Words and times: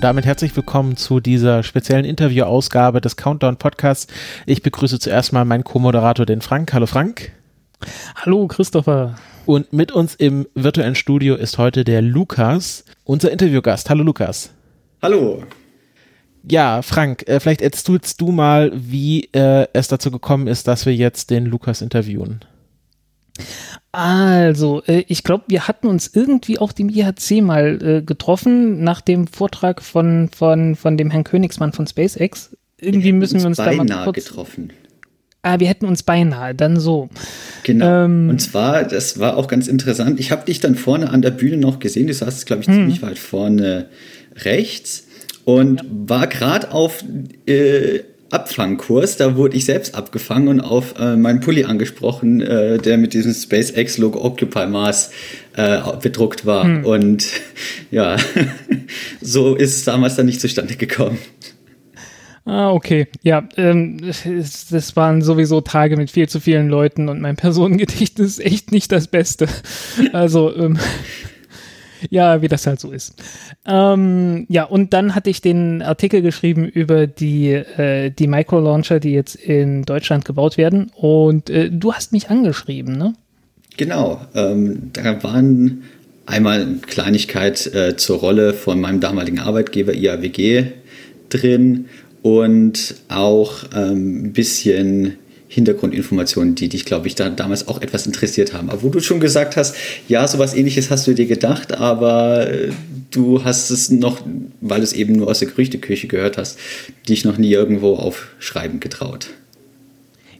Und 0.00 0.04
damit 0.04 0.24
herzlich 0.24 0.56
willkommen 0.56 0.96
zu 0.96 1.20
dieser 1.20 1.62
speziellen 1.62 2.06
Interview-Ausgabe 2.06 3.02
des 3.02 3.16
Countdown 3.16 3.58
Podcasts. 3.58 4.06
Ich 4.46 4.62
begrüße 4.62 4.98
zuerst 4.98 5.34
mal 5.34 5.44
meinen 5.44 5.62
Co-Moderator, 5.62 6.24
den 6.24 6.40
Frank. 6.40 6.72
Hallo 6.72 6.86
Frank. 6.86 7.32
Hallo 8.14 8.46
Christopher. 8.46 9.16
Und 9.44 9.74
mit 9.74 9.92
uns 9.92 10.14
im 10.14 10.46
virtuellen 10.54 10.94
Studio 10.94 11.34
ist 11.34 11.58
heute 11.58 11.84
der 11.84 12.00
Lukas, 12.00 12.86
unser 13.04 13.30
Interviewgast. 13.30 13.90
Hallo 13.90 14.02
Lukas. 14.02 14.54
Hallo. 15.02 15.42
Ja, 16.48 16.80
Frank, 16.80 17.28
äh, 17.28 17.38
vielleicht 17.38 17.60
erzählst 17.60 18.22
du 18.22 18.32
mal, 18.32 18.72
wie 18.74 19.28
äh, 19.34 19.66
es 19.74 19.88
dazu 19.88 20.10
gekommen 20.10 20.46
ist, 20.46 20.66
dass 20.66 20.86
wir 20.86 20.94
jetzt 20.94 21.28
den 21.28 21.44
Lukas 21.44 21.82
interviewen. 21.82 22.40
Also, 23.92 24.82
äh, 24.86 25.04
ich 25.08 25.24
glaube, 25.24 25.44
wir 25.48 25.66
hatten 25.66 25.86
uns 25.86 26.10
irgendwie 26.12 26.58
auf 26.58 26.72
dem 26.72 26.88
IHC 26.88 27.42
mal 27.42 27.78
äh, 27.82 28.02
getroffen, 28.02 28.84
nach 28.84 29.00
dem 29.00 29.26
Vortrag 29.26 29.82
von, 29.82 30.28
von, 30.34 30.76
von 30.76 30.96
dem 30.96 31.10
Herrn 31.10 31.24
Königsmann 31.24 31.72
von 31.72 31.86
SpaceX. 31.86 32.56
Irgendwie 32.78 33.12
müssen 33.12 33.40
wir 33.40 33.46
uns 33.46 33.56
da 33.56 33.72
mal 33.72 34.04
kurz 34.04 34.26
getroffen. 34.26 34.72
Ah, 35.42 35.58
wir 35.58 35.68
hätten 35.68 35.86
uns 35.86 36.02
beinahe, 36.02 36.54
dann 36.54 36.78
so. 36.78 37.08
Genau. 37.62 38.04
Ähm, 38.04 38.28
und 38.28 38.40
zwar, 38.40 38.84
das 38.84 39.18
war 39.18 39.38
auch 39.38 39.48
ganz 39.48 39.68
interessant. 39.68 40.20
Ich 40.20 40.32
habe 40.32 40.44
dich 40.44 40.60
dann 40.60 40.74
vorne 40.74 41.08
an 41.10 41.22
der 41.22 41.30
Bühne 41.30 41.56
noch 41.56 41.78
gesehen. 41.78 42.06
Du 42.06 42.14
saßt, 42.14 42.46
glaube 42.46 42.62
ich, 42.62 42.68
hm. 42.68 42.74
ziemlich 42.74 43.02
weit 43.02 43.18
vorne 43.18 43.88
rechts 44.36 45.06
und 45.44 45.80
ja. 45.80 45.86
war 45.90 46.26
gerade 46.26 46.72
auf 46.72 47.02
äh, 47.46 48.00
Abfangkurs. 48.30 49.16
Da 49.16 49.36
wurde 49.36 49.56
ich 49.56 49.64
selbst 49.64 49.94
abgefangen 49.94 50.48
und 50.48 50.60
auf 50.60 50.94
äh, 50.98 51.16
meinen 51.16 51.40
Pulli 51.40 51.64
angesprochen, 51.64 52.40
äh, 52.40 52.78
der 52.78 52.98
mit 52.98 53.14
diesem 53.14 53.34
SpaceX-Logo 53.34 54.20
Occupy 54.24 54.66
Mars 54.66 55.10
äh, 55.56 55.78
bedruckt 56.00 56.46
war. 56.46 56.64
Hm. 56.64 56.84
Und 56.84 57.26
ja, 57.90 58.16
so 59.20 59.54
ist 59.54 59.76
es 59.76 59.84
damals 59.84 60.16
dann 60.16 60.26
nicht 60.26 60.40
zustande 60.40 60.76
gekommen. 60.76 61.18
Ah, 62.46 62.72
okay. 62.72 63.06
Ja, 63.22 63.48
ähm, 63.56 63.98
das, 63.98 64.96
waren 64.96 65.22
sowieso 65.22 65.60
Tage 65.60 65.96
mit 65.96 66.10
viel 66.10 66.28
zu 66.28 66.40
vielen 66.40 66.68
Leuten 66.68 67.08
und 67.08 67.20
mein 67.20 67.36
Personengedächtnis 67.36 68.38
ist 68.38 68.44
echt 68.44 68.72
nicht 68.72 68.90
das 68.90 69.08
Beste. 69.08 69.46
Also, 70.12 70.54
ähm, 70.56 70.78
ja, 72.08 72.42
wie 72.42 72.48
das 72.48 72.66
halt 72.66 72.80
so 72.80 72.90
ist. 72.90 73.14
Ähm, 73.66 74.46
ja, 74.48 74.64
und 74.64 74.92
dann 74.92 75.14
hatte 75.14 75.30
ich 75.30 75.40
den 75.40 75.82
Artikel 75.82 76.22
geschrieben 76.22 76.66
über 76.66 77.06
die, 77.06 77.50
äh, 77.50 78.10
die 78.10 78.26
Micro-Launcher, 78.26 79.00
die 79.00 79.12
jetzt 79.12 79.34
in 79.34 79.82
Deutschland 79.82 80.24
gebaut 80.24 80.56
werden. 80.56 80.90
Und 80.94 81.50
äh, 81.50 81.70
du 81.70 81.92
hast 81.92 82.12
mich 82.12 82.30
angeschrieben, 82.30 82.96
ne? 82.96 83.14
Genau. 83.76 84.20
Ähm, 84.34 84.90
da 84.92 85.22
waren 85.22 85.82
einmal 86.26 86.66
Kleinigkeit 86.86 87.66
äh, 87.74 87.96
zur 87.96 88.18
Rolle 88.18 88.54
von 88.54 88.80
meinem 88.80 89.00
damaligen 89.00 89.40
Arbeitgeber 89.40 89.94
IAWG 89.94 90.64
drin 91.28 91.86
und 92.22 92.94
auch 93.08 93.64
ähm, 93.74 94.26
ein 94.26 94.32
bisschen 94.32 95.16
Hintergrundinformationen, 95.52 96.54
die 96.54 96.68
dich, 96.68 96.84
glaube 96.84 97.08
ich, 97.08 97.16
da, 97.16 97.28
damals 97.28 97.66
auch 97.66 97.82
etwas 97.82 98.06
interessiert 98.06 98.54
haben. 98.54 98.70
Aber 98.70 98.84
wo 98.84 98.88
du 98.88 99.00
schon 99.00 99.18
gesagt 99.18 99.56
hast, 99.56 99.74
ja, 100.06 100.26
sowas 100.28 100.54
ähnliches 100.54 100.92
hast 100.92 101.08
du 101.08 101.12
dir 101.12 101.26
gedacht, 101.26 101.72
aber 101.72 102.48
äh, 102.48 102.70
du 103.10 103.42
hast 103.42 103.70
es 103.70 103.90
noch, 103.90 104.20
weil 104.60 104.80
es 104.80 104.92
eben 104.92 105.14
nur 105.14 105.26
aus 105.26 105.40
der 105.40 105.48
Gerüchteküche 105.48 106.06
gehört 106.06 106.38
hast, 106.38 106.56
dich 107.08 107.24
noch 107.24 107.36
nie 107.36 107.50
irgendwo 107.50 107.96
aufschreiben 107.96 108.78
getraut. 108.78 109.30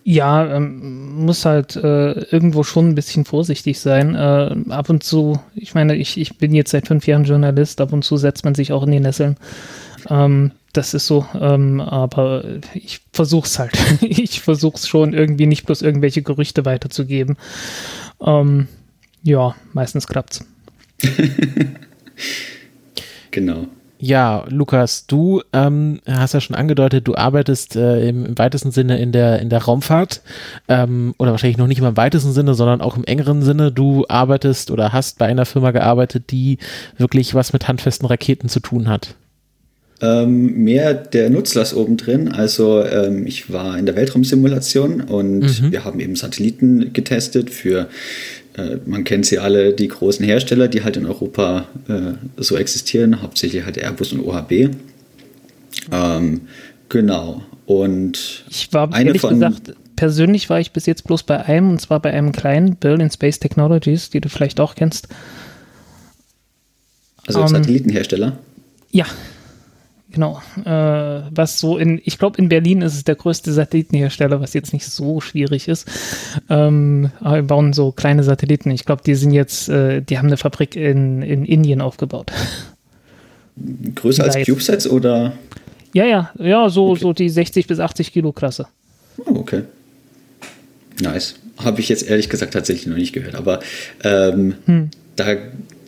Ja, 0.05 0.57
ähm, 0.57 1.25
muss 1.25 1.45
halt 1.45 1.75
äh, 1.75 2.13
irgendwo 2.13 2.63
schon 2.63 2.91
ein 2.91 2.95
bisschen 2.95 3.25
vorsichtig 3.25 3.81
sein. 3.81 4.15
Äh, 4.15 4.73
ab 4.73 4.91
und 4.91 5.03
zu, 5.03 5.41
ich 5.57 5.75
meine, 5.75 5.97
ich, 5.97 6.21
ich 6.21 6.39
bin 6.39 6.55
jetzt 6.55 6.71
seit 6.71 6.87
fünf 6.87 7.09
Jahren 7.09 7.25
Journalist, 7.25 7.81
ab 7.81 7.93
und 7.93 8.05
zu 8.05 8.17
setzt 8.17 8.45
man 8.45 8.55
sich 8.55 8.73
auch 8.73 8.85
in 8.85 8.93
die 8.93 9.01
Nesseln. 9.01 9.37
Ähm, 10.09 10.53
das 10.73 10.95
ist 10.95 11.07
so, 11.07 11.27
ähm, 11.39 11.81
aber 11.81 12.45
ich 12.75 13.01
versuch's 13.13 13.59
halt. 13.59 13.73
ich 14.03 14.41
versuch's 14.41 14.87
schon 14.87 15.13
irgendwie 15.13 15.47
nicht 15.47 15.67
bloß 15.67 15.83
irgendwelche 15.83 16.23
Gerüchte 16.23 16.65
weiterzugeben. 16.65 17.37
Ähm, 18.25 18.69
ja, 19.23 19.55
meistens 19.73 20.07
klappt's. 20.07 20.45
genau. 23.31 23.67
Ja, 24.03 24.45
Lukas, 24.49 25.07
du 25.07 25.43
ähm, 25.53 26.01
hast 26.07 26.33
ja 26.33 26.41
schon 26.41 26.57
angedeutet, 26.57 27.07
du 27.07 27.17
arbeitest 27.17 27.77
äh, 27.77 28.09
im, 28.09 28.25
im, 28.25 28.39
weitesten 28.39 28.71
Sinne 28.71 28.99
in 28.99 29.13
der, 29.13 29.41
in 29.41 29.51
der 29.51 29.63
Raumfahrt 29.63 30.23
ähm, 30.69 31.15
oder 31.19 31.33
wahrscheinlich 31.33 31.59
noch 31.59 31.67
nicht 31.67 31.83
mal 31.83 31.91
im 31.91 31.97
weitesten 31.99 32.33
Sinne, 32.33 32.55
sondern 32.55 32.81
auch 32.81 32.97
im 32.97 33.05
engeren 33.05 33.43
Sinne. 33.43 33.73
Du 33.73 34.07
arbeitest 34.09 34.71
oder 34.71 34.95
hast 34.95 35.19
bei 35.19 35.27
einer 35.27 35.45
Firma 35.45 35.73
gearbeitet, 35.73 36.31
die 36.31 36.57
wirklich 36.97 37.35
was 37.35 37.53
mit 37.53 37.69
handfesten 37.69 38.07
Raketen 38.07 38.49
zu 38.49 38.61
tun 38.61 38.89
hat 38.89 39.17
ähm, 40.01 40.65
mehr 40.65 40.95
der 40.95 41.31
Nutzlast 41.31 41.75
oben 41.75 41.97
drin. 41.97 42.29
Also 42.29 42.85
ähm, 42.85 43.27
ich 43.27 43.53
war 43.53 43.79
in 43.79 43.87
der 43.87 43.97
Weltraumsimulation 43.97 45.03
und 45.03 45.41
mhm. 45.41 45.73
wir 45.73 45.85
haben 45.85 46.01
eben 46.01 46.17
Satelliten 46.17 46.93
getestet 46.93 47.51
für, 47.51 47.89
äh, 48.57 48.77
man 48.87 49.05
kennt 49.05 49.27
sie 49.27 49.39
alle, 49.39 49.73
die 49.73 49.89
großen 49.89 50.25
Hersteller, 50.25 50.69
die 50.69 50.83
halt 50.83 50.97
in 50.97 51.07
Europa 51.07 51.67
äh, 51.89 52.43
so 52.43 52.57
existieren, 52.57 53.23
hauptsächlich 53.23 53.65
halt 53.65 53.77
Airbus 53.77 54.13
und 54.13 54.21
OHB. 54.21 54.71
Ähm, 55.93 56.43
genau. 56.89 57.43
Und 57.67 58.45
ich 58.49 58.73
war 58.73 58.93
eine 58.93 59.09
ehrlich 59.09 59.21
von, 59.21 59.35
gesagt, 59.35 59.75
persönlich 59.97 60.49
war 60.49 60.61
ich 60.61 60.73
bis 60.73 60.87
jetzt 60.87 61.05
bloß 61.05 61.25
bei 61.25 61.45
einem, 61.45 61.71
und 61.71 61.81
zwar 61.81 62.01
bei 62.01 62.11
einem 62.11 62.33
kleinen 62.33 62.77
Berlin 62.77 63.11
Space 63.11 63.39
Technologies, 63.39 64.09
die 64.09 64.21
du 64.21 64.31
vielleicht 64.31 64.61
auch 64.61 64.75
kennst. 64.75 65.09
Also 67.27 67.41
um, 67.41 67.47
ähm, 67.47 67.63
Satellitenhersteller? 67.63 68.39
Ja, 68.91 69.05
Genau. 70.13 70.43
Äh, 70.65 71.23
was 71.31 71.59
so 71.59 71.79
in, 71.79 72.01
ich 72.05 72.19
glaube, 72.19 72.39
in 72.39 72.49
Berlin 72.49 72.83
ist 72.83 72.95
es 72.95 73.05
der 73.05 73.15
größte 73.15 73.53
Satellitenhersteller, 73.53 74.41
was 74.41 74.55
jetzt 74.55 74.73
nicht 74.73 74.87
so 74.87 75.21
schwierig 75.21 75.69
ist. 75.69 75.87
Ähm, 76.49 77.13
wir 77.21 77.43
bauen 77.43 77.73
so 77.73 77.93
kleine 77.93 78.25
Satelliten. 78.25 78.71
Ich 78.71 78.85
glaube, 78.85 79.03
die 79.05 79.15
sind 79.15 79.31
jetzt, 79.31 79.69
äh, 79.69 80.03
die 80.03 80.19
haben 80.19 80.27
eine 80.27 80.37
Fabrik 80.37 80.75
in, 80.75 81.23
in 81.23 81.45
Indien 81.45 81.81
aufgebaut. 81.81 82.33
Größer 83.95 84.25
als 84.25 84.47
CubeSats 84.47 84.89
oder? 84.89 85.33
Ja, 85.93 86.05
ja, 86.05 86.31
ja, 86.39 86.69
so, 86.69 86.91
okay. 86.91 87.01
so 87.01 87.13
die 87.13 87.29
60 87.29 87.67
bis 87.67 87.79
80 87.79 88.13
Kilo 88.13 88.33
Klasse. 88.33 88.67
Oh, 89.27 89.37
okay. 89.37 89.63
Nice. 91.01 91.35
Habe 91.59 91.81
ich 91.81 91.89
jetzt 91.89 92.09
ehrlich 92.09 92.29
gesagt 92.29 92.55
tatsächlich 92.55 92.87
noch 92.87 92.97
nicht 92.97 93.13
gehört, 93.13 93.35
aber 93.35 93.61
ähm, 94.03 94.55
hm. 94.67 94.91
da 95.17 95.37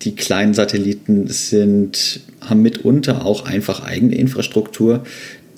die 0.04 0.14
kleinen 0.14 0.54
Satelliten 0.54 1.26
sind, 1.28 2.20
haben 2.40 2.62
mitunter 2.62 3.24
auch 3.24 3.44
einfach 3.44 3.84
eigene 3.84 4.14
Infrastruktur, 4.16 5.04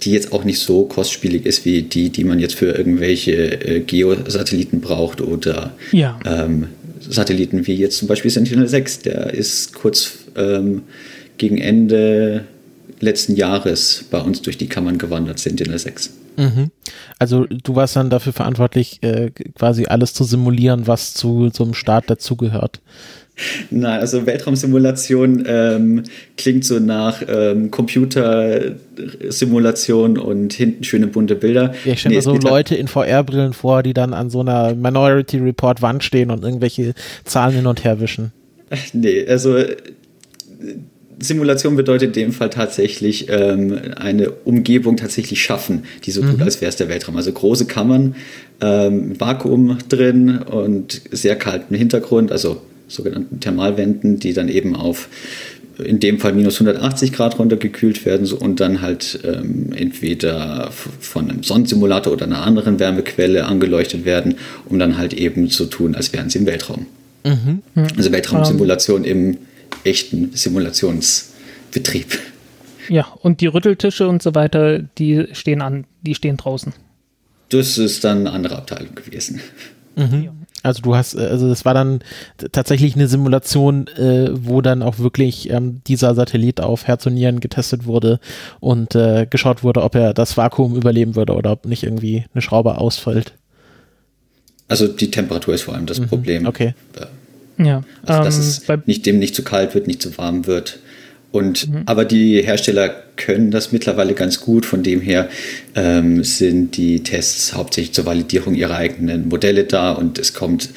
die 0.02 0.12
jetzt 0.12 0.32
auch 0.32 0.44
nicht 0.44 0.58
so 0.58 0.84
kostspielig 0.84 1.46
ist 1.46 1.64
wie 1.64 1.82
die, 1.82 2.10
die 2.10 2.24
man 2.24 2.38
jetzt 2.38 2.54
für 2.54 2.72
irgendwelche 2.72 3.32
äh, 3.32 3.80
Geosatelliten 3.80 4.80
braucht 4.80 5.20
oder 5.20 5.72
ja. 5.92 6.18
ähm, 6.24 6.68
Satelliten 7.00 7.66
wie 7.66 7.74
jetzt 7.74 7.98
zum 7.98 8.08
Beispiel 8.08 8.30
Sentinel 8.30 8.68
6. 8.68 9.00
Der 9.00 9.32
ist 9.32 9.74
kurz 9.74 10.18
ähm, 10.36 10.82
gegen 11.38 11.58
Ende 11.58 12.44
letzten 13.00 13.36
Jahres 13.36 14.04
bei 14.10 14.20
uns 14.20 14.42
durch 14.42 14.58
die 14.58 14.68
Kammern 14.68 14.98
gewandert, 14.98 15.38
Sentinel 15.38 15.78
6. 15.78 16.10
Mhm. 16.36 16.70
Also 17.18 17.44
du 17.46 17.76
warst 17.76 17.96
dann 17.96 18.10
dafür 18.10 18.32
verantwortlich, 18.32 19.02
äh, 19.02 19.30
quasi 19.30 19.86
alles 19.86 20.14
zu 20.14 20.24
simulieren, 20.24 20.86
was 20.86 21.14
zu 21.14 21.50
so 21.52 21.64
einem 21.64 21.74
Start 21.74 22.10
dazugehört. 22.10 22.80
Nein, 23.70 24.00
also 24.00 24.26
Weltraumsimulation 24.26 25.44
ähm, 25.46 26.02
klingt 26.36 26.64
so 26.64 26.78
nach 26.78 27.20
ähm, 27.26 27.72
Computersimulation 27.72 30.18
und 30.18 30.52
hinten 30.52 30.84
schöne 30.84 31.08
bunte 31.08 31.34
Bilder. 31.34 31.74
Ja, 31.84 31.94
ich 31.94 32.00
stelle 32.00 32.14
nee, 32.14 32.18
mir 32.18 32.22
so 32.22 32.36
Leute 32.36 32.76
in 32.76 32.86
VR-Brillen 32.86 33.52
vor, 33.52 33.82
die 33.82 33.92
dann 33.92 34.14
an 34.14 34.30
so 34.30 34.38
einer 34.40 34.76
Minority 34.76 35.38
Report 35.38 35.82
Wand 35.82 36.04
stehen 36.04 36.30
und 36.30 36.44
irgendwelche 36.44 36.94
Zahlen 37.24 37.56
hin 37.56 37.66
und 37.66 37.82
her 37.84 38.00
wischen. 38.00 38.30
Nee, 38.92 39.26
also 39.26 39.58
Simulation 41.18 41.76
bedeutet 41.76 42.16
in 42.16 42.24
dem 42.24 42.32
Fall 42.32 42.50
tatsächlich 42.50 43.28
ähm, 43.28 43.78
eine 43.96 44.30
Umgebung 44.30 44.96
tatsächlich 44.96 45.42
schaffen, 45.42 45.84
die 46.04 46.10
so 46.10 46.22
mhm. 46.22 46.32
tut, 46.32 46.42
als 46.42 46.60
wäre 46.60 46.68
es 46.68 46.76
der 46.76 46.88
Weltraum. 46.88 47.16
Also 47.16 47.32
große 47.32 47.66
Kammern, 47.66 48.16
ähm, 48.60 49.18
Vakuum 49.18 49.78
drin 49.88 50.38
und 50.38 51.00
sehr 51.10 51.36
kalten 51.36 51.74
Hintergrund, 51.74 52.32
also 52.32 52.60
sogenannten 52.88 53.40
Thermalwänden, 53.40 54.18
die 54.18 54.32
dann 54.32 54.48
eben 54.48 54.76
auf 54.76 55.08
in 55.82 55.98
dem 55.98 56.20
Fall 56.20 56.32
minus 56.34 56.60
180 56.60 57.12
Grad 57.12 57.38
runtergekühlt 57.38 58.06
werden 58.06 58.30
und 58.32 58.60
dann 58.60 58.80
halt 58.80 59.18
ähm, 59.24 59.72
entweder 59.74 60.70
von 60.70 61.30
einem 61.30 61.42
Sonnensimulator 61.42 62.12
oder 62.12 62.26
einer 62.26 62.42
anderen 62.42 62.78
Wärmequelle 62.78 63.46
angeleuchtet 63.46 64.04
werden, 64.04 64.36
um 64.66 64.78
dann 64.78 64.96
halt 64.96 65.14
eben 65.14 65.50
zu 65.50 65.66
tun, 65.66 65.94
als 65.94 66.12
wären 66.12 66.30
sie 66.30 66.38
im 66.38 66.46
Weltraum. 66.46 66.86
Mhm. 67.24 67.62
Also 67.96 68.12
Weltraumsimulation 68.12 69.00
um. 69.02 69.04
im 69.04 69.38
echten 69.82 70.30
Simulationsbetrieb. 70.34 72.18
Ja, 72.88 73.06
und 73.22 73.40
die 73.40 73.46
Rütteltische 73.46 74.06
und 74.08 74.22
so 74.22 74.34
weiter, 74.34 74.78
die 74.78 75.26
stehen 75.32 75.62
an, 75.62 75.86
die 76.02 76.14
stehen 76.14 76.36
draußen. 76.36 76.72
Das 77.48 77.78
ist 77.78 78.04
dann 78.04 78.18
eine 78.18 78.32
andere 78.32 78.56
Abteilung 78.56 78.94
gewesen. 78.94 79.40
Mhm. 79.96 80.30
Also 80.62 80.80
du 80.80 80.96
hast, 80.96 81.14
äh, 81.14 81.20
also 81.20 81.48
das 81.48 81.64
war 81.64 81.74
dann 81.74 82.00
tatsächlich 82.52 82.96
eine 82.96 83.06
Simulation, 83.06 83.86
äh, 83.88 84.30
wo 84.32 84.62
dann 84.62 84.82
auch 84.82 84.98
wirklich 84.98 85.50
ähm, 85.50 85.82
dieser 85.86 86.14
Satellit 86.14 86.60
auf 86.60 86.86
Herz 86.86 87.06
und 87.06 87.14
Nieren 87.14 87.40
getestet 87.40 87.84
wurde 87.86 88.18
und 88.60 88.94
äh, 88.94 89.26
geschaut 89.28 89.62
wurde, 89.62 89.82
ob 89.82 89.94
er 89.94 90.14
das 90.14 90.36
Vakuum 90.36 90.74
überleben 90.74 91.16
würde 91.16 91.34
oder 91.34 91.52
ob 91.52 91.66
nicht 91.66 91.82
irgendwie 91.82 92.24
eine 92.32 92.40
Schraube 92.40 92.78
ausfällt. 92.78 93.34
Also 94.66 94.88
die 94.88 95.10
Temperatur 95.10 95.54
ist 95.54 95.62
vor 95.62 95.74
allem 95.74 95.86
das 95.86 96.00
mhm. 96.00 96.08
Problem. 96.08 96.46
Okay. 96.46 96.74
Ja. 97.58 97.82
Also 98.02 98.24
dass 98.24 98.36
ähm, 98.68 98.80
es 98.80 98.86
nicht 98.86 99.06
dem 99.06 99.18
nicht 99.18 99.34
zu 99.34 99.44
kalt 99.44 99.74
wird, 99.74 99.86
nicht 99.86 100.00
zu 100.00 100.16
warm 100.16 100.46
wird. 100.46 100.78
Und 101.34 101.68
mhm. 101.68 101.82
aber 101.86 102.04
die 102.04 102.40
Hersteller 102.42 102.94
können 103.16 103.50
das 103.50 103.72
mittlerweile 103.72 104.14
ganz 104.14 104.40
gut. 104.40 104.64
Von 104.64 104.84
dem 104.84 105.00
her 105.00 105.28
ähm, 105.74 106.22
sind 106.22 106.76
die 106.76 107.02
Tests 107.02 107.54
hauptsächlich 107.54 107.92
zur 107.92 108.06
Validierung 108.06 108.54
ihrer 108.54 108.76
eigenen 108.76 109.28
Modelle 109.28 109.64
da 109.64 109.90
und 109.90 110.20
es 110.20 110.32
kommt, 110.32 110.70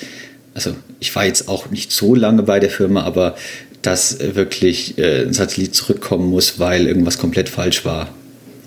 also 0.56 0.76
ich 1.00 1.16
war 1.16 1.26
jetzt 1.26 1.48
auch 1.48 1.70
nicht 1.70 1.92
so 1.92 2.16
lange 2.16 2.42
bei 2.42 2.60
der 2.60 2.72
Firma, 2.72 3.04
aber 3.04 3.36
dass 3.84 4.18
wirklich 4.20 4.98
äh, 4.98 5.26
ein 5.28 5.34
Satellit 5.34 5.76
zurückkommen 5.76 6.28
muss, 6.28 6.58
weil 6.58 6.88
irgendwas 6.88 7.20
komplett 7.20 7.50
falsch 7.50 7.86
war, 7.86 8.10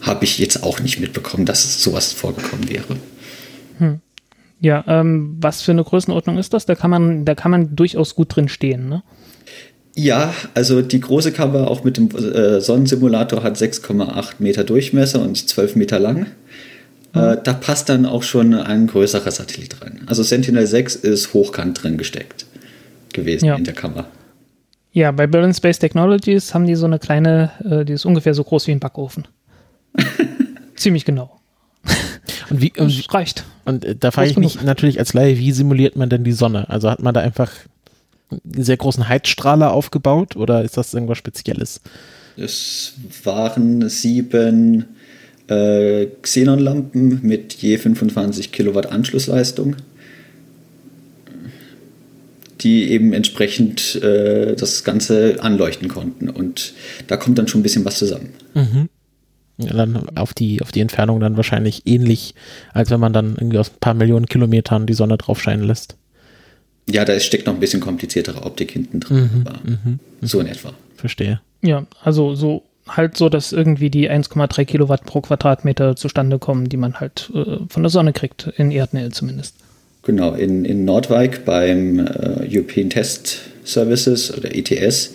habe 0.01 0.25
ich 0.25 0.39
jetzt 0.39 0.63
auch 0.63 0.79
nicht 0.79 1.01
mitbekommen, 1.01 1.45
dass 1.45 1.83
sowas 1.83 2.13
vorgekommen 2.13 2.69
wäre. 2.69 2.97
Hm. 3.79 4.01
Ja, 4.61 4.85
ähm, 4.87 5.39
was 5.41 5.63
für 5.63 5.73
eine 5.73 5.83
Größenordnung 5.83 6.39
ist 6.39 6.55
das? 6.55 6.67
Da 6.67 6.77
kann 6.77 6.91
man, 6.91 7.25
da 7.25 7.35
kann 7.35 7.51
man 7.51 7.75
durchaus 7.75 8.15
gut 8.15 8.37
drin 8.37 8.49
stehen, 8.49 8.89
ne? 8.89 9.03
Ja, 10.03 10.33
also 10.55 10.81
die 10.81 11.01
große 11.01 11.31
Kamera 11.31 11.67
auch 11.67 11.85
mit 11.85 11.99
dem 11.99 12.09
äh, 12.17 12.61
Sonnensimulator 12.63 13.43
hat 13.43 13.57
6,8 13.57 14.37
Meter 14.39 14.65
Durchmesser 14.65 15.21
und 15.21 15.37
12 15.37 15.77
Meter 15.77 15.99
lang. 15.99 16.27
Mhm. 17.13 17.21
Äh, 17.21 17.37
da 17.45 17.53
passt 17.53 17.91
dann 17.91 18.07
auch 18.07 18.23
schon 18.23 18.55
ein 18.55 18.87
größerer 18.87 19.31
Satellit 19.31 19.83
rein. 19.83 20.01
Also 20.07 20.23
Sentinel 20.23 20.67
6 20.67 20.97
ist 20.97 21.35
hochkant 21.35 21.83
drin 21.83 21.99
gesteckt 21.99 22.47
gewesen 23.13 23.45
ja. 23.45 23.57
in 23.57 23.65
der 23.65 23.75
Kamera. 23.75 24.07
Ja, 24.93 25.13
bei 25.13 25.27
Berlin 25.27 25.53
Space 25.53 25.79
Technologies 25.79 26.55
haben 26.55 26.67
die 26.67 26.77
so 26.77 26.87
eine 26.87 26.99
kleine, 26.99 27.51
äh, 27.63 27.85
die 27.85 27.93
ist 27.93 28.07
ungefähr 28.07 28.33
so 28.33 28.43
groß 28.43 28.69
wie 28.69 28.73
ein 28.73 28.81
Backofen. 28.81 29.29
Ziemlich 30.77 31.05
genau. 31.05 31.41
Und 32.49 32.63
wie, 32.63 32.73
und, 32.79 32.99
das 32.99 33.13
reicht. 33.13 33.45
Und 33.67 33.87
da 34.01 34.11
frage 34.11 34.31
ich 34.31 34.39
mich 34.39 34.63
natürlich 34.63 34.99
als 34.99 35.13
Laie, 35.13 35.37
wie 35.37 35.53
simuliert 35.53 35.97
man 35.97 36.09
denn 36.09 36.25
die 36.25 36.33
Sonne? 36.33 36.71
Also 36.71 36.91
hat 36.91 37.03
man 37.03 37.13
da 37.13 37.21
einfach 37.21 37.51
einen 38.31 38.63
sehr 38.63 38.77
großen 38.77 39.09
Heizstrahler 39.09 39.73
aufgebaut 39.73 40.37
oder 40.37 40.63
ist 40.63 40.77
das 40.77 40.95
irgendwas 40.95 41.19
Spezielles? 41.19 41.81
Es 42.37 42.95
waren 43.25 43.89
sieben 43.89 44.87
äh, 45.49 46.07
Xenonlampen 46.23 47.21
mit 47.23 47.55
je 47.55 47.77
25 47.77 48.53
Kilowatt 48.53 48.87
Anschlussleistung, 48.87 49.77
die 52.61 52.91
eben 52.91 53.13
entsprechend 53.13 53.97
äh, 54.03 54.55
das 54.55 54.85
Ganze 54.85 55.43
anleuchten 55.43 55.89
konnten. 55.89 56.29
Und 56.29 56.75
da 57.09 57.17
kommt 57.17 57.39
dann 57.39 57.49
schon 57.49 57.61
ein 57.61 57.65
bisschen 57.65 57.85
was 57.85 57.99
zusammen. 57.99 58.31
Mhm. 58.55 58.89
Ja, 59.59 59.75
dann 59.75 60.09
auf 60.17 60.33
die, 60.33 60.63
auf 60.63 60.73
die 60.73 60.81
Entfernung 60.81 61.21
dann 61.21 61.37
wahrscheinlich 61.37 61.83
ähnlich, 61.85 62.35
als 62.73 62.91
wenn 62.91 63.01
man 63.01 63.13
dann 63.13 63.35
irgendwie 63.37 63.59
aus 63.59 63.71
ein 63.71 63.81
paar 63.81 63.95
Millionen 63.95 64.27
Kilometern 64.27 64.87
die 64.87 64.95
Sonne 64.95 65.19
drauf 65.19 65.43
scheinen 65.43 65.65
lässt. 65.65 65.97
Ja, 66.91 67.05
da 67.05 67.19
steckt 67.21 67.47
noch 67.47 67.55
ein 67.55 67.61
bisschen 67.61 67.81
kompliziertere 67.81 68.43
Optik 68.43 68.73
hinten 68.73 69.01
drin. 69.01 69.31
Mhm, 69.33 69.45
mh, 69.45 69.79
mhm. 69.85 70.01
so 70.23 70.41
in 70.41 70.47
etwa. 70.47 70.73
Verstehe. 70.97 71.41
Ja, 71.63 71.87
also 72.03 72.35
so 72.35 72.63
halt 72.89 73.17
so, 73.17 73.29
dass 73.29 73.53
irgendwie 73.53 73.91
die 73.91 74.11
1,3 74.11 74.65
Kilowatt 74.65 75.05
pro 75.05 75.21
Quadratmeter 75.21 75.97
zustande 75.97 76.39
kommen, 76.39 76.69
die 76.69 76.77
man 76.77 76.95
halt 77.01 77.31
äh, 77.35 77.59
von 77.69 77.83
der 77.83 77.91
Sonne 77.91 78.13
kriegt, 78.13 78.49
in 78.57 78.71
Erdnähe 78.71 79.11
zumindest. 79.11 79.55
Genau, 80.03 80.33
in, 80.33 80.65
in 80.65 80.85
Nordwijk 80.85 81.45
beim 81.45 81.99
äh, 81.99 82.49
European 82.49 82.91
Test 82.91 83.41
Services 83.65 84.37
oder 84.37 84.55
ETS 84.55 85.15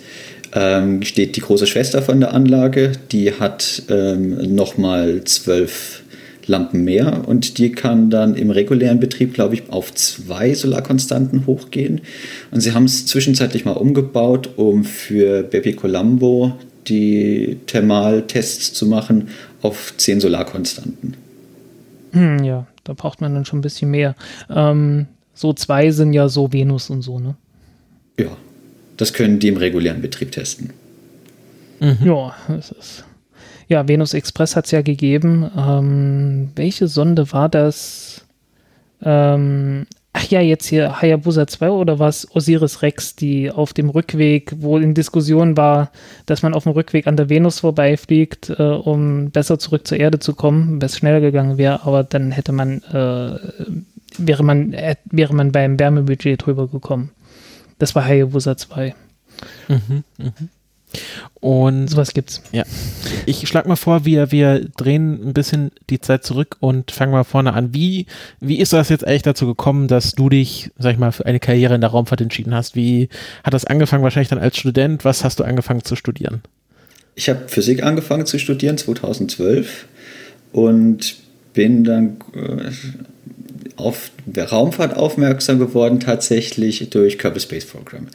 ähm, 0.54 1.02
steht 1.02 1.36
die 1.36 1.40
große 1.40 1.66
Schwester 1.66 2.02
von 2.02 2.20
der 2.20 2.32
Anlage. 2.32 2.92
Die 3.10 3.32
hat 3.32 3.82
ähm, 3.90 4.54
nochmal 4.54 5.24
zwölf 5.24 6.02
Lampen 6.46 6.84
mehr 6.84 7.26
und 7.26 7.58
die 7.58 7.72
kann 7.72 8.10
dann 8.10 8.34
im 8.34 8.50
regulären 8.50 9.00
Betrieb, 9.00 9.34
glaube 9.34 9.54
ich, 9.54 9.70
auf 9.70 9.92
zwei 9.94 10.54
Solarkonstanten 10.54 11.46
hochgehen. 11.46 12.00
Und 12.50 12.60
sie 12.60 12.72
haben 12.72 12.84
es 12.84 13.06
zwischenzeitlich 13.06 13.64
mal 13.64 13.72
umgebaut, 13.72 14.50
um 14.56 14.84
für 14.84 15.42
Bepi 15.42 15.72
Colombo 15.72 16.54
die 16.86 17.58
Thermaltests 17.66 18.72
zu 18.72 18.86
machen 18.86 19.28
auf 19.62 19.94
zehn 19.96 20.20
Solarkonstanten. 20.20 21.16
Hm, 22.12 22.44
ja, 22.44 22.66
da 22.84 22.92
braucht 22.92 23.20
man 23.20 23.34
dann 23.34 23.44
schon 23.44 23.58
ein 23.58 23.62
bisschen 23.62 23.90
mehr. 23.90 24.14
Ähm, 24.48 25.06
so 25.34 25.52
zwei 25.52 25.90
sind 25.90 26.12
ja 26.12 26.28
so 26.28 26.52
Venus 26.52 26.90
und 26.90 27.02
so, 27.02 27.18
ne? 27.18 27.34
Ja, 28.18 28.36
das 28.96 29.12
können 29.12 29.40
die 29.40 29.48
im 29.48 29.56
regulären 29.56 30.00
Betrieb 30.00 30.30
testen. 30.30 30.70
Mhm. 31.80 31.98
Ja, 32.04 32.34
das 32.48 32.70
ist 32.70 33.04
ja, 33.68 33.88
Venus 33.88 34.14
Express 34.14 34.56
hat 34.56 34.66
es 34.66 34.70
ja 34.70 34.82
gegeben. 34.82 35.50
Ähm, 35.56 36.50
welche 36.54 36.88
Sonde 36.88 37.32
war 37.32 37.48
das? 37.48 38.24
Ähm, 39.02 39.86
ach 40.12 40.24
ja, 40.28 40.40
jetzt 40.40 40.66
hier 40.66 41.00
Hayabusa 41.02 41.46
2 41.46 41.70
oder 41.70 41.98
war 41.98 42.08
es 42.08 42.34
Osiris 42.34 42.82
Rex, 42.82 43.16
die 43.16 43.50
auf 43.50 43.72
dem 43.72 43.90
Rückweg, 43.90 44.52
wo 44.58 44.78
in 44.78 44.94
Diskussion 44.94 45.56
war, 45.56 45.90
dass 46.24 46.42
man 46.42 46.54
auf 46.54 46.62
dem 46.62 46.72
Rückweg 46.72 47.06
an 47.06 47.16
der 47.16 47.28
Venus 47.28 47.60
vorbeifliegt, 47.60 48.50
äh, 48.50 48.62
um 48.62 49.30
besser 49.30 49.58
zurück 49.58 49.86
zur 49.86 49.98
Erde 49.98 50.18
zu 50.18 50.34
kommen, 50.34 50.80
wenn 50.80 50.86
es 50.86 50.96
schneller 50.96 51.20
gegangen 51.20 51.58
wäre, 51.58 51.84
aber 51.84 52.04
dann 52.04 52.30
hätte 52.30 52.52
man, 52.52 52.82
äh, 52.84 53.38
wäre 54.16 54.42
man, 54.42 54.72
äh, 54.72 54.96
wäre 55.04 55.34
man 55.34 55.52
beim 55.52 55.78
Wärmebudget 55.78 56.46
drüber 56.46 56.68
gekommen. 56.68 57.10
Das 57.78 57.94
war 57.94 58.04
Hayabusa 58.04 58.56
2. 58.56 58.94
Mhm, 59.68 60.04
mh. 60.18 60.32
Und 61.40 61.88
sowas 61.88 62.12
gibt's. 62.12 62.42
Ja. 62.52 62.64
Ich 63.26 63.46
schlage 63.46 63.68
mal 63.68 63.76
vor, 63.76 64.04
wir, 64.04 64.32
wir 64.32 64.68
drehen 64.76 65.28
ein 65.28 65.34
bisschen 65.34 65.70
die 65.90 66.00
Zeit 66.00 66.24
zurück 66.24 66.56
und 66.60 66.90
fangen 66.90 67.12
mal 67.12 67.24
vorne 67.24 67.52
an. 67.52 67.74
Wie, 67.74 68.06
wie 68.40 68.58
ist 68.58 68.72
das 68.72 68.88
jetzt 68.88 69.06
eigentlich 69.06 69.22
dazu 69.22 69.46
gekommen, 69.46 69.88
dass 69.88 70.12
du 70.12 70.28
dich, 70.28 70.70
sag 70.78 70.92
ich 70.92 70.98
mal, 70.98 71.12
für 71.12 71.26
eine 71.26 71.40
Karriere 71.40 71.74
in 71.74 71.80
der 71.80 71.90
Raumfahrt 71.90 72.20
entschieden 72.20 72.54
hast? 72.54 72.74
Wie 72.74 73.08
hat 73.44 73.54
das 73.54 73.64
angefangen, 73.64 74.02
wahrscheinlich 74.02 74.28
dann 74.28 74.38
als 74.38 74.56
Student? 74.56 75.04
Was 75.04 75.24
hast 75.24 75.38
du 75.38 75.44
angefangen 75.44 75.84
zu 75.84 75.96
studieren? 75.96 76.42
Ich 77.14 77.28
habe 77.28 77.48
Physik 77.48 77.82
angefangen 77.82 78.26
zu 78.26 78.38
studieren 78.38 78.76
2012 78.76 79.86
und 80.52 81.16
bin 81.54 81.84
dann 81.84 82.18
äh, 82.34 82.70
auf 83.76 84.10
Raumfahrt 84.36 84.96
aufmerksam 84.96 85.58
geworden, 85.58 86.00
tatsächlich 86.00 86.88
durch 86.90 87.18
Kerbal 87.18 87.40
Space 87.40 87.66
Program. 87.66 88.08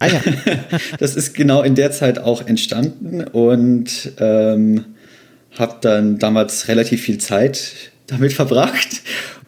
Ah 0.00 0.08
ja. 0.08 0.20
das 0.98 1.16
ist 1.16 1.34
genau 1.34 1.62
in 1.62 1.74
der 1.74 1.92
Zeit 1.92 2.18
auch 2.18 2.46
entstanden 2.46 3.24
und 3.24 4.12
ähm, 4.18 4.84
habe 5.52 5.76
dann 5.80 6.18
damals 6.18 6.68
relativ 6.68 7.02
viel 7.02 7.18
Zeit 7.18 7.90
damit 8.06 8.32
verbracht 8.32 9.02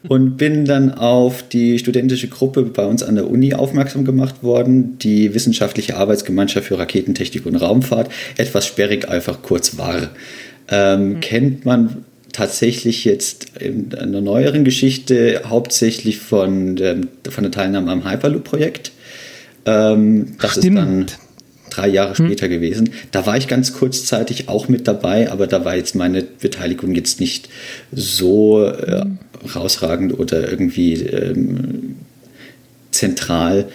und 0.09 0.37
bin 0.37 0.65
dann 0.65 0.95
auf 0.95 1.43
die 1.49 1.79
studentische 1.79 2.29
Gruppe 2.29 2.63
bei 2.63 2.87
uns 2.87 3.03
an 3.03 3.17
der 3.17 3.29
Uni 3.29 3.55
aufmerksam 3.55 4.05
gemacht 4.05 4.43
worden, 4.43 4.99
die 4.99 5.35
Wissenschaftliche 5.35 5.97
Arbeitsgemeinschaft 5.97 6.69
für 6.69 6.79
Raketentechnik 6.79 7.45
und 7.47 7.57
Raumfahrt, 7.57 8.11
etwas 8.37 8.67
sperrig 8.67 9.09
einfach 9.09 9.43
kurz 9.43 9.77
war. 9.79 10.11
Ähm, 10.69 11.09
mhm. 11.09 11.21
Kennt 11.21 11.65
man 11.65 12.05
tatsächlich 12.37 13.07
jetzt 13.07 13.59
in 13.59 13.95
einer 13.95 14.21
neueren 14.21 14.63
Geschichte 14.63 15.41
hauptsächlich 15.47 16.19
von 16.19 16.77
der, 16.77 16.97
von 17.31 17.45
der 17.45 17.51
Teilnahme 17.51 17.91
am 17.91 18.09
Hyperloop-Projekt. 18.09 18.93
Ähm, 19.65 20.35
das 20.39 20.53
Stimmt. 20.53 20.65
ist 20.67 20.75
dann 20.75 21.07
drei 21.71 21.89
Jahre 21.89 22.17
hm. 22.17 22.27
später 22.27 22.45
hm. 22.45 22.53
gewesen. 22.53 22.91
Da 23.11 23.25
war 23.25 23.39
ich 23.39 23.49
ganz 23.49 23.73
kurzzeitig 23.73 24.51
auch 24.51 24.69
mit 24.69 24.87
dabei, 24.87 25.31
aber 25.31 25.47
da 25.47 25.65
war 25.65 25.77
jetzt 25.77 25.95
meine 25.95 26.23
Beteiligung 26.23 26.95
jetzt 26.95 27.21
nicht 27.21 27.49
so 27.91 28.63
äh, 28.67 29.01
hm. 29.01 29.19
rausragend 29.55 30.19
oder 30.19 30.51
irgendwie 30.51 30.95
ähm, 30.95 31.97
zentral. 32.91 33.69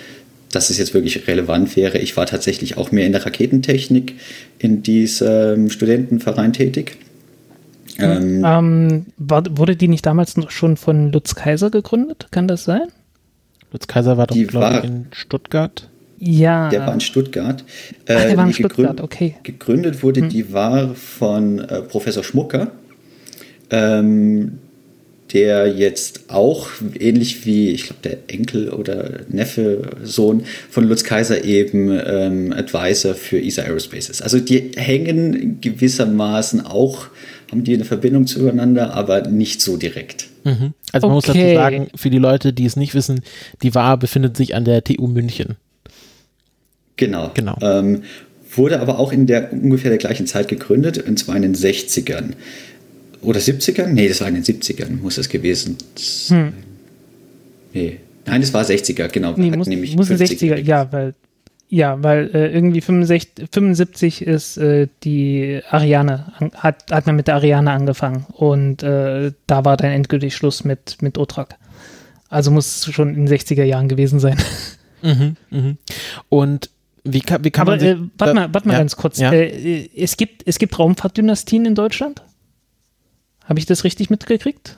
dass 0.52 0.70
es 0.70 0.78
jetzt 0.78 0.94
wirklich 0.94 1.28
relevant 1.28 1.76
wäre. 1.78 1.98
Ich 1.98 2.16
war 2.16 2.28
tatsächlich 2.28 2.78
auch 2.78 2.92
mehr 2.92 3.06
in 3.08 3.14
der 3.14 3.26
Raketentechnik 3.26 4.16
in 4.60 4.84
diesem 4.84 5.70
Studentenverein 5.70 6.52
tätig. 6.54 6.98
Ähm, 8.02 8.44
ähm, 8.46 9.06
war, 9.18 9.44
wurde 9.50 9.76
die 9.76 9.88
nicht 9.88 10.06
damals 10.06 10.36
schon 10.50 10.78
von 10.78 11.12
Lutz 11.12 11.36
Kaiser 11.36 11.70
gegründet? 11.70 12.28
Kann 12.32 12.48
das 12.48 12.64
sein? 12.64 12.88
Lutz 13.72 13.88
Kaiser 13.88 14.18
war 14.18 14.28
doch, 14.28 14.36
glaube 14.36 14.80
ich, 14.80 14.84
in 14.84 15.08
Stuttgart. 15.12 15.90
Ja. 16.20 16.70
Der 16.70 16.86
war 16.86 16.94
in 16.94 17.00
Stuttgart. 17.00 17.64
Ach, 17.64 18.06
der 18.06 18.30
äh, 18.30 18.38
war 18.38 18.46
in 18.46 18.54
Stuttgart, 18.54 19.02
okay. 19.02 19.36
Gegründet 19.44 20.04
wurde, 20.04 20.22
hm. 20.22 20.30
die 20.30 20.54
war 20.54 20.94
von 20.94 21.60
äh, 21.60 21.82
Professor 21.82 22.24
Schmucker. 22.24 22.72
Ähm, 23.70 24.60
der 25.34 25.68
jetzt 25.68 26.26
auch 26.30 26.68
ähnlich 27.00 27.46
wie, 27.46 27.70
ich 27.70 27.86
glaube, 27.86 28.02
der 28.04 28.18
Enkel 28.28 28.70
oder 28.70 29.22
Neffe, 29.30 29.92
Sohn 30.04 30.44
von 30.70 30.88
Lutz 30.88 31.04
Kaiser 31.04 31.44
eben 31.44 31.90
ähm, 32.06 32.54
Advisor 32.54 33.16
für 33.16 33.42
ESA 33.42 33.64
Aerospace 33.64 34.10
ist. 34.10 34.22
Also 34.22 34.40
die 34.40 34.72
hängen 34.76 35.60
gewissermaßen 35.62 36.66
auch, 36.66 37.08
haben 37.52 37.64
die 37.64 37.74
eine 37.74 37.86
Verbindung 37.86 38.28
zueinander, 38.28 38.94
aber 38.94 39.28
nicht 39.28 39.62
so 39.62 39.78
direkt. 39.78 40.28
Mhm. 40.46 40.74
Also 40.92 41.08
man 41.08 41.18
okay. 41.18 41.28
muss 41.28 41.38
dazu 41.38 41.54
sagen, 41.54 41.88
für 41.96 42.10
die 42.10 42.18
Leute, 42.18 42.54
die 42.54 42.66
es 42.66 42.76
nicht 42.76 42.96
wissen, 42.96 43.22
die 43.62 43.76
WAR 43.76 43.98
befindet 43.98 44.38
sich 44.38 44.56
an 44.56 44.66
der 44.66 44.84
TU 44.84 45.08
München. 45.08 45.58
Genau. 46.96 47.32
genau. 47.34 47.58
Ähm, 47.62 48.04
wurde 48.56 48.80
aber 48.80 49.00
auch 49.00 49.12
in 49.12 49.28
der 49.28 49.52
ungefähr 49.52 49.90
der 49.90 49.98
gleichen 49.98 50.28
Zeit 50.28 50.48
gegründet, 50.48 50.98
und 50.98 51.18
zwar 51.18 51.36
in 51.36 51.42
den 51.42 51.56
60ern 51.56 52.34
oder 53.22 53.40
70ern? 53.40 53.88
Nee, 53.88 54.08
das 54.08 54.22
war 54.22 54.28
in 54.28 54.36
den 54.36 54.44
70ern, 54.44 55.02
muss 55.02 55.18
es 55.18 55.30
gewesen 55.30 55.78
sein. 55.96 56.38
Hm. 56.38 56.54
Nee. 57.74 57.98
Nein, 58.26 58.42
es 58.42 58.54
war 58.54 58.64
60er, 58.64 59.08
genau. 59.08 59.34
Nee, 59.36 59.52
muss, 59.52 59.68
nämlich 59.68 59.96
muss 59.96 60.10
60er, 60.10 60.58
ja, 60.58 60.92
weil, 60.92 61.14
ja, 61.74 62.04
weil 62.04 62.30
äh, 62.34 62.52
irgendwie 62.52 62.82
65, 62.82 63.48
75 63.50 64.28
ist 64.28 64.58
äh, 64.58 64.90
die 65.04 65.62
Ariane, 65.70 66.34
hat, 66.54 66.92
hat 66.92 67.08
man 67.08 67.16
mit 67.16 67.30
der 67.30 67.36
Ariane 67.36 67.72
angefangen 67.72 68.26
und 68.34 68.84
äh, 68.84 69.32
da 69.48 69.64
war 69.64 69.78
dann 69.78 69.92
endgültig 69.92 70.36
Schluss 70.36 70.66
mit, 70.66 71.02
mit 71.02 71.18
Otrak. 71.18 71.56
Also 72.28 72.52
muss 72.52 72.88
es 72.88 72.94
schon 72.94 73.16
in 73.16 73.26
den 73.26 73.34
60er 73.34 73.64
Jahren 73.64 73.88
gewesen 73.88 74.20
sein. 74.20 74.38
Mhm, 75.04 75.36
mh. 75.50 75.76
Und 76.30 76.70
wie 77.04 77.22
kann, 77.22 77.44
wie 77.44 77.50
kann 77.50 77.68
Aber, 77.68 77.76
man. 77.76 77.84
Äh, 77.84 77.98
warte 78.20 78.34
mal, 78.36 78.54
warte 78.54 78.68
mal 78.68 78.74
ja, 78.76 78.80
ganz 78.82 78.96
kurz. 78.96 79.18
Ja. 79.18 79.32
Äh, 79.34 79.90
es, 79.98 80.16
gibt, 80.16 80.44
es 80.46 80.60
gibt 80.60 80.78
Raumfahrtdynastien 80.78 81.66
in 81.66 81.74
Deutschland? 81.74 82.22
Habe 83.46 83.58
ich 83.58 83.66
das 83.66 83.84
richtig 83.84 84.12
mitgekriegt? 84.12 84.78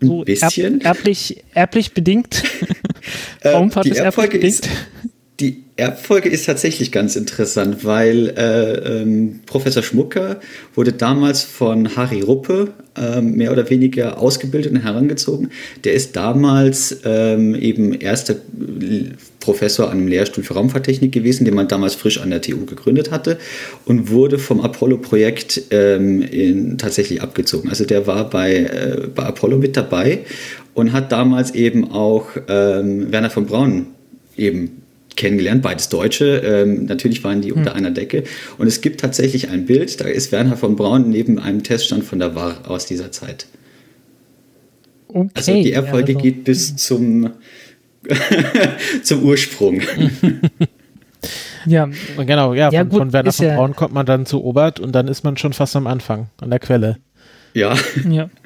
So 0.00 0.20
Ein 0.20 0.24
bisschen. 0.24 0.80
Erb, 0.82 0.98
erblich, 0.98 1.42
erblich 1.52 1.94
bedingt. 1.94 2.44
Äh, 3.40 3.50
Raumfahrt 3.50 3.86
ist 3.86 3.98
erblich 3.98 4.30
bedingt. 4.30 4.44
Ist, 4.44 4.68
die 5.40 5.64
Erbfolge 5.76 6.30
ist 6.30 6.46
tatsächlich 6.46 6.90
ganz 6.90 7.16
interessant, 7.16 7.84
weil 7.84 8.30
äh, 8.38 9.02
ähm, 9.02 9.40
Professor 9.44 9.82
Schmucker 9.82 10.40
wurde 10.74 10.94
damals 10.94 11.42
von 11.42 11.94
Harry 11.96 12.22
Ruppe 12.22 12.72
äh, 12.96 13.20
mehr 13.20 13.52
oder 13.52 13.68
weniger 13.68 14.18
ausgebildet 14.18 14.72
und 14.72 14.78
herangezogen. 14.78 15.50
Der 15.84 15.92
ist 15.92 16.16
damals 16.16 17.00
ähm, 17.04 17.54
eben 17.54 17.92
erster 17.92 18.36
Professor 19.40 19.90
an 19.90 19.98
einem 19.98 20.08
Lehrstuhl 20.08 20.42
für 20.42 20.54
Raumfahrttechnik 20.54 21.12
gewesen, 21.12 21.44
den 21.44 21.54
man 21.54 21.68
damals 21.68 21.94
frisch 21.94 22.18
an 22.20 22.30
der 22.30 22.40
TU 22.40 22.64
gegründet 22.64 23.10
hatte 23.10 23.36
und 23.84 24.10
wurde 24.10 24.38
vom 24.38 24.62
Apollo-Projekt 24.62 25.64
ähm, 25.70 26.78
tatsächlich 26.78 27.20
abgezogen. 27.20 27.68
Also 27.68 27.84
der 27.84 28.06
war 28.06 28.30
bei, 28.30 28.54
äh, 28.54 29.08
bei 29.14 29.24
Apollo 29.24 29.58
mit 29.58 29.76
dabei 29.76 30.20
und 30.72 30.92
hat 30.92 31.12
damals 31.12 31.54
eben 31.54 31.90
auch 31.90 32.28
ähm, 32.48 33.12
Werner 33.12 33.30
von 33.30 33.44
Braun 33.44 33.88
eben 34.38 34.85
kennengelernt, 35.16 35.62
beides 35.62 35.88
Deutsche. 35.88 36.38
Ähm, 36.38 36.86
natürlich 36.86 37.24
waren 37.24 37.40
die 37.40 37.52
unter 37.52 37.70
hm. 37.70 37.76
einer 37.76 37.90
Decke. 37.90 38.24
Und 38.58 38.66
es 38.66 38.80
gibt 38.80 39.00
tatsächlich 39.00 39.48
ein 39.48 39.66
Bild, 39.66 40.00
da 40.00 40.04
ist 40.04 40.32
Werner 40.32 40.56
von 40.56 40.76
Braun 40.76 41.10
neben 41.10 41.38
einem 41.38 41.62
Teststand 41.62 42.04
von 42.04 42.18
der 42.18 42.34
WAR 42.34 42.70
aus 42.70 42.86
dieser 42.86 43.10
Zeit. 43.12 43.46
Okay, 45.08 45.30
also 45.34 45.52
die 45.52 45.72
Erfolge 45.72 46.12
ja, 46.12 46.18
also, 46.18 46.30
geht 46.30 46.44
bis 46.44 46.70
hm. 46.70 46.76
zum, 46.76 47.30
zum 49.02 49.22
Ursprung. 49.22 49.80
ja, 51.66 51.88
genau, 52.16 52.54
ja, 52.54 52.70
ja 52.70 52.80
von, 52.80 52.88
gut, 52.88 52.98
von 52.98 53.12
Werner 53.12 53.32
von 53.32 53.46
Braun 53.46 53.76
kommt 53.76 53.94
man 53.94 54.06
dann 54.06 54.26
zu 54.26 54.44
Obert 54.44 54.80
und 54.80 54.92
dann 54.92 55.08
ist 55.08 55.24
man 55.24 55.36
schon 55.36 55.52
fast 55.52 55.74
am 55.76 55.86
Anfang, 55.86 56.28
an 56.40 56.50
der 56.50 56.58
Quelle. 56.58 56.98
Ja. 57.54 57.74
Ja. 58.08 58.28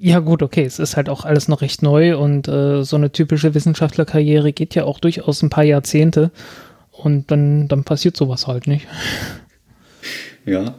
Ja, 0.00 0.20
gut, 0.20 0.44
okay, 0.44 0.64
es 0.64 0.78
ist 0.78 0.96
halt 0.96 1.08
auch 1.08 1.24
alles 1.24 1.48
noch 1.48 1.60
recht 1.60 1.82
neu 1.82 2.16
und 2.16 2.46
äh, 2.46 2.84
so 2.84 2.94
eine 2.94 3.10
typische 3.10 3.54
Wissenschaftlerkarriere 3.54 4.52
geht 4.52 4.76
ja 4.76 4.84
auch 4.84 5.00
durchaus 5.00 5.42
ein 5.42 5.50
paar 5.50 5.64
Jahrzehnte 5.64 6.30
und 6.92 7.32
dann, 7.32 7.66
dann 7.66 7.82
passiert 7.82 8.16
sowas 8.16 8.46
halt 8.46 8.66
nicht. 8.66 8.86
Ja, 10.46 10.76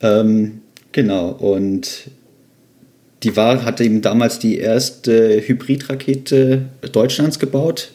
ähm, 0.00 0.62
genau. 0.92 1.28
Und 1.28 2.10
die 3.22 3.36
war, 3.36 3.66
hatte 3.66 3.84
eben 3.84 4.00
damals 4.00 4.38
die 4.38 4.56
erste 4.56 5.42
Hybridrakete 5.46 6.62
Deutschlands 6.90 7.38
gebaut, 7.38 7.90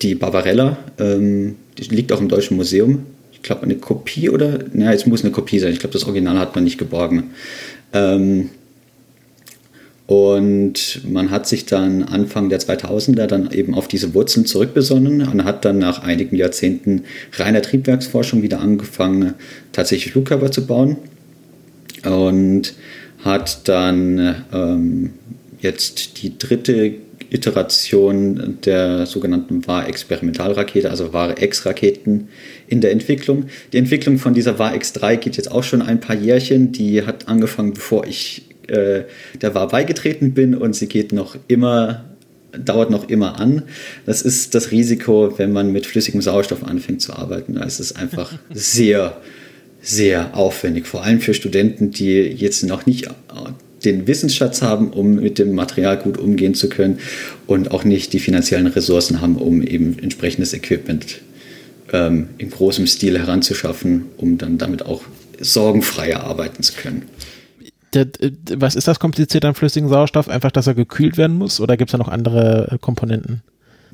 die 0.00 0.14
Barbarella. 0.14 0.78
Ähm, 0.98 1.56
die 1.76 1.94
liegt 1.94 2.10
auch 2.10 2.22
im 2.22 2.30
Deutschen 2.30 2.56
Museum. 2.56 3.04
Ich 3.32 3.42
glaube, 3.42 3.64
eine 3.64 3.74
Kopie 3.74 4.30
oder, 4.30 4.60
naja, 4.72 4.92
es 4.92 5.04
muss 5.04 5.22
eine 5.24 5.32
Kopie 5.32 5.58
sein. 5.58 5.72
Ich 5.72 5.80
glaube, 5.80 5.92
das 5.92 6.04
Original 6.04 6.38
hat 6.38 6.54
man 6.54 6.64
nicht 6.64 6.78
geborgen. 6.78 7.32
Ähm, 7.92 8.48
und 10.12 11.00
man 11.10 11.30
hat 11.30 11.48
sich 11.48 11.64
dann 11.64 12.02
Anfang 12.02 12.50
der 12.50 12.60
2000er 12.60 13.26
dann 13.26 13.50
eben 13.50 13.72
auf 13.72 13.88
diese 13.88 14.12
Wurzeln 14.12 14.44
zurückbesonnen 14.44 15.26
und 15.26 15.44
hat 15.44 15.64
dann 15.64 15.78
nach 15.78 16.02
einigen 16.02 16.36
Jahrzehnten 16.36 17.04
reiner 17.32 17.62
Triebwerksforschung 17.62 18.42
wieder 18.42 18.60
angefangen, 18.60 19.32
tatsächlich 19.72 20.12
Flugkörper 20.12 20.50
zu 20.50 20.66
bauen. 20.66 20.98
Und 22.04 22.74
hat 23.24 23.66
dann 23.68 24.44
ähm, 24.52 25.14
jetzt 25.62 26.22
die 26.22 26.36
dritte 26.36 26.92
Iteration 27.30 28.58
der 28.66 29.06
sogenannten 29.06 29.66
WAR-Experimentalrakete, 29.66 30.90
also 30.90 31.14
WAR-X-Raketen 31.14 32.28
in 32.66 32.82
der 32.82 32.92
Entwicklung. 32.92 33.46
Die 33.72 33.78
Entwicklung 33.78 34.18
von 34.18 34.34
dieser 34.34 34.58
WAR-X3 34.58 35.16
geht 35.16 35.38
jetzt 35.38 35.50
auch 35.50 35.62
schon 35.62 35.80
ein 35.80 36.00
paar 36.00 36.16
Jährchen. 36.16 36.72
Die 36.72 37.06
hat 37.06 37.28
angefangen, 37.28 37.72
bevor 37.72 38.06
ich 38.06 38.42
äh, 38.68 39.02
der 39.40 39.54
war 39.54 39.68
beigetreten 39.68 40.32
bin 40.32 40.54
und 40.54 40.74
sie 40.74 40.86
geht 40.86 41.12
noch 41.12 41.36
immer, 41.48 42.04
dauert 42.56 42.90
noch 42.90 43.08
immer 43.08 43.40
an. 43.40 43.62
Das 44.06 44.22
ist 44.22 44.54
das 44.54 44.70
Risiko, 44.70 45.38
wenn 45.38 45.52
man 45.52 45.72
mit 45.72 45.86
flüssigem 45.86 46.22
Sauerstoff 46.22 46.64
anfängt 46.64 47.02
zu 47.02 47.12
arbeiten. 47.12 47.54
Da 47.54 47.64
ist 47.64 47.80
es 47.80 47.96
einfach 47.96 48.32
sehr, 48.52 49.20
sehr 49.80 50.36
aufwendig, 50.36 50.86
vor 50.86 51.02
allem 51.02 51.20
für 51.20 51.34
Studenten, 51.34 51.90
die 51.90 52.20
jetzt 52.20 52.62
noch 52.62 52.86
nicht 52.86 53.08
den 53.84 54.06
Wissensschatz 54.06 54.62
haben, 54.62 54.90
um 54.90 55.16
mit 55.16 55.40
dem 55.40 55.54
Material 55.54 55.98
gut 55.98 56.16
umgehen 56.16 56.54
zu 56.54 56.68
können 56.68 57.00
und 57.48 57.72
auch 57.72 57.82
nicht 57.82 58.12
die 58.12 58.20
finanziellen 58.20 58.68
Ressourcen 58.68 59.20
haben, 59.20 59.36
um 59.36 59.60
eben 59.60 59.98
entsprechendes 59.98 60.54
Equipment 60.54 61.20
ähm, 61.92 62.28
in 62.38 62.50
großem 62.50 62.86
Stil 62.86 63.18
heranzuschaffen, 63.18 64.04
um 64.18 64.38
dann 64.38 64.56
damit 64.56 64.86
auch 64.86 65.02
sorgenfreier 65.40 66.22
arbeiten 66.22 66.62
zu 66.62 66.74
können 66.74 67.02
der, 67.94 68.06
was 68.56 68.74
ist 68.74 68.88
das 68.88 68.98
kompliziert 68.98 69.44
am 69.44 69.54
flüssigen 69.54 69.88
Sauerstoff? 69.88 70.28
Einfach, 70.28 70.50
dass 70.50 70.66
er 70.66 70.74
gekühlt 70.74 71.16
werden 71.16 71.36
muss 71.36 71.60
oder 71.60 71.76
gibt 71.76 71.90
es 71.90 71.92
da 71.92 71.98
noch 71.98 72.08
andere 72.08 72.72
äh, 72.72 72.78
Komponenten? 72.78 73.42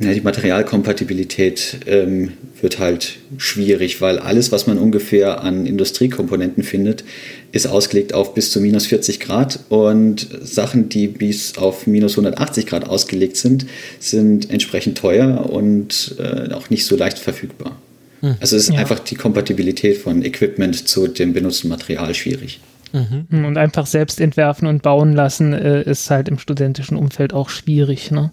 Ja, 0.01 0.13
die 0.15 0.21
Materialkompatibilität 0.21 1.81
ähm, 1.87 2.35
wird 2.61 2.79
halt 2.79 3.17
schwierig, 3.37 4.01
weil 4.01 4.21
alles, 4.21 4.53
was 4.53 4.69
man 4.69 4.79
ungefähr 4.79 5.41
an 5.41 5.67
Industriekomponenten 5.67 6.63
findet, 6.63 7.03
ist 7.51 7.67
ausgelegt 7.67 8.15
auf 8.15 8.33
bis 8.33 8.53
zu 8.53 8.61
minus 8.61 8.87
40 8.87 9.19
Grad 9.19 9.59
und 9.71 10.29
Sachen, 10.41 10.89
die 10.89 11.09
bis 11.09 11.59
auf 11.59 11.89
minus 11.89 12.13
180 12.13 12.67
Grad 12.67 12.89
ausgelegt 12.89 13.37
sind, 13.37 13.67
sind 13.99 14.49
entsprechend 14.51 14.99
teuer 14.99 15.51
und 15.51 16.15
äh, 16.21 16.53
auch 16.53 16.71
nicht 16.71 16.87
so 16.87 16.95
leicht 16.95 17.19
verfügbar. 17.19 17.77
Hm. 18.21 18.37
Also 18.39 18.55
es 18.55 18.69
ist 18.69 18.75
ja. 18.75 18.79
einfach 18.79 19.01
die 19.01 19.17
Kompatibilität 19.17 19.99
von 19.99 20.25
Equipment 20.25 20.87
zu 20.87 21.09
dem 21.09 21.33
benutzten 21.33 21.69
Material 21.69 22.15
schwierig. 22.15 22.61
Mhm. 22.93 23.45
Und 23.45 23.59
einfach 23.59 23.87
selbst 23.87 24.21
entwerfen 24.21 24.67
und 24.67 24.83
bauen 24.83 25.13
lassen 25.13 25.53
äh, 25.53 25.83
ist 25.83 26.11
halt 26.11 26.29
im 26.29 26.39
studentischen 26.39 26.97
Umfeld 26.97 27.33
auch 27.33 27.49
schwierig, 27.49 28.11
ne? 28.11 28.33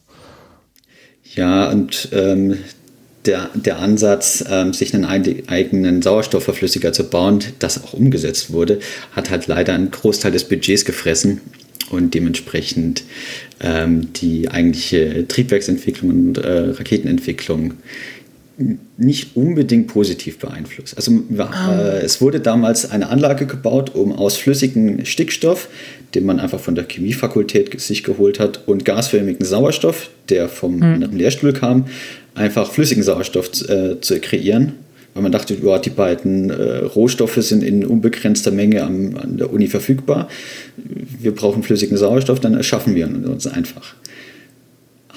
Ja, 1.36 1.70
und 1.70 2.10
ähm, 2.14 2.58
der, 3.26 3.50
der 3.54 3.80
Ansatz, 3.80 4.46
ähm, 4.50 4.74
sich 4.74 4.94
einen 4.94 5.06
eigenen 5.06 6.02
Sauerstoffverflüssiger 6.02 6.94
zu 6.94 7.10
bauen, 7.10 7.40
das 7.60 7.84
auch 7.84 7.94
umgesetzt 7.94 8.52
wurde, 8.54 8.80
hat 9.12 9.30
halt 9.30 9.48
leider 9.48 9.74
einen 9.74 9.92
Großteil 9.92 10.32
des 10.32 10.48
Budgets 10.48 10.86
gefressen 10.86 11.42
und 11.90 12.14
dementsprechend 12.14 13.04
ähm, 13.60 14.14
die 14.14 14.50
eigentliche 14.50 15.28
Triebwerksentwicklung 15.28 16.10
und 16.10 16.38
äh, 16.38 16.72
Raketenentwicklung 16.72 17.74
nicht 18.98 19.36
unbedingt 19.36 19.88
positiv 19.88 20.40
beeinflusst. 20.40 20.96
Also 20.96 21.12
ah. 21.38 21.78
äh, 21.78 22.02
es 22.02 22.22
wurde 22.22 22.40
damals 22.40 22.90
eine 22.90 23.10
Anlage 23.10 23.46
gebaut, 23.46 23.94
um 23.96 24.14
aus 24.14 24.38
flüssigem 24.38 25.04
Stickstoff, 25.06 25.68
den 26.14 26.26
man 26.26 26.40
einfach 26.40 26.60
von 26.60 26.76
der 26.76 26.86
Chemiefakultät 26.86 27.80
sich 27.82 28.04
geholt 28.04 28.40
hat, 28.40 28.68
und 28.68 28.86
gasförmigen 28.86 29.46
Sauerstoff, 29.46 30.10
der 30.30 30.48
vom 30.48 30.78
mhm. 30.78 31.10
Lehrstuhl 31.12 31.52
kam, 31.52 31.86
einfach 32.34 32.72
flüssigen 32.72 33.04
Sauerstoff 33.04 33.70
äh, 33.70 34.00
zu 34.00 34.20
kreieren. 34.20 34.74
Weil 35.14 35.24
man 35.24 35.32
dachte, 35.32 35.56
ja, 35.62 35.80
die 35.80 35.90
beiden 35.90 36.50
äh, 36.50 36.78
Rohstoffe 36.80 37.38
sind 37.38 37.64
in 37.64 37.86
unbegrenzter 37.86 38.52
Menge 38.52 38.84
am, 38.84 39.16
an 39.18 39.38
der 39.38 39.52
Uni 39.52 39.68
verfügbar. 39.68 40.30
Wir 40.76 41.34
brauchen 41.34 41.64
flüssigen 41.64 41.98
Sauerstoff, 41.98 42.40
dann 42.42 42.54
erschaffen 42.54 42.96
wir 42.96 43.08
uns 43.08 43.48
einfach. 43.48 43.96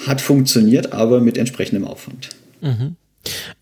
Hat 0.07 0.21
funktioniert, 0.21 0.92
aber 0.92 1.21
mit 1.21 1.37
entsprechendem 1.37 1.85
Aufwand. 1.85 2.30
Mhm. 2.61 2.97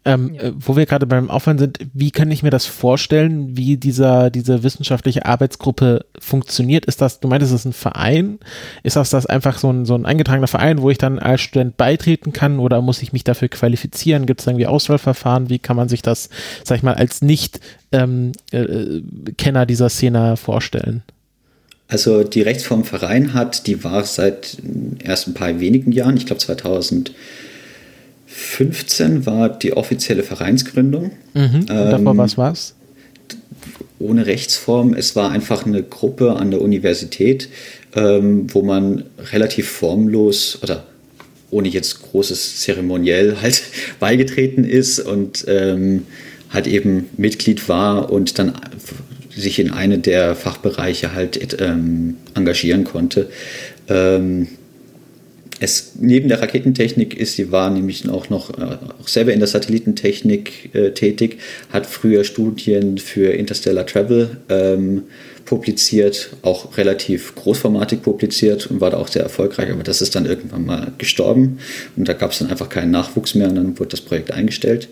Ähm, 0.04 0.34
ja. 0.34 0.42
Äh, 0.42 0.52
wo 0.56 0.76
wir 0.76 0.86
gerade 0.86 1.06
beim 1.06 1.30
Aufwand 1.30 1.58
sind, 1.60 1.78
wie 1.92 2.10
kann 2.10 2.30
ich 2.30 2.42
mir 2.42 2.50
das 2.50 2.66
vorstellen, 2.66 3.56
wie 3.56 3.76
dieser, 3.76 4.30
diese 4.30 4.62
wissenschaftliche 4.62 5.26
Arbeitsgruppe 5.26 6.04
funktioniert? 6.20 6.86
Ist 6.86 7.00
das, 7.00 7.20
du 7.20 7.28
meintest, 7.28 7.52
es 7.52 7.60
ist 7.60 7.66
ein 7.66 7.72
Verein? 7.72 8.38
Ist 8.82 8.96
das, 8.96 9.10
das 9.10 9.26
einfach 9.26 9.58
so 9.58 9.70
ein, 9.70 9.84
so 9.84 9.94
ein 9.94 10.06
eingetragener 10.06 10.46
Verein, 10.46 10.80
wo 10.80 10.90
ich 10.90 10.98
dann 10.98 11.18
als 11.18 11.40
Student 11.40 11.76
beitreten 11.76 12.32
kann 12.32 12.58
oder 12.58 12.80
muss 12.82 13.02
ich 13.02 13.12
mich 13.12 13.24
dafür 13.24 13.48
qualifizieren? 13.48 14.26
Gibt 14.26 14.40
es 14.40 14.46
irgendwie 14.46 14.66
Auswahlverfahren? 14.66 15.50
Wie 15.50 15.58
kann 15.58 15.76
man 15.76 15.88
sich 15.88 16.02
das, 16.02 16.28
sag 16.62 16.76
ich 16.76 16.82
mal, 16.82 16.94
als 16.94 17.22
Nicht-Kenner 17.22 18.02
ähm, 18.02 18.32
äh, 18.52 19.66
dieser 19.66 19.88
Szene 19.88 20.36
vorstellen? 20.36 21.02
Also 21.88 22.24
die 22.24 22.42
Rechtsform 22.42 22.84
Verein 22.84 23.32
hat, 23.32 23.66
die 23.66 23.84
war 23.84 24.04
seit 24.04 24.58
erst 25.02 25.28
ein 25.28 25.34
paar 25.34 25.60
wenigen 25.60 25.92
Jahren, 25.92 26.16
ich 26.16 26.26
glaube 26.26 26.40
2000 26.40 27.12
15 28.36 29.24
war 29.24 29.48
die 29.48 29.72
offizielle 29.72 30.22
Vereinsgründung. 30.22 31.12
Mhm. 31.32 31.66
Davor 31.66 32.12
ähm, 32.12 32.18
was 32.18 32.36
war's? 32.36 32.74
Ohne 33.98 34.26
Rechtsform. 34.26 34.92
Es 34.92 35.16
war 35.16 35.30
einfach 35.30 35.64
eine 35.64 35.82
Gruppe 35.82 36.36
an 36.36 36.50
der 36.50 36.60
Universität, 36.60 37.48
ähm, 37.94 38.46
wo 38.52 38.60
man 38.60 39.04
relativ 39.32 39.70
formlos 39.70 40.58
oder 40.62 40.84
ohne 41.50 41.68
jetzt 41.68 42.02
großes 42.02 42.60
Zeremoniell 42.60 43.38
halt 43.40 43.62
beigetreten 44.00 44.64
ist 44.64 45.00
und 45.00 45.46
ähm, 45.48 46.06
halt 46.50 46.66
eben 46.66 47.08
Mitglied 47.16 47.70
war 47.70 48.12
und 48.12 48.38
dann 48.38 48.52
sich 49.34 49.58
in 49.58 49.70
eine 49.70 49.98
der 49.98 50.34
Fachbereiche 50.34 51.14
halt 51.14 51.56
ähm, 51.60 52.16
engagieren 52.34 52.84
konnte. 52.84 53.30
Ähm, 53.88 54.48
es, 55.60 55.92
neben 55.98 56.28
der 56.28 56.40
Raketentechnik 56.42 57.16
ist 57.16 57.36
sie 57.36 57.50
war 57.50 57.70
nämlich 57.70 58.08
auch 58.08 58.28
noch 58.28 58.50
äh, 58.58 58.76
auch 59.00 59.08
selber 59.08 59.32
in 59.32 59.38
der 59.38 59.48
Satellitentechnik 59.48 60.74
äh, 60.74 60.90
tätig, 60.90 61.38
hat 61.70 61.86
früher 61.86 62.24
Studien 62.24 62.98
für 62.98 63.32
Interstellar 63.32 63.86
Travel 63.86 64.36
ähm, 64.48 65.04
publiziert, 65.44 66.30
auch 66.42 66.76
relativ 66.76 67.34
großformatig 67.36 68.02
publiziert 68.02 68.66
und 68.66 68.80
war 68.80 68.90
da 68.90 68.98
auch 68.98 69.08
sehr 69.08 69.22
erfolgreich, 69.22 69.70
aber 69.70 69.82
das 69.82 70.02
ist 70.02 70.14
dann 70.14 70.26
irgendwann 70.26 70.66
mal 70.66 70.92
gestorben 70.98 71.58
und 71.96 72.08
da 72.08 72.12
gab 72.12 72.32
es 72.32 72.40
dann 72.40 72.50
einfach 72.50 72.68
keinen 72.68 72.90
Nachwuchs 72.90 73.34
mehr 73.34 73.48
und 73.48 73.54
dann 73.54 73.78
wurde 73.78 73.90
das 73.90 74.00
Projekt 74.00 74.32
eingestellt. 74.32 74.88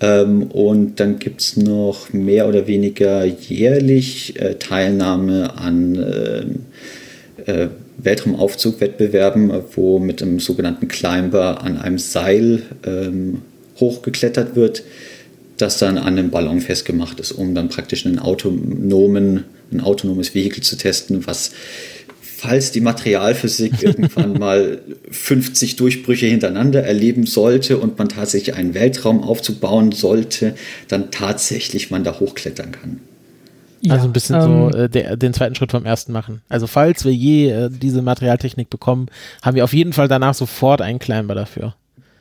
Ähm, 0.00 0.44
und 0.44 1.00
dann 1.00 1.18
gibt 1.18 1.40
es 1.40 1.56
noch 1.56 2.12
mehr 2.12 2.48
oder 2.48 2.66
weniger 2.66 3.24
jährlich 3.24 4.38
äh, 4.38 4.56
Teilnahme 4.56 5.56
an 5.56 5.94
ähm, 5.94 6.66
äh, 7.46 7.68
Weltraumaufzugwettbewerben, 7.98 9.52
wo 9.74 9.98
mit 9.98 10.22
einem 10.22 10.40
sogenannten 10.40 10.88
Climber 10.88 11.62
an 11.62 11.78
einem 11.78 11.98
Seil 11.98 12.62
ähm, 12.84 13.42
hochgeklettert 13.78 14.56
wird, 14.56 14.82
das 15.56 15.78
dann 15.78 15.98
an 15.98 16.18
einem 16.18 16.30
Ballon 16.30 16.60
festgemacht 16.60 17.20
ist, 17.20 17.32
um 17.32 17.54
dann 17.54 17.68
praktisch 17.68 18.04
einen 18.06 18.18
autonomen, 18.18 19.44
ein 19.72 19.80
autonomes 19.80 20.34
Vehikel 20.34 20.62
zu 20.62 20.76
testen, 20.76 21.26
was 21.26 21.52
falls 22.36 22.70
die 22.70 22.82
Materialphysik 22.82 23.72
irgendwann 23.82 24.34
mal 24.34 24.80
50 25.10 25.76
Durchbrüche 25.76 26.26
hintereinander 26.26 26.82
erleben 26.82 27.26
sollte 27.26 27.78
und 27.78 27.98
man 27.98 28.08
tatsächlich 28.08 28.54
einen 28.54 28.74
Weltraum 28.74 29.22
aufzubauen 29.22 29.92
sollte, 29.92 30.54
dann 30.88 31.10
tatsächlich 31.10 31.90
man 31.90 32.04
da 32.04 32.20
hochklettern 32.20 32.72
kann. 32.72 33.00
Ja, 33.86 33.94
also 33.94 34.06
ein 34.06 34.12
bisschen 34.12 34.36
ähm, 34.36 34.72
so 34.72 34.78
äh, 34.78 34.88
der, 34.88 35.16
den 35.16 35.32
zweiten 35.32 35.54
Schritt 35.54 35.70
vom 35.70 35.84
ersten 35.84 36.12
machen. 36.12 36.42
Also 36.48 36.66
falls 36.66 37.04
wir 37.04 37.12
je 37.12 37.50
äh, 37.50 37.70
diese 37.70 38.02
Materialtechnik 38.02 38.70
bekommen, 38.70 39.08
haben 39.42 39.54
wir 39.54 39.64
auf 39.64 39.72
jeden 39.72 39.92
Fall 39.92 40.08
danach 40.08 40.34
sofort 40.34 40.82
einen 40.82 40.98
Climber 40.98 41.34
dafür. 41.34 41.74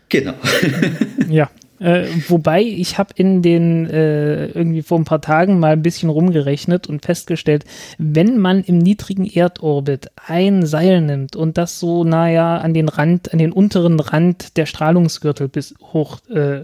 Genau. 0.10 0.34
ja. 1.30 1.50
Äh, 1.80 2.08
wobei 2.30 2.62
ich 2.62 2.98
habe 2.98 3.10
in 3.16 3.42
den 3.42 3.86
äh, 3.90 4.46
irgendwie 4.48 4.82
vor 4.82 4.98
ein 4.98 5.04
paar 5.04 5.20
Tagen 5.20 5.60
mal 5.60 5.74
ein 5.74 5.82
bisschen 5.82 6.10
rumgerechnet 6.10 6.88
und 6.88 7.04
festgestellt, 7.04 7.66
wenn 7.98 8.38
man 8.38 8.64
im 8.64 8.78
niedrigen 8.78 9.26
Erdorbit 9.26 10.10
ein 10.26 10.66
Seil 10.66 11.02
nimmt 11.02 11.36
und 11.36 11.58
das 11.58 11.80
so 11.80 12.06
naja 12.06 12.58
an 12.58 12.74
den 12.74 12.88
Rand, 12.88 13.34
an 13.34 13.40
den 13.40 13.52
unteren 13.52 14.00
Rand 14.00 14.56
der 14.56 14.68
Strahlungsgürtel 14.68 15.50
bis 15.50 15.76
hoch 15.82 16.20
äh, 16.30 16.64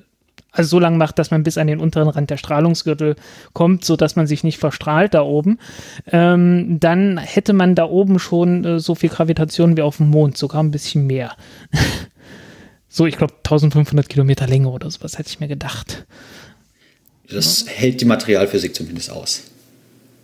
also 0.52 0.70
so 0.70 0.80
lang 0.80 0.98
macht, 0.98 1.18
dass 1.18 1.32
man 1.32 1.44
bis 1.44 1.58
an 1.58 1.68
den 1.68 1.80
unteren 1.80 2.10
Rand 2.10 2.30
der 2.30 2.38
Strahlungsgürtel 2.38 3.16
kommt, 3.54 3.86
so 3.86 3.96
dass 3.96 4.16
man 4.16 4.28
sich 4.28 4.44
nicht 4.44 4.58
verstrahlt 4.58 5.14
da 5.14 5.22
oben, 5.22 5.60
ähm, 6.08 6.80
dann 6.80 7.18
hätte 7.18 7.54
man 7.54 7.76
da 7.76 7.86
oben 7.86 8.20
schon 8.20 8.66
äh, 8.66 8.80
so 8.80 8.96
viel 8.96 9.10
Gravitation 9.10 9.78
wie 9.78 9.82
auf 9.82 9.98
dem 9.98 10.10
Mond, 10.10 10.38
sogar 10.38 10.62
ein 10.62 10.72
bisschen 10.72 11.08
mehr. 11.08 11.36
so, 12.90 13.06
ich 13.06 13.18
glaube 13.18 13.36
1500 13.38 14.10
Kilometer 14.10 14.48
Länge 14.48 14.70
oder 14.70 14.92
sowas 14.92 15.18
hätte 15.18 15.30
ich 15.30 15.40
mir 15.40 15.48
gedacht. 15.48 16.06
Das 17.30 17.66
ja. 17.66 17.72
hält 17.72 18.02
die 18.02 18.06
Materialphysik 18.06 18.76
zumindest 18.76 19.10
aus. 19.10 19.44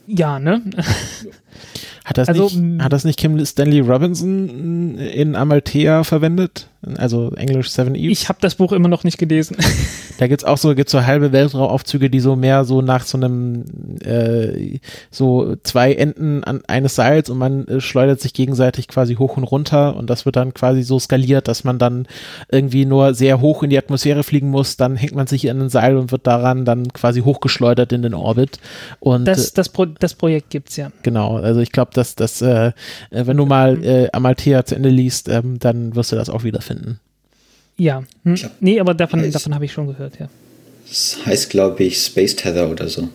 Ja, 0.08 0.40
ne? 0.40 0.62
Hat 2.08 2.18
das, 2.18 2.30
also, 2.30 2.50
nicht, 2.58 2.82
hat 2.82 2.94
das 2.94 3.04
nicht 3.04 3.20
Kim 3.20 3.46
Stanley 3.46 3.82
Robinson 3.82 4.98
in 4.98 5.36
Amalthea 5.36 6.06
verwendet? 6.06 6.70
Also 6.96 7.32
Englisch 7.32 7.70
7 7.70 7.96
Eve? 7.96 8.12
Ich 8.12 8.30
habe 8.30 8.40
das 8.40 8.56
Buch 8.56 8.72
immer 8.72 8.88
noch 8.88 9.04
nicht 9.04 9.18
gelesen. 9.18 9.58
Da 10.20 10.26
gibt's 10.26 10.44
auch 10.44 10.58
so, 10.58 10.74
gibt's 10.74 10.92
so 10.92 11.06
halbe 11.06 11.32
Weltraumaufzüge, 11.32 12.10
die 12.10 12.20
so 12.20 12.36
mehr 12.36 12.66
so 12.66 12.82
nach 12.82 13.04
so 13.04 13.20
einem, 13.20 13.66
äh, 14.04 14.80
so 15.12 15.56
zwei 15.62 15.94
Enden 15.94 16.44
an 16.44 16.62
eines 16.68 16.96
Seils 16.96 17.30
und 17.30 17.38
man 17.38 17.68
äh, 17.68 17.82
schleudert 17.82 18.20
sich 18.20 18.34
gegenseitig 18.34 18.88
quasi 18.88 19.14
hoch 19.14 19.38
und 19.38 19.44
runter 19.44 19.96
und 19.96 20.10
das 20.10 20.26
wird 20.26 20.36
dann 20.36 20.56
quasi 20.56 20.82
so 20.82 20.98
skaliert, 20.98 21.48
dass 21.48 21.64
man 21.64 21.78
dann 21.78 22.08
irgendwie 22.50 22.86
nur 22.86 23.14
sehr 23.14 23.42
hoch 23.42 23.62
in 23.62 23.70
die 23.70 23.78
Atmosphäre 23.78 24.24
fliegen 24.24 24.50
muss, 24.50 24.76
dann 24.76 24.96
hängt 24.96 25.14
man 25.14 25.28
sich 25.28 25.52
an 25.52 25.62
ein 25.62 25.70
Seil 25.70 25.98
und 25.98 26.12
wird 26.12 26.26
daran 26.26 26.66
dann 26.66 26.92
quasi 26.94 27.22
hochgeschleudert 27.22 27.94
in 27.94 28.02
den 28.02 28.16
Orbit. 28.16 28.58
Und 29.00 29.26
das, 29.26 29.54
das, 29.54 29.70
Pro 29.70 29.86
das 29.86 30.16
Projekt 30.16 30.50
gibt's 30.50 30.78
ja. 30.78 30.92
Genau, 31.04 31.38
also 31.38 31.60
ich 31.60 31.72
glaube, 31.72 31.92
dass 31.98 32.16
das, 32.16 32.42
äh, 32.42 32.72
wenn 33.12 33.38
du 33.38 33.46
mal 33.46 33.84
äh, 33.84 34.10
Amalthea 34.12 34.66
zu 34.66 34.76
Ende 34.76 34.90
liest, 34.90 35.28
ähm, 35.30 35.60
dann 35.60 35.96
wirst 35.96 36.12
du 36.12 36.16
das 36.16 36.30
auch 36.30 36.44
wiederfinden. 36.44 37.00
Ja, 37.78 38.04
hm. 38.24 38.36
Glaub, 38.36 38.52
nee, 38.60 38.80
aber 38.80 38.94
davon, 38.94 39.30
davon 39.32 39.54
habe 39.54 39.66
ich 39.66 39.72
schon 39.72 39.88
gehört, 39.88 40.20
ja. 40.20 40.30
Das 40.88 41.18
heißt, 41.26 41.50
glaube 41.50 41.84
ich, 41.84 42.00
Space 42.00 42.36
Tether 42.36 42.70
oder 42.70 42.88
so. 42.88 43.10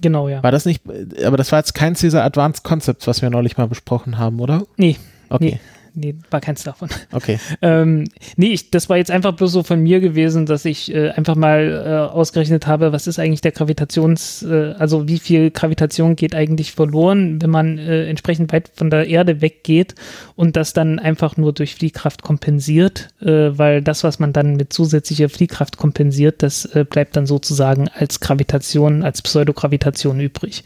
Genau, 0.00 0.28
ja. 0.28 0.42
War 0.42 0.52
das 0.52 0.64
nicht, 0.64 0.82
aber 1.24 1.36
das 1.36 1.52
war 1.52 1.58
jetzt 1.58 1.74
kein 1.74 1.94
Caesar 1.94 2.24
Advanced 2.24 2.62
Concepts, 2.62 3.06
was 3.06 3.20
wir 3.20 3.30
neulich 3.30 3.56
mal 3.56 3.66
besprochen 3.66 4.16
haben, 4.16 4.40
oder? 4.40 4.62
Nee. 4.76 4.96
Okay. 5.28 5.52
Nee 5.52 5.60
nee, 5.94 6.14
war 6.30 6.40
keins 6.40 6.62
davon. 6.62 6.88
Okay. 7.12 7.38
ähm, 7.62 8.04
nee, 8.36 8.48
ich, 8.48 8.70
das 8.70 8.88
war 8.88 8.96
jetzt 8.96 9.10
einfach 9.10 9.32
bloß 9.32 9.52
so 9.52 9.62
von 9.62 9.80
mir 9.80 10.00
gewesen, 10.00 10.46
dass 10.46 10.64
ich 10.64 10.94
äh, 10.94 11.10
einfach 11.10 11.36
mal 11.36 11.84
äh, 12.10 12.12
ausgerechnet 12.12 12.66
habe, 12.66 12.92
was 12.92 13.06
ist 13.06 13.18
eigentlich 13.18 13.40
der 13.40 13.52
Gravitations, 13.52 14.42
äh, 14.42 14.74
also 14.78 15.08
wie 15.08 15.18
viel 15.18 15.50
Gravitation 15.50 16.16
geht 16.16 16.34
eigentlich 16.34 16.72
verloren, 16.72 17.40
wenn 17.42 17.50
man 17.50 17.78
äh, 17.78 18.06
entsprechend 18.06 18.52
weit 18.52 18.70
von 18.74 18.90
der 18.90 19.06
Erde 19.06 19.40
weggeht 19.40 19.94
und 20.36 20.56
das 20.56 20.72
dann 20.72 20.98
einfach 20.98 21.36
nur 21.36 21.52
durch 21.52 21.74
Fliehkraft 21.74 22.22
kompensiert, 22.22 23.08
äh, 23.20 23.50
weil 23.58 23.82
das, 23.82 24.04
was 24.04 24.18
man 24.18 24.32
dann 24.32 24.56
mit 24.56 24.72
zusätzlicher 24.72 25.28
Fliehkraft 25.28 25.76
kompensiert, 25.76 26.42
das 26.42 26.64
äh, 26.66 26.84
bleibt 26.88 27.16
dann 27.16 27.26
sozusagen 27.26 27.88
als 27.88 28.20
Gravitation, 28.20 29.02
als 29.02 29.22
Pseudogravitation 29.22 30.20
übrig 30.20 30.64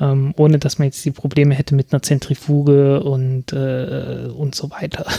ähm, 0.00 0.34
ohne 0.36 0.58
dass 0.58 0.78
man 0.78 0.86
jetzt 0.86 1.04
die 1.04 1.10
Probleme 1.10 1.54
hätte 1.54 1.74
mit 1.74 1.92
einer 1.92 2.02
Zentrifuge 2.02 3.02
und, 3.02 3.52
äh, 3.52 4.28
und 4.36 4.54
so 4.54 4.70
weiter. 4.70 5.06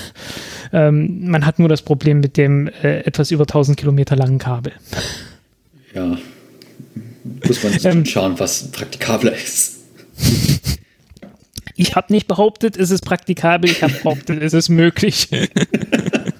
Ähm, 0.74 1.30
man 1.30 1.46
hat 1.46 1.60
nur 1.60 1.70
das 1.70 1.82
Problem 1.82 2.20
mit 2.20 2.36
dem 2.36 2.68
äh, 2.68 3.00
etwas 3.00 3.32
über 3.32 3.44
1000 3.44 3.78
Kilometer 3.78 4.18
langen 4.18 4.38
Kabel. 4.38 4.74
Ja, 5.96 6.18
muss 7.48 7.63
man 7.63 7.74
ähm, 7.86 8.06
schauen, 8.06 8.38
was 8.38 8.70
praktikabler 8.72 9.34
ist. 9.34 9.78
Ich 11.78 11.96
habe 11.96 12.12
nicht 12.12 12.28
behauptet, 12.28 12.76
es 12.76 12.92
ist 12.92 13.06
praktikabel, 13.06 13.70
ich 13.70 13.82
habe 13.82 13.94
behauptet, 13.94 14.42
es 14.42 14.54
ist 14.54 14.68
möglich. 14.68 15.30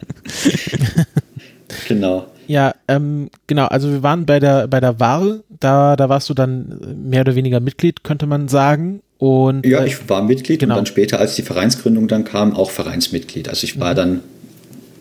genau. 1.88 2.28
Ja, 2.48 2.74
ähm, 2.88 3.30
genau, 3.48 3.66
also 3.66 3.92
wir 3.92 4.04
waren 4.04 4.26
bei 4.26 4.40
der, 4.40 4.68
bei 4.68 4.80
der 4.80 5.00
Wahl, 5.00 5.44
da, 5.60 5.96
da 5.96 6.08
warst 6.10 6.30
du 6.30 6.34
dann 6.34 6.80
mehr 7.10 7.22
oder 7.22 7.36
weniger 7.36 7.60
Mitglied, 7.60 8.04
könnte 8.04 8.26
man 8.26 8.48
sagen. 8.48 9.02
Und, 9.18 9.66
ja, 9.66 9.82
äh, 9.82 9.88
ich 9.88 10.10
war 10.10 10.22
Mitglied 10.22 10.60
genau. 10.60 10.76
und 10.76 10.78
dann 10.78 10.86
später, 10.86 11.20
als 11.20 11.36
die 11.36 11.42
Vereinsgründung 11.42 12.08
dann 12.08 12.24
kam, 12.24 12.56
auch 12.56 12.70
Vereinsmitglied. 12.70 13.50
Also 13.50 13.66
ich 13.66 13.80
war 13.80 13.92
mhm. 13.92 13.96
dann 13.96 14.20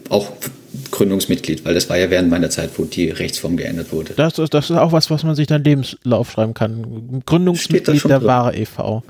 auch 0.09 0.33
Gründungsmitglied, 0.91 1.65
weil 1.65 1.75
das 1.75 1.89
war 1.89 1.99
ja 1.99 2.11
während 2.11 2.31
meiner 2.31 2.51
Zeit, 2.51 2.71
wo 2.77 2.85
die 2.85 3.11
Rechtsform 3.11 3.57
geändert 3.57 3.93
wurde. 3.93 4.15
Das 4.17 4.39
ist, 4.39 4.55
das 4.55 4.71
ist 4.71 4.77
auch 4.77 4.93
was, 4.93 5.11
was 5.11 5.23
man 5.25 5.35
sich 5.35 5.47
dann 5.47 5.65
Lebenslauf 5.65 6.31
schreiben 6.31 6.55
kann. 6.55 7.23
Gründungsmitglied 7.27 8.05
der 8.05 8.19
drin. 8.19 8.29
Ware 8.29 8.57
e.V. 8.57 9.03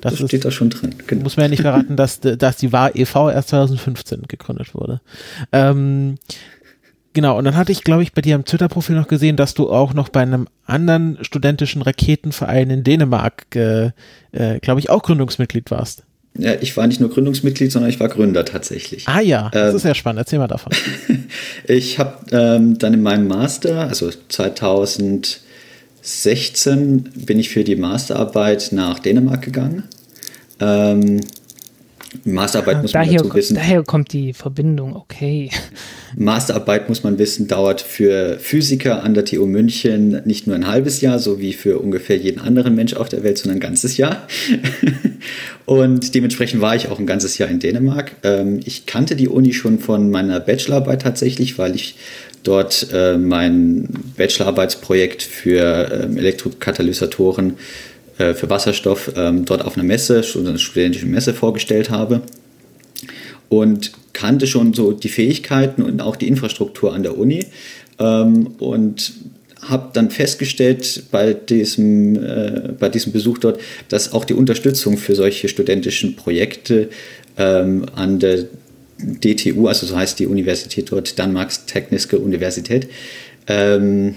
Das, 0.00 0.16
das 0.16 0.28
steht 0.28 0.40
ist, 0.40 0.44
da 0.44 0.50
schon 0.50 0.70
drin. 0.70 0.94
Genau. 1.06 1.22
Muss 1.22 1.36
man 1.36 1.44
ja 1.44 1.48
nicht 1.48 1.62
verraten, 1.62 1.96
dass, 1.96 2.20
dass 2.20 2.56
die 2.56 2.72
Ware 2.72 2.92
e.V. 2.94 3.30
erst 3.30 3.50
2015 3.50 4.22
gegründet 4.26 4.74
wurde. 4.74 5.00
Ähm, 5.52 6.16
Genau, 7.14 7.36
und 7.36 7.44
dann 7.44 7.56
hatte 7.56 7.72
ich, 7.72 7.84
glaube 7.84 8.02
ich, 8.02 8.12
bei 8.12 8.22
dir 8.22 8.34
am 8.34 8.46
Twitter-Profil 8.46 8.96
noch 8.96 9.08
gesehen, 9.08 9.36
dass 9.36 9.52
du 9.54 9.70
auch 9.70 9.92
noch 9.92 10.08
bei 10.08 10.20
einem 10.20 10.48
anderen 10.64 11.18
studentischen 11.22 11.82
Raketenverein 11.82 12.70
in 12.70 12.84
Dänemark, 12.84 13.54
äh, 13.54 13.90
äh, 14.32 14.58
glaube 14.60 14.80
ich, 14.80 14.88
auch 14.88 15.02
Gründungsmitglied 15.02 15.70
warst. 15.70 16.04
Ja, 16.38 16.54
ich 16.60 16.76
war 16.78 16.86
nicht 16.86 17.00
nur 17.00 17.10
Gründungsmitglied, 17.10 17.70
sondern 17.70 17.90
ich 17.90 18.00
war 18.00 18.08
Gründer 18.08 18.46
tatsächlich. 18.46 19.06
Ah 19.06 19.20
ja, 19.20 19.50
das 19.50 19.72
ähm, 19.72 19.76
ist 19.76 19.84
ja 19.84 19.94
spannend. 19.94 20.20
Erzähl 20.20 20.38
mal 20.38 20.48
davon. 20.48 20.72
ich 21.68 21.98
habe 21.98 22.16
ähm, 22.30 22.78
dann 22.78 22.94
in 22.94 23.02
meinem 23.02 23.28
Master, 23.28 23.80
also 23.80 24.10
2016, 24.28 27.10
bin 27.26 27.38
ich 27.38 27.50
für 27.50 27.64
die 27.64 27.76
Masterarbeit 27.76 28.70
nach 28.72 28.98
Dänemark 28.98 29.42
gegangen. 29.42 29.82
Ähm, 30.58 31.20
Masterarbeit 32.24 32.76
ah, 32.76 32.82
muss 32.82 32.92
daher, 32.92 33.06
man 33.06 33.22
dazu 33.24 33.34
wissen. 33.34 33.54
Daher 33.54 33.82
kommt 33.82 34.12
die 34.12 34.32
Verbindung, 34.32 34.94
okay. 34.94 35.50
Masterarbeit 36.16 36.88
muss 36.88 37.02
man 37.02 37.18
wissen, 37.18 37.48
dauert 37.48 37.80
für 37.80 38.38
Physiker 38.38 39.02
an 39.02 39.14
der 39.14 39.24
TU 39.24 39.46
München 39.46 40.20
nicht 40.24 40.46
nur 40.46 40.54
ein 40.54 40.66
halbes 40.66 41.00
Jahr, 41.00 41.18
so 41.18 41.40
wie 41.40 41.52
für 41.52 41.78
ungefähr 41.78 42.16
jeden 42.16 42.40
anderen 42.40 42.74
Mensch 42.74 42.94
auf 42.94 43.08
der 43.08 43.24
Welt, 43.24 43.38
sondern 43.38 43.58
ein 43.58 43.60
ganzes 43.60 43.96
Jahr. 43.96 44.26
Und 45.66 46.14
dementsprechend 46.14 46.60
war 46.60 46.76
ich 46.76 46.88
auch 46.88 46.98
ein 46.98 47.06
ganzes 47.06 47.38
Jahr 47.38 47.48
in 47.48 47.60
Dänemark. 47.60 48.12
Ähm, 48.24 48.60
ich 48.64 48.86
kannte 48.86 49.16
die 49.16 49.28
Uni 49.28 49.52
schon 49.52 49.78
von 49.78 50.10
meiner 50.10 50.40
Bachelorarbeit 50.40 51.02
tatsächlich, 51.02 51.58
weil 51.58 51.74
ich 51.74 51.96
dort 52.42 52.88
äh, 52.92 53.16
mein 53.16 53.88
Bachelorarbeitsprojekt 54.16 55.22
für 55.22 55.90
ähm, 56.04 56.16
Elektrokatalysatoren 56.16 57.54
äh, 58.18 58.34
für 58.34 58.50
Wasserstoff 58.50 59.12
ähm, 59.16 59.44
dort 59.44 59.64
auf 59.64 59.76
einer 59.76 59.84
Messe, 59.84 60.22
einer 60.36 60.58
studentischen 60.58 61.10
Messe 61.10 61.34
vorgestellt 61.34 61.90
habe 61.90 62.22
und 63.48 63.92
kannte 64.12 64.46
schon 64.46 64.74
so 64.74 64.92
die 64.92 65.08
Fähigkeiten 65.08 65.82
und 65.82 66.00
auch 66.00 66.16
die 66.16 66.28
Infrastruktur 66.28 66.94
an 66.94 67.02
der 67.02 67.18
Uni 67.18 67.46
ähm, 67.98 68.48
und 68.58 69.12
habe 69.62 69.90
dann 69.92 70.10
festgestellt 70.10 71.04
bei 71.10 71.34
diesem, 71.34 72.16
äh, 72.16 72.72
bei 72.78 72.88
diesem 72.88 73.12
Besuch 73.12 73.38
dort, 73.38 73.60
dass 73.88 74.12
auch 74.12 74.24
die 74.24 74.34
Unterstützung 74.34 74.98
für 74.98 75.14
solche 75.14 75.48
studentischen 75.48 76.16
Projekte 76.16 76.88
ähm, 77.38 77.86
an 77.94 78.18
der 78.18 78.46
DTU, 78.98 79.68
also 79.68 79.86
so 79.86 79.96
heißt 79.96 80.18
die 80.18 80.26
Universität 80.26 80.90
dort, 80.90 81.18
Danmarks 81.18 81.66
Technische 81.66 82.18
Universität, 82.18 82.88
ähm, 83.46 84.16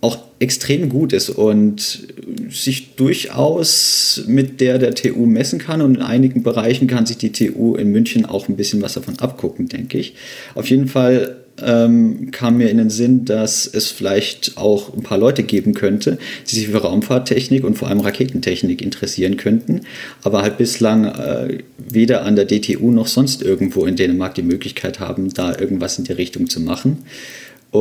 auch 0.00 0.18
extrem 0.38 0.88
gut 0.88 1.12
ist 1.12 1.30
und 1.30 2.08
sich 2.50 2.94
durchaus 2.96 4.24
mit 4.26 4.60
der 4.60 4.78
der 4.78 4.94
TU 4.94 5.24
messen 5.26 5.58
kann 5.58 5.80
und 5.80 5.96
in 5.96 6.02
einigen 6.02 6.42
Bereichen 6.42 6.86
kann 6.86 7.06
sich 7.06 7.16
die 7.16 7.32
TU 7.32 7.74
in 7.74 7.90
München 7.90 8.26
auch 8.26 8.48
ein 8.48 8.56
bisschen 8.56 8.82
was 8.82 8.94
davon 8.94 9.18
abgucken, 9.18 9.68
denke 9.68 9.98
ich. 9.98 10.14
Auf 10.54 10.68
jeden 10.68 10.88
Fall 10.88 11.36
ähm, 11.64 12.30
kam 12.32 12.58
mir 12.58 12.68
in 12.68 12.76
den 12.76 12.90
Sinn, 12.90 13.24
dass 13.24 13.66
es 13.66 13.90
vielleicht 13.90 14.58
auch 14.58 14.94
ein 14.94 15.02
paar 15.02 15.16
Leute 15.16 15.42
geben 15.42 15.72
könnte, 15.72 16.18
die 16.48 16.54
sich 16.54 16.68
für 16.68 16.76
Raumfahrttechnik 16.78 17.64
und 17.64 17.76
vor 17.76 17.88
allem 17.88 18.00
Raketentechnik 18.00 18.82
interessieren 18.82 19.38
könnten, 19.38 19.80
aber 20.22 20.42
halt 20.42 20.58
bislang 20.58 21.06
äh, 21.06 21.58
weder 21.78 22.24
an 22.24 22.36
der 22.36 22.46
DTU 22.46 22.90
noch 22.90 23.06
sonst 23.06 23.42
irgendwo 23.42 23.86
in 23.86 23.96
Dänemark 23.96 24.34
die 24.34 24.42
Möglichkeit 24.42 25.00
haben, 25.00 25.32
da 25.32 25.58
irgendwas 25.58 25.98
in 25.98 26.04
die 26.04 26.12
Richtung 26.12 26.48
zu 26.48 26.60
machen 26.60 26.98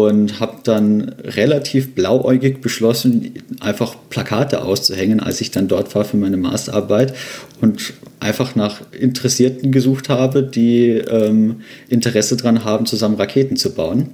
und 0.03 0.39
habe 0.39 0.57
dann 0.63 1.15
relativ 1.23 1.95
blauäugig 1.95 2.61
beschlossen, 2.61 3.33
einfach 3.59 3.95
Plakate 4.09 4.63
auszuhängen, 4.63 5.19
als 5.19 5.41
ich 5.41 5.51
dann 5.51 5.67
dort 5.67 5.93
war 5.95 6.05
für 6.05 6.17
meine 6.17 6.37
Masterarbeit 6.37 7.13
und 7.61 7.93
einfach 8.19 8.55
nach 8.55 8.81
Interessierten 8.91 9.71
gesucht 9.71 10.09
habe, 10.09 10.43
die 10.43 10.89
ähm, 10.89 11.61
Interesse 11.89 12.37
daran 12.37 12.63
haben, 12.63 12.85
zusammen 12.85 13.15
Raketen 13.15 13.57
zu 13.57 13.73
bauen. 13.73 14.09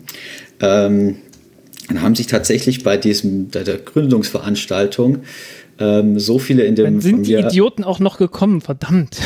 Ähm, 0.60 1.18
dann 1.88 2.02
haben 2.02 2.16
sich 2.16 2.28
tatsächlich 2.28 2.84
bei 2.84 2.98
diesem 2.98 3.50
bei 3.50 3.64
der 3.64 3.78
Gründungsveranstaltung 3.78 5.20
ähm, 5.80 6.20
so 6.20 6.40
viele 6.40 6.64
in 6.64 6.76
dem 6.76 6.86
dann 6.86 7.02
sind 7.02 7.28
die 7.28 7.34
Idioten 7.34 7.84
auch 7.84 8.00
noch 8.00 8.18
gekommen, 8.18 8.62
verdammt. 8.62 9.18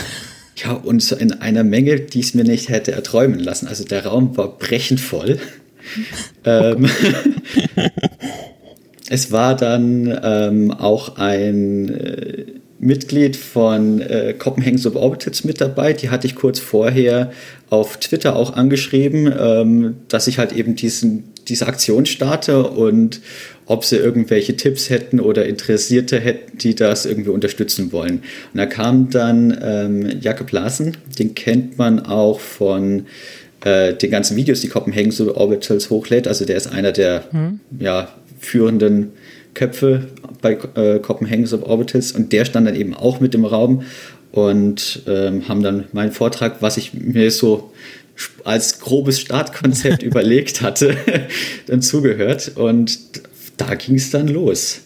Ja, 0.58 0.72
und 0.72 1.12
in 1.12 1.34
einer 1.34 1.64
Menge, 1.64 2.00
die 2.00 2.22
es 2.22 2.34
mir 2.34 2.46
nicht 2.46 2.70
hätte 2.70 2.94
erträumen 2.94 3.40
lassen. 3.40 3.68
Also 3.68 3.84
der 3.84 4.06
Raum 4.06 4.38
war 4.38 4.58
brechend 4.58 5.02
voll 5.02 5.38
ähm, 6.46 6.88
es 9.10 9.32
war 9.32 9.56
dann 9.56 10.20
ähm, 10.24 10.72
auch 10.72 11.18
ein 11.18 11.90
äh, 11.90 12.46
Mitglied 12.80 13.36
von 13.36 14.02
äh, 14.02 14.34
Copenhagen 14.38 14.78
Suborbitals 14.78 15.44
mit 15.44 15.62
dabei. 15.62 15.94
Die 15.94 16.10
hatte 16.10 16.28
ich 16.28 16.36
kurz 16.36 16.60
vorher 16.60 17.32
auf 17.70 17.98
Twitter 17.98 18.36
auch 18.36 18.54
angeschrieben, 18.54 19.34
ähm, 19.38 19.96
dass 20.08 20.28
ich 20.28 20.38
halt 20.38 20.54
eben 20.54 20.76
diesen, 20.76 21.24
diese 21.48 21.68
Aktion 21.68 22.06
starte 22.06 22.64
und 22.64 23.22
ob 23.66 23.86
sie 23.86 23.96
irgendwelche 23.96 24.56
Tipps 24.56 24.90
hätten 24.90 25.20
oder 25.20 25.46
Interessierte 25.46 26.20
hätten, 26.20 26.58
die 26.58 26.76
das 26.76 27.06
irgendwie 27.06 27.32
unterstützen 27.32 27.92
wollen. 27.92 28.22
Und 28.54 28.58
da 28.58 28.66
kam 28.66 29.10
dann 29.10 29.58
ähm, 29.62 30.20
Jakob 30.22 30.52
Larsen, 30.52 30.98
den 31.18 31.34
kennt 31.34 31.78
man 31.78 32.06
auch 32.06 32.40
von 32.40 33.08
äh, 33.66 33.94
den 33.96 34.12
ganzen 34.12 34.38
Videos, 34.38 34.62
die 34.62 34.70
Copenhagen 34.70 35.12
Orbitals 35.30 35.90
hochlädt. 35.90 36.28
Also 36.28 36.46
der 36.46 36.56
ist 36.56 36.68
einer 36.68 36.92
der 36.92 37.26
mhm. 37.32 37.60
ja, 37.80 38.10
führenden 38.40 39.12
Köpfe 39.54 40.08
bei 40.42 40.58
äh, 40.76 41.00
Copenhagen 41.00 41.52
Orbitals 41.64 42.12
und 42.12 42.32
der 42.32 42.46
stand 42.46 42.68
dann 42.68 42.76
eben 42.76 42.94
auch 42.94 43.20
mit 43.20 43.34
im 43.36 43.44
Raum 43.44 43.84
und 44.32 45.02
ähm, 45.08 45.48
haben 45.48 45.64
dann 45.64 45.86
meinen 45.94 46.12
Vortrag, 46.12 46.62
was 46.62 46.78
ich 46.78 46.94
mir 46.94 47.32
so 47.32 47.72
als 48.44 48.80
grobes 48.80 49.20
Startkonzept 49.20 50.04
überlegt 50.04 50.62
hatte, 50.62 50.96
dann 51.66 51.82
zugehört 51.82 52.52
und 52.56 53.00
da 53.58 53.74
ging 53.76 53.96
es 53.96 54.12
dann 54.12 54.28
los. 54.28 54.82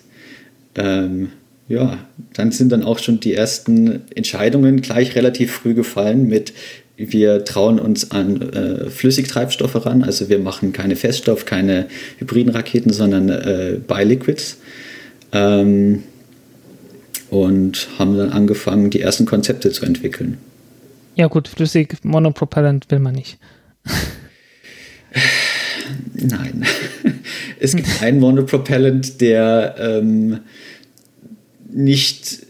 Ähm, 0.75 1.31
ja, 1.67 1.99
dann 2.33 2.51
sind 2.51 2.71
dann 2.71 2.83
auch 2.83 2.99
schon 2.99 3.19
die 3.19 3.33
ersten 3.33 4.03
Entscheidungen 4.15 4.81
gleich 4.81 5.15
relativ 5.15 5.51
früh 5.51 5.73
gefallen 5.73 6.27
mit, 6.27 6.53
wir 6.99 7.45
trauen 7.45 7.79
uns 7.79 8.11
an 8.11 8.41
äh, 8.41 8.89
Flüssigtreibstoffe 8.89 9.85
ran. 9.85 10.03
Also 10.03 10.27
wir 10.27 10.39
machen 10.39 10.73
keine 10.73 10.97
Feststoff, 10.97 11.45
keine 11.45 11.87
hybriden 12.17 12.53
Raketen, 12.53 12.91
sondern 12.91 13.29
äh, 13.29 13.79
Biliquids. 13.87 14.57
Ähm, 15.31 16.03
und 17.29 17.87
haben 17.97 18.17
dann 18.17 18.31
angefangen, 18.31 18.89
die 18.89 19.01
ersten 19.01 19.25
Konzepte 19.25 19.71
zu 19.71 19.85
entwickeln. 19.85 20.39
Ja 21.15 21.27
gut, 21.27 21.47
flüssig 21.47 21.95
Monopropellant 22.03 22.89
will 22.89 22.99
man 22.99 23.15
nicht. 23.15 23.37
Nein. 26.13 26.65
Es 27.59 27.75
gibt 27.75 28.01
einen 28.01 28.19
Monopropellant, 28.19 29.21
der 29.21 29.75
ähm, 29.79 30.39
nicht 31.71 32.48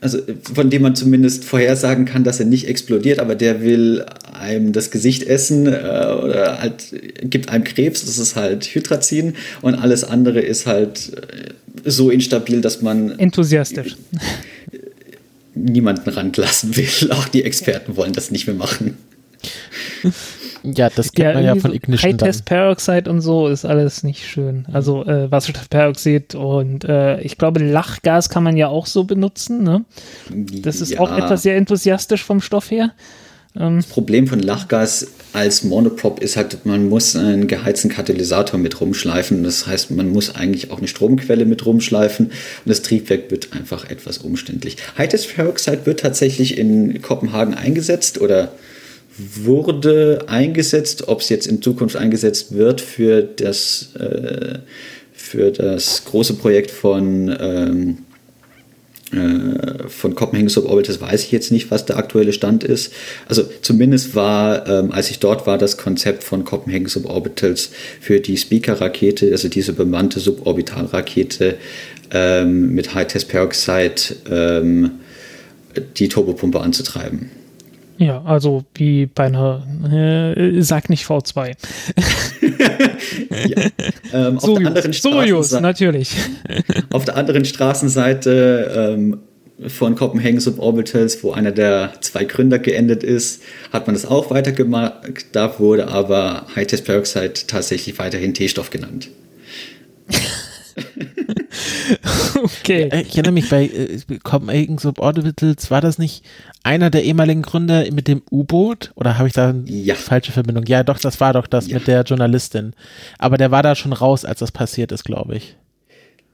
also 0.00 0.18
von 0.54 0.70
dem 0.70 0.82
man 0.82 0.94
zumindest 0.94 1.44
vorhersagen 1.44 2.04
kann, 2.04 2.24
dass 2.24 2.40
er 2.40 2.46
nicht 2.46 2.68
explodiert, 2.68 3.18
aber 3.18 3.34
der 3.34 3.62
will 3.62 4.04
einem 4.32 4.72
das 4.72 4.90
Gesicht 4.90 5.22
essen 5.24 5.66
äh, 5.66 5.70
oder 5.70 6.58
halt 6.60 6.94
gibt 7.22 7.48
einem 7.48 7.64
Krebs, 7.64 8.04
das 8.04 8.18
ist 8.18 8.36
halt 8.36 8.64
Hydrazin 8.64 9.34
und 9.62 9.74
alles 9.74 10.04
andere 10.04 10.40
ist 10.40 10.66
halt 10.66 11.12
äh, 11.14 11.90
so 11.90 12.10
instabil, 12.10 12.60
dass 12.60 12.82
man 12.82 13.18
enthusiastisch 13.18 13.96
niemanden 15.54 16.10
ranlassen 16.10 16.76
will. 16.76 16.88
Auch 17.10 17.28
die 17.28 17.42
Experten 17.42 17.96
wollen 17.96 18.12
das 18.12 18.30
nicht 18.30 18.46
mehr 18.46 18.56
machen. 18.56 18.96
Ja, 20.62 20.90
das 20.90 21.12
kennt 21.12 21.28
ja, 21.28 21.34
man 21.34 21.44
ja 21.44 21.54
von 21.56 21.72
Ignition. 21.72 22.12
High-Test-Peroxide 22.12 23.10
und 23.10 23.20
so 23.20 23.48
ist 23.48 23.64
alles 23.64 24.02
nicht 24.02 24.26
schön. 24.26 24.66
Also 24.72 25.04
äh, 25.04 25.30
Wasserstoffperoxid 25.30 26.34
und 26.34 26.84
äh, 26.84 27.20
ich 27.20 27.38
glaube, 27.38 27.62
Lachgas 27.62 28.28
kann 28.28 28.42
man 28.42 28.56
ja 28.56 28.68
auch 28.68 28.86
so 28.86 29.04
benutzen. 29.04 29.62
Ne? 29.62 29.84
Das 30.30 30.80
ist 30.80 30.92
ja. 30.92 31.00
auch 31.00 31.16
etwas 31.16 31.42
sehr 31.42 31.56
enthusiastisch 31.56 32.24
vom 32.24 32.40
Stoff 32.40 32.70
her. 32.70 32.92
Ähm, 33.58 33.76
das 33.76 33.86
Problem 33.86 34.26
von 34.26 34.40
Lachgas 34.40 35.08
als 35.32 35.64
Monoprop 35.64 36.20
ist 36.20 36.36
halt, 36.36 36.64
man 36.64 36.88
muss 36.88 37.16
einen 37.16 37.46
geheizten 37.46 37.88
Katalysator 37.88 38.58
mit 38.58 38.80
rumschleifen. 38.80 39.44
Das 39.44 39.66
heißt, 39.66 39.90
man 39.90 40.10
muss 40.10 40.34
eigentlich 40.34 40.70
auch 40.70 40.78
eine 40.78 40.88
Stromquelle 40.88 41.44
mit 41.44 41.64
rumschleifen 41.66 42.26
und 42.26 42.34
das 42.64 42.82
Triebwerk 42.82 43.30
wird 43.30 43.52
einfach 43.52 43.88
etwas 43.90 44.18
umständlich. 44.18 44.76
High-Test-Peroxide 44.98 45.86
wird 45.86 46.00
tatsächlich 46.00 46.58
in 46.58 47.02
Kopenhagen 47.02 47.54
eingesetzt 47.54 48.20
oder 48.20 48.52
wurde 49.18 50.24
eingesetzt, 50.26 51.08
ob 51.08 51.20
es 51.20 51.28
jetzt 51.28 51.46
in 51.46 51.62
Zukunft 51.62 51.96
eingesetzt 51.96 52.54
wird 52.54 52.80
für 52.80 53.22
das, 53.22 53.94
äh, 53.96 54.58
für 55.12 55.50
das 55.50 56.04
große 56.04 56.34
Projekt 56.34 56.70
von, 56.70 57.34
ähm, 57.40 57.98
äh, 59.12 59.88
von 59.88 60.14
Copenhagen 60.14 60.48
Suborbitals, 60.48 61.00
weiß 61.00 61.24
ich 61.24 61.32
jetzt 61.32 61.50
nicht, 61.50 61.70
was 61.70 61.86
der 61.86 61.96
aktuelle 61.96 62.32
Stand 62.32 62.64
ist. 62.64 62.92
Also 63.26 63.44
zumindest 63.62 64.14
war, 64.14 64.68
ähm, 64.68 64.92
als 64.92 65.10
ich 65.10 65.18
dort 65.18 65.46
war, 65.46 65.56
das 65.58 65.78
Konzept 65.78 66.22
von 66.22 66.44
Copenhagen 66.44 66.88
Suborbitals 66.88 67.70
für 68.00 68.20
die 68.20 68.36
Speaker-Rakete, 68.36 69.30
also 69.30 69.48
diese 69.48 69.72
bemannte 69.72 70.20
Suborbitalrakete 70.20 71.56
ähm, 72.10 72.74
mit 72.74 72.94
High-Test 72.94 73.28
Peroxide, 73.28 73.94
ähm, 74.30 74.90
die 75.96 76.08
Turbopumpe 76.08 76.60
anzutreiben. 76.60 77.30
Ja, 77.98 78.22
also 78.24 78.64
wie 78.74 79.06
bei 79.06 79.24
einer, 79.24 79.66
äh, 80.36 80.60
sag 80.62 80.90
nicht 80.90 81.06
V2. 81.06 81.54
Ähm, 84.12 84.38
auf 84.38 84.58
der 84.58 84.66
anderen 84.66 84.92
Straßenseite, 84.92 85.62
natürlich. 85.62 86.16
auf 86.90 87.04
der 87.04 87.16
anderen 87.16 87.44
Straßenseite 87.44 88.96
ähm, 88.98 89.18
von 89.66 89.94
Copenhagen 89.94 90.40
Suborbitals, 90.40 91.22
wo 91.22 91.32
einer 91.32 91.52
der 91.52 91.94
zwei 92.00 92.24
Gründer 92.24 92.58
geendet 92.58 93.02
ist, 93.02 93.42
hat 93.72 93.86
man 93.86 93.94
das 93.94 94.06
auch 94.06 94.30
weitergemacht. 94.30 95.26
Da 95.32 95.58
wurde 95.58 95.88
aber 95.88 96.46
High-Test 96.54 96.84
Peroxide 96.84 97.32
tatsächlich 97.46 97.98
weiterhin 97.98 98.34
T-Stoff 98.34 98.70
genannt. 98.70 99.08
okay. 102.42 102.88
Ich 103.06 103.16
erinnere 103.16 103.32
mich 103.32 103.48
bei 103.48 103.64
äh, 103.64 103.98
Copenhagen 104.22 104.78
Suborbitals, 104.78 105.70
war 105.70 105.80
das 105.80 105.98
nicht 105.98 106.24
einer 106.62 106.90
der 106.90 107.04
ehemaligen 107.04 107.42
Gründer 107.42 107.84
mit 107.92 108.08
dem 108.08 108.22
U-Boot? 108.30 108.92
Oder 108.96 109.18
habe 109.18 109.28
ich 109.28 109.34
da 109.34 109.50
eine 109.50 109.64
ja. 109.66 109.94
falsche 109.94 110.32
Verbindung? 110.32 110.64
Ja, 110.66 110.82
doch, 110.82 110.98
das 110.98 111.20
war 111.20 111.32
doch 111.32 111.46
das 111.46 111.68
ja. 111.68 111.78
mit 111.78 111.86
der 111.86 112.02
Journalistin. 112.02 112.72
Aber 113.18 113.36
der 113.36 113.50
war 113.50 113.62
da 113.62 113.74
schon 113.74 113.92
raus, 113.92 114.24
als 114.24 114.40
das 114.40 114.52
passiert 114.52 114.92
ist, 114.92 115.04
glaube 115.04 115.36
ich. 115.36 115.56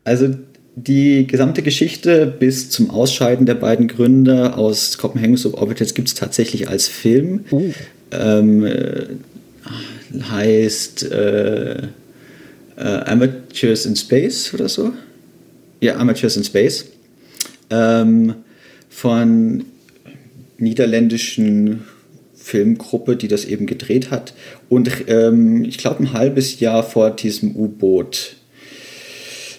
Also 0.05 0.35
die 0.75 1.27
gesamte 1.27 1.63
Geschichte 1.63 2.27
bis 2.27 2.71
zum 2.71 2.91
Ausscheiden 2.91 3.47
der 3.47 3.55
beiden 3.55 3.89
Gründer 3.89 4.57
aus 4.57 4.97
Copenhagen 4.97 5.37
Suborbitals 5.37 5.95
gibt 5.95 6.09
es 6.09 6.15
tatsächlich 6.15 6.69
als 6.69 6.89
Film. 6.89 7.45
Uh. 7.51 7.73
Ähm, 8.11 8.65
äh, 8.65 9.07
heißt 10.31 11.11
äh, 11.11 11.77
äh, 11.79 11.89
Amateurs 12.77 13.87
in 13.87 13.97
Space 13.97 14.53
oder 14.55 14.69
so. 14.69 14.93
Ja, 15.83 15.97
Amateurs 15.97 16.37
in 16.37 16.45
Space. 16.45 16.87
Ähm, 17.69 18.35
von 18.89 19.65
niederländischen 20.57 21.83
Filmgruppe, 22.37 23.17
die 23.17 23.27
das 23.27 23.45
eben 23.45 23.67
gedreht 23.67 24.13
hat. 24.13 24.33
Und 24.69 24.91
ähm, 25.09 25.65
ich 25.65 25.79
glaube, 25.79 26.05
ein 26.05 26.13
halbes 26.13 26.61
Jahr 26.61 26.85
vor 26.85 27.11
diesem 27.11 27.57
U-Boot 27.57 28.37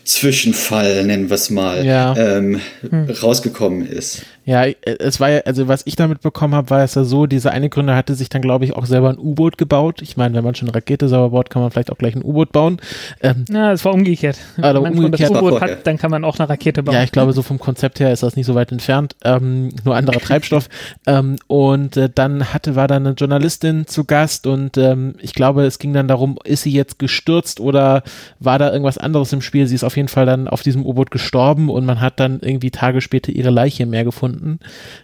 Zwischenfall, 0.06 1.06
nennen 1.06 1.30
wir 1.30 1.36
es 1.36 1.50
mal, 1.50 1.86
ja. 1.86 2.16
ähm, 2.18 2.62
hm. 2.90 3.10
rausgekommen 3.10 3.86
ist. 3.86 4.24
Ja, 4.46 4.66
es 4.84 5.20
war 5.22 5.30
ja, 5.30 5.40
also 5.46 5.70
was 5.70 5.84
ich 5.86 5.96
damit 5.96 6.22
bekommen 6.22 6.54
habe, 6.54 6.70
war 6.70 6.84
es 6.84 6.96
ja 6.96 7.06
so, 7.06 7.28
dieser 7.28 7.52
eine 7.52 7.70
Gründer 7.70 7.96
hatte 7.96 8.14
sich 8.14 8.28
dann, 8.28 8.42
glaube 8.42 8.66
ich, 8.66 8.74
auch 8.74 8.86
selber 8.86 9.10
ein 9.10 9.18
U-Boot 9.18 9.58
gebaut. 9.58 10.02
Ich 10.02 10.18
meine, 10.18 10.36
wenn 10.36 10.44
man 10.44 10.54
schon 10.54 10.68
eine 10.68 10.76
Rakete 10.76 11.08
sauber 11.08 11.30
baut, 11.30 11.50
kann 11.50 11.62
man 11.62 11.72
vielleicht 11.72 11.92
auch 11.92 11.98
gleich 11.98 12.16
ein 12.16 12.24
U-Boot 12.24 12.52
bauen. 12.52 12.80
Ähm, 13.22 13.46
ja, 13.50 13.72
es 13.72 13.86
war 13.86 13.94
umgekehrt. 13.94 14.38
Also 14.58 14.84
wenn 14.84 14.96
man 14.96 15.06
umgekehrt 15.06 15.32
das 15.32 15.42
U-Boot 15.42 15.62
hat, 15.62 15.88
dann 15.88 15.98
kann 15.98 16.12
man 16.12 16.26
auch 16.26 16.38
eine 16.40 16.50
Rakete 16.50 16.84
bauen. 16.84 16.94
Ja, 16.94 17.04
ich 17.04 17.14
glaube, 17.14 17.32
so 17.32 17.42
vom 17.42 17.58
Konzept 17.58 18.02
her 18.02 18.12
ist 18.12 18.22
das 18.22 18.36
nicht 18.36 18.46
so 18.46 18.54
weit 18.54 18.74
entfernt. 18.74 19.16
Ähm, 19.24 19.70
nur 19.86 19.96
anderer 19.96 20.20
Treibstoff. 20.22 20.68
Ähm, 21.08 21.38
und 21.48 21.96
äh, 21.96 22.10
dann 22.14 22.54
hatte, 22.54 22.76
war 22.76 22.90
da 22.90 22.98
eine 22.98 23.12
Journalistin 23.12 23.88
zu 23.88 24.04
Gast 24.04 24.46
und 24.46 24.78
ähm, 24.78 25.16
ich 25.22 25.34
glaube, 25.34 25.64
es 25.64 25.80
ging 25.80 25.94
dann 25.94 26.10
darum, 26.10 26.38
ist 26.44 26.64
sie 26.64 26.72
jetzt 26.72 27.00
gestürzt 27.00 27.62
oder 27.62 28.04
war 28.40 28.60
da 28.60 28.72
irgendwas 28.74 28.98
anderes 28.98 29.32
im 29.32 29.42
Spiel? 29.42 29.68
Sie 29.68 29.76
ist 29.76 29.86
auf 29.86 29.96
jeden 29.96 30.10
Fall 30.10 30.26
dann 30.26 30.50
auf 30.50 30.64
diesem 30.64 30.86
U-Boot 30.86 31.12
gestorben 31.12 31.70
und 31.70 31.86
man 31.86 32.02
hat 32.02 32.20
dann 32.20 32.42
irgendwie 32.42 32.72
Tage 32.72 33.00
später 33.00 33.32
ihre 33.32 33.50
Leiche 33.50 33.86
mehr 33.86 34.04
gefunden 34.04 34.33
gefunden. 34.34 34.60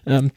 Ähm, 0.06 0.32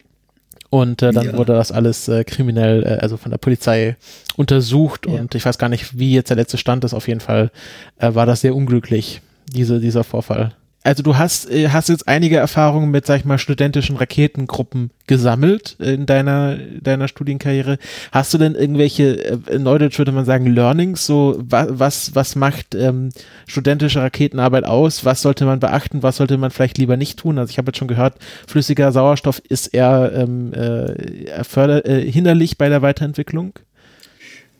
und 0.71 1.03
äh, 1.03 1.13
dann 1.13 1.27
ja. 1.27 1.37
wurde 1.37 1.53
das 1.53 1.71
alles 1.71 2.09
äh, 2.09 2.25
kriminell, 2.25 2.83
äh, 2.85 3.03
also 3.03 3.17
von 3.17 3.31
der 3.31 3.39
Polizei 3.39 3.97
untersucht. 4.37 5.07
Ja. 5.07 5.21
Und 5.21 5.35
ich 5.35 5.45
weiß 5.45 5.59
gar 5.59 5.69
nicht, 5.69 5.99
wie 5.99 6.15
jetzt 6.15 6.31
der 6.31 6.37
letzte 6.37 6.57
Stand 6.57 6.85
ist. 6.85 6.95
Auf 6.95 7.09
jeden 7.09 7.21
Fall 7.21 7.51
äh, 7.99 8.15
war 8.15 8.25
das 8.25 8.41
sehr 8.41 8.55
unglücklich, 8.55 9.21
diese, 9.53 9.81
dieser 9.81 10.05
Vorfall 10.05 10.55
also 10.85 11.03
du 11.03 11.17
hast, 11.17 11.51
äh, 11.51 11.69
hast 11.69 11.89
jetzt 11.89 12.09
einige 12.09 12.37
Erfahrungen 12.37 12.91
mit, 12.91 13.07
sag 13.07 13.21
ich 13.21 13.25
mal, 13.25 13.39
studentischen 13.39 13.97
Raketengruppen 13.97 14.91
gesammelt 15.07 15.77
in 15.79 16.07
deiner, 16.07 16.57
deiner 16.57 17.09
Studienkarriere. 17.09 17.79
Hast 18.11 18.35
du 18.35 18.39
denn 18.39 18.55
irgendwelche, 18.55 19.25
äh, 19.25 19.39
in 19.51 19.63
Neudeutsch 19.63 19.99
würde 19.99 20.13
man 20.13 20.25
sagen, 20.25 20.47
Learnings, 20.47 21.07
so 21.07 21.37
was, 21.39 21.69
was, 21.71 22.15
was 22.15 22.37
macht 22.37 22.75
ähm, 22.75 23.11
studentische 23.47 24.01
Raketenarbeit 24.01 24.65
aus? 24.65 25.05
Was 25.05 25.23
sollte 25.23 25.45
man 25.45 25.61
beachten? 25.61 26.03
Was 26.03 26.17
sollte 26.17 26.37
man 26.37 26.51
vielleicht 26.51 26.79
lieber 26.79 26.97
nicht 26.97 27.19
tun? 27.19 27.39
Also 27.39 27.51
ich 27.51 27.59
habe 27.59 27.69
jetzt 27.69 27.79
schon 27.79 27.89
gehört, 27.89 28.15
flüssiger 28.47 28.91
Sauerstoff 28.91 29.41
ist 29.49 29.69
eher 29.69 30.13
ähm, 30.15 30.53
äh, 30.53 31.45
förder, 31.45 31.87
äh, 31.87 32.11
hinderlich 32.11 32.59
bei 32.59 32.69
der 32.69 32.83
Weiterentwicklung. 32.83 33.53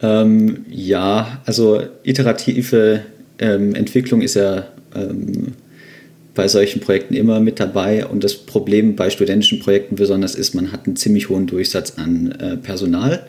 Ähm, 0.01 0.67
ja, 0.69 1.41
also 1.47 1.83
iterative 2.05 3.03
ähm, 3.39 3.75
Entwicklung 3.75 4.21
ist 4.21 4.35
ja 4.35 4.65
ähm, 4.95 5.55
bei 6.35 6.49
solchen 6.49 6.81
Projekten 6.81 7.15
immer 7.15 7.41
mit 7.41 7.61
dabei. 7.61 8.07
Und 8.07 8.25
das 8.25 8.35
Problem 8.35 8.97
bei 8.97 9.11
studentischen 9.11 9.61
Projekten 9.61 9.97
besonders 9.97 10.35
ist, 10.35 10.55
man 10.55 10.73
hat 10.73 10.87
einen 10.87 10.97
ziemlich 10.97 11.29
hohen 11.29 11.47
Durchsatz 11.47 11.95
an 11.97 12.33
äh, 12.33 12.57
Personal. 12.57 13.27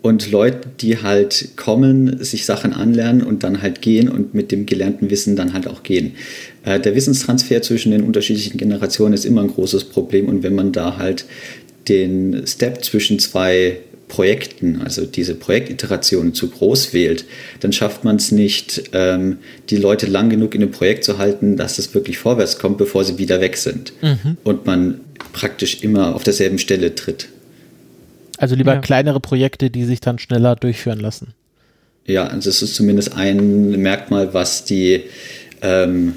Und 0.00 0.30
Leute, 0.30 0.68
die 0.80 1.02
halt 1.02 1.56
kommen, 1.56 2.22
sich 2.22 2.46
Sachen 2.46 2.72
anlernen 2.72 3.22
und 3.22 3.42
dann 3.42 3.62
halt 3.62 3.82
gehen 3.82 4.08
und 4.08 4.32
mit 4.32 4.52
dem 4.52 4.64
gelernten 4.64 5.10
Wissen 5.10 5.34
dann 5.34 5.52
halt 5.52 5.66
auch 5.66 5.82
gehen. 5.82 6.12
Äh, 6.64 6.78
der 6.78 6.94
Wissenstransfer 6.94 7.62
zwischen 7.62 7.90
den 7.90 8.04
unterschiedlichen 8.04 8.58
Generationen 8.58 9.14
ist 9.14 9.26
immer 9.26 9.42
ein 9.42 9.48
großes 9.48 9.84
Problem. 9.84 10.28
Und 10.28 10.42
wenn 10.42 10.54
man 10.54 10.72
da 10.72 10.96
halt 10.96 11.24
den 11.88 12.46
Step 12.46 12.84
zwischen 12.84 13.18
zwei 13.18 13.78
Projekten, 14.08 14.80
also 14.82 15.04
diese 15.04 15.34
Projektiterationen 15.34 16.34
zu 16.34 16.48
groß 16.48 16.92
wählt, 16.94 17.24
dann 17.60 17.72
schafft 17.72 18.04
man 18.04 18.16
es 18.16 18.32
nicht, 18.32 18.90
ähm, 18.92 19.38
die 19.70 19.76
Leute 19.76 20.06
lang 20.06 20.30
genug 20.30 20.54
in 20.54 20.62
dem 20.62 20.70
Projekt 20.70 21.04
zu 21.04 21.18
halten, 21.18 21.56
dass 21.56 21.78
es 21.78 21.94
wirklich 21.94 22.18
vorwärts 22.18 22.58
kommt, 22.58 22.78
bevor 22.78 23.04
sie 23.04 23.18
wieder 23.18 23.40
weg 23.40 23.56
sind. 23.56 23.92
Mhm. 24.02 24.38
Und 24.44 24.66
man 24.66 25.00
praktisch 25.32 25.82
immer 25.82 26.14
auf 26.14 26.24
derselben 26.24 26.58
Stelle 26.58 26.94
tritt. 26.94 27.28
Also 28.38 28.54
lieber 28.54 28.74
ja. 28.74 28.80
kleinere 28.80 29.20
Projekte, 29.20 29.68
die 29.68 29.84
sich 29.84 30.00
dann 30.00 30.18
schneller 30.18 30.56
durchführen 30.56 31.00
lassen. 31.00 31.34
Ja, 32.06 32.26
also 32.26 32.48
es 32.48 32.62
ist 32.62 32.74
zumindest 32.74 33.14
ein 33.14 33.70
Merkmal, 33.82 34.32
was 34.32 34.64
die 34.64 35.02
ähm, 35.60 36.14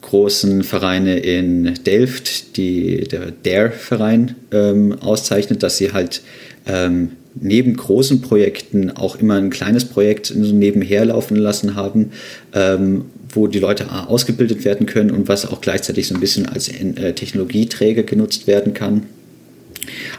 großen 0.00 0.62
Vereine 0.62 1.18
in 1.18 1.74
Delft, 1.84 2.56
die, 2.56 3.02
der 3.02 3.30
DARE-Verein, 3.30 4.36
ähm, 4.52 4.96
auszeichnet, 5.00 5.62
dass 5.62 5.78
sie 5.78 5.92
halt 5.92 6.22
ähm, 6.66 7.12
neben 7.34 7.76
großen 7.76 8.20
Projekten 8.20 8.90
auch 8.90 9.16
immer 9.16 9.34
ein 9.34 9.50
kleines 9.50 9.84
Projekt 9.84 10.34
nebenher 10.34 11.04
laufen 11.04 11.36
lassen 11.36 11.74
haben, 11.74 12.12
ähm, 12.52 13.06
wo 13.28 13.48
die 13.48 13.58
Leute 13.58 13.90
ausgebildet 13.90 14.64
werden 14.64 14.86
können 14.86 15.10
und 15.10 15.28
was 15.28 15.50
auch 15.50 15.60
gleichzeitig 15.60 16.06
so 16.06 16.14
ein 16.14 16.20
bisschen 16.20 16.46
als 16.46 16.68
äh, 16.68 17.12
Technologieträger 17.12 18.04
genutzt 18.04 18.46
werden 18.46 18.74
kann. 18.74 19.06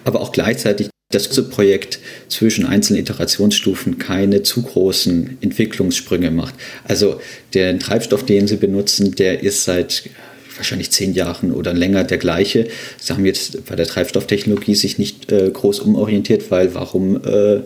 Aber 0.03 0.21
auch 0.21 0.31
gleichzeitig 0.31 0.89
das 1.11 1.29
Projekt 1.49 1.99
zwischen 2.27 2.65
einzelnen 2.65 3.01
Iterationsstufen 3.01 3.97
keine 3.99 4.43
zu 4.43 4.63
großen 4.63 5.37
Entwicklungssprünge 5.39 6.31
macht. 6.31 6.55
Also 6.83 7.21
der 7.53 7.77
Treibstoff, 7.79 8.25
den 8.25 8.47
sie 8.47 8.57
benutzen, 8.57 9.15
der 9.15 9.41
ist 9.43 9.63
seit 9.63 10.09
wahrscheinlich 10.57 10.91
zehn 10.91 11.13
Jahren 11.13 11.51
oder 11.51 11.73
länger 11.73 12.03
der 12.03 12.17
gleiche. 12.17 12.67
Sie 12.99 13.13
haben 13.13 13.25
jetzt 13.25 13.65
bei 13.65 13.75
der 13.75 13.85
Treibstofftechnologie 13.85 14.75
sich 14.75 14.97
nicht 14.97 15.31
äh, 15.31 15.49
groß 15.49 15.79
umorientiert, 15.81 16.51
weil 16.51 16.73
warum 16.75 17.17
äh, 17.17 17.61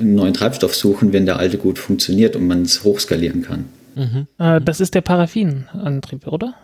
einen 0.00 0.14
neuen 0.14 0.34
Treibstoff 0.34 0.74
suchen, 0.74 1.12
wenn 1.12 1.26
der 1.26 1.38
alte 1.38 1.58
gut 1.58 1.78
funktioniert 1.78 2.36
und 2.36 2.46
man 2.46 2.62
es 2.62 2.84
hochskalieren 2.84 3.42
kann? 3.42 3.66
Mhm. 3.94 4.26
Äh, 4.38 4.60
das 4.60 4.80
ist 4.80 4.94
der 4.94 5.00
Paraffinantrieb, 5.00 6.26
oder? 6.26 6.54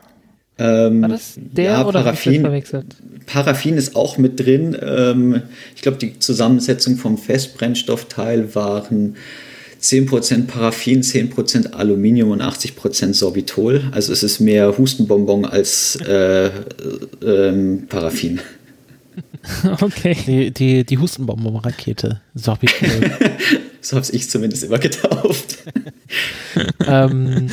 Ähm, 0.58 1.00
War 1.00 1.08
das 1.08 1.34
der 1.36 1.64
ja, 1.64 1.86
oder 1.86 2.02
Paraffin, 2.02 2.42
verwechselt? 2.42 2.96
Paraffin 3.26 3.76
ist 3.76 3.96
auch 3.96 4.18
mit 4.18 4.38
drin. 4.38 4.76
Ähm, 4.82 5.42
ich 5.74 5.80
glaube, 5.80 5.96
die 5.96 6.18
Zusammensetzung 6.18 6.96
vom 6.96 7.16
Festbrennstoffteil 7.16 8.54
waren 8.54 9.16
10% 9.82 10.46
Paraffin, 10.46 11.02
10% 11.02 11.72
Aluminium 11.72 12.30
und 12.30 12.42
80% 12.42 13.14
Sorbitol. 13.14 13.84
Also 13.92 14.12
es 14.12 14.22
ist 14.22 14.40
mehr 14.40 14.76
Hustenbonbon 14.76 15.44
als 15.46 15.96
äh, 15.96 16.46
äh, 16.46 17.76
Paraffin. 17.88 18.40
Okay. 19.80 20.16
Die, 20.26 20.50
die, 20.50 20.84
die 20.84 20.98
Hustenbonbon-Rakete, 20.98 22.20
Sorbitol. 22.34 23.10
so 23.80 23.96
habe 23.96 24.06
ich 24.12 24.28
zumindest 24.28 24.64
immer 24.64 24.78
getauft. 24.78 25.58
ähm, 26.86 27.48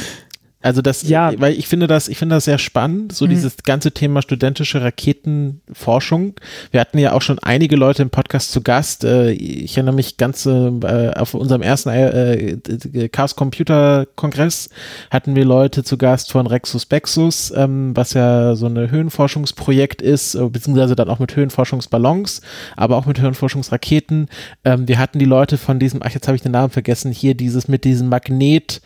also 0.60 0.82
das, 0.82 1.08
ja. 1.08 1.32
weil 1.38 1.54
ich 1.54 1.68
finde 1.68 1.86
das, 1.86 2.08
ich 2.08 2.18
finde 2.18 2.36
das 2.36 2.46
sehr 2.46 2.58
spannend, 2.58 3.14
so 3.14 3.26
mhm. 3.26 3.30
dieses 3.30 3.58
ganze 3.58 3.92
Thema 3.92 4.24
studentische 4.24 4.82
Raketenforschung. 4.82 6.34
Wir 6.72 6.82
hatten 6.82 6.98
ja 6.98 7.14
auch 7.14 7.22
schon 7.22 7.38
einige 7.40 7.76
Leute 7.76 8.02
im 8.02 8.10
Podcast 8.10 8.52
zu 8.52 8.62
Gast. 8.62 9.04
Äh, 9.04 9.32
ich 9.34 9.78
erinnere 9.78 9.94
mich 9.94 10.18
ganz 10.18 10.48
äh, 10.48 11.12
auf 11.16 11.36
unserem 11.36 11.62
ersten 11.62 11.90
äh, 11.90 13.10
Chaos 13.10 13.36
Computer 13.36 14.08
Kongress 14.16 14.70
hatten 15.12 15.36
wir 15.36 15.46
Leute 15.46 15.84
zu 15.84 15.96
Gast 15.96 16.32
von 16.32 16.48
Rexus 16.48 16.88
Bexus, 16.88 17.54
ähm, 17.56 17.96
was 17.96 18.14
ja 18.14 18.56
so 18.56 18.66
ein 18.66 18.90
Höhenforschungsprojekt 18.90 20.02
ist, 20.02 20.38
beziehungsweise 20.52 20.96
dann 20.96 21.10
auch 21.10 21.20
mit 21.20 21.36
Höhenforschungsballons, 21.36 22.42
aber 22.76 22.98
auch 22.98 23.06
mit 23.06 23.22
Höhenforschungsraketen. 23.22 24.28
Ähm, 24.66 24.88
wir 24.88 24.98
hatten 24.98 25.20
die 25.20 25.26
Leute 25.26 25.58
von 25.58 25.78
diesem, 25.78 26.02
ach 26.02 26.12
jetzt 26.12 26.28
habe 26.28 26.36
ich 26.36 26.42
den 26.42 26.54
Namen 26.54 26.72
vergessen, 26.72 27.12
hier 27.12 27.36
dieses 27.36 27.68
mit 27.68 27.84
diesem 27.84 28.10
Magnet 28.10 28.82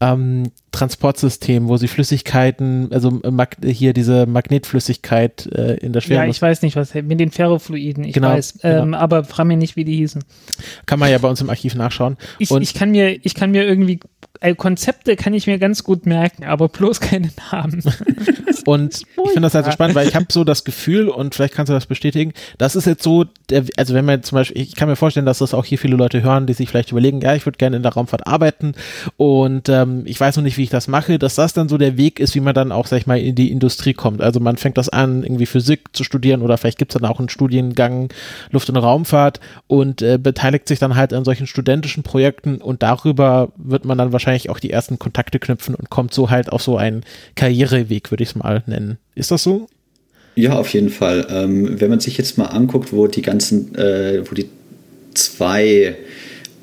ähm, 0.00 0.50
Transportsystem, 0.72 1.68
wo 1.68 1.78
sie 1.78 1.88
Flüssigkeiten, 1.88 2.92
also 2.92 3.20
hier 3.64 3.94
diese 3.94 4.26
Magnetflüssigkeit 4.26 5.46
äh, 5.46 5.76
in 5.76 5.94
der 5.94 6.02
Schwere. 6.02 6.24
Ja, 6.24 6.28
ich 6.28 6.40
weiß 6.40 6.60
nicht, 6.62 6.76
was 6.76 6.92
mit 6.92 7.18
den 7.18 7.30
Ferrofluiden, 7.30 8.04
ich 8.04 8.12
genau, 8.12 8.28
weiß, 8.28 8.58
ähm, 8.62 8.84
genau. 8.86 8.98
aber 8.98 9.24
frage 9.24 9.48
mir 9.48 9.56
nicht, 9.56 9.76
wie 9.76 9.84
die 9.84 9.96
hießen. 9.96 10.22
Kann 10.84 10.98
man 10.98 11.10
ja 11.10 11.16
bei 11.16 11.28
uns 11.28 11.40
im 11.40 11.48
Archiv 11.48 11.74
nachschauen. 11.74 12.18
Ich, 12.38 12.50
ich, 12.50 12.74
kann 12.74 12.90
mir, 12.90 13.24
ich 13.24 13.34
kann 13.34 13.52
mir 13.52 13.64
irgendwie 13.64 14.00
Konzepte 14.54 15.16
kann 15.16 15.34
ich 15.34 15.46
mir 15.46 15.58
ganz 15.58 15.82
gut 15.82 16.06
merken, 16.06 16.44
aber 16.44 16.68
bloß 16.68 17.00
keine 17.00 17.30
Namen. 17.50 17.82
und 18.66 18.94
ich 18.94 19.06
finde 19.32 19.40
das 19.42 19.54
halt 19.54 19.64
so 19.64 19.70
spannend, 19.72 19.94
weil 19.94 20.08
ich 20.08 20.14
habe 20.14 20.26
so 20.30 20.44
das 20.44 20.64
Gefühl, 20.64 21.08
und 21.08 21.34
vielleicht 21.34 21.54
kannst 21.54 21.70
du 21.70 21.74
das 21.74 21.86
bestätigen, 21.86 22.32
das 22.58 22.76
ist 22.76 22.86
jetzt 22.86 23.02
so, 23.02 23.24
der, 23.50 23.64
also 23.76 23.94
wenn 23.94 24.04
man 24.04 24.22
zum 24.22 24.36
Beispiel, 24.36 24.60
ich 24.60 24.74
kann 24.74 24.88
mir 24.88 24.96
vorstellen, 24.96 25.26
dass 25.26 25.38
das 25.38 25.54
auch 25.54 25.64
hier 25.64 25.78
viele 25.78 25.96
Leute 25.96 26.22
hören, 26.22 26.46
die 26.46 26.52
sich 26.52 26.68
vielleicht 26.68 26.92
überlegen, 26.92 27.20
ja, 27.20 27.34
ich 27.34 27.46
würde 27.46 27.58
gerne 27.58 27.76
in 27.76 27.82
der 27.82 27.92
Raumfahrt 27.92 28.26
arbeiten 28.26 28.74
und 29.16 29.68
ähm, 29.68 30.02
ich 30.04 30.20
weiß 30.20 30.36
noch 30.36 30.44
nicht, 30.44 30.58
wie 30.58 30.64
ich 30.64 30.70
das 30.70 30.88
mache, 30.88 31.18
dass 31.18 31.34
das 31.34 31.52
dann 31.52 31.68
so 31.68 31.78
der 31.78 31.96
Weg 31.96 32.20
ist, 32.20 32.34
wie 32.34 32.40
man 32.40 32.54
dann 32.54 32.72
auch, 32.72 32.86
sag 32.86 32.98
ich 32.98 33.06
mal, 33.06 33.18
in 33.18 33.34
die 33.34 33.50
Industrie 33.50 33.94
kommt. 33.94 34.20
Also 34.20 34.40
man 34.40 34.56
fängt 34.56 34.78
das 34.78 34.88
an, 34.88 35.22
irgendwie 35.22 35.46
Physik 35.46 35.96
zu 35.96 36.04
studieren 36.04 36.42
oder 36.42 36.58
vielleicht 36.58 36.78
gibt 36.78 36.94
es 36.94 37.00
dann 37.00 37.10
auch 37.10 37.18
einen 37.18 37.28
Studiengang 37.28 38.08
Luft- 38.50 38.68
und 38.68 38.76
Raumfahrt 38.76 39.40
und 39.66 40.02
äh, 40.02 40.18
beteiligt 40.18 40.68
sich 40.68 40.78
dann 40.78 40.96
halt 40.96 41.12
an 41.12 41.24
solchen 41.24 41.46
studentischen 41.46 42.02
Projekten 42.02 42.56
und 42.56 42.82
darüber 42.82 43.52
wird 43.56 43.84
man 43.84 43.98
dann 43.98 44.12
wahrscheinlich 44.12 44.35
auch 44.50 44.58
die 44.58 44.70
ersten 44.70 44.98
Kontakte 44.98 45.38
knüpfen 45.38 45.74
und 45.74 45.90
kommt 45.90 46.14
so 46.14 46.30
halt 46.30 46.50
auf 46.50 46.62
so 46.62 46.76
einen 46.76 47.04
Karriereweg, 47.34 48.10
würde 48.10 48.22
ich 48.22 48.30
es 48.30 48.34
mal 48.34 48.62
nennen. 48.66 48.98
Ist 49.14 49.30
das 49.30 49.42
so? 49.42 49.68
Ja, 50.36 50.52
auf 50.58 50.68
jeden 50.68 50.90
Fall. 50.90 51.26
Ähm, 51.30 51.80
wenn 51.80 51.90
man 51.90 52.00
sich 52.00 52.18
jetzt 52.18 52.36
mal 52.36 52.46
anguckt, 52.46 52.92
wo 52.92 53.06
die 53.06 53.22
ganzen, 53.22 53.74
äh, 53.74 54.22
wo 54.28 54.34
die 54.34 54.48
zwei 55.14 55.96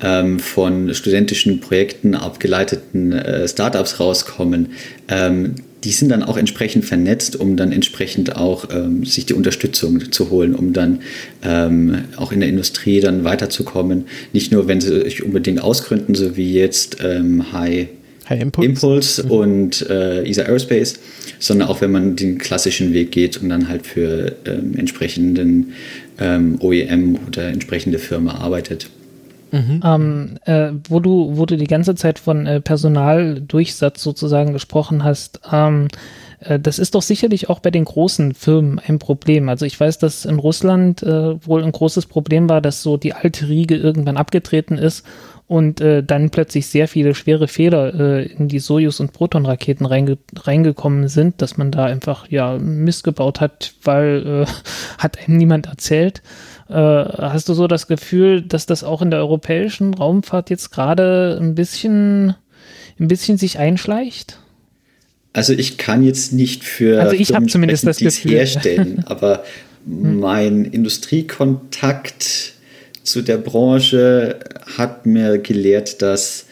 ähm, 0.00 0.38
von 0.38 0.94
studentischen 0.94 1.60
Projekten 1.60 2.14
abgeleiteten 2.14 3.12
äh, 3.12 3.48
Startups 3.48 3.98
rauskommen, 3.98 4.72
ähm, 5.08 5.56
die 5.84 5.92
sind 5.92 6.08
dann 6.08 6.22
auch 6.22 6.36
entsprechend 6.36 6.84
vernetzt, 6.84 7.36
um 7.36 7.56
dann 7.56 7.70
entsprechend 7.70 8.36
auch 8.36 8.68
ähm, 8.72 9.04
sich 9.04 9.26
die 9.26 9.34
Unterstützung 9.34 10.10
zu 10.10 10.30
holen, 10.30 10.54
um 10.54 10.72
dann 10.72 11.00
ähm, 11.42 12.04
auch 12.16 12.32
in 12.32 12.40
der 12.40 12.48
Industrie 12.48 13.00
dann 13.00 13.24
weiterzukommen. 13.24 14.06
Nicht 14.32 14.50
nur, 14.50 14.66
wenn 14.66 14.80
sie 14.80 15.02
sich 15.02 15.22
unbedingt 15.22 15.60
ausgründen, 15.60 16.14
so 16.14 16.36
wie 16.36 16.52
jetzt 16.54 16.98
ähm, 17.04 17.52
High, 17.52 17.88
High 18.28 18.40
Impulse, 18.40 18.70
Impulse 18.70 19.24
mhm. 19.24 19.30
und 19.30 19.90
äh, 19.90 20.26
ESA 20.26 20.42
Aerospace, 20.42 20.98
sondern 21.38 21.68
auch 21.68 21.82
wenn 21.82 21.92
man 21.92 22.16
den 22.16 22.38
klassischen 22.38 22.94
Weg 22.94 23.12
geht 23.12 23.36
und 23.36 23.50
dann 23.50 23.68
halt 23.68 23.86
für 23.86 24.36
ähm, 24.46 24.74
entsprechenden 24.76 25.74
ähm, 26.18 26.56
OEM 26.60 27.18
oder 27.26 27.48
entsprechende 27.48 27.98
Firma 27.98 28.36
arbeitet. 28.36 28.88
Mhm. 29.54 29.80
Ähm, 29.84 30.38
äh, 30.46 30.72
wo 30.88 30.98
du, 30.98 31.36
wo 31.36 31.46
du 31.46 31.56
die 31.56 31.68
ganze 31.68 31.94
Zeit 31.94 32.18
von 32.18 32.44
äh, 32.44 32.60
Personaldurchsatz 32.60 34.02
sozusagen 34.02 34.52
gesprochen 34.52 35.04
hast, 35.04 35.40
ähm, 35.52 35.86
äh, 36.40 36.58
das 36.58 36.80
ist 36.80 36.96
doch 36.96 37.02
sicherlich 37.02 37.48
auch 37.48 37.60
bei 37.60 37.70
den 37.70 37.84
großen 37.84 38.34
Firmen 38.34 38.80
ein 38.84 38.98
Problem. 38.98 39.48
Also 39.48 39.64
ich 39.64 39.78
weiß, 39.78 39.98
dass 39.98 40.24
in 40.24 40.40
Russland 40.40 41.04
äh, 41.04 41.46
wohl 41.46 41.62
ein 41.62 41.70
großes 41.70 42.06
Problem 42.06 42.48
war, 42.48 42.60
dass 42.60 42.82
so 42.82 42.96
die 42.96 43.12
alte 43.12 43.48
Riege 43.48 43.76
irgendwann 43.76 44.16
abgetreten 44.16 44.76
ist 44.76 45.06
und 45.46 45.80
äh, 45.80 46.02
dann 46.02 46.30
plötzlich 46.30 46.66
sehr 46.66 46.88
viele 46.88 47.14
schwere 47.14 47.48
Fehler 47.48 47.94
äh, 47.94 48.26
in 48.26 48.48
die 48.48 48.60
Sojus- 48.60 49.00
und 49.00 49.12
Proton-Raketen 49.12 49.84
reinge 49.84 50.16
reingekommen 50.34 51.08
sind, 51.08 51.42
dass 51.42 51.58
man 51.58 51.70
da 51.70 51.84
einfach 51.84 52.30
ja 52.30 52.56
Mist 52.58 53.04
gebaut 53.04 53.40
hat, 53.40 53.74
weil 53.82 54.46
äh, 54.46 54.46
hat 54.98 55.18
einem 55.18 55.36
niemand 55.36 55.66
erzählt. 55.66 56.22
Äh, 56.68 56.74
hast 56.74 57.48
du 57.48 57.54
so 57.54 57.66
das 57.66 57.86
Gefühl, 57.88 58.40
dass 58.40 58.64
das 58.64 58.84
auch 58.84 59.02
in 59.02 59.10
der 59.10 59.20
europäischen 59.20 59.92
Raumfahrt 59.92 60.48
jetzt 60.48 60.70
gerade 60.70 61.38
ein 61.40 61.54
bisschen, 61.54 62.34
ein 62.98 63.08
bisschen 63.08 63.36
sich 63.36 63.58
einschleicht? 63.58 64.38
Also 65.34 65.52
ich 65.52 65.76
kann 65.76 66.02
jetzt 66.02 66.32
nicht 66.32 66.64
für 66.64 67.02
also 67.02 67.14
ich 67.14 67.34
habe 67.34 67.46
zumindest 67.46 67.86
das 67.86 67.98
Gefühl. 67.98 68.30
herstellen, 68.30 69.04
aber 69.06 69.44
hm. 69.84 70.20
mein 70.20 70.64
Industriekontakt 70.64 72.53
zu 73.04 73.22
der 73.22 73.38
Branche 73.38 74.40
hat 74.76 75.06
mir 75.06 75.38
gelehrt, 75.38 76.02
dass 76.02 76.46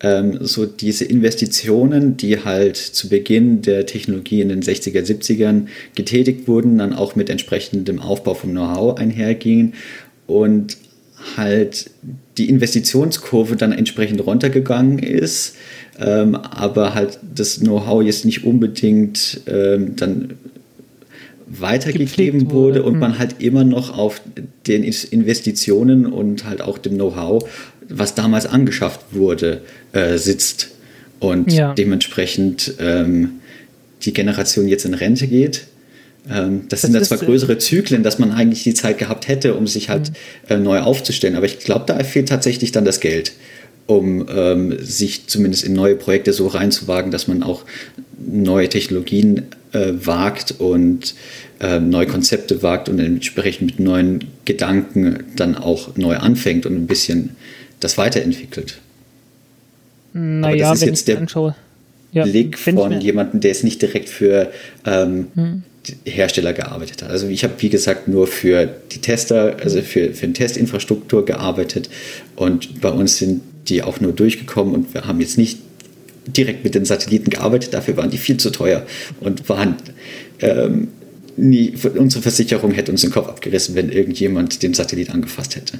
ähm, 0.00 0.38
so 0.40 0.64
diese 0.64 1.04
Investitionen, 1.04 2.16
die 2.16 2.44
halt 2.44 2.76
zu 2.76 3.08
Beginn 3.08 3.62
der 3.62 3.86
Technologie 3.86 4.40
in 4.40 4.48
den 4.48 4.62
60er, 4.62 5.02
70ern 5.02 5.66
getätigt 5.94 6.48
wurden, 6.48 6.78
dann 6.78 6.92
auch 6.92 7.14
mit 7.14 7.30
entsprechendem 7.30 8.00
Aufbau 8.00 8.34
vom 8.34 8.50
Know-how 8.50 8.98
einhergingen 8.98 9.74
und 10.26 10.76
halt 11.36 11.90
die 12.38 12.48
Investitionskurve 12.48 13.56
dann 13.56 13.72
entsprechend 13.72 14.24
runtergegangen 14.24 15.00
ist, 15.00 15.56
ähm, 15.98 16.36
aber 16.36 16.94
halt 16.94 17.18
das 17.34 17.58
Know-how 17.58 18.02
jetzt 18.02 18.24
nicht 18.24 18.44
unbedingt 18.44 19.40
ähm, 19.46 19.96
dann 19.96 20.34
weitergegeben 21.50 22.50
wurde, 22.50 22.80
wurde 22.80 22.82
und 22.82 22.98
man 22.98 23.12
hm. 23.12 23.18
halt 23.18 23.36
immer 23.40 23.64
noch 23.64 23.96
auf 23.96 24.20
den 24.66 24.84
Investitionen 24.84 26.06
und 26.06 26.44
halt 26.44 26.60
auch 26.60 26.78
dem 26.78 26.94
Know-how 26.94 27.48
was 27.88 28.14
damals 28.14 28.46
angeschafft 28.46 29.00
wurde, 29.12 29.62
äh, 29.92 30.18
sitzt. 30.18 30.70
Und 31.20 31.52
ja. 31.52 31.74
dementsprechend 31.74 32.74
ähm, 32.78 33.40
die 34.02 34.12
Generation 34.12 34.68
jetzt 34.68 34.84
in 34.84 34.94
Rente 34.94 35.26
geht. 35.26 35.66
Ähm, 36.30 36.66
das, 36.68 36.82
das, 36.82 36.90
sind 36.90 36.94
ja 36.94 37.02
zwar 37.02 37.22
äh, 37.22 37.26
größere 37.26 37.58
Zyklen, 37.58 38.02
dass 38.02 38.18
man 38.18 38.30
eigentlich 38.30 38.62
die 38.62 38.74
Zeit 38.74 38.98
gehabt 38.98 39.26
hätte, 39.26 39.54
um 39.54 39.66
sich 39.66 39.88
halt 39.88 40.10
mhm. 40.10 40.14
äh, 40.48 40.58
neu 40.58 40.80
aufzustellen. 40.80 41.34
Aber 41.34 41.46
ich 41.46 41.58
glaube, 41.58 41.86
da 41.86 42.02
fehlt 42.04 42.28
tatsächlich 42.28 42.70
dann 42.70 42.84
das 42.84 43.00
Geld, 43.00 43.32
um 43.88 44.26
ähm, 44.28 44.76
sich 44.80 45.26
zumindest 45.28 45.64
in 45.64 45.72
neue 45.72 45.96
Projekte 45.96 46.34
so 46.34 46.46
reinzuwagen, 46.46 47.10
dass 47.10 47.26
man 47.26 47.42
auch 47.42 47.64
neue 48.18 48.68
Technologien 48.68 49.46
äh, 49.72 49.92
wagt 49.94 50.56
und 50.58 51.14
äh, 51.58 51.80
neue 51.80 52.06
Konzepte 52.06 52.62
wagt 52.62 52.90
und 52.90 52.98
entsprechend 53.00 53.66
mit 53.66 53.80
neuen 53.80 54.24
Gedanken 54.44 55.24
dann 55.36 55.56
auch 55.56 55.96
neu 55.96 56.18
anfängt 56.18 56.66
und 56.66 56.74
ein 56.74 56.86
bisschen 56.86 57.30
das 57.80 57.96
weiterentwickelt. 57.96 58.78
Naja, 60.12 60.70
das 60.70 60.82
ist 60.82 60.86
jetzt 60.86 61.08
der 61.08 61.18
anschaue. 61.18 61.54
Ja, 62.12 62.24
Blick 62.24 62.58
von 62.58 63.00
jemandem, 63.00 63.40
der 63.40 63.52
es 63.52 63.62
nicht 63.62 63.80
direkt 63.80 64.10
für 64.10 64.50
ähm, 64.84 65.28
hm. 65.34 65.62
Hersteller 66.04 66.52
gearbeitet 66.52 67.02
hat. 67.02 67.10
Also 67.10 67.28
ich 67.28 67.42
habe, 67.42 67.54
wie 67.58 67.70
gesagt, 67.70 68.06
nur 68.06 68.26
für 68.26 68.66
die 68.92 69.00
Tester, 69.00 69.56
also 69.62 69.80
für, 69.80 70.12
für 70.12 70.24
eine 70.24 70.34
Testinfrastruktur 70.34 71.24
gearbeitet 71.24 71.88
und 72.36 72.82
bei 72.82 72.90
uns 72.90 73.16
sind 73.16 73.40
die 73.68 73.82
auch 73.82 74.00
nur 74.00 74.12
durchgekommen 74.12 74.74
und 74.74 74.94
wir 74.94 75.04
haben 75.04 75.20
jetzt 75.20 75.38
nicht 75.38 75.58
direkt 76.26 76.64
mit 76.64 76.74
den 76.74 76.84
Satelliten 76.84 77.30
gearbeitet, 77.30 77.74
dafür 77.74 77.96
waren 77.96 78.10
die 78.10 78.18
viel 78.18 78.36
zu 78.36 78.50
teuer 78.50 78.86
und 79.20 79.48
waren 79.48 79.76
ähm, 80.40 80.88
nie, 81.36 81.74
unsere 81.96 82.22
Versicherung 82.22 82.72
hätte 82.72 82.92
uns 82.92 83.00
den 83.00 83.10
Kopf 83.10 83.28
abgerissen, 83.28 83.74
wenn 83.74 83.90
irgendjemand 83.90 84.62
den 84.62 84.74
Satellit 84.74 85.10
angefasst 85.10 85.56
hätte. 85.56 85.78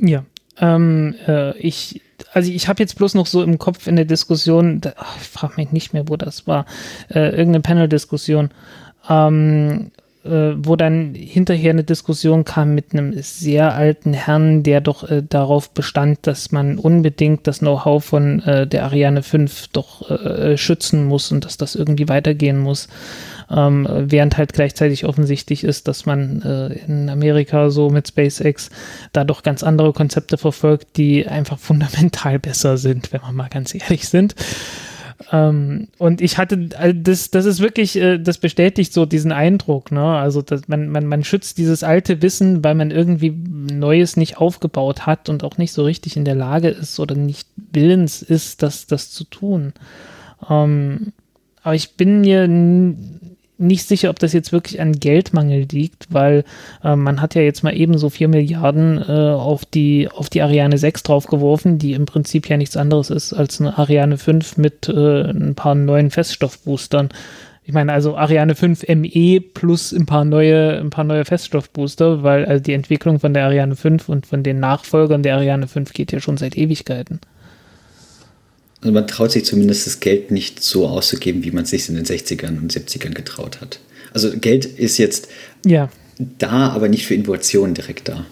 Ja, 0.00 0.24
ähm, 0.60 1.14
äh, 1.26 1.56
ich, 1.58 2.00
also 2.32 2.50
ich 2.52 2.68
habe 2.68 2.82
jetzt 2.82 2.96
bloß 2.96 3.14
noch 3.14 3.26
so 3.26 3.42
im 3.42 3.58
Kopf 3.58 3.86
in 3.86 3.96
der 3.96 4.04
Diskussion, 4.04 4.80
da, 4.80 4.94
ach, 4.96 5.16
ich 5.20 5.28
frage 5.28 5.54
mich 5.56 5.72
nicht 5.72 5.92
mehr, 5.92 6.08
wo 6.08 6.16
das 6.16 6.46
war, 6.46 6.66
äh, 7.08 7.30
irgendeine 7.30 7.60
Panel-Diskussion, 7.60 8.50
ähm, 9.08 9.90
äh, 10.24 10.52
wo 10.56 10.76
dann 10.76 11.14
hinterher 11.14 11.70
eine 11.70 11.84
Diskussion 11.84 12.44
kam 12.44 12.74
mit 12.74 12.92
einem 12.92 13.14
sehr 13.22 13.74
alten 13.74 14.12
Herrn, 14.12 14.62
der 14.62 14.80
doch 14.80 15.08
äh, 15.08 15.22
darauf 15.28 15.70
bestand, 15.70 16.26
dass 16.26 16.52
man 16.52 16.78
unbedingt 16.78 17.46
das 17.46 17.60
Know-how 17.60 18.04
von 18.04 18.40
äh, 18.42 18.66
der 18.66 18.84
Ariane 18.84 19.22
5 19.22 19.68
doch 19.68 20.10
äh, 20.10 20.56
schützen 20.56 21.04
muss 21.04 21.32
und 21.32 21.44
dass 21.44 21.56
das 21.56 21.74
irgendwie 21.74 22.08
weitergehen 22.08 22.58
muss 22.58 22.88
ähm, 23.50 23.86
während 23.90 24.36
halt 24.36 24.52
gleichzeitig 24.52 25.04
offensichtlich 25.04 25.64
ist, 25.64 25.88
dass 25.88 26.06
man 26.06 26.42
äh, 26.42 26.74
in 26.86 27.08
Amerika 27.08 27.70
so 27.70 27.90
mit 27.90 28.08
SpaceX 28.08 28.70
da 29.12 29.24
doch 29.24 29.42
ganz 29.42 29.62
andere 29.62 29.92
Konzepte 29.92 30.38
verfolgt, 30.38 30.96
die 30.96 31.26
einfach 31.26 31.58
fundamental 31.58 32.38
besser 32.38 32.78
sind, 32.78 33.12
wenn 33.12 33.22
wir 33.22 33.32
mal 33.32 33.48
ganz 33.48 33.74
ehrlich 33.74 34.08
sind. 34.08 34.34
Ähm, 35.32 35.88
und 35.98 36.20
ich 36.20 36.38
hatte, 36.38 36.68
äh, 36.78 36.94
das, 36.94 37.30
das 37.30 37.44
ist 37.44 37.60
wirklich, 37.60 37.96
äh, 37.96 38.18
das 38.18 38.38
bestätigt 38.38 38.92
so 38.92 39.04
diesen 39.06 39.32
Eindruck, 39.32 39.92
ne? 39.92 40.02
Also 40.02 40.40
dass 40.42 40.66
man, 40.68 40.88
man, 40.88 41.06
man 41.06 41.24
schützt 41.24 41.58
dieses 41.58 41.82
alte 41.82 42.22
Wissen, 42.22 42.64
weil 42.64 42.74
man 42.74 42.90
irgendwie 42.90 43.30
Neues 43.30 44.16
nicht 44.16 44.38
aufgebaut 44.38 45.06
hat 45.06 45.28
und 45.28 45.44
auch 45.44 45.58
nicht 45.58 45.72
so 45.72 45.84
richtig 45.84 46.16
in 46.16 46.24
der 46.24 46.34
Lage 46.34 46.68
ist 46.68 46.98
oder 46.98 47.14
nicht 47.14 47.48
willens 47.56 48.22
ist, 48.22 48.62
das, 48.62 48.86
das 48.86 49.10
zu 49.10 49.24
tun. 49.24 49.74
Ähm, 50.48 51.12
aber 51.62 51.74
ich 51.74 51.96
bin 51.96 52.22
mir 52.22 52.48
nicht 53.60 53.86
sicher, 53.86 54.10
ob 54.10 54.18
das 54.18 54.32
jetzt 54.32 54.52
wirklich 54.52 54.80
an 54.80 54.92
Geldmangel 54.92 55.66
liegt, 55.70 56.06
weil 56.10 56.44
äh, 56.82 56.96
man 56.96 57.20
hat 57.20 57.34
ja 57.34 57.42
jetzt 57.42 57.62
mal 57.62 57.76
eben 57.76 57.98
so 57.98 58.10
4 58.10 58.28
Milliarden 58.28 58.98
äh, 58.98 59.32
auf, 59.32 59.64
die, 59.64 60.08
auf 60.08 60.30
die 60.30 60.42
Ariane 60.42 60.78
6 60.78 61.02
draufgeworfen, 61.02 61.78
die 61.78 61.92
im 61.92 62.06
Prinzip 62.06 62.48
ja 62.48 62.56
nichts 62.56 62.76
anderes 62.76 63.10
ist 63.10 63.32
als 63.32 63.60
eine 63.60 63.76
Ariane 63.78 64.18
5 64.18 64.56
mit 64.56 64.88
äh, 64.88 65.30
ein 65.30 65.54
paar 65.54 65.74
neuen 65.74 66.10
Feststoffboostern. 66.10 67.10
Ich 67.64 67.74
meine, 67.74 67.92
also 67.92 68.16
Ariane 68.16 68.54
5 68.54 68.88
ME 68.88 69.40
plus 69.40 69.92
ein 69.92 70.06
paar 70.06 70.24
neue, 70.24 70.80
ein 70.80 70.90
paar 70.90 71.04
neue 71.04 71.24
Feststoffbooster, 71.24 72.22
weil 72.22 72.44
also 72.44 72.62
die 72.62 72.72
Entwicklung 72.72 73.20
von 73.20 73.32
der 73.32 73.44
Ariane 73.44 73.76
5 73.76 74.08
und 74.08 74.26
von 74.26 74.42
den 74.42 74.58
Nachfolgern 74.58 75.22
der 75.22 75.36
Ariane 75.36 75.68
5 75.68 75.92
geht 75.92 76.10
ja 76.10 76.20
schon 76.20 76.36
seit 76.36 76.56
Ewigkeiten. 76.56 77.20
Also 78.80 78.92
man 78.92 79.06
traut 79.06 79.32
sich 79.32 79.44
zumindest 79.44 79.86
das 79.86 80.00
Geld 80.00 80.30
nicht 80.30 80.62
so 80.62 80.86
auszugeben, 80.86 81.44
wie 81.44 81.50
man 81.50 81.64
es 81.64 81.70
sich 81.70 81.88
in 81.88 81.96
den 81.96 82.06
60ern 82.06 82.58
und 82.58 82.72
70ern 82.72 83.12
getraut 83.12 83.60
hat. 83.60 83.80
Also 84.12 84.30
Geld 84.38 84.64
ist 84.64 84.98
jetzt 84.98 85.28
ja. 85.64 85.90
da, 86.18 86.70
aber 86.70 86.88
nicht 86.88 87.06
für 87.06 87.14
Innovationen 87.14 87.74
direkt 87.74 88.08
da. 88.08 88.26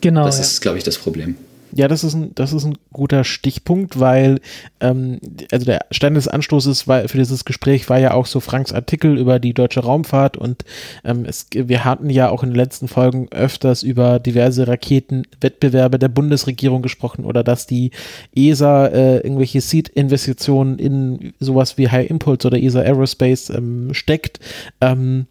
Genau. 0.00 0.24
Das 0.24 0.36
ja. 0.36 0.42
ist, 0.42 0.60
glaube 0.60 0.78
ich, 0.78 0.84
das 0.84 0.98
Problem. 0.98 1.36
Ja, 1.76 1.88
das 1.88 2.04
ist 2.04 2.14
ein, 2.14 2.32
das 2.36 2.52
ist 2.52 2.64
ein 2.64 2.78
guter 2.92 3.24
Stichpunkt, 3.24 3.98
weil 3.98 4.40
ähm, 4.80 5.18
also 5.50 5.66
der 5.66 5.86
Stein 5.90 6.14
des 6.14 6.28
Anstoßes 6.28 6.86
war, 6.86 7.08
für 7.08 7.18
dieses 7.18 7.44
Gespräch 7.44 7.88
war 7.90 7.98
ja 7.98 8.14
auch 8.14 8.26
so 8.26 8.38
Franks 8.38 8.72
Artikel 8.72 9.18
über 9.18 9.40
die 9.40 9.54
deutsche 9.54 9.80
Raumfahrt 9.80 10.36
und 10.36 10.64
ähm, 11.04 11.24
es, 11.26 11.48
wir 11.52 11.84
hatten 11.84 12.10
ja 12.10 12.28
auch 12.28 12.44
in 12.44 12.50
den 12.50 12.56
letzten 12.56 12.86
Folgen 12.86 13.26
öfters 13.32 13.82
über 13.82 14.20
diverse 14.20 14.68
Raketenwettbewerbe 14.68 15.98
der 15.98 16.08
Bundesregierung 16.08 16.80
gesprochen 16.80 17.24
oder 17.24 17.42
dass 17.42 17.66
die 17.66 17.90
ESA 18.36 18.86
äh, 18.86 19.16
irgendwelche 19.18 19.60
Seed-Investitionen 19.60 20.78
in 20.78 21.32
sowas 21.40 21.76
wie 21.76 21.88
High 21.88 22.08
Impulse 22.08 22.46
oder 22.46 22.62
ESA 22.62 22.80
Aerospace 22.82 23.50
ähm, 23.50 23.94
steckt. 23.94 24.38
Ähm, 24.80 25.26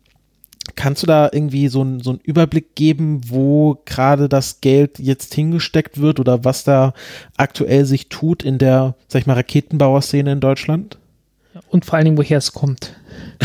Kannst 0.75 1.03
du 1.03 1.07
da 1.07 1.29
irgendwie 1.31 1.67
so, 1.67 1.83
ein, 1.83 1.99
so 1.99 2.11
einen 2.11 2.19
Überblick 2.23 2.75
geben, 2.75 3.21
wo 3.27 3.81
gerade 3.85 4.29
das 4.29 4.61
Geld 4.61 4.97
jetzt 4.97 5.33
hingesteckt 5.33 5.99
wird 5.99 6.19
oder 6.19 6.45
was 6.45 6.63
da 6.63 6.93
aktuell 7.35 7.85
sich 7.85 8.07
tut 8.07 8.43
in 8.43 8.57
der, 8.57 8.95
sag 9.07 9.21
ich 9.21 9.27
mal, 9.27 9.33
Raketenbauerszene 9.33 10.31
in 10.31 10.39
Deutschland? 10.39 10.97
Und 11.69 11.85
vor 11.85 11.95
allen 11.95 12.05
Dingen, 12.05 12.17
woher 12.17 12.37
es 12.37 12.53
kommt. 12.53 12.93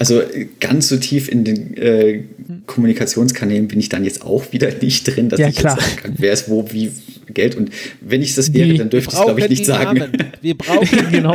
Also 0.00 0.22
ganz 0.60 0.88
so 0.88 0.96
tief 0.96 1.28
in 1.28 1.42
den 1.42 1.76
äh, 1.76 2.22
Kommunikationskanälen 2.66 3.66
bin 3.66 3.80
ich 3.80 3.88
dann 3.88 4.04
jetzt 4.04 4.22
auch 4.22 4.52
wieder 4.52 4.70
nicht 4.80 5.04
drin, 5.04 5.28
dass 5.28 5.40
ja, 5.40 5.48
ich 5.48 5.56
klar. 5.56 5.76
jetzt 5.76 5.84
sagen 5.84 6.02
kann, 6.02 6.14
wer 6.18 6.32
ist 6.32 6.48
wo, 6.48 6.70
wie 6.70 6.92
Geld. 7.34 7.56
Und 7.56 7.70
wenn 8.00 8.22
ich 8.22 8.34
das 8.36 8.52
wäre, 8.52 8.74
dann 8.74 8.90
dürfte 8.90 9.10
ich 9.12 9.18
es, 9.18 9.24
glaube 9.24 9.40
ich, 9.40 9.48
nicht 9.48 9.66
sagen. 9.66 10.04
Wir 10.40 10.56
brauchen 10.56 10.88
Genau. 11.10 11.34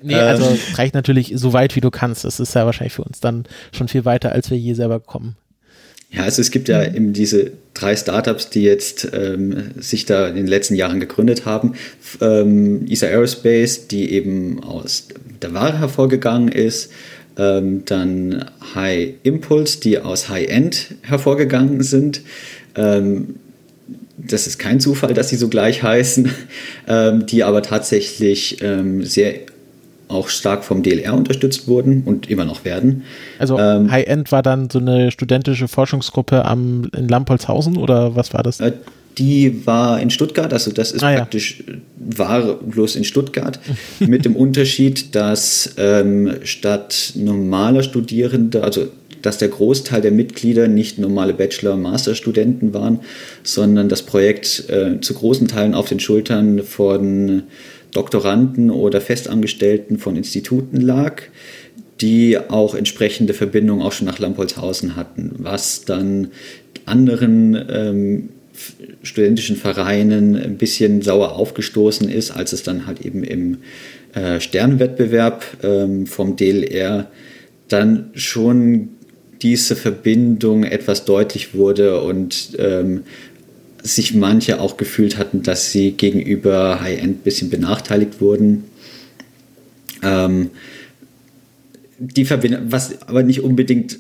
Nee, 0.06 0.16
also 0.16 0.46
es 0.52 0.78
reicht 0.78 0.94
natürlich 0.94 1.34
so 1.36 1.54
weit, 1.54 1.76
wie 1.76 1.82
du 1.82 1.90
kannst. 1.90 2.26
Das 2.26 2.40
ist 2.40 2.54
ja 2.54 2.66
wahrscheinlich 2.66 2.94
für 2.94 3.04
uns 3.04 3.20
dann 3.22 3.46
schon 3.76 3.88
viel 3.88 4.06
weiter, 4.06 4.32
als 4.34 4.52
wir 4.52 4.58
je 4.58 4.74
selber 4.74 5.00
kommen. 5.00 5.36
Ja, 6.12 6.24
also 6.24 6.42
es 6.42 6.52
gibt 6.52 6.70
ja 6.70 6.84
eben 6.84 7.12
diese 7.12 7.52
drei 7.74 7.96
Startups, 7.96 8.50
die 8.50 8.62
jetzt 8.62 9.10
ähm, 9.14 9.72
sich 9.78 10.06
da 10.06 10.28
in 10.28 10.36
den 10.36 10.48
letzten 10.48 10.76
Jahren 10.76 11.00
gegründet 11.00 11.46
haben. 11.46 11.74
Ähm, 12.22 12.86
ESA 12.88 13.08
Aerospace, 13.08 13.88
die 13.88 14.12
eben 14.12 14.64
aus 14.64 15.08
der 15.42 15.54
Ware 15.54 15.80
hervorgegangen 15.80 16.50
ist. 16.50 16.92
Ähm, 17.38 17.84
dann 17.86 18.46
High 18.76 19.16
Impulse, 19.24 19.80
die 19.82 20.00
aus 20.00 20.30
High 20.30 20.48
End 20.48 20.96
hervorgegangen 21.02 21.82
sind. 21.82 22.22
Ähm, 22.76 23.36
das 24.18 24.48
ist 24.48 24.58
kein 24.60 24.80
Zufall, 24.80 25.14
dass 25.14 25.30
sie 25.30 25.36
so 25.36 25.50
gleich 25.50 25.84
heißen, 25.84 26.30
ähm, 26.88 27.26
die 27.26 27.44
aber 27.44 27.62
tatsächlich 27.62 28.62
ähm, 28.62 29.04
sehr 29.04 29.34
auch 30.08 30.30
stark 30.30 30.64
vom 30.64 30.84
DLR 30.84 31.16
unterstützt 31.16 31.68
wurden 31.68 32.04
und 32.06 32.30
immer 32.30 32.46
noch 32.46 32.64
werden. 32.64 33.04
Also 33.40 33.58
Ähm, 33.58 33.90
High 33.90 34.06
End 34.06 34.32
war 34.32 34.44
dann 34.44 34.70
so 34.70 34.78
eine 34.78 35.10
studentische 35.12 35.68
Forschungsgruppe 35.68 36.46
am, 36.46 36.90
in 36.96 37.08
Lampolzhausen 37.08 37.76
oder 37.76 38.16
was 38.16 38.32
war 38.34 38.44
das? 38.44 38.60
Äh, 38.60 38.74
Die 39.18 39.66
war 39.66 40.00
in 40.00 40.10
Stuttgart, 40.12 40.52
also 40.54 40.72
das 40.72 40.92
ist 40.92 41.02
Ah, 41.04 41.12
ja. 41.12 41.18
praktisch, 41.20 41.62
äh, 41.62 41.78
war 41.98 42.54
bloß 42.56 42.98
in 42.98 43.04
Stuttgart, 43.04 43.60
mit 44.00 44.26
dem 44.26 44.36
Unterschied, 44.36 45.16
dass 45.16 45.74
ähm, 45.78 46.36
statt 46.44 47.14
normaler 47.16 47.82
Studierender, 47.82 48.64
also 48.64 48.88
dass 49.26 49.38
der 49.38 49.48
Großteil 49.48 50.02
der 50.02 50.12
Mitglieder 50.12 50.68
nicht 50.68 51.00
normale 51.00 51.34
Bachelor- 51.34 51.74
und 51.74 51.82
Masterstudenten 51.82 52.74
waren, 52.74 53.00
sondern 53.44 53.90
das 53.90 54.04
Projekt 54.04 54.70
äh, 54.70 55.00
zu 55.02 55.14
großen 55.14 55.48
Teilen 55.48 55.74
auf 55.74 55.90
den 55.90 56.00
Schultern 56.00 56.62
von 56.64 57.44
Doktoranden 57.92 58.70
oder 58.70 59.02
Festangestellten 59.02 59.98
von 59.98 60.16
Instituten 60.16 60.80
lag, 60.82 61.24
die 62.02 62.38
auch 62.38 62.76
entsprechende 62.76 63.34
Verbindungen 63.34 63.86
auch 63.86 63.94
schon 63.94 64.06
nach 64.08 64.20
Lampolzhausen 64.20 64.96
hatten, 64.96 65.32
was 65.38 65.86
dann 65.86 66.28
anderen 66.86 67.66
ähm, 67.70 68.30
studentischen 69.02 69.56
Vereinen 69.56 70.36
ein 70.36 70.58
bisschen 70.58 71.02
sauer 71.02 71.34
aufgestoßen 71.34 72.10
ist, 72.10 72.32
als 72.32 72.54
es 72.54 72.64
dann 72.64 72.86
halt 72.86 73.02
eben 73.02 73.24
im 73.24 73.58
äh, 74.14 74.40
Sternwettbewerb 74.40 75.46
ähm, 75.64 76.06
vom 76.06 76.36
DLR 76.36 77.10
dann 77.68 78.12
schon 78.14 78.90
diese 79.46 79.76
Verbindung 79.76 80.64
etwas 80.64 81.06
deutlich 81.06 81.54
wurde 81.54 82.02
und 82.02 82.56
ähm, 82.58 83.04
sich 83.84 84.16
manche 84.16 84.60
auch 84.60 84.76
gefühlt 84.76 85.20
hatten, 85.20 85.44
dass 85.44 85.72
sie 85.72 85.92
gegenüber 85.92 86.82
High-End 86.82 87.20
ein 87.20 87.24
bisschen 87.24 87.52
benachteiligt 87.52 88.20
wurden. 88.20 88.64
Ähm, 90.02 90.50
die 92.00 92.26
Verbindung, 92.26 92.72
was 92.72 93.04
aber 93.04 93.22
nicht 93.22 93.42
unbedingt 93.42 94.00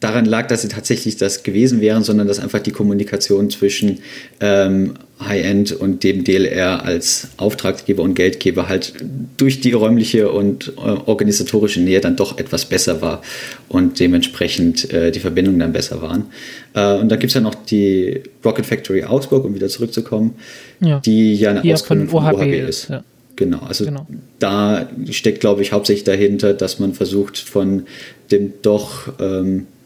daran 0.00 0.24
lag, 0.26 0.46
dass 0.46 0.62
sie 0.62 0.68
tatsächlich 0.68 1.16
das 1.16 1.42
gewesen 1.42 1.80
wären, 1.80 2.02
sondern 2.04 2.28
dass 2.28 2.38
einfach 2.38 2.60
die 2.60 2.70
Kommunikation 2.70 3.50
zwischen 3.50 3.98
ähm, 4.40 4.94
High-End 5.20 5.72
und 5.72 6.04
dem 6.04 6.22
DLR 6.22 6.84
als 6.84 7.28
Auftraggeber 7.36 8.04
und 8.04 8.14
Geldgeber 8.14 8.68
halt 8.68 8.92
durch 9.36 9.60
die 9.60 9.72
räumliche 9.72 10.30
und 10.30 10.72
äh, 10.76 10.80
organisatorische 10.80 11.80
Nähe 11.80 12.00
dann 12.00 12.14
doch 12.14 12.38
etwas 12.38 12.66
besser 12.66 13.02
war 13.02 13.22
und 13.68 13.98
dementsprechend 13.98 14.92
äh, 14.92 15.10
die 15.10 15.18
Verbindungen 15.18 15.58
dann 15.58 15.72
besser 15.72 16.00
waren. 16.00 16.26
Äh, 16.74 16.94
und 16.94 17.08
da 17.08 17.16
gibt 17.16 17.30
es 17.30 17.34
ja 17.34 17.40
noch 17.40 17.56
die 17.56 18.22
Rocket 18.44 18.66
Factory 18.66 19.02
Augsburg, 19.04 19.44
um 19.44 19.54
wieder 19.56 19.68
zurückzukommen, 19.68 20.34
Ja. 20.80 21.00
die 21.00 21.34
ja 21.34 21.50
eine 21.50 21.62
Die 21.62 21.74
Ausgründung 21.74 22.08
von 22.08 22.22
von 22.22 22.34
OHB 22.34 22.40
OHB 22.42 22.68
ist, 22.68 22.88
ja. 22.88 23.02
Genau, 23.34 23.58
also 23.60 23.84
Genau. 23.84 24.06
da 24.40 24.88
steckt, 25.10 25.40
glaube 25.40 25.62
ich, 25.62 25.72
hauptsächlich 25.72 26.04
dahinter, 26.04 26.54
dass 26.54 26.78
man 26.80 26.92
versucht, 26.94 27.38
von 27.38 27.84
dem 28.30 28.52
doch 28.62 29.12
ähm, 29.20 29.60
äh, 29.60 29.77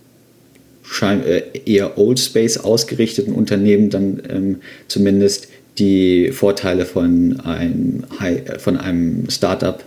eher 1.65 1.97
Old 1.99 2.19
Space 2.19 2.59
ausgerichteten 2.59 3.33
Unternehmen 3.35 3.89
dann 3.91 4.23
ähm, 4.29 4.57
zumindest 4.89 5.49
die 5.79 6.33
Vorteile 6.33 6.85
von 6.85 7.41
einem, 7.41 8.05
äh, 8.21 8.59
von 8.59 8.77
einem 8.77 9.31
Startup 9.31 9.83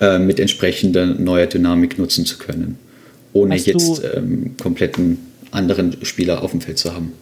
äh, 0.00 0.18
mit 0.18 0.40
entsprechender 0.40 1.06
neuer 1.06 1.46
Dynamik 1.46 1.98
nutzen 1.98 2.24
zu 2.24 2.38
können, 2.38 2.78
ohne 3.32 3.56
du- 3.56 3.70
jetzt 3.70 4.02
ähm, 4.16 4.56
kompletten 4.60 5.18
anderen 5.50 5.96
Spieler 6.04 6.42
auf 6.42 6.50
dem 6.50 6.60
Feld 6.60 6.78
zu 6.78 6.92
haben. 6.94 7.12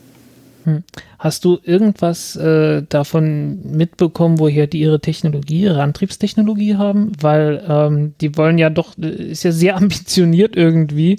Hast 1.19 1.45
du 1.45 1.59
irgendwas 1.63 2.37
äh, 2.37 2.83
davon 2.89 3.61
mitbekommen, 3.63 4.39
woher 4.39 4.67
die 4.67 4.81
ihre 4.81 5.01
Technologie, 5.01 5.63
ihre 5.63 5.83
Antriebstechnologie 5.83 6.77
haben? 6.77 7.13
Weil 7.21 7.65
ähm, 7.69 8.15
die 8.21 8.37
wollen 8.37 8.59
ja 8.59 8.71
doch, 8.71 8.99
äh, 8.99 9.09
ist 9.09 9.45
ja 9.45 9.53
sehr 9.53 9.77
ambitioniert 9.83 10.57
irgendwie, 10.57 11.19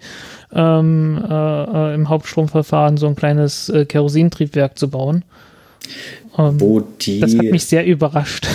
ähm, 0.53 1.23
äh, 1.29 1.63
äh, 1.63 1.95
im 1.95 2.09
Hauptstromverfahren 2.09 2.97
so 2.97 3.07
ein 3.07 3.15
kleines 3.15 3.69
äh, 3.69 3.85
Kerosintriebwerk 3.85 4.77
zu 4.77 4.89
bauen. 4.89 5.23
Ähm, 6.37 6.59
Wo 6.59 6.81
die 6.81 7.19
das 7.19 7.35
hat 7.35 7.45
mich 7.45 7.65
sehr 7.65 7.85
überrascht. 7.85 8.47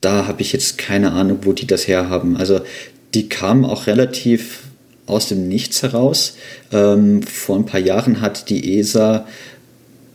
da 0.00 0.26
habe 0.26 0.42
ich 0.42 0.52
jetzt 0.52 0.78
keine 0.78 1.12
Ahnung, 1.12 1.40
wo 1.42 1.52
die 1.52 1.66
das 1.66 1.88
herhaben. 1.88 2.36
Also 2.36 2.60
die 3.14 3.28
kamen 3.28 3.64
auch 3.64 3.86
relativ 3.86 4.62
aus 5.06 5.28
dem 5.28 5.48
Nichts 5.48 5.82
heraus. 5.82 6.36
Ähm, 6.72 7.22
vor 7.22 7.56
ein 7.56 7.66
paar 7.66 7.80
Jahren 7.80 8.20
hat 8.20 8.48
die 8.48 8.78
ESA 8.78 9.26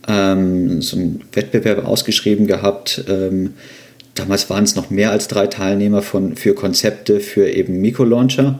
ähm, 0.08 0.82
so 0.82 0.96
einen 0.96 1.20
Wettbewerb 1.32 1.86
ausgeschrieben 1.86 2.46
gehabt. 2.46 3.04
Ähm, 3.08 3.54
damals 4.14 4.50
waren 4.50 4.64
es 4.64 4.74
noch 4.74 4.90
mehr 4.90 5.12
als 5.12 5.28
drei 5.28 5.46
Teilnehmer 5.46 6.02
von, 6.02 6.34
für 6.36 6.54
Konzepte 6.54 7.20
für 7.20 7.48
eben 7.48 7.80
Mikrolauncher. 7.80 8.58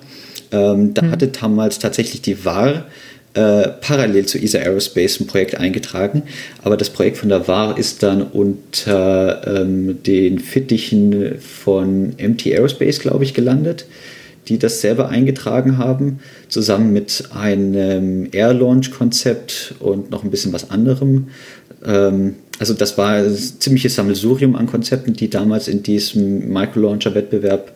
Ähm, 0.52 0.94
da 0.94 1.10
hatte 1.10 1.28
damals 1.28 1.78
tatsächlich 1.78 2.22
die 2.22 2.44
WAR 2.44 2.86
äh, 3.34 3.68
parallel 3.80 4.26
zu 4.26 4.38
ESA 4.38 4.58
Aerospace 4.58 5.20
ein 5.20 5.26
Projekt 5.26 5.56
eingetragen, 5.56 6.22
aber 6.62 6.76
das 6.76 6.90
Projekt 6.90 7.18
von 7.18 7.28
der 7.28 7.46
WAR 7.46 7.76
ist 7.76 8.02
dann 8.02 8.22
unter 8.22 9.46
ähm, 9.46 10.02
den 10.02 10.38
Fittichen 10.38 11.38
von 11.38 12.14
MT 12.18 12.46
Aerospace, 12.46 13.00
glaube 13.00 13.24
ich, 13.24 13.34
gelandet, 13.34 13.86
die 14.48 14.58
das 14.58 14.80
selber 14.80 15.08
eingetragen 15.08 15.78
haben, 15.78 16.20
zusammen 16.48 16.92
mit 16.92 17.24
einem 17.34 18.28
Air 18.32 18.54
Launch 18.54 18.90
Konzept 18.90 19.74
und 19.80 20.10
noch 20.10 20.24
ein 20.24 20.30
bisschen 20.30 20.52
was 20.52 20.70
anderem. 20.70 21.28
Ähm, 21.84 22.36
also 22.58 22.74
das 22.74 22.98
war 22.98 23.12
ein 23.12 23.34
ziemliches 23.34 23.94
Sammelsurium 23.94 24.56
an 24.56 24.66
Konzepten, 24.66 25.14
die 25.14 25.30
damals 25.30 25.68
in 25.68 25.82
diesem 25.82 26.52
Microlauncher-Wettbewerb 26.52 27.72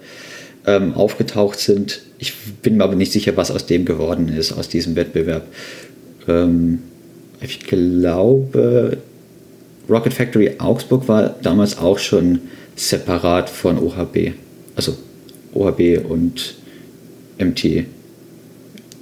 ähm, 0.67 0.95
aufgetaucht 0.95 1.59
sind. 1.59 2.03
Ich 2.19 2.35
bin 2.63 2.77
mir 2.77 2.85
aber 2.85 2.95
nicht 2.95 3.13
sicher, 3.13 3.37
was 3.37 3.51
aus 3.51 3.67
dem 3.67 3.85
geworden 3.85 4.29
ist, 4.29 4.53
aus 4.53 4.69
diesem 4.69 4.97
Wettbewerb. 4.97 5.47
Ähm, 6.27 6.81
ich 7.41 7.61
glaube, 7.61 8.99
Rocket 9.89 10.15
Factory 10.15 10.53
Augsburg 10.59 11.09
war 11.09 11.35
damals 11.43 11.79
auch 11.79 11.99
schon 11.99 12.41
separat 12.77 13.51
von 13.51 13.79
OHB. 13.79 14.33
Also 14.77 14.97
OHB 15.55 16.05
und 16.09 16.55
MT. 17.39 17.87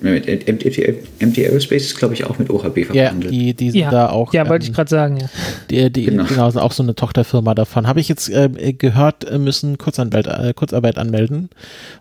MT, 0.03 0.49
MT, 0.49 0.95
MT 1.21 1.39
Aerospace 1.41 1.83
ist, 1.85 1.99
glaube 1.99 2.15
ich, 2.15 2.25
auch 2.25 2.39
mit 2.39 2.49
OHB 2.49 2.79
Ja, 2.95 3.09
verbunden. 3.11 3.31
die, 3.31 3.53
die 3.53 3.71
sind 3.71 3.81
Ja, 3.81 3.91
da 3.91 4.09
auch. 4.09 4.33
ja 4.33 4.49
wollte 4.49 4.65
ähm, 4.65 4.71
ich 4.71 4.75
gerade 4.75 4.89
sagen, 4.89 5.19
ja. 5.19 5.29
Die, 5.69 5.91
die 5.93 6.05
Genau. 6.07 6.25
genau. 6.25 6.49
sind 6.49 6.61
auch 6.63 6.73
so 6.73 6.83
eine 6.83 6.95
Tochterfirma 6.95 7.55
davon. 7.55 7.87
Habe 7.87 8.01
ich 8.01 8.09
jetzt 8.09 8.31
äh, 8.31 8.49
gehört, 8.73 9.25
äh, 9.31 9.39
müssen 9.39 9.77
Kurzarbeit, 9.77 10.27
äh, 10.27 10.55
Kurzarbeit 10.55 10.97
anmelden, 10.97 11.51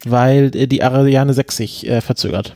weil 0.05 0.51
äh, 0.55 0.67
die 0.67 0.81
Ariane 0.81 1.33
6 1.33 1.57
sich 1.57 1.87
äh, 1.89 1.99
verzögert. 1.99 2.55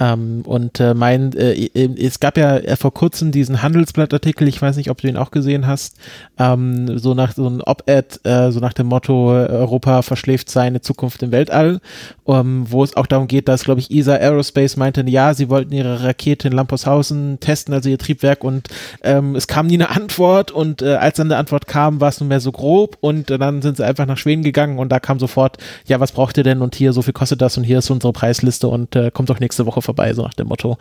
Ähm, 0.00 0.42
und 0.44 0.80
äh, 0.80 0.94
mein, 0.94 1.32
äh, 1.32 1.68
es 1.74 2.20
gab 2.20 2.36
ja 2.38 2.60
vor 2.76 2.94
kurzem 2.94 3.32
diesen 3.32 3.62
Handelsblattartikel, 3.62 4.46
ich 4.46 4.60
weiß 4.62 4.76
nicht, 4.76 4.90
ob 4.90 5.00
du 5.00 5.08
ihn 5.08 5.16
auch 5.16 5.30
gesehen 5.30 5.66
hast, 5.66 5.96
ähm, 6.38 6.98
so 6.98 7.14
nach 7.14 7.34
so 7.34 7.48
ein 7.48 7.60
Op-Ed, 7.62 8.20
äh, 8.24 8.52
so 8.52 8.60
nach 8.60 8.72
dem 8.72 8.86
Motto, 8.86 9.30
Europa 9.30 10.02
verschläft 10.02 10.50
seine 10.50 10.80
Zukunft 10.80 11.22
im 11.22 11.32
Weltall, 11.32 11.80
ähm, 12.26 12.66
wo 12.68 12.84
es 12.84 12.96
auch 12.96 13.06
darum 13.06 13.26
geht, 13.26 13.48
dass, 13.48 13.64
glaube 13.64 13.80
ich, 13.80 13.90
ESA 13.90 14.14
Aerospace 14.14 14.76
meinte, 14.76 15.04
ja, 15.08 15.34
sie 15.34 15.48
wollten 15.48 15.72
ihre 15.72 16.04
Rakete 16.04 16.48
in 16.48 16.54
Lampershausen 16.54 17.40
testen, 17.40 17.74
also 17.74 17.88
ihr 17.88 17.98
Triebwerk 17.98 18.44
und 18.44 18.68
ähm, 19.02 19.34
es 19.34 19.48
kam 19.48 19.66
nie 19.66 19.74
eine 19.74 19.90
Antwort 19.90 20.50
und 20.50 20.82
äh, 20.82 20.94
als 20.94 21.16
dann 21.16 21.28
eine 21.28 21.36
Antwort 21.36 21.66
kam, 21.66 22.00
war 22.00 22.10
es 22.10 22.20
nur 22.20 22.28
mehr 22.28 22.40
so 22.40 22.52
grob 22.52 22.98
und 23.00 23.30
äh, 23.30 23.38
dann 23.38 23.62
sind 23.62 23.78
sie 23.78 23.84
einfach 23.84 24.06
nach 24.06 24.18
Schweden 24.18 24.42
gegangen 24.42 24.78
und 24.78 24.90
da 24.90 25.00
kam 25.00 25.18
sofort, 25.18 25.58
ja, 25.86 25.98
was 25.98 26.12
braucht 26.12 26.36
ihr 26.36 26.44
denn 26.44 26.62
und 26.62 26.74
hier, 26.74 26.92
so 26.92 27.02
viel 27.02 27.12
kostet 27.12 27.42
das 27.42 27.56
und 27.56 27.64
hier 27.64 27.78
ist 27.78 27.90
unsere 27.90 28.12
Preisliste 28.12 28.68
und 28.68 28.94
äh, 28.94 29.10
kommt 29.10 29.30
doch 29.30 29.40
nächste 29.40 29.66
Woche 29.66 29.82
vorbei, 29.88 30.12
so 30.12 30.22
nach 30.22 30.34
dem 30.34 30.48
Motto. 30.48 30.76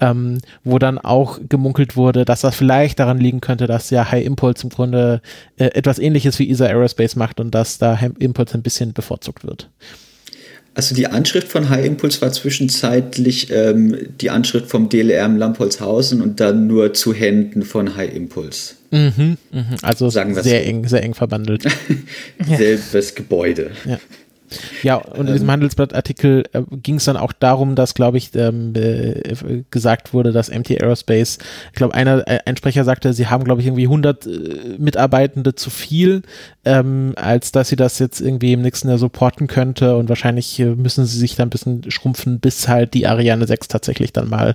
Ähm, 0.00 0.38
wo 0.64 0.78
dann 0.78 0.98
auch 0.98 1.40
gemunkelt 1.48 1.96
wurde, 1.96 2.26
dass 2.26 2.42
das 2.42 2.54
vielleicht 2.54 3.00
daran 3.00 3.18
liegen 3.18 3.40
könnte, 3.40 3.66
dass 3.66 3.88
ja 3.88 4.10
High 4.10 4.26
Impulse 4.26 4.64
im 4.64 4.68
Grunde 4.68 5.22
äh, 5.56 5.64
etwas 5.66 5.98
ähnliches 5.98 6.38
wie 6.38 6.50
ESA 6.50 6.66
Aerospace 6.66 7.16
macht 7.16 7.40
und 7.40 7.54
dass 7.54 7.78
da 7.78 8.00
High 8.00 8.12
Impulse 8.18 8.54
ein 8.54 8.62
bisschen 8.62 8.92
bevorzugt 8.92 9.46
wird. 9.46 9.70
Also 10.74 10.94
die 10.94 11.08
Anschrift 11.08 11.48
von 11.48 11.68
High 11.68 11.84
Impulse 11.84 12.20
war 12.20 12.32
zwischenzeitlich 12.32 13.50
ähm, 13.50 13.96
die 14.20 14.30
Anschrift 14.30 14.68
vom 14.68 14.88
DLR 14.88 15.26
im 15.26 15.36
Lampolzhausen 15.36 16.22
und 16.22 16.38
dann 16.38 16.66
nur 16.66 16.94
zu 16.94 17.12
Händen 17.12 17.62
von 17.62 17.96
High 17.96 18.14
Impulse. 18.14 18.74
Mhm, 18.90 19.36
mh. 19.50 19.64
Also 19.82 20.10
Sagen 20.10 20.34
sehr 20.34 20.42
so. 20.42 20.68
eng, 20.68 20.86
sehr 20.86 21.02
eng 21.02 21.14
verbandelt. 21.14 21.64
Selbes 22.46 23.14
Gebäude. 23.14 23.72
Ja. 23.84 23.98
Ja, 24.82 24.96
und 24.96 25.26
in 25.26 25.32
diesem 25.32 25.48
ähm. 25.48 25.52
Handelsblattartikel 25.52 26.44
äh, 26.52 26.62
ging 26.82 26.96
es 26.96 27.04
dann 27.04 27.16
auch 27.16 27.32
darum, 27.32 27.74
dass, 27.74 27.94
glaube 27.94 28.18
ich, 28.18 28.34
ähm, 28.34 28.72
äh, 28.74 29.62
gesagt 29.70 30.12
wurde, 30.12 30.32
dass 30.32 30.50
MT 30.50 30.80
Aerospace, 30.80 31.38
ich 31.68 31.76
glaube, 31.76 31.94
einer, 31.94 32.26
äh, 32.26 32.40
ein 32.46 32.56
Sprecher 32.56 32.84
sagte, 32.84 33.12
sie 33.12 33.28
haben, 33.28 33.44
glaube 33.44 33.60
ich, 33.60 33.66
irgendwie 33.66 33.84
100 33.84 34.26
äh, 34.26 34.30
Mitarbeitende 34.78 35.54
zu 35.54 35.70
viel, 35.70 36.22
ähm, 36.64 37.12
als 37.16 37.52
dass 37.52 37.68
sie 37.68 37.76
das 37.76 37.98
jetzt 37.98 38.20
irgendwie 38.20 38.52
im 38.52 38.62
nächsten 38.62 38.88
Jahr 38.88 38.98
supporten 38.98 39.46
könnte 39.46 39.96
und 39.96 40.08
wahrscheinlich 40.08 40.58
äh, 40.58 40.74
müssen 40.74 41.04
sie 41.06 41.18
sich 41.18 41.36
dann 41.36 41.48
ein 41.48 41.50
bisschen 41.50 41.90
schrumpfen, 41.90 42.40
bis 42.40 42.68
halt 42.68 42.94
die 42.94 43.06
Ariane 43.06 43.46
6 43.46 43.68
tatsächlich 43.68 44.12
dann 44.12 44.28
mal 44.28 44.54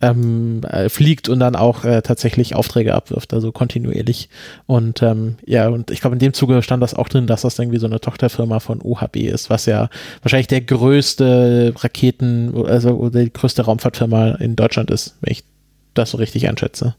ähm, 0.00 0.60
äh, 0.68 0.88
fliegt 0.88 1.28
und 1.28 1.40
dann 1.40 1.56
auch 1.56 1.82
tatsächlich 1.82 2.54
Aufträge 2.54 2.94
abwirft, 2.94 3.34
also 3.34 3.50
kontinuierlich. 3.50 4.28
Und 4.66 5.02
ähm, 5.02 5.36
ja, 5.44 5.68
und 5.68 5.90
ich 5.90 6.00
glaube, 6.00 6.14
in 6.16 6.20
dem 6.20 6.32
Zuge 6.32 6.62
stand 6.62 6.82
das 6.82 6.94
auch 6.94 7.08
drin, 7.08 7.26
dass 7.26 7.42
das 7.42 7.58
irgendwie 7.58 7.78
so 7.78 7.86
eine 7.86 8.00
Tochterfirma 8.00 8.60
von 8.60 8.80
UHB 8.82 9.31
ist, 9.32 9.50
was 9.50 9.66
ja 9.66 9.88
wahrscheinlich 10.22 10.46
der 10.46 10.60
größte 10.60 11.74
Raketen, 11.76 12.54
also 12.66 13.08
die 13.08 13.32
größte 13.32 13.62
Raumfahrtfirma 13.62 14.36
in 14.36 14.56
Deutschland 14.56 14.90
ist, 14.90 15.16
wenn 15.20 15.32
ich 15.32 15.44
das 15.94 16.10
so 16.10 16.18
richtig 16.18 16.48
einschätze. 16.48 16.94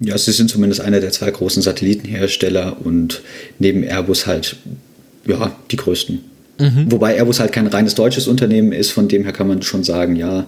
Ja, 0.00 0.16
sie 0.16 0.32
sind 0.32 0.48
zumindest 0.48 0.80
einer 0.80 1.00
der 1.00 1.10
zwei 1.10 1.30
großen 1.30 1.62
Satellitenhersteller 1.62 2.76
und 2.84 3.22
neben 3.58 3.82
Airbus 3.82 4.26
halt, 4.26 4.56
ja, 5.26 5.56
die 5.70 5.76
größten. 5.76 6.20
Mhm. 6.60 6.92
Wobei 6.92 7.16
Airbus 7.16 7.40
halt 7.40 7.52
kein 7.52 7.66
reines 7.66 7.94
deutsches 7.94 8.28
Unternehmen 8.28 8.72
ist, 8.72 8.90
von 8.90 9.08
dem 9.08 9.24
her 9.24 9.32
kann 9.32 9.48
man 9.48 9.62
schon 9.62 9.82
sagen, 9.82 10.16
ja, 10.16 10.46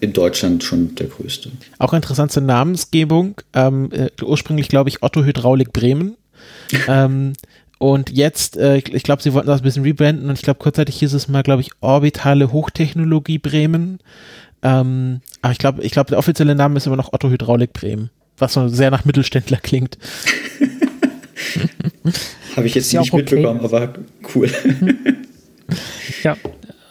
in 0.00 0.12
Deutschland 0.12 0.64
schon 0.64 0.96
der 0.96 1.06
größte. 1.06 1.50
Auch 1.78 1.92
interessante 1.92 2.40
Namensgebung. 2.40 3.36
Ähm, 3.54 3.88
äh, 3.92 4.08
ursprünglich, 4.20 4.68
glaube 4.68 4.90
ich, 4.90 5.02
Otto 5.02 5.24
Hydraulik 5.24 5.72
Bremen. 5.72 6.16
ähm, 6.88 7.34
und 7.82 8.10
jetzt, 8.10 8.56
äh, 8.58 8.76
ich 8.76 9.02
glaube, 9.02 9.24
sie 9.24 9.32
wollten 9.32 9.48
das 9.48 9.60
ein 9.60 9.64
bisschen 9.64 9.82
rebranden 9.82 10.28
und 10.28 10.38
ich 10.38 10.42
glaube, 10.42 10.60
kurzzeitig 10.60 11.00
hieß 11.00 11.14
es 11.14 11.26
mal, 11.26 11.42
glaube 11.42 11.62
ich, 11.62 11.70
Orbitale 11.80 12.52
Hochtechnologie 12.52 13.38
Bremen. 13.38 13.98
Ähm, 14.62 15.20
aber 15.40 15.50
ich 15.50 15.58
glaube, 15.58 15.82
ich 15.82 15.90
glaube, 15.90 16.10
der 16.10 16.18
offizielle 16.20 16.54
Name 16.54 16.76
ist 16.76 16.86
immer 16.86 16.94
noch 16.94 17.12
Otto 17.12 17.28
Hydraulik 17.28 17.72
Bremen, 17.72 18.10
was 18.38 18.52
so 18.52 18.68
sehr 18.68 18.92
nach 18.92 19.04
Mittelständler 19.04 19.56
klingt. 19.56 19.98
Habe 22.54 22.68
ich 22.68 22.76
jetzt 22.76 22.92
nicht 22.92 23.12
okay. 23.12 23.22
mitbekommen, 23.22 23.58
aber 23.64 23.94
cool. 24.32 24.48
ja. 26.22 26.36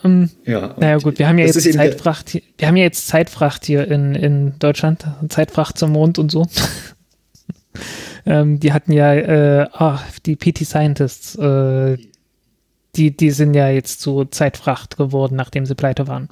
Um, 0.04 0.12
ähm, 0.12 0.30
ja, 0.46 0.76
naja 0.78 0.98
gut, 0.98 1.20
wir 1.20 1.30
haben 1.30 1.38
ja 1.38 1.46
jetzt 1.46 1.72
Zeitfracht, 1.72 2.32
hier, 2.32 2.42
wir 2.58 2.68
haben 2.68 2.76
ja 2.76 2.84
jetzt 2.84 3.08
Zeitfracht 3.08 3.64
hier 3.64 3.90
in, 3.90 4.14
in 4.14 4.60
Deutschland, 4.60 5.06
Zeitfracht 5.30 5.78
zum 5.78 5.94
Mond 5.94 6.20
und 6.20 6.32
so. 6.32 6.48
Ähm, 8.26 8.60
die 8.60 8.74
hatten 8.74 8.92
ja, 8.92 9.14
äh, 9.14 9.68
oh, 9.80 9.98
die 10.26 10.36
PT 10.36 10.66
Scientists, 10.66 11.36
äh, 11.36 11.98
die, 12.96 13.16
die 13.16 13.32
sind 13.32 13.54
ja 13.54 13.70
jetzt 13.70 14.02
zu 14.02 14.26
Zeitfracht 14.26 14.98
geworden, 14.98 15.36
nachdem 15.36 15.66
sie 15.66 15.76
pleite 15.76 16.08
waren. 16.08 16.30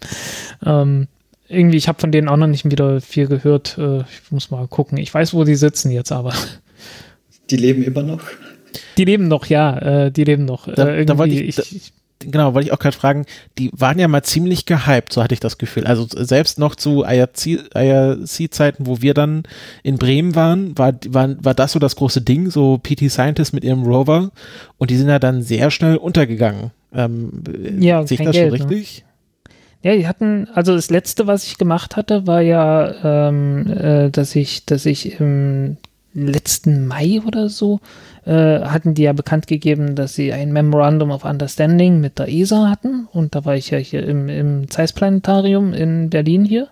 Ähm, 0.65 1.07
irgendwie, 1.47 1.77
ich 1.77 1.87
habe 1.87 1.99
von 1.99 2.11
denen 2.11 2.29
auch 2.29 2.37
noch 2.37 2.47
nicht 2.47 2.69
wieder 2.69 3.01
viel 3.01 3.27
gehört. 3.27 3.77
Äh, 3.77 4.01
ich 4.01 4.31
muss 4.31 4.51
mal 4.51 4.67
gucken. 4.67 4.97
Ich 4.97 5.13
weiß, 5.13 5.33
wo 5.33 5.43
die 5.43 5.55
sitzen 5.55 5.91
jetzt, 5.91 6.11
aber. 6.11 6.33
Die 7.49 7.57
leben 7.57 7.83
immer 7.83 8.03
noch? 8.03 8.21
Die 8.97 9.05
leben 9.05 9.27
noch, 9.27 9.47
ja, 9.47 10.05
äh, 10.05 10.11
die 10.11 10.23
leben 10.23 10.45
noch. 10.45 10.71
Da, 10.71 10.89
äh, 10.89 11.05
da 11.05 11.17
wollte 11.17 11.35
ich, 11.35 11.57
ich, 11.57 11.93
genau, 12.19 12.53
wollte 12.53 12.67
ich 12.67 12.73
auch 12.73 12.79
gerade 12.79 12.95
fragen, 12.95 13.25
die 13.57 13.71
waren 13.73 13.99
ja 13.99 14.07
mal 14.07 14.23
ziemlich 14.23 14.65
gehypt, 14.65 15.13
so 15.13 15.23
hatte 15.23 15.33
ich 15.33 15.39
das 15.39 15.57
Gefühl. 15.57 15.85
Also 15.85 16.05
selbst 16.09 16.59
noch 16.59 16.75
zu 16.75 17.03
IRC-Zeiten, 17.03 18.85
wo 18.85 19.01
wir 19.01 19.13
dann 19.13 19.43
in 19.83 19.97
Bremen 19.97 20.35
waren, 20.35 20.77
war, 20.77 20.93
war, 21.07 21.35
war 21.43 21.53
das 21.53 21.71
so 21.71 21.79
das 21.79 21.95
große 21.95 22.21
Ding, 22.21 22.49
so 22.49 22.77
PT 22.77 23.09
Scientist 23.09 23.53
mit 23.53 23.63
ihrem 23.63 23.83
Rover 23.83 24.31
und 24.77 24.89
die 24.89 24.97
sind 24.97 25.09
ja 25.09 25.19
dann 25.19 25.41
sehr 25.41 25.71
schnell 25.71 25.97
untergegangen. 25.97 26.71
Ähm, 26.93 27.43
ja, 27.79 28.05
sehe 28.05 28.17
ich 28.19 28.25
das 28.25 28.35
Geld, 28.35 28.57
schon 28.57 28.67
ne? 28.67 28.71
richtig? 28.71 29.03
Ne? 29.03 29.09
Ja, 29.81 29.95
die 29.95 30.07
hatten, 30.07 30.47
also 30.53 30.75
das 30.75 30.89
letzte, 30.89 31.25
was 31.25 31.45
ich 31.45 31.57
gemacht 31.57 31.95
hatte, 31.95 32.27
war 32.27 32.41
ja, 32.41 33.29
ähm, 33.29 33.71
äh, 33.71 34.09
dass 34.09 34.35
ich, 34.35 34.65
dass 34.65 34.85
ich 34.85 35.19
im 35.19 35.77
letzten 36.13 36.85
Mai 36.87 37.21
oder 37.25 37.49
so 37.49 37.79
äh, 38.25 38.61
hatten 38.61 38.93
die 38.93 39.03
ja 39.03 39.13
bekannt 39.13 39.47
gegeben, 39.47 39.95
dass 39.95 40.13
sie 40.13 40.33
ein 40.33 40.51
Memorandum 40.51 41.11
of 41.11 41.25
Understanding 41.25 41.99
mit 41.99 42.19
der 42.19 42.29
ESA 42.29 42.69
hatten. 42.69 43.07
Und 43.11 43.35
da 43.35 43.45
war 43.45 43.55
ich 43.55 43.69
ja 43.71 43.77
hier 43.77 44.05
im, 44.05 44.29
im 44.29 44.69
Zeiss 44.69 44.93
Planetarium 44.93 45.73
in 45.73 46.09
Berlin 46.09 46.45
hier 46.45 46.67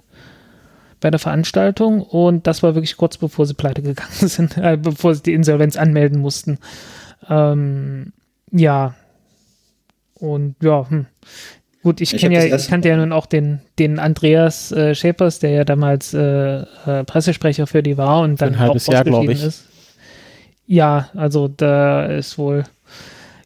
bei 0.99 1.11
der 1.11 1.19
Veranstaltung. 1.19 2.01
Und 2.01 2.47
das 2.47 2.63
war 2.63 2.75
wirklich 2.75 2.97
kurz 2.97 3.17
bevor 3.17 3.45
sie 3.45 3.53
pleite 3.53 3.81
gegangen 3.81 4.11
sind, 4.11 4.57
äh, 4.57 4.77
bevor 4.77 5.15
sie 5.15 5.23
die 5.23 5.33
Insolvenz 5.33 5.77
anmelden 5.77 6.19
mussten. 6.19 6.59
Ähm, 7.29 8.13
ja. 8.51 8.95
Und 10.15 10.55
ja, 10.61 10.89
hm. 10.89 11.05
Gut, 11.83 12.01
ich, 12.01 12.13
ich 12.13 12.21
ja, 12.21 12.43
ich 12.43 12.67
kannte 12.67 12.89
ja 12.89 12.97
nun 12.97 13.13
auch 13.13 13.27
den, 13.27 13.61
den 13.79 13.99
Andreas 13.99 14.73
äh, 14.73 14.93
Schäpers, 14.93 15.39
der 15.39 15.51
ja 15.51 15.63
damals 15.63 16.13
äh, 16.13 16.19
äh, 16.61 17.03
Pressesprecher 17.05 17.65
für 17.65 17.81
die 17.81 17.97
war 17.97 18.21
und 18.21 18.41
dann 18.41 18.55
ein 18.55 18.59
halbes 18.59 18.87
Jahr, 18.87 19.05
glaube 19.05 19.31
ich. 19.31 19.43
Ist. 19.43 19.67
Ja, 20.68 21.09
also 21.15 21.47
da 21.47 22.05
ist 22.05 22.38
wohl, 22.38 22.65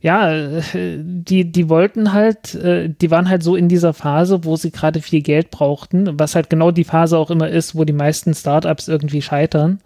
ja, 0.02 0.62
die, 0.74 1.52
die 1.52 1.70
wollten 1.70 2.14
halt, 2.14 2.56
äh, 2.56 2.90
die 2.90 3.12
waren 3.12 3.30
halt 3.30 3.44
so 3.44 3.56
in 3.56 3.70
dieser 3.70 3.94
Phase, 3.94 4.44
wo 4.44 4.56
sie 4.56 4.72
gerade 4.72 5.02
viel 5.02 5.22
Geld 5.22 5.52
brauchten, 5.52 6.20
was 6.20 6.34
halt 6.36 6.50
genau 6.50 6.72
die 6.72 6.84
Phase 6.84 7.18
auch 7.18 7.30
immer 7.30 7.48
ist, 7.48 7.76
wo 7.76 7.84
die 7.86 7.94
meisten 7.94 8.34
Startups 8.34 8.88
irgendwie 8.88 9.22
scheitern. 9.22 9.80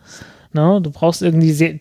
No, 0.54 0.80
du 0.80 0.92
brauchst 0.92 1.22
irgendwie 1.22 1.52
sehr, 1.52 1.80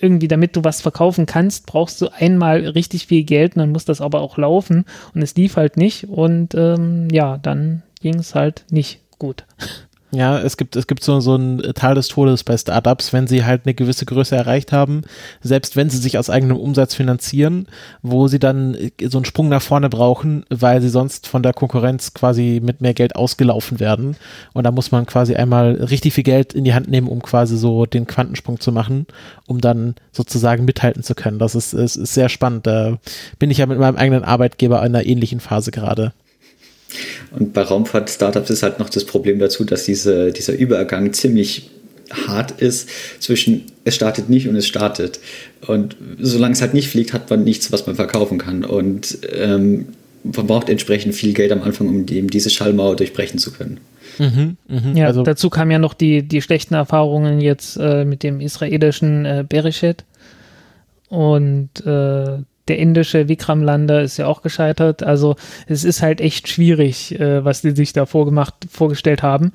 irgendwie, 0.00 0.28
damit 0.28 0.54
du 0.54 0.62
was 0.62 0.80
verkaufen 0.80 1.26
kannst, 1.26 1.66
brauchst 1.66 2.00
du 2.00 2.08
einmal 2.12 2.60
richtig 2.60 3.06
viel 3.08 3.24
Geld 3.24 3.56
und 3.56 3.60
dann 3.60 3.72
muss 3.72 3.84
das 3.84 4.00
aber 4.00 4.20
auch 4.20 4.38
laufen 4.38 4.84
und 5.14 5.22
es 5.22 5.34
lief 5.34 5.56
halt 5.56 5.76
nicht 5.76 6.08
und 6.08 6.54
ähm, 6.54 7.08
ja, 7.10 7.38
dann 7.38 7.82
ging 8.00 8.16
es 8.16 8.36
halt 8.36 8.64
nicht 8.70 9.00
gut. 9.18 9.44
Ja, 10.12 10.38
es 10.38 10.56
gibt, 10.56 10.76
es 10.76 10.86
gibt 10.86 11.02
so, 11.02 11.18
so 11.18 11.34
ein 11.34 11.60
Teil 11.74 11.96
des 11.96 12.06
Todes 12.08 12.44
bei 12.44 12.56
Startups, 12.56 13.12
wenn 13.12 13.26
sie 13.26 13.44
halt 13.44 13.62
eine 13.64 13.74
gewisse 13.74 14.06
Größe 14.06 14.36
erreicht 14.36 14.72
haben, 14.72 15.02
selbst 15.42 15.74
wenn 15.74 15.90
sie 15.90 15.98
sich 15.98 16.16
aus 16.16 16.30
eigenem 16.30 16.56
Umsatz 16.56 16.94
finanzieren, 16.94 17.66
wo 18.02 18.28
sie 18.28 18.38
dann 18.38 18.76
so 19.02 19.18
einen 19.18 19.24
Sprung 19.24 19.48
nach 19.48 19.62
vorne 19.62 19.88
brauchen, 19.88 20.44
weil 20.48 20.80
sie 20.80 20.90
sonst 20.90 21.26
von 21.26 21.42
der 21.42 21.52
Konkurrenz 21.52 22.14
quasi 22.14 22.60
mit 22.62 22.80
mehr 22.80 22.94
Geld 22.94 23.16
ausgelaufen 23.16 23.80
werden. 23.80 24.16
Und 24.52 24.64
da 24.64 24.70
muss 24.70 24.92
man 24.92 25.06
quasi 25.06 25.34
einmal 25.34 25.72
richtig 25.72 26.14
viel 26.14 26.24
Geld 26.24 26.52
in 26.54 26.64
die 26.64 26.74
Hand 26.74 26.88
nehmen, 26.88 27.08
um 27.08 27.20
quasi 27.20 27.56
so 27.56 27.84
den 27.84 28.06
Quantensprung 28.06 28.60
zu 28.60 28.70
machen, 28.70 29.06
um 29.48 29.60
dann 29.60 29.96
sozusagen 30.12 30.64
mithalten 30.64 31.02
zu 31.02 31.16
können. 31.16 31.40
Das 31.40 31.56
ist, 31.56 31.74
ist, 31.74 31.96
ist 31.96 32.14
sehr 32.14 32.28
spannend. 32.28 32.66
Da 32.66 32.98
bin 33.40 33.50
ich 33.50 33.58
ja 33.58 33.66
mit 33.66 33.80
meinem 33.80 33.96
eigenen 33.96 34.22
Arbeitgeber 34.22 34.78
in 34.78 34.94
einer 34.94 35.04
ähnlichen 35.04 35.40
Phase 35.40 35.72
gerade. 35.72 36.12
Und 37.30 37.52
bei 37.52 37.62
Raumfahrt-Startups 37.62 38.50
ist 38.50 38.62
halt 38.62 38.78
noch 38.78 38.90
das 38.90 39.04
Problem 39.04 39.38
dazu, 39.38 39.64
dass 39.64 39.84
diese, 39.84 40.32
dieser 40.32 40.54
Übergang 40.54 41.12
ziemlich 41.12 41.70
hart 42.10 42.60
ist 42.60 42.88
zwischen 43.20 43.64
es 43.84 43.94
startet 43.94 44.28
nicht 44.28 44.48
und 44.48 44.56
es 44.56 44.66
startet. 44.66 45.20
Und 45.66 45.96
solange 46.18 46.54
es 46.54 46.60
halt 46.60 46.74
nicht 46.74 46.88
fliegt, 46.88 47.12
hat 47.12 47.28
man 47.30 47.44
nichts, 47.44 47.72
was 47.72 47.86
man 47.86 47.96
verkaufen 47.96 48.38
kann. 48.38 48.64
Und 48.64 49.18
ähm, 49.32 49.86
man 50.22 50.46
braucht 50.46 50.68
entsprechend 50.68 51.14
viel 51.14 51.32
Geld 51.34 51.52
am 51.52 51.62
Anfang, 51.62 51.88
um 51.88 52.06
eben 52.08 52.28
diese 52.28 52.50
Schallmauer 52.50 52.96
durchbrechen 52.96 53.38
zu 53.38 53.52
können. 53.52 53.80
Mhm, 54.18 54.56
mh, 54.68 54.98
ja, 54.98 55.06
also 55.06 55.22
dazu 55.22 55.50
kamen 55.50 55.70
ja 55.70 55.78
noch 55.78 55.94
die, 55.94 56.22
die 56.22 56.42
schlechten 56.42 56.74
Erfahrungen 56.74 57.40
jetzt 57.40 57.76
äh, 57.76 58.04
mit 58.04 58.22
dem 58.22 58.40
israelischen 58.40 59.24
äh, 59.24 59.44
Bereshet. 59.48 60.04
Und 61.08 61.68
äh, 61.86 62.38
der 62.68 62.78
indische 62.78 63.28
Vikram-Lander 63.28 64.02
ist 64.02 64.16
ja 64.16 64.26
auch 64.26 64.42
gescheitert. 64.42 65.02
Also 65.02 65.36
es 65.66 65.84
ist 65.84 66.02
halt 66.02 66.20
echt 66.20 66.48
schwierig, 66.48 67.18
äh, 67.18 67.44
was 67.44 67.62
die 67.62 67.70
sich 67.70 67.92
da 67.92 68.06
vorgemacht, 68.06 68.54
vorgestellt 68.70 69.22
haben. 69.22 69.52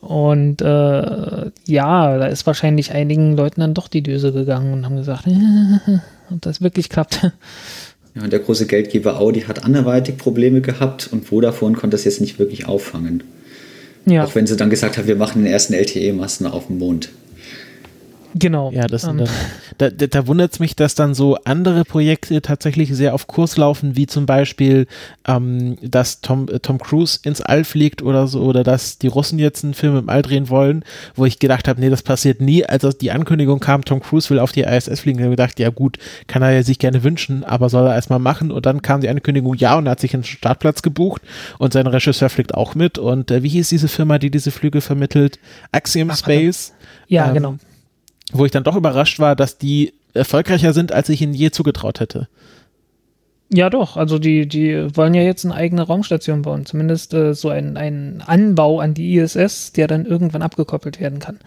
Und 0.00 0.62
äh, 0.62 1.50
ja, 1.66 2.18
da 2.18 2.26
ist 2.26 2.46
wahrscheinlich 2.46 2.92
einigen 2.92 3.36
Leuten 3.36 3.60
dann 3.60 3.74
doch 3.74 3.88
die 3.88 4.02
Düse 4.02 4.32
gegangen 4.32 4.72
und 4.72 4.84
haben 4.84 4.96
gesagt, 4.96 5.26
ob 6.30 6.40
das 6.40 6.62
wirklich 6.62 6.88
klappt. 6.88 7.30
Ja, 8.14 8.22
und 8.24 8.32
der 8.32 8.40
große 8.40 8.66
Geldgeber 8.66 9.20
Audi 9.20 9.42
hat 9.42 9.64
anderweitig 9.64 10.16
Probleme 10.16 10.60
gehabt 10.60 11.08
und 11.12 11.26
Vodafone 11.26 11.76
konnte 11.76 11.94
das 11.94 12.04
jetzt 12.04 12.20
nicht 12.20 12.38
wirklich 12.38 12.66
auffangen. 12.66 13.22
Ja. 14.06 14.24
Auch 14.24 14.34
wenn 14.34 14.46
sie 14.46 14.56
dann 14.56 14.70
gesagt 14.70 14.98
haben, 14.98 15.06
wir 15.06 15.16
machen 15.16 15.44
den 15.44 15.52
ersten 15.52 15.74
LTE-Masten 15.74 16.46
auf 16.46 16.66
dem 16.66 16.78
Mond. 16.78 17.10
Genau. 18.34 18.70
Ja, 18.70 18.86
das, 18.86 19.04
ähm. 19.04 19.24
da, 19.78 19.90
da, 19.90 20.06
da 20.06 20.26
wundert 20.26 20.52
es 20.52 20.60
mich, 20.60 20.76
dass 20.76 20.94
dann 20.94 21.14
so 21.14 21.36
andere 21.44 21.84
Projekte 21.84 22.40
tatsächlich 22.42 22.94
sehr 22.94 23.14
auf 23.14 23.26
Kurs 23.26 23.56
laufen, 23.56 23.96
wie 23.96 24.06
zum 24.06 24.26
Beispiel, 24.26 24.86
ähm, 25.26 25.76
dass 25.82 26.20
Tom, 26.20 26.48
äh, 26.48 26.60
Tom 26.60 26.78
Cruise 26.78 27.18
ins 27.22 27.40
All 27.40 27.64
fliegt 27.64 28.02
oder 28.02 28.26
so, 28.26 28.42
oder 28.42 28.62
dass 28.62 28.98
die 28.98 29.08
Russen 29.08 29.38
jetzt 29.38 29.64
einen 29.64 29.74
Film 29.74 29.96
im 29.96 30.08
All 30.08 30.22
drehen 30.22 30.48
wollen, 30.48 30.84
wo 31.14 31.24
ich 31.26 31.38
gedacht 31.38 31.66
habe, 31.66 31.80
nee, 31.80 31.90
das 31.90 32.02
passiert 32.02 32.40
nie. 32.40 32.64
Als 32.64 32.86
die 32.98 33.10
Ankündigung 33.10 33.60
kam, 33.60 33.84
Tom 33.84 34.00
Cruise 34.00 34.30
will 34.30 34.38
auf 34.38 34.52
die 34.52 34.62
ISS 34.62 35.00
fliegen, 35.00 35.20
habe 35.20 35.30
ich 35.30 35.36
gedacht, 35.36 35.58
ja 35.58 35.70
gut, 35.70 35.98
kann 36.26 36.42
er 36.42 36.52
ja 36.52 36.62
sich 36.62 36.78
gerne 36.78 37.02
wünschen, 37.02 37.44
aber 37.44 37.68
soll 37.68 37.86
er 37.86 37.94
erstmal 37.94 38.20
machen. 38.20 38.50
Und 38.50 38.66
dann 38.66 38.82
kam 38.82 39.00
die 39.00 39.08
Ankündigung, 39.08 39.54
ja, 39.54 39.76
und 39.76 39.86
er 39.86 39.92
hat 39.92 40.00
sich 40.00 40.14
einen 40.14 40.24
Startplatz 40.24 40.82
gebucht 40.82 41.22
und 41.58 41.72
sein 41.72 41.86
Regisseur 41.86 42.28
fliegt 42.28 42.54
auch 42.54 42.74
mit. 42.74 42.98
Und 42.98 43.30
äh, 43.30 43.42
wie 43.42 43.48
hieß 43.48 43.68
diese 43.68 43.88
Firma, 43.88 44.18
die 44.18 44.30
diese 44.30 44.50
Flüge 44.50 44.80
vermittelt? 44.80 45.38
Axiom 45.72 46.10
Ach, 46.10 46.16
Space. 46.16 46.72
Ja, 47.08 47.28
ähm, 47.28 47.34
genau 47.34 47.56
wo 48.32 48.44
ich 48.44 48.50
dann 48.50 48.64
doch 48.64 48.76
überrascht 48.76 49.18
war, 49.18 49.36
dass 49.36 49.58
die 49.58 49.92
erfolgreicher 50.14 50.72
sind, 50.72 50.92
als 50.92 51.08
ich 51.08 51.22
ihnen 51.22 51.34
je 51.34 51.50
zugetraut 51.50 52.00
hätte. 52.00 52.28
Ja, 53.52 53.68
doch. 53.68 53.96
Also 53.96 54.18
die, 54.18 54.46
die 54.46 54.96
wollen 54.96 55.14
ja 55.14 55.22
jetzt 55.22 55.44
eine 55.44 55.54
eigene 55.54 55.82
Raumstation 55.82 56.42
bauen. 56.42 56.66
Zumindest 56.66 57.14
äh, 57.14 57.34
so 57.34 57.48
ein, 57.48 57.76
ein 57.76 58.22
Anbau 58.24 58.78
an 58.78 58.94
die 58.94 59.16
ISS, 59.16 59.72
der 59.72 59.88
dann 59.88 60.06
irgendwann 60.06 60.42
abgekoppelt 60.42 61.00
werden 61.00 61.18
kann. 61.18 61.40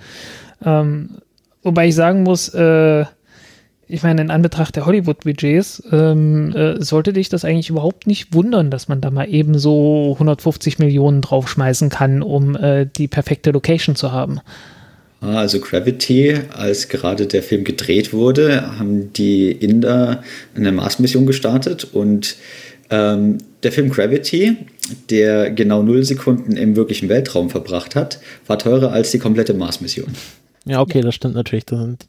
Ähm, 0.65 1.17
wobei 1.61 1.87
ich 1.87 1.95
sagen 1.95 2.23
muss, 2.23 2.49
äh, 2.49 3.05
ich 3.87 4.03
meine, 4.03 4.21
in 4.21 4.31
Anbetracht 4.31 4.75
der 4.75 4.85
Hollywood-Budgets 4.85 5.83
ähm, 5.91 6.53
äh, 6.55 6.81
sollte 6.81 7.13
dich 7.13 7.29
das 7.29 7.45
eigentlich 7.45 7.69
überhaupt 7.69 8.07
nicht 8.07 8.33
wundern, 8.33 8.69
dass 8.69 8.87
man 8.87 9.01
da 9.01 9.11
mal 9.11 9.29
eben 9.29 9.57
so 9.57 10.13
150 10.13 10.79
Millionen 10.79 11.21
draufschmeißen 11.21 11.89
kann, 11.89 12.21
um 12.21 12.55
äh, 12.55 12.85
die 12.85 13.07
perfekte 13.07 13.51
Location 13.51 13.95
zu 13.95 14.11
haben. 14.11 14.39
Ah, 15.23 15.39
also 15.39 15.61
Gravity, 15.61 16.37
als 16.51 16.89
gerade 16.89 17.27
der 17.27 17.43
Film 17.43 17.63
gedreht 17.63 18.11
wurde, 18.11 18.77
haben 18.77 19.13
die 19.13 19.51
Inder 19.51 20.21
eine 20.53 20.73
Mars-Mission 20.73 21.25
gestartet 21.25 21.85
und 21.93 22.35
ähm, 22.89 23.37
der 23.63 23.71
Film 23.71 23.89
Gravity, 23.89 24.57
der 25.09 25.49
genau 25.51 25.81
null 25.81 26.03
Sekunden 26.03 26.57
im 26.57 26.75
wirklichen 26.75 27.07
Weltraum 27.07 27.49
verbracht 27.49 27.95
hat, 27.95 28.19
war 28.47 28.59
teurer 28.59 28.91
als 28.91 29.11
die 29.11 29.19
komplette 29.19 29.53
Mars-Mission. 29.53 30.13
Ja, 30.65 30.81
okay, 30.81 30.99
das 30.99 31.15
stimmt 31.15 31.35
natürlich. 31.35 31.65
Das 31.65 31.79
sind 31.79 32.07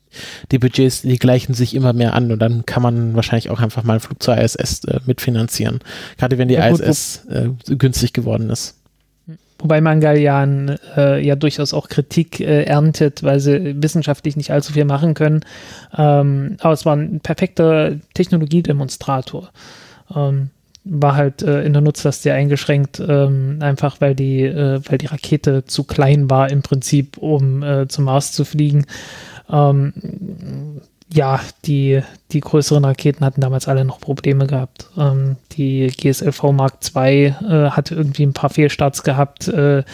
die 0.50 0.58
Budgets, 0.58 1.02
die 1.02 1.18
gleichen 1.18 1.54
sich 1.54 1.72
immer 1.74 1.92
mehr 1.92 2.14
an 2.14 2.32
und 2.32 2.40
dann 2.40 2.66
kann 2.66 2.82
man 2.82 3.14
wahrscheinlich 3.14 3.48
auch 3.50 3.60
einfach 3.60 3.84
mal 3.84 3.94
einen 3.94 4.00
Flug 4.00 4.20
zur 4.20 4.36
ISS 4.36 4.84
äh, 4.86 4.98
mitfinanzieren. 5.06 5.78
Gerade 6.18 6.36
wenn 6.36 6.48
die 6.48 6.54
ja, 6.54 6.68
gut, 6.68 6.80
ISS 6.80 7.26
äh, 7.30 7.48
günstig 7.76 8.12
geworden 8.12 8.50
ist. 8.50 8.74
Wobei 9.58 9.80
Mangalyan 9.80 10.78
äh, 10.96 11.24
ja 11.24 11.36
durchaus 11.36 11.72
auch 11.72 11.88
Kritik 11.88 12.40
äh, 12.40 12.64
erntet, 12.64 13.22
weil 13.22 13.40
sie 13.40 13.80
wissenschaftlich 13.82 14.36
nicht 14.36 14.50
allzu 14.50 14.72
viel 14.72 14.84
machen 14.84 15.14
können. 15.14 15.40
Ähm, 15.96 16.56
aber 16.60 16.72
es 16.72 16.84
war 16.84 16.96
ein 16.96 17.20
perfekter 17.20 17.96
Technologiedemonstrator. 18.14 19.50
Ähm, 20.14 20.50
war 20.84 21.16
halt 21.16 21.42
äh, 21.42 21.62
in 21.62 21.72
der 21.72 21.82
Nutzlast 21.82 22.22
sehr 22.22 22.34
eingeschränkt, 22.34 23.00
ähm, 23.00 23.58
einfach 23.60 24.00
weil 24.00 24.14
die, 24.14 24.42
äh, 24.42 24.80
weil 24.84 24.98
die 24.98 25.06
Rakete 25.06 25.64
zu 25.64 25.84
klein 25.84 26.28
war 26.28 26.50
im 26.50 26.62
Prinzip, 26.62 27.16
um 27.16 27.62
äh, 27.62 27.88
zum 27.88 28.04
Mars 28.04 28.32
zu 28.32 28.44
fliegen. 28.44 28.84
Ähm, 29.50 29.92
ja, 31.12 31.40
die, 31.64 32.02
die 32.32 32.40
größeren 32.40 32.84
Raketen 32.84 33.24
hatten 33.24 33.40
damals 33.40 33.68
alle 33.68 33.84
noch 33.84 34.00
Probleme 34.00 34.46
gehabt. 34.46 34.88
Ähm, 34.96 35.36
die 35.52 35.88
GSLV 35.88 36.42
Mark 36.52 36.78
II 36.94 37.26
äh, 37.26 37.70
hatte 37.70 37.94
irgendwie 37.94 38.24
ein 38.24 38.32
paar 38.32 38.50
Fehlstarts 38.50 39.02
gehabt. 39.02 39.46
Äh, 39.48 39.84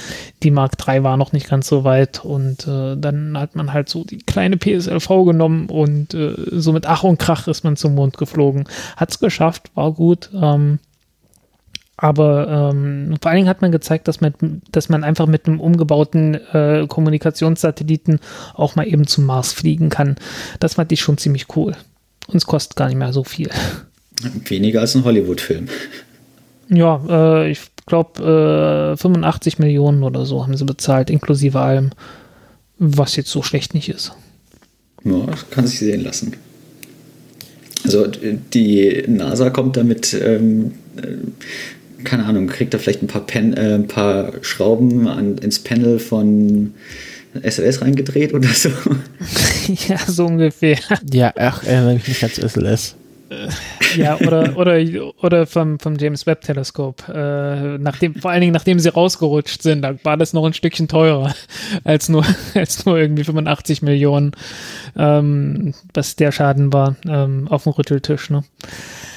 die 0.43 0.51
Mark 0.51 0.73
III 0.87 1.03
war 1.03 1.17
noch 1.17 1.33
nicht 1.33 1.49
ganz 1.49 1.67
so 1.67 1.85
weit. 1.85 2.25
Und 2.25 2.67
äh, 2.67 2.97
dann 2.97 3.37
hat 3.37 3.57
man 3.57 3.73
halt 3.73 3.89
so 3.89 4.05
die 4.05 4.19
kleine 4.19 4.57
PSLV 4.57 5.09
genommen 5.27 5.69
und 5.69 6.15
äh, 6.15 6.35
so 6.53 6.73
mit 6.73 6.87
Ach 6.87 7.03
und 7.03 7.19
Krach 7.19 7.49
ist 7.49 7.65
man 7.65 7.77
zum 7.77 7.97
Mond 7.97 8.17
geflogen. 8.17 8.65
Hat's 8.97 9.19
geschafft, 9.19 9.71
war 9.75 9.93
gut. 9.93 10.31
Ähm, 10.33 10.79
aber 12.01 12.73
ähm, 12.73 13.15
vor 13.21 13.31
allen 13.31 13.37
Dingen 13.37 13.49
hat 13.49 13.61
man 13.61 13.73
gezeigt, 13.73 14.09
dass 14.09 14.23
man, 14.23 14.33
dass 14.73 14.89
man 14.89 15.05
einfach 15.05 15.27
mit 15.27 15.47
einem 15.47 15.61
umgebauten 15.61 16.35
äh, 16.35 16.87
Kommunikationssatelliten 16.89 18.21
auch 18.55 18.75
mal 18.75 18.89
eben 18.89 19.07
zum 19.07 19.27
Mars 19.27 19.53
fliegen 19.53 19.91
kann. 19.91 20.17
Das 20.61 20.75
fand 20.75 20.91
ich 20.93 21.01
schon 21.01 21.19
ziemlich 21.19 21.55
cool. 21.57 21.77
Und 22.27 22.37
es 22.37 22.47
kostet 22.47 22.77
gar 22.77 22.89
nicht 22.89 22.97
mehr 22.97 23.13
so 23.13 23.23
viel. 23.23 23.51
Weniger 24.47 24.81
als 24.81 24.95
ein 24.95 25.05
Hollywood-Film. 25.05 25.69
Ja, 26.71 27.03
äh, 27.07 27.51
ich 27.51 27.61
glaube, 27.85 28.95
äh, 28.95 28.97
85 28.97 29.59
Millionen 29.59 30.03
oder 30.03 30.25
so 30.25 30.43
haben 30.43 30.57
sie 30.57 30.65
bezahlt, 30.65 31.11
inklusive 31.11 31.61
allem, 31.61 31.91
was 32.79 33.15
jetzt 33.17 33.31
so 33.31 33.43
schlecht 33.43 33.75
nicht 33.75 33.91
ist. 33.91 34.13
Ja, 35.05 35.27
kann 35.51 35.67
sich 35.67 35.81
sehen 35.81 36.03
lassen. 36.03 36.35
Also 37.85 38.07
die 38.07 39.05
NASA 39.07 39.51
kommt 39.51 39.77
damit 39.77 40.15
ähm, 40.15 40.73
keine 42.05 42.25
Ahnung, 42.25 42.47
kriegt 42.47 42.75
er 42.75 42.81
vielleicht 42.81 43.03
ein 43.03 43.07
paar, 43.07 43.27
Pen, 43.27 43.55
äh, 43.55 43.75
ein 43.75 43.87
paar 43.87 44.33
Schrauben 44.43 45.07
an, 45.09 45.39
ins 45.39 45.59
Panel 45.59 45.99
von 45.99 46.75
SLS 47.43 47.83
reingedreht 47.83 48.35
oder 48.35 48.49
so? 48.49 48.71
ja, 49.89 49.99
so 50.07 50.27
ungefähr. 50.27 50.79
Ja, 51.13 51.33
ach, 51.37 51.65
erinnere 51.65 51.95
mich 51.95 52.09
nicht 52.09 52.23
als 52.25 52.37
SLS. 52.37 52.97
Ja, 53.97 54.17
oder, 54.19 54.57
oder, 54.57 54.79
oder 55.23 55.47
vom, 55.47 55.79
vom 55.79 55.97
James 55.97 56.27
Webb 56.27 56.41
Teleskop. 56.43 57.09
Äh, 57.09 57.79
nachdem, 57.79 58.15
vor 58.17 58.31
allen 58.31 58.41
Dingen, 58.41 58.53
nachdem 58.53 58.81
sie 58.81 58.89
rausgerutscht 58.89 59.63
sind, 59.63 59.83
da 59.83 59.95
war 60.03 60.17
das 60.17 60.33
noch 60.33 60.45
ein 60.45 60.53
Stückchen 60.53 60.89
teurer 60.89 61.35
als 61.85 62.09
nur, 62.09 62.25
als 62.55 62.85
nur 62.87 62.99
irgendwie 62.99 63.25
85 63.25 63.83
Millionen, 63.83 64.33
ähm, 64.97 65.75
was 65.95 66.17
der 66.17 66.33
Schaden 66.33 66.73
war, 66.73 66.97
ähm, 67.07 67.47
auf 67.49 67.65
dem 67.65 67.73
Rütteltisch. 67.73 68.31
Ne? 68.31 68.43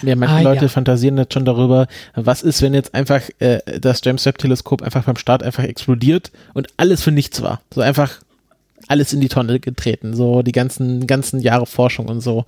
Ja, 0.03 0.16
manche 0.16 0.36
ah, 0.36 0.41
Leute 0.41 0.64
ja. 0.64 0.70
fantasieren 0.70 1.18
jetzt 1.18 1.34
schon 1.34 1.45
darüber, 1.45 1.88
was 2.14 2.43
ist, 2.43 2.61
wenn 2.61 2.74
jetzt 2.74 2.93
einfach 2.93 3.22
äh, 3.39 3.59
das 3.80 4.01
James 4.03 4.26
Webb 4.26 4.38
Teleskop 4.38 4.82
einfach 4.84 5.05
beim 5.05 5.16
Start 5.16 5.41
einfach 5.41 5.64
explodiert 5.64 6.32
und 6.53 6.68
alles 6.78 7.01
für 7.03 7.11
nichts 7.11 7.41
war. 7.41 7.61
So 7.74 7.82
einfach 7.82 8.20
alles 8.88 9.13
in 9.13 9.21
die 9.21 9.29
Tonne 9.29 9.59
getreten, 9.59 10.13
so 10.13 10.41
die 10.41 10.51
ganzen, 10.51 11.07
ganzen 11.07 11.39
Jahre 11.39 11.65
Forschung 11.65 12.07
und 12.07 12.21
so. 12.21 12.45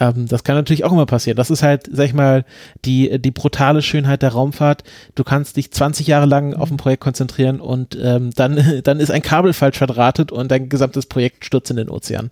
Ähm, 0.00 0.26
das 0.28 0.44
kann 0.44 0.56
natürlich 0.56 0.84
auch 0.84 0.92
immer 0.92 1.06
passieren. 1.06 1.36
Das 1.36 1.50
ist 1.50 1.62
halt, 1.62 1.88
sag 1.92 2.06
ich 2.06 2.14
mal, 2.14 2.44
die, 2.84 3.18
die 3.18 3.30
brutale 3.30 3.82
Schönheit 3.82 4.22
der 4.22 4.30
Raumfahrt. 4.30 4.84
Du 5.14 5.24
kannst 5.24 5.56
dich 5.56 5.70
20 5.70 6.06
Jahre 6.06 6.26
lang 6.26 6.54
auf 6.54 6.70
ein 6.70 6.76
Projekt 6.76 7.02
konzentrieren 7.02 7.60
und 7.60 7.98
ähm, 8.00 8.30
dann, 8.34 8.80
dann 8.84 9.00
ist 9.00 9.10
ein 9.10 9.22
Kabel 9.22 9.52
falsch 9.52 9.78
verdrahtet 9.78 10.32
und 10.32 10.50
dein 10.50 10.68
gesamtes 10.68 11.06
Projekt 11.06 11.44
stürzt 11.44 11.70
in 11.70 11.76
den 11.76 11.88
Ozean. 11.88 12.30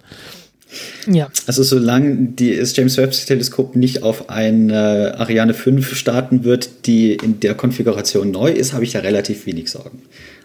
Ja. 1.07 1.31
Also 1.47 1.63
solange 1.63 2.17
die, 2.17 2.57
das 2.57 2.75
James 2.77 2.97
Webb 2.97 3.13
Teleskop 3.13 3.77
nicht 3.77 4.03
auf 4.03 4.29
eine 4.29 5.15
Ariane 5.19 5.55
5 5.55 5.95
starten 5.95 6.45
wird, 6.45 6.87
die 6.87 7.15
in 7.15 7.39
der 7.41 7.55
Konfiguration 7.55 8.33
neu 8.33 8.51
ist, 8.51 8.73
habe 8.73 8.83
ich 8.83 8.93
da 8.93 8.99
relativ 8.99 9.47
wenig 9.47 9.71
Sorgen. 9.71 10.03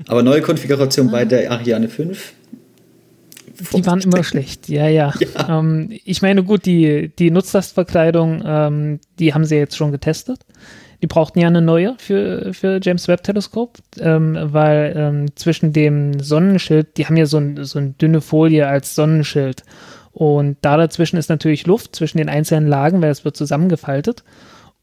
Aber 0.07 0.21
neue 0.21 0.41
Konfiguration 0.41 1.09
ah. 1.09 1.11
bei 1.11 1.25
der 1.25 1.51
Ariane 1.51 1.89
5 1.89 2.33
die 3.73 3.85
waren 3.85 4.01
immer 4.01 4.23
schlecht, 4.23 4.69
ja, 4.69 4.87
ja. 4.87 5.13
ja. 5.19 5.59
Ähm, 5.59 5.89
ich 6.05 6.21
meine, 6.21 6.43
gut, 6.43 6.65
die, 6.65 7.11
die 7.15 7.31
Nutzlastverkleidung, 7.31 8.43
ähm, 8.45 8.99
die 9.19 9.33
haben 9.33 9.45
sie 9.45 9.55
jetzt 9.55 9.75
schon 9.75 9.91
getestet. 9.91 10.45
Die 11.01 11.07
brauchten 11.07 11.39
ja 11.39 11.47
eine 11.47 11.61
neue 11.61 11.95
für, 11.97 12.53
für 12.53 12.79
James 12.81 13.07
Webb 13.07 13.23
Teleskop, 13.23 13.79
ähm, 13.99 14.37
weil 14.39 14.93
ähm, 14.95 15.35
zwischen 15.35 15.73
dem 15.73 16.19
Sonnenschild, 16.19 16.97
die 16.97 17.07
haben 17.07 17.17
ja 17.17 17.25
so, 17.25 17.37
ein, 17.37 17.63
so 17.63 17.79
eine 17.79 17.91
dünne 17.91 18.21
Folie 18.21 18.67
als 18.67 18.93
Sonnenschild. 18.93 19.63
Und 20.11 20.57
da 20.61 20.77
dazwischen 20.77 21.17
ist 21.17 21.29
natürlich 21.29 21.65
Luft 21.65 21.95
zwischen 21.95 22.17
den 22.17 22.29
einzelnen 22.29 22.67
Lagen, 22.67 23.01
weil 23.01 23.09
es 23.09 23.25
wird 23.25 23.37
zusammengefaltet. 23.37 24.23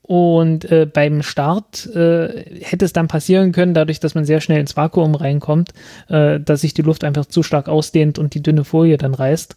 Und 0.09 0.65
äh, 0.73 0.87
beim 0.91 1.21
Start 1.21 1.85
äh, 1.95 2.63
hätte 2.63 2.87
es 2.87 2.95
dann 2.95 3.09
passieren 3.09 3.53
können, 3.53 3.75
dadurch, 3.75 4.01
dass 4.01 4.15
man 4.15 4.25
sehr 4.25 4.41
schnell 4.41 4.59
ins 4.59 4.75
Vakuum 4.75 5.15
reinkommt, 5.15 5.75
äh, 6.09 6.41
dass 6.41 6.63
sich 6.63 6.73
die 6.73 6.81
Luft 6.81 7.05
einfach 7.05 7.27
zu 7.27 7.43
stark 7.43 7.69
ausdehnt 7.69 8.19
und 8.19 8.33
die 8.33 8.43
dünne 8.43 8.65
Folie 8.65 8.97
dann 8.97 9.13
reißt. 9.13 9.55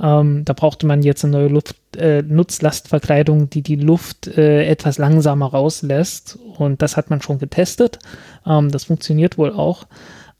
Ähm, 0.00 0.44
da 0.44 0.52
brauchte 0.52 0.86
man 0.86 1.02
jetzt 1.02 1.24
eine 1.24 1.36
neue 1.36 1.48
Luft, 1.48 1.74
äh, 1.96 2.22
Nutzlastverkleidung, 2.22 3.50
die 3.50 3.62
die 3.62 3.74
Luft 3.74 4.28
äh, 4.28 4.66
etwas 4.66 4.98
langsamer 4.98 5.46
rauslässt. 5.46 6.38
Und 6.58 6.80
das 6.80 6.96
hat 6.96 7.10
man 7.10 7.20
schon 7.20 7.40
getestet. 7.40 7.98
Ähm, 8.46 8.70
das 8.70 8.84
funktioniert 8.84 9.36
wohl 9.36 9.52
auch. 9.52 9.88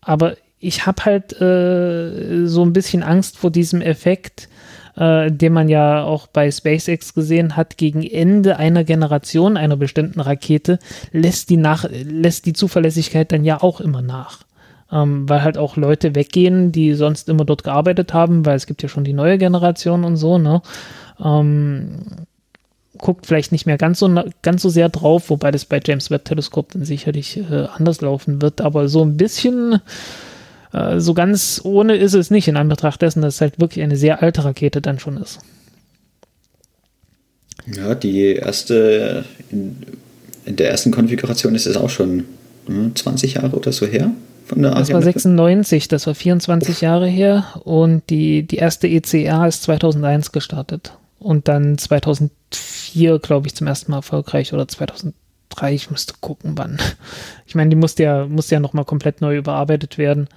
Aber 0.00 0.36
ich 0.60 0.86
habe 0.86 1.04
halt 1.04 1.32
äh, 1.40 2.46
so 2.46 2.62
ein 2.62 2.72
bisschen 2.72 3.02
Angst 3.02 3.36
vor 3.36 3.50
diesem 3.50 3.82
Effekt, 3.82 4.48
äh, 4.98 5.30
den 5.30 5.52
man 5.52 5.68
ja 5.68 6.02
auch 6.02 6.26
bei 6.26 6.50
SpaceX 6.50 7.14
gesehen 7.14 7.56
hat, 7.56 7.76
gegen 7.76 8.02
Ende 8.02 8.56
einer 8.56 8.84
Generation 8.84 9.56
einer 9.56 9.76
bestimmten 9.76 10.20
Rakete, 10.20 10.78
lässt 11.12 11.50
die, 11.50 11.56
nach, 11.56 11.84
lässt 11.90 12.46
die 12.46 12.52
Zuverlässigkeit 12.52 13.30
dann 13.30 13.44
ja 13.44 13.62
auch 13.62 13.80
immer 13.80 14.02
nach. 14.02 14.40
Ähm, 14.90 15.28
weil 15.28 15.42
halt 15.42 15.58
auch 15.58 15.76
Leute 15.76 16.14
weggehen, 16.14 16.72
die 16.72 16.94
sonst 16.94 17.28
immer 17.28 17.44
dort 17.44 17.62
gearbeitet 17.62 18.14
haben, 18.14 18.46
weil 18.46 18.56
es 18.56 18.66
gibt 18.66 18.82
ja 18.82 18.88
schon 18.88 19.04
die 19.04 19.12
neue 19.12 19.36
Generation 19.36 20.04
und 20.04 20.16
so, 20.16 20.38
ne? 20.38 20.62
Ähm, 21.22 22.26
guckt 22.96 23.26
vielleicht 23.26 23.52
nicht 23.52 23.66
mehr 23.66 23.76
ganz 23.78 23.98
so, 23.98 24.10
ganz 24.42 24.62
so 24.62 24.70
sehr 24.70 24.88
drauf, 24.88 25.30
wobei 25.30 25.50
das 25.50 25.66
bei 25.66 25.80
James 25.84 26.10
Webb 26.10 26.24
Teleskop 26.24 26.72
dann 26.72 26.84
sicherlich 26.84 27.36
äh, 27.36 27.66
anders 27.76 28.00
laufen 28.00 28.42
wird, 28.42 28.60
aber 28.60 28.88
so 28.88 29.02
ein 29.02 29.16
bisschen 29.16 29.80
äh, 30.72 31.00
so 31.00 31.14
ganz 31.14 31.60
ohne 31.64 31.96
ist 31.96 32.14
es 32.14 32.30
nicht, 32.30 32.48
in 32.48 32.56
Anbetracht 32.56 33.02
dessen, 33.02 33.22
dass 33.22 33.36
es 33.36 33.40
halt 33.40 33.60
wirklich 33.60 33.82
eine 33.82 33.96
sehr 33.96 34.22
alte 34.22 34.44
Rakete 34.44 34.80
dann 34.80 34.98
schon 34.98 35.16
ist. 35.16 35.40
Ja, 37.66 37.94
die 37.94 38.34
erste, 38.34 39.24
in, 39.50 39.76
in 40.44 40.56
der 40.56 40.70
ersten 40.70 40.90
Konfiguration 40.90 41.54
ist 41.54 41.66
es 41.66 41.76
auch 41.76 41.90
schon 41.90 42.24
hm, 42.66 42.94
20 42.94 43.34
Jahre 43.34 43.56
oder 43.56 43.72
so 43.72 43.86
her. 43.86 44.10
Von 44.46 44.62
der 44.62 44.74
das 44.74 44.90
war 44.92 45.02
96, 45.02 45.88
das 45.88 46.06
war 46.06 46.14
24 46.14 46.76
Uff. 46.76 46.80
Jahre 46.80 47.06
her 47.06 47.44
und 47.64 48.08
die, 48.08 48.44
die 48.44 48.56
erste 48.56 48.88
ECA 48.88 49.46
ist 49.46 49.62
2001 49.64 50.32
gestartet 50.32 50.92
und 51.18 51.48
dann 51.48 51.76
2004, 51.76 53.18
glaube 53.18 53.46
ich, 53.46 53.54
zum 53.54 53.66
ersten 53.66 53.90
Mal 53.90 53.98
erfolgreich 53.98 54.54
oder 54.54 54.66
2003, 54.66 55.14
ich 55.74 55.90
müsste 55.90 56.14
gucken, 56.20 56.52
wann. 56.56 56.78
Ich 57.46 57.54
meine, 57.54 57.70
die 57.70 57.76
musste 57.76 58.02
ja, 58.02 58.26
musste 58.26 58.54
ja 58.54 58.60
nochmal 58.60 58.84
komplett 58.84 59.22
neu 59.22 59.36
überarbeitet 59.36 59.96
werden. 59.96 60.28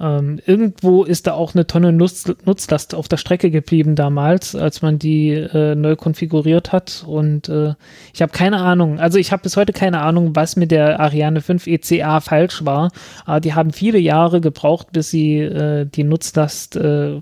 Ähm, 0.00 0.40
irgendwo 0.46 1.04
ist 1.04 1.26
da 1.26 1.34
auch 1.34 1.54
eine 1.54 1.66
Tonne 1.66 1.92
Nutz, 1.92 2.24
Nutzlast 2.46 2.94
auf 2.94 3.06
der 3.06 3.18
Strecke 3.18 3.50
geblieben 3.50 3.96
damals, 3.96 4.56
als 4.56 4.80
man 4.80 4.98
die 4.98 5.30
äh, 5.30 5.74
neu 5.74 5.94
konfiguriert 5.94 6.72
hat. 6.72 7.04
Und 7.06 7.50
äh, 7.50 7.74
ich 8.14 8.22
habe 8.22 8.32
keine 8.32 8.58
Ahnung, 8.58 8.98
also 8.98 9.18
ich 9.18 9.30
habe 9.30 9.42
bis 9.42 9.56
heute 9.56 9.74
keine 9.74 10.00
Ahnung, 10.00 10.34
was 10.34 10.56
mit 10.56 10.70
der 10.70 11.00
Ariane 11.00 11.42
5 11.42 11.66
ECA 11.66 12.20
falsch 12.20 12.64
war. 12.64 12.90
Aber 13.26 13.40
die 13.40 13.54
haben 13.54 13.72
viele 13.72 13.98
Jahre 13.98 14.40
gebraucht, 14.40 14.88
bis 14.92 15.10
sie 15.10 15.38
äh, 15.38 15.84
die 15.84 16.04
Nutzlast 16.04 16.76
äh, 16.76 17.20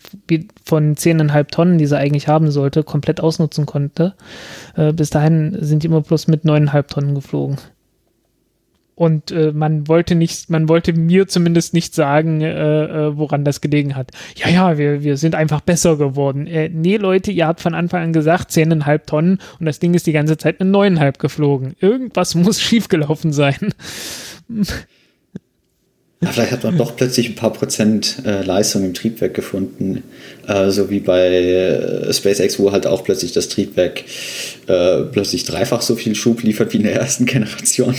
von 0.64 0.94
10,5 0.94 1.46
Tonnen, 1.50 1.78
die 1.78 1.86
sie 1.86 1.98
eigentlich 1.98 2.28
haben 2.28 2.50
sollte, 2.52 2.84
komplett 2.84 3.20
ausnutzen 3.20 3.66
konnte. 3.66 4.14
Äh, 4.76 4.92
bis 4.92 5.10
dahin 5.10 5.56
sind 5.60 5.82
die 5.82 5.88
immer 5.88 6.02
bloß 6.02 6.28
mit 6.28 6.44
9,5 6.44 6.86
Tonnen 6.86 7.14
geflogen. 7.16 7.58
Und 8.98 9.30
äh, 9.30 9.52
man 9.52 9.86
wollte 9.86 10.16
nicht, 10.16 10.50
man 10.50 10.68
wollte 10.68 10.92
mir 10.92 11.28
zumindest 11.28 11.72
nicht 11.72 11.94
sagen, 11.94 12.40
äh, 12.40 12.48
äh, 12.50 13.16
woran 13.16 13.44
das 13.44 13.60
gelegen 13.60 13.94
hat. 13.94 14.10
Ja, 14.34 14.48
ja, 14.48 14.76
wir, 14.76 15.04
wir 15.04 15.16
sind 15.16 15.36
einfach 15.36 15.60
besser 15.60 15.96
geworden. 15.96 16.48
Äh, 16.48 16.68
nee, 16.68 16.96
Leute, 16.96 17.30
ihr 17.30 17.46
habt 17.46 17.60
von 17.60 17.74
Anfang 17.74 18.02
an 18.02 18.12
gesagt, 18.12 18.50
zehneinhalb 18.50 19.06
Tonnen 19.06 19.38
und 19.60 19.66
das 19.66 19.78
Ding 19.78 19.94
ist 19.94 20.08
die 20.08 20.12
ganze 20.12 20.36
Zeit 20.36 20.60
eine 20.60 20.68
neuneinhalb 20.68 21.20
geflogen. 21.20 21.76
Irgendwas 21.78 22.34
muss 22.34 22.60
schiefgelaufen 22.60 23.32
sein. 23.32 23.72
Ja, 26.20 26.32
vielleicht 26.32 26.50
hat 26.50 26.64
man 26.64 26.76
doch 26.76 26.96
plötzlich 26.96 27.28
ein 27.28 27.36
paar 27.36 27.52
Prozent 27.52 28.16
äh, 28.26 28.42
Leistung 28.42 28.84
im 28.84 28.94
Triebwerk 28.94 29.32
gefunden, 29.32 30.02
äh, 30.48 30.70
so 30.70 30.90
wie 30.90 30.98
bei 30.98 31.24
äh, 31.28 32.12
SpaceX, 32.12 32.58
wo 32.58 32.72
halt 32.72 32.88
auch 32.88 33.04
plötzlich 33.04 33.30
das 33.30 33.48
Triebwerk 33.48 34.02
äh, 34.66 35.02
plötzlich 35.04 35.44
dreifach 35.44 35.82
so 35.82 35.94
viel 35.94 36.16
Schub 36.16 36.42
liefert 36.42 36.72
wie 36.72 36.78
in 36.78 36.82
der 36.82 36.96
ersten 36.96 37.26
Generation. 37.26 37.94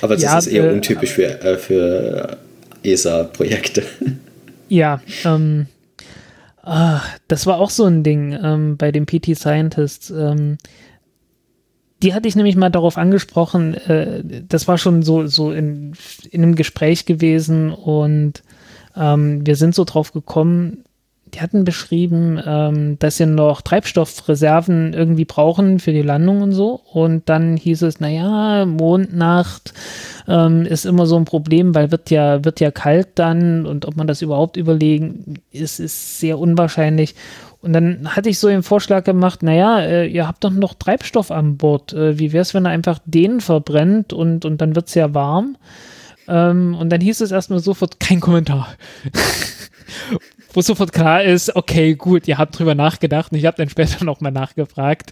Aber 0.00 0.14
das 0.14 0.22
ja, 0.22 0.38
ist 0.38 0.46
eher 0.46 0.72
untypisch 0.72 1.12
für, 1.12 1.40
äh, 1.42 1.56
für 1.56 2.38
ESA-Projekte. 2.82 3.82
Ja, 4.68 5.00
ähm, 5.24 5.66
ah, 6.62 7.00
das 7.28 7.46
war 7.46 7.58
auch 7.58 7.70
so 7.70 7.84
ein 7.84 8.02
Ding 8.02 8.38
ähm, 8.42 8.76
bei 8.76 8.92
den 8.92 9.06
PT 9.06 9.36
Scientists. 9.36 10.10
Ähm, 10.10 10.58
die 12.02 12.12
hatte 12.12 12.28
ich 12.28 12.36
nämlich 12.36 12.56
mal 12.56 12.70
darauf 12.70 12.98
angesprochen, 12.98 13.74
äh, 13.74 14.22
das 14.46 14.68
war 14.68 14.78
schon 14.78 15.02
so, 15.02 15.26
so 15.26 15.52
in, 15.52 15.94
in 16.30 16.42
einem 16.42 16.54
Gespräch 16.54 17.06
gewesen 17.06 17.70
und 17.72 18.42
ähm, 18.96 19.46
wir 19.46 19.56
sind 19.56 19.74
so 19.74 19.84
drauf 19.84 20.12
gekommen, 20.12 20.84
die 21.34 21.40
hatten 21.40 21.64
beschrieben, 21.64 22.40
ähm, 22.44 22.98
dass 22.98 23.16
sie 23.16 23.26
noch 23.26 23.60
Treibstoffreserven 23.62 24.92
irgendwie 24.92 25.24
brauchen 25.24 25.80
für 25.80 25.92
die 25.92 26.02
Landung 26.02 26.42
und 26.42 26.52
so. 26.52 26.80
Und 26.92 27.28
dann 27.28 27.56
hieß 27.56 27.82
es, 27.82 28.00
naja, 28.00 28.64
Mondnacht 28.66 29.74
ähm, 30.28 30.64
ist 30.64 30.86
immer 30.86 31.06
so 31.06 31.16
ein 31.16 31.24
Problem, 31.24 31.74
weil 31.74 31.90
wird 31.90 32.10
ja, 32.10 32.44
wird 32.44 32.60
ja 32.60 32.70
kalt 32.70 33.08
dann 33.16 33.66
und 33.66 33.86
ob 33.86 33.96
man 33.96 34.06
das 34.06 34.22
überhaupt 34.22 34.56
überlegen, 34.56 35.40
ist, 35.50 35.80
ist 35.80 36.20
sehr 36.20 36.38
unwahrscheinlich. 36.38 37.14
Und 37.60 37.72
dann 37.72 38.14
hatte 38.14 38.28
ich 38.28 38.38
so 38.38 38.48
den 38.48 38.62
Vorschlag 38.62 39.04
gemacht, 39.04 39.42
naja, 39.42 39.80
äh, 39.80 40.06
ihr 40.06 40.28
habt 40.28 40.44
doch 40.44 40.50
noch 40.50 40.74
Treibstoff 40.74 41.30
an 41.30 41.56
Bord. 41.56 41.92
Äh, 41.94 42.18
wie 42.18 42.32
wäre 42.32 42.42
es, 42.42 42.54
wenn 42.54 42.66
er 42.66 42.72
einfach 42.72 42.98
den 43.06 43.40
verbrennt 43.40 44.12
und, 44.12 44.44
und 44.44 44.60
dann 44.60 44.76
wird 44.76 44.88
es 44.88 44.94
ja 44.94 45.14
warm? 45.14 45.56
Ähm, 46.28 46.76
und 46.78 46.90
dann 46.90 47.00
hieß 47.00 47.22
es 47.22 47.32
erstmal 47.32 47.60
sofort, 47.60 48.00
kein 48.00 48.20
Kommentar. 48.20 48.68
wo 50.52 50.60
sofort 50.60 50.92
klar 50.92 51.22
ist, 51.22 51.54
okay, 51.56 51.94
gut, 51.94 52.28
ihr 52.28 52.38
habt 52.38 52.58
drüber 52.58 52.74
nachgedacht 52.74 53.32
und 53.32 53.38
ich 53.38 53.46
habe 53.46 53.56
dann 53.56 53.68
später 53.68 54.04
nochmal 54.04 54.32
nachgefragt. 54.32 55.10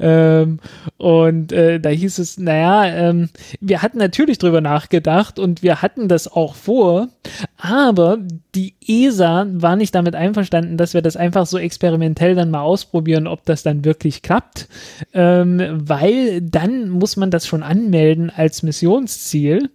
Ähm, 0.00 0.60
und 0.96 1.52
äh, 1.52 1.78
da 1.78 1.90
hieß 1.90 2.18
es, 2.18 2.38
naja, 2.38 2.86
ähm, 2.86 3.28
wir 3.60 3.82
hatten 3.82 3.98
natürlich 3.98 4.38
drüber 4.38 4.60
nachgedacht 4.60 5.38
und 5.38 5.62
wir 5.62 5.82
hatten 5.82 6.08
das 6.08 6.26
auch 6.26 6.54
vor, 6.54 7.08
aber 7.60 8.18
die 8.54 8.74
ESA 8.86 9.46
war 9.50 9.74
nicht 9.74 9.92
damit 9.92 10.14
einverstanden, 10.14 10.76
dass 10.76 10.94
wir 10.94 11.02
das 11.02 11.16
einfach 11.16 11.44
so 11.44 11.58
experimentell 11.58 12.36
dann 12.36 12.52
mal 12.52 12.60
ausprobieren, 12.60 13.26
ob 13.26 13.44
das 13.46 13.64
dann 13.64 13.84
wirklich 13.84 14.22
klappt, 14.22 14.68
ähm, 15.12 15.60
weil 15.72 16.40
dann 16.40 16.88
muss 16.88 17.16
man 17.16 17.32
das 17.32 17.48
schon 17.48 17.64
anmelden 17.64 18.30
als 18.30 18.62
Missionsziel. 18.62 19.70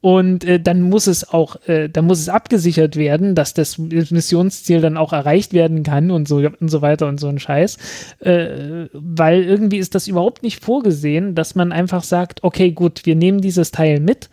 Und 0.00 0.44
äh, 0.44 0.58
dann 0.58 0.82
muss 0.82 1.06
es 1.06 1.28
auch, 1.28 1.56
äh, 1.68 1.88
dann 1.88 2.06
muss 2.06 2.18
es 2.18 2.28
abgesichert 2.28 2.96
werden, 2.96 3.36
dass 3.36 3.54
das 3.54 3.78
Missionsziel 3.78 4.80
dann 4.80 4.96
auch 4.96 5.12
erreicht 5.12 5.52
werden 5.52 5.84
kann 5.84 6.10
und 6.10 6.26
so 6.26 6.38
und 6.38 6.68
so 6.68 6.82
weiter 6.82 7.06
und 7.06 7.20
so 7.20 7.28
ein 7.28 7.38
Scheiß, 7.38 7.78
äh, 8.20 8.86
weil 8.92 9.44
irgendwie 9.44 9.78
ist 9.78 9.94
das 9.94 10.08
überhaupt 10.08 10.42
nicht 10.42 10.64
vorgesehen, 10.64 11.36
dass 11.36 11.54
man 11.54 11.70
einfach 11.70 12.02
sagt, 12.02 12.42
okay, 12.42 12.72
gut, 12.72 13.06
wir 13.06 13.14
nehmen 13.14 13.40
dieses 13.40 13.70
Teil 13.70 14.00
mit 14.00 14.30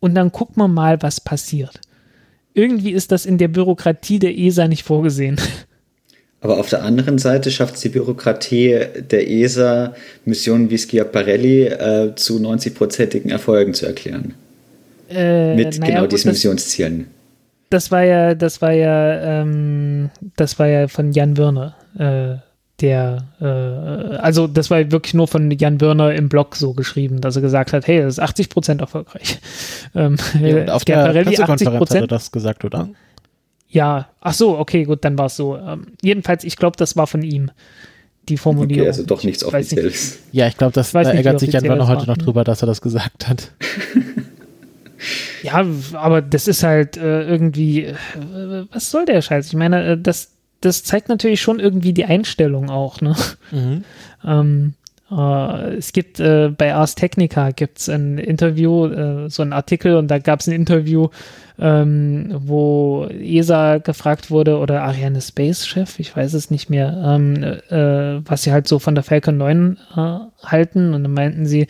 und 0.00 0.14
dann 0.16 0.32
gucken 0.32 0.56
wir 0.56 0.68
mal, 0.68 1.00
was 1.02 1.20
passiert. 1.20 1.80
Irgendwie 2.56 2.92
ist 2.92 3.12
das 3.12 3.26
in 3.26 3.36
der 3.36 3.48
Bürokratie 3.48 4.18
der 4.18 4.36
ESA 4.36 4.66
nicht 4.66 4.82
vorgesehen. 4.82 5.36
Aber 6.40 6.58
auf 6.58 6.70
der 6.70 6.82
anderen 6.82 7.18
Seite 7.18 7.50
schafft 7.50 7.74
es 7.74 7.82
die 7.82 7.90
Bürokratie 7.90 8.80
der 9.10 9.28
ESA, 9.30 9.94
Missionen 10.24 10.70
wie 10.70 10.78
Schiaparelli 10.78 11.66
äh, 11.66 12.14
zu 12.14 12.38
90-prozentigen 12.38 13.30
Erfolgen 13.30 13.74
zu 13.74 13.84
erklären. 13.84 14.34
Äh, 15.10 15.54
Mit 15.54 15.78
naja, 15.78 15.90
genau 15.90 16.00
gut, 16.02 16.12
diesen 16.12 16.30
Missionszielen. 16.30 17.08
Das 17.68 17.90
war 17.90 18.04
ja, 18.04 18.34
das 18.34 18.62
war 18.62 18.72
ja, 18.72 19.42
ähm, 19.42 20.08
das 20.36 20.58
war 20.58 20.68
ja 20.68 20.88
von 20.88 21.12
Jan 21.12 21.36
Würner, 21.36 21.76
äh, 21.98 22.36
der, 22.80 23.24
äh, 23.40 24.16
also 24.16 24.46
das 24.46 24.70
war 24.70 24.90
wirklich 24.90 25.14
nur 25.14 25.28
von 25.28 25.50
Jan 25.50 25.80
Würner 25.80 26.14
im 26.14 26.28
Blog 26.28 26.56
so 26.56 26.74
geschrieben, 26.74 27.20
dass 27.20 27.36
er 27.36 27.42
gesagt 27.42 27.72
hat, 27.72 27.86
hey, 27.86 28.02
das 28.02 28.14
ist 28.14 28.20
80 28.20 28.48
Prozent 28.48 28.80
erfolgreich. 28.80 29.38
Ähm, 29.94 30.16
ja, 30.42 30.74
auf 30.74 30.84
der 30.84 31.10
Pressekonferenz 31.10 31.90
hat 31.90 32.00
er 32.02 32.06
das 32.06 32.30
gesagt, 32.30 32.66
oder? 32.66 32.90
Ja, 33.70 34.08
ach 34.20 34.34
so, 34.34 34.58
okay, 34.58 34.84
gut, 34.84 35.06
dann 35.06 35.16
war 35.16 35.26
es 35.26 35.36
so. 35.36 35.56
Ähm, 35.56 35.86
jedenfalls, 36.02 36.44
ich 36.44 36.56
glaube, 36.56 36.76
das 36.76 36.96
war 36.96 37.06
von 37.06 37.22
ihm 37.22 37.50
die 38.28 38.36
Formulierung. 38.36 38.82
Okay, 38.82 38.88
also 38.88 39.04
doch 39.04 39.24
nichts 39.24 39.42
Offizielles. 39.42 40.18
Ja, 40.32 40.48
ich 40.48 40.58
glaube, 40.58 40.74
das 40.74 40.92
da 40.92 41.00
ärgert 41.00 41.40
sich 41.40 41.50
Jan 41.50 41.64
Würner 41.64 41.88
heute 41.88 42.06
noch 42.06 42.18
drüber, 42.18 42.44
dass 42.44 42.62
er 42.62 42.66
das 42.66 42.82
gesagt 42.82 43.26
hat. 43.26 43.52
Ja, 45.42 45.64
aber 45.92 46.22
das 46.22 46.48
ist 46.48 46.62
halt 46.62 46.96
äh, 46.96 47.22
irgendwie, 47.22 47.84
äh, 47.84 47.94
was 48.72 48.90
soll 48.90 49.04
der 49.04 49.22
Scheiß? 49.22 49.48
Ich 49.48 49.54
meine, 49.54 49.92
äh, 49.92 49.98
das, 49.98 50.32
das 50.60 50.84
zeigt 50.84 51.08
natürlich 51.08 51.40
schon 51.40 51.60
irgendwie 51.60 51.92
die 51.92 52.04
Einstellung 52.04 52.70
auch, 52.70 53.00
ne? 53.00 53.14
Mhm. 53.50 53.84
Ähm, 54.24 54.74
äh, 55.10 55.76
es 55.76 55.92
gibt 55.92 56.18
äh, 56.18 56.48
bei 56.48 56.74
Ars 56.74 56.96
Technica 56.96 57.52
gibt 57.52 57.78
es 57.78 57.88
ein 57.88 58.18
Interview, 58.18 58.86
äh, 58.86 59.30
so 59.30 59.42
ein 59.42 59.52
Artikel 59.52 59.94
und 59.96 60.08
da 60.08 60.18
gab 60.18 60.40
es 60.40 60.48
ein 60.48 60.52
Interview, 60.52 61.10
ähm, 61.60 62.34
wo 62.38 63.06
ESA 63.06 63.78
gefragt 63.78 64.30
wurde 64.30 64.58
oder 64.58 64.82
Ariane 64.82 65.20
Space 65.20 65.66
Chef, 65.66 66.00
ich 66.00 66.16
weiß 66.16 66.34
es 66.34 66.50
nicht 66.50 66.70
mehr, 66.70 67.00
ähm, 67.06 67.42
äh, 67.42 68.28
was 68.28 68.42
sie 68.42 68.52
halt 68.52 68.66
so 68.66 68.78
von 68.80 68.96
der 68.96 69.04
Falcon 69.04 69.36
9 69.36 69.78
äh, 69.96 70.18
halten 70.44 70.92
und 70.92 71.04
dann 71.04 71.12
meinten 71.12 71.46
sie, 71.46 71.68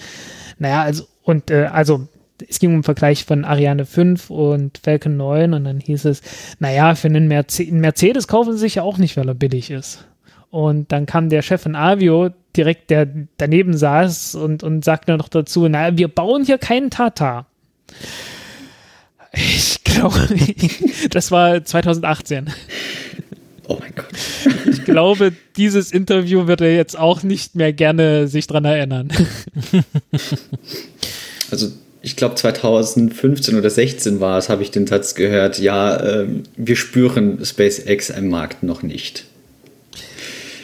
naja, 0.59 0.83
also 0.83 1.05
und 1.23 1.51
äh, 1.51 1.67
also 1.71 2.09
es 2.49 2.59
ging 2.59 2.71
um 2.71 2.77
den 2.79 2.83
Vergleich 2.83 3.25
von 3.25 3.45
Ariane 3.45 3.87
5 3.87 4.31
und 4.31 4.79
Falcon 4.83 5.17
9 5.17 5.55
und 5.55 5.65
dann 5.65 5.81
hieß 5.81 6.05
es, 6.07 6.23
naja, 6.59 6.95
für 6.95 7.09
einen 7.09 7.29
Mercedes, 7.29 7.73
Mercedes 7.73 8.29
kaufen 8.29 8.53
sie 8.53 8.59
sich 8.59 8.77
ja 8.77 8.83
auch 8.83 8.99
nicht, 8.99 9.17
weil 9.17 9.29
er 9.29 9.35
billig 9.35 9.71
ist. 9.71 10.05
Und 10.51 10.93
dann 10.93 11.07
kam 11.07 11.29
der 11.29 11.43
Chef 11.43 11.63
von 11.63 11.75
Avio 11.75 12.31
direkt, 12.57 12.91
der 12.91 13.09
daneben 13.37 13.77
saß 13.77 14.37
und, 14.37 14.63
und 14.63 14.85
sagte 14.85 15.17
noch 15.17 15.29
dazu, 15.29 15.69
naja, 15.69 15.97
wir 15.97 16.09
bauen 16.09 16.45
hier 16.45 16.59
keinen 16.59 16.91
Tata. 16.91 17.47
Ich 19.33 19.85
glaube, 19.85 20.29
das 21.11 21.31
war 21.31 21.65
2018. 21.65 22.51
Oh 23.69 23.79
mein 23.81 23.95
Gott. 23.95 24.07
Ich 24.71 24.85
glaube, 24.85 25.33
dieses 25.57 25.91
Interview 25.91 26.47
wird 26.47 26.61
er 26.61 26.75
jetzt 26.75 26.97
auch 26.97 27.23
nicht 27.23 27.55
mehr 27.57 27.73
gerne 27.73 28.29
sich 28.29 28.47
dran 28.47 28.65
erinnern. 28.65 29.09
Also 31.51 31.73
ich 32.07 32.15
glaube 32.15 32.37
2015 32.37 33.59
oder 33.59 33.69
16 33.69 34.21
war 34.21 34.39
es, 34.39 34.49
habe 34.49 34.63
ich 34.63 34.71
den 34.71 34.87
Satz 34.87 35.17
gehört, 35.17 35.59
ja, 35.59 35.97
äh, 35.97 36.29
wir 36.57 36.77
spüren 36.77 37.45
SpaceX 37.45 38.13
am 38.13 38.29
Markt 38.29 38.63
noch 38.63 38.85
nicht. 38.85 39.25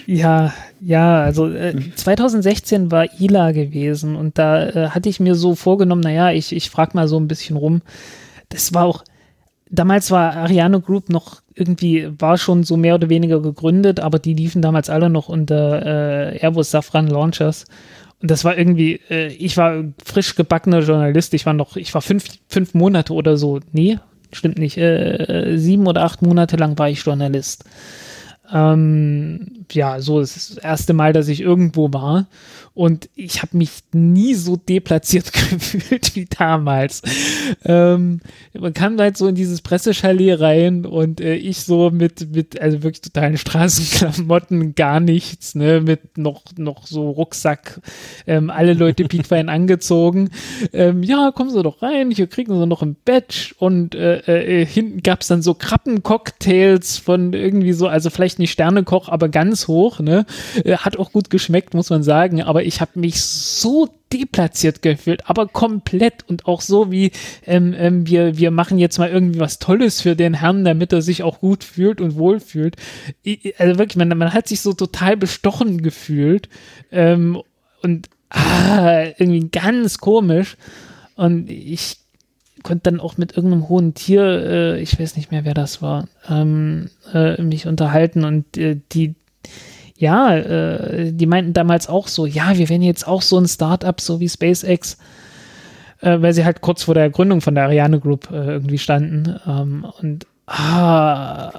Ja, 0.06 0.54
ja, 0.80 1.20
also 1.20 1.48
äh, 1.48 1.74
2016 1.96 2.92
war 2.92 3.08
ILA 3.18 3.50
gewesen 3.50 4.14
und 4.14 4.38
da 4.38 4.68
äh, 4.68 4.88
hatte 4.90 5.08
ich 5.08 5.18
mir 5.18 5.34
so 5.34 5.56
vorgenommen, 5.56 6.02
naja, 6.02 6.30
ich, 6.30 6.54
ich 6.54 6.70
frage 6.70 6.92
mal 6.94 7.08
so 7.08 7.18
ein 7.18 7.26
bisschen 7.26 7.56
rum. 7.56 7.82
Das 8.48 8.72
war 8.72 8.84
auch, 8.84 9.02
damals 9.68 10.12
war 10.12 10.36
Ariane 10.36 10.80
Group 10.80 11.08
noch 11.08 11.42
irgendwie, 11.56 12.08
war 12.20 12.38
schon 12.38 12.62
so 12.62 12.76
mehr 12.76 12.94
oder 12.94 13.08
weniger 13.08 13.42
gegründet, 13.42 13.98
aber 13.98 14.20
die 14.20 14.34
liefen 14.34 14.62
damals 14.62 14.88
alle 14.88 15.10
noch 15.10 15.28
unter 15.28 15.84
äh, 16.34 16.38
Airbus 16.38 16.70
Safran 16.70 17.08
Launchers. 17.08 17.64
Das 18.22 18.44
war 18.44 18.56
irgendwie, 18.56 19.00
äh, 19.10 19.28
ich 19.28 19.56
war 19.56 19.84
frisch 20.04 20.34
gebackener 20.36 20.80
Journalist, 20.80 21.34
ich 21.34 21.44
war 21.44 21.54
noch, 21.54 21.76
ich 21.76 21.92
war 21.92 22.02
fünf, 22.02 22.24
fünf 22.48 22.74
Monate 22.74 23.12
oder 23.12 23.36
so, 23.36 23.60
nee, 23.72 23.98
stimmt 24.32 24.58
nicht, 24.58 24.78
äh, 24.78 25.56
sieben 25.56 25.86
oder 25.86 26.04
acht 26.04 26.22
Monate 26.22 26.56
lang 26.56 26.78
war 26.78 26.88
ich 26.88 27.04
Journalist. 27.04 27.64
Ähm, 28.52 29.64
ja, 29.72 30.00
so 30.00 30.20
das 30.20 30.56
erste 30.58 30.92
Mal, 30.92 31.12
dass 31.12 31.28
ich 31.28 31.40
irgendwo 31.40 31.92
war. 31.92 32.26
Und 32.74 33.10
ich 33.14 33.42
habe 33.42 33.58
mich 33.58 33.82
nie 33.92 34.34
so 34.34 34.56
deplatziert 34.56 35.32
gefühlt 35.50 36.16
wie 36.16 36.24
damals. 36.24 37.02
Ähm, 37.64 38.20
man 38.58 38.72
kam 38.72 38.98
halt 38.98 39.18
so 39.18 39.26
in 39.28 39.34
dieses 39.34 39.60
Pressechalet 39.60 40.40
rein 40.40 40.86
und 40.86 41.20
äh, 41.20 41.34
ich 41.34 41.60
so 41.60 41.90
mit, 41.90 42.34
mit, 42.34 42.60
also 42.60 42.82
wirklich 42.82 43.02
totalen 43.02 43.36
Straßenklamotten, 43.36 44.74
gar 44.74 45.00
nichts, 45.00 45.54
ne, 45.54 45.82
mit 45.82 46.16
noch, 46.16 46.44
noch 46.56 46.86
so 46.86 47.10
Rucksack, 47.10 47.80
ähm, 48.26 48.48
alle 48.48 48.72
Leute 48.72 49.04
piekfein 49.04 49.48
angezogen. 49.50 50.30
Ähm, 50.72 51.02
ja, 51.02 51.30
kommen 51.30 51.50
Sie 51.50 51.62
doch 51.62 51.82
rein, 51.82 52.10
hier 52.10 52.26
kriegen 52.26 52.58
Sie 52.58 52.66
noch 52.66 52.82
ein 52.82 52.96
Badge 53.04 53.54
und 53.58 53.94
äh, 53.94 54.60
äh, 54.60 54.64
hinten 54.64 55.02
gab's 55.02 55.28
dann 55.28 55.42
so 55.42 55.52
Krabbencocktails 55.52 56.96
von 56.96 57.34
irgendwie 57.34 57.74
so, 57.74 57.86
also 57.86 58.08
vielleicht 58.08 58.38
nicht 58.38 58.52
Sternekoch, 58.52 59.10
aber 59.10 59.28
ganz 59.28 59.68
hoch, 59.68 60.00
ne, 60.00 60.24
äh, 60.64 60.78
hat 60.78 60.98
auch 60.98 61.12
gut 61.12 61.28
geschmeckt, 61.28 61.74
muss 61.74 61.90
man 61.90 62.02
sagen, 62.02 62.42
aber 62.42 62.61
ich 62.62 62.80
habe 62.80 62.98
mich 62.98 63.22
so 63.22 63.88
deplatziert 64.12 64.82
gefühlt, 64.82 65.28
aber 65.28 65.48
komplett 65.48 66.28
und 66.28 66.46
auch 66.46 66.60
so 66.60 66.90
wie 66.90 67.12
ähm, 67.46 67.74
ähm, 67.76 68.06
wir, 68.06 68.36
wir 68.36 68.50
machen 68.50 68.78
jetzt 68.78 68.98
mal 68.98 69.10
irgendwie 69.10 69.40
was 69.40 69.58
Tolles 69.58 70.00
für 70.00 70.16
den 70.16 70.34
Herrn, 70.34 70.64
damit 70.64 70.92
er 70.92 71.02
sich 71.02 71.22
auch 71.22 71.40
gut 71.40 71.64
fühlt 71.64 72.00
und 72.00 72.16
wohlfühlt. 72.16 72.76
also 73.58 73.78
wirklich, 73.78 73.96
man, 73.96 74.08
man 74.16 74.34
hat 74.34 74.48
sich 74.48 74.60
so 74.60 74.72
total 74.72 75.16
bestochen 75.16 75.82
gefühlt 75.82 76.48
ähm, 76.90 77.40
und 77.82 78.08
ah, 78.30 79.04
irgendwie 79.18 79.48
ganz 79.50 79.98
komisch 79.98 80.56
und 81.16 81.50
ich 81.50 81.98
konnte 82.62 82.90
dann 82.90 83.00
auch 83.00 83.16
mit 83.16 83.36
irgendeinem 83.36 83.68
hohen 83.68 83.94
Tier, 83.94 84.22
äh, 84.22 84.80
ich 84.80 84.98
weiß 84.98 85.16
nicht 85.16 85.30
mehr, 85.30 85.44
wer 85.44 85.54
das 85.54 85.82
war, 85.82 86.08
ähm, 86.28 86.90
äh, 87.12 87.40
mich 87.42 87.66
unterhalten 87.66 88.24
und 88.24 88.56
äh, 88.56 88.78
die 88.92 89.14
ja, 89.96 90.36
äh, 90.36 91.12
die 91.12 91.26
meinten 91.26 91.52
damals 91.52 91.88
auch 91.88 92.08
so, 92.08 92.26
ja, 92.26 92.56
wir 92.56 92.68
werden 92.68 92.82
jetzt 92.82 93.06
auch 93.06 93.22
so 93.22 93.38
ein 93.38 93.46
Startup, 93.46 94.00
so 94.00 94.20
wie 94.20 94.28
SpaceX, 94.28 94.98
äh, 96.00 96.20
weil 96.20 96.32
sie 96.32 96.44
halt 96.44 96.60
kurz 96.60 96.82
vor 96.84 96.94
der 96.94 97.10
Gründung 97.10 97.40
von 97.40 97.54
der 97.54 97.64
Ariane 97.64 98.00
Group 98.00 98.30
äh, 98.30 98.52
irgendwie 98.52 98.78
standen. 98.78 99.36
Ähm, 99.46 99.86
und 100.00 100.26
Ah, 100.44 101.52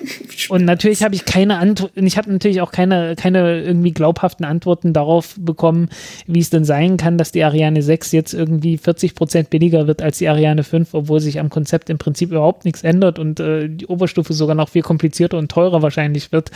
und 0.50 0.66
natürlich 0.66 1.04
habe 1.04 1.16
ich 1.16 1.24
keine 1.24 1.58
Antworten, 1.58 2.06
ich 2.06 2.18
habe 2.18 2.32
natürlich 2.32 2.60
auch 2.60 2.72
keine, 2.72 3.16
keine 3.16 3.62
irgendwie 3.62 3.94
glaubhaften 3.94 4.46
Antworten 4.46 4.92
darauf 4.92 5.36
bekommen, 5.40 5.88
wie 6.28 6.40
es 6.40 6.50
denn 6.50 6.66
sein 6.66 6.98
kann, 6.98 7.18
dass 7.18 7.32
die 7.32 7.46
Ariane 7.46 7.82
6 7.82 8.12
jetzt 8.12 8.34
irgendwie 8.34 8.78
40 8.78 9.16
Prozent 9.16 9.50
billiger 9.50 9.88
wird 9.88 10.02
als 10.02 10.18
die 10.18 10.28
Ariane 10.28 10.64
5, 10.64 10.94
obwohl 10.94 11.22
sich 11.22 11.40
am 11.40 11.50
Konzept 11.50 11.90
im 11.90 11.98
Prinzip 11.98 12.32
überhaupt 12.32 12.66
nichts 12.66 12.84
ändert 12.84 13.20
und 13.20 13.40
äh, 13.40 13.70
die 13.70 13.88
Oberstufe 13.88 14.34
sogar 14.34 14.56
noch 14.56 14.68
viel 14.68 14.82
komplizierter 14.82 15.38
und 15.38 15.50
teurer 15.50 15.82
wahrscheinlich 15.82 16.34
wird. 16.34 16.52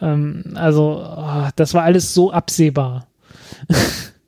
Ähm, 0.00 0.44
also, 0.54 1.02
oh, 1.04 1.48
das 1.56 1.74
war 1.74 1.82
alles 1.84 2.14
so 2.14 2.32
absehbar. 2.32 3.06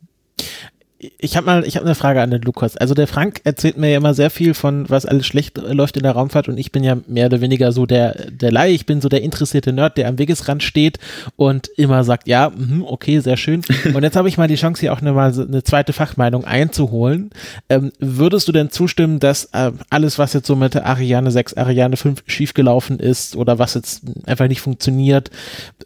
ich 1.19 1.37
habe 1.37 1.47
mal, 1.47 1.67
ich 1.67 1.77
habe 1.77 1.85
eine 1.87 1.95
Frage 1.95 2.23
an 2.23 2.31
den 2.31 2.43
Lukas. 2.43 2.77
Also 2.77 2.95
der 2.95 3.07
Frank 3.07 3.41
erzählt 3.45 3.77
mir 3.77 3.91
ja 3.91 3.97
immer 3.97 4.15
sehr 4.15 4.31
viel 4.31 4.55
von, 4.55 4.89
was 4.89 5.05
alles 5.05 5.27
schlecht 5.27 5.59
läuft 5.59 5.97
in 5.97 6.05
der 6.05 6.13
Raumfahrt 6.13 6.49
und 6.49 6.59
ich 6.59 6.71
bin 6.71 6.85
ja 6.85 6.97
mehr 7.07 7.27
oder 7.27 7.41
weniger 7.41 7.73
so 7.73 7.87
der, 7.87 8.31
der 8.31 8.53
Laie, 8.53 8.73
ich 8.73 8.87
bin 8.87 9.01
so 9.01 9.09
der 9.09 9.23
interessierte 9.23 9.73
Nerd, 9.73 9.97
der 9.97 10.09
am 10.09 10.19
Wegesrand 10.19 10.63
steht 10.63 10.99
und 11.37 11.69
immer 11.77 12.05
sagt, 12.05 12.29
ja, 12.29 12.51
mh, 12.51 12.85
okay, 12.87 13.19
sehr 13.21 13.37
schön. 13.37 13.63
Und 13.95 14.03
jetzt 14.03 14.17
habe 14.17 14.29
ich 14.29 14.39
mal 14.39 14.49
die 14.49 14.55
Chance, 14.55 14.81
hier 14.81 14.93
auch 14.93 15.01
eine, 15.01 15.13
mal 15.13 15.33
eine 15.33 15.63
zweite 15.63 15.93
Fachmeinung 15.93 16.45
einzuholen. 16.45 17.31
Ähm, 17.69 17.93
würdest 17.99 18.49
du 18.49 18.53
denn 18.53 18.71
zustimmen, 18.71 19.19
dass 19.19 19.47
äh, 19.53 19.73
alles, 19.91 20.19
was 20.19 20.33
jetzt 20.33 20.47
so 20.47 20.57
mit 20.57 20.75
der 20.75 20.87
Ariane 20.87 21.31
6, 21.31 21.55
Ariane 21.55 21.97
5 21.97 22.23
schiefgelaufen 22.27 22.99
ist 22.99 23.37
oder 23.37 23.59
was 23.59 23.75
jetzt 23.75 24.03
einfach 24.27 24.49
nicht 24.49 24.61
funktioniert 24.61 25.31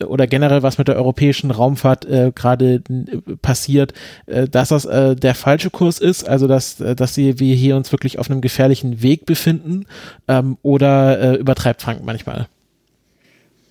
oder 0.06 0.26
generell 0.26 0.62
was 0.62 0.78
mit 0.78 0.88
der 0.88 0.96
europäischen 0.96 1.50
Raumfahrt 1.50 2.04
äh, 2.06 2.32
gerade 2.34 2.82
äh, 2.88 3.36
passiert, 3.40 3.92
äh, 4.26 4.48
dass 4.48 4.68
das 4.68 4.84
äh, 4.84 5.05
der 5.14 5.34
falsche 5.34 5.70
Kurs 5.70 5.98
ist, 5.98 6.28
also 6.28 6.46
dass, 6.46 6.80
äh, 6.80 6.96
dass 6.96 7.14
sie, 7.14 7.38
wir 7.38 7.54
hier 7.54 7.76
uns 7.76 7.92
wirklich 7.92 8.18
auf 8.18 8.30
einem 8.30 8.40
gefährlichen 8.40 9.02
Weg 9.02 9.26
befinden 9.26 9.86
ähm, 10.28 10.56
oder 10.62 11.34
äh, 11.34 11.36
übertreibt 11.36 11.82
Frank 11.82 12.00
manchmal? 12.04 12.48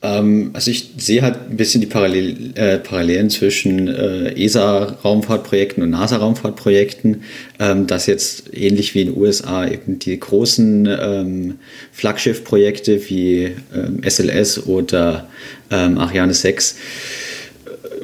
Ähm, 0.06 0.52
also 0.54 0.72
ich 0.72 0.92
sehe 0.98 1.22
halt 1.22 1.50
ein 1.50 1.58
bisschen 1.58 1.82
die 1.82 1.88
Parallel, 1.88 2.52
äh, 2.56 2.78
Parallelen 2.78 3.30
zwischen 3.30 3.88
äh, 3.88 4.34
ESA-Raumfahrtprojekten 4.34 5.82
und 5.82 5.90
NASA-Raumfahrtprojekten, 5.90 7.24
ähm, 7.60 7.88
dass 7.88 8.06
jetzt 8.06 8.54
ähnlich 8.54 8.94
wie 8.94 9.02
in 9.02 9.08
den 9.14 9.18
USA 9.18 9.68
eben 9.68 9.98
die 10.00 10.20
großen 10.20 10.88
ähm, 10.88 11.60
Flaggschiff-Projekte 11.92 13.10
wie 13.10 13.56
SLS 14.04 14.58
ähm, 14.58 14.64
oder 14.66 15.28
ähm, 15.72 15.98
Ariane 15.98 16.34
6 16.34 16.76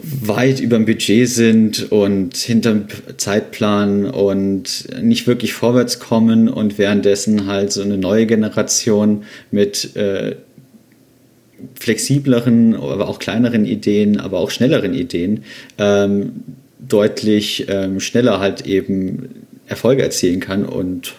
weit 0.02 0.60
über 0.60 0.78
dem 0.78 0.86
Budget 0.86 1.28
sind 1.30 1.92
und 1.92 2.36
hinterm 2.38 2.86
Zeitplan 3.18 4.06
und 4.06 4.88
nicht 5.02 5.28
wirklich 5.28 5.54
vorwärts 5.54 6.00
kommen 6.00 6.50
und 6.50 6.78
währenddessen 6.78 7.48
halt 7.48 7.72
so 7.72 7.82
eine 7.82 7.98
neue 7.98 8.26
Generation 8.26 9.24
mit 9.52 9.96
äh, 9.96 10.36
flexibleren, 11.80 12.76
aber 12.76 13.08
auch 13.08 13.20
kleineren 13.20 13.66
Ideen, 13.66 14.20
aber 14.20 14.40
auch 14.40 14.52
schnelleren 14.52 14.94
Ideen 14.94 15.44
ähm, 15.78 16.32
deutlich 16.80 17.68
ähm, 17.70 18.00
schneller 18.00 18.40
halt 18.40 18.66
eben 18.66 19.30
Erfolge 19.68 20.02
erzielen 20.04 20.40
kann 20.40 20.66
und 20.66 21.14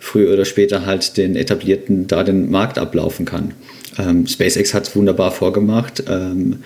früher 0.00 0.32
oder 0.32 0.44
später 0.44 0.86
halt 0.86 1.16
den 1.16 1.34
etablierten 1.34 2.06
da 2.06 2.22
den 2.22 2.50
Markt 2.50 2.78
ablaufen 2.78 3.26
kann. 3.26 3.52
Ähm, 3.98 4.26
SpaceX 4.26 4.74
hat 4.74 4.88
es 4.88 4.96
wunderbar 4.96 5.30
vorgemacht. 5.32 6.04
Ähm, 6.08 6.58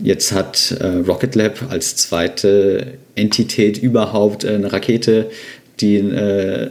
jetzt 0.00 0.32
hat 0.32 0.72
äh, 0.80 0.86
Rocket 1.06 1.34
Lab 1.34 1.70
als 1.70 1.96
zweite 1.96 2.94
Entität 3.14 3.78
überhaupt 3.78 4.44
eine 4.44 4.72
Rakete, 4.72 5.30
die 5.80 5.96
äh, 5.96 6.70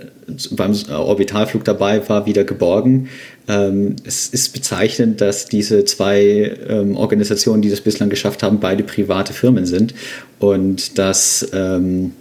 beim 0.52 0.76
Orbitalflug 0.90 1.64
dabei 1.64 2.08
war, 2.10 2.26
wieder 2.26 2.44
geborgen. 2.44 3.10
Ähm, 3.48 3.96
es 4.04 4.28
ist 4.28 4.54
bezeichnend, 4.54 5.22
dass 5.22 5.46
diese 5.46 5.86
zwei 5.86 6.58
ähm, 6.68 6.98
Organisationen, 6.98 7.62
die 7.62 7.70
das 7.70 7.82
bislang 7.82 8.10
geschafft 8.10 8.44
haben, 8.44 8.60
beide 8.60 8.84
private 8.84 9.32
Firmen 9.32 9.66
sind 9.66 9.94
und 10.40 10.98
dass 10.98 11.48
ähm, 11.54 12.12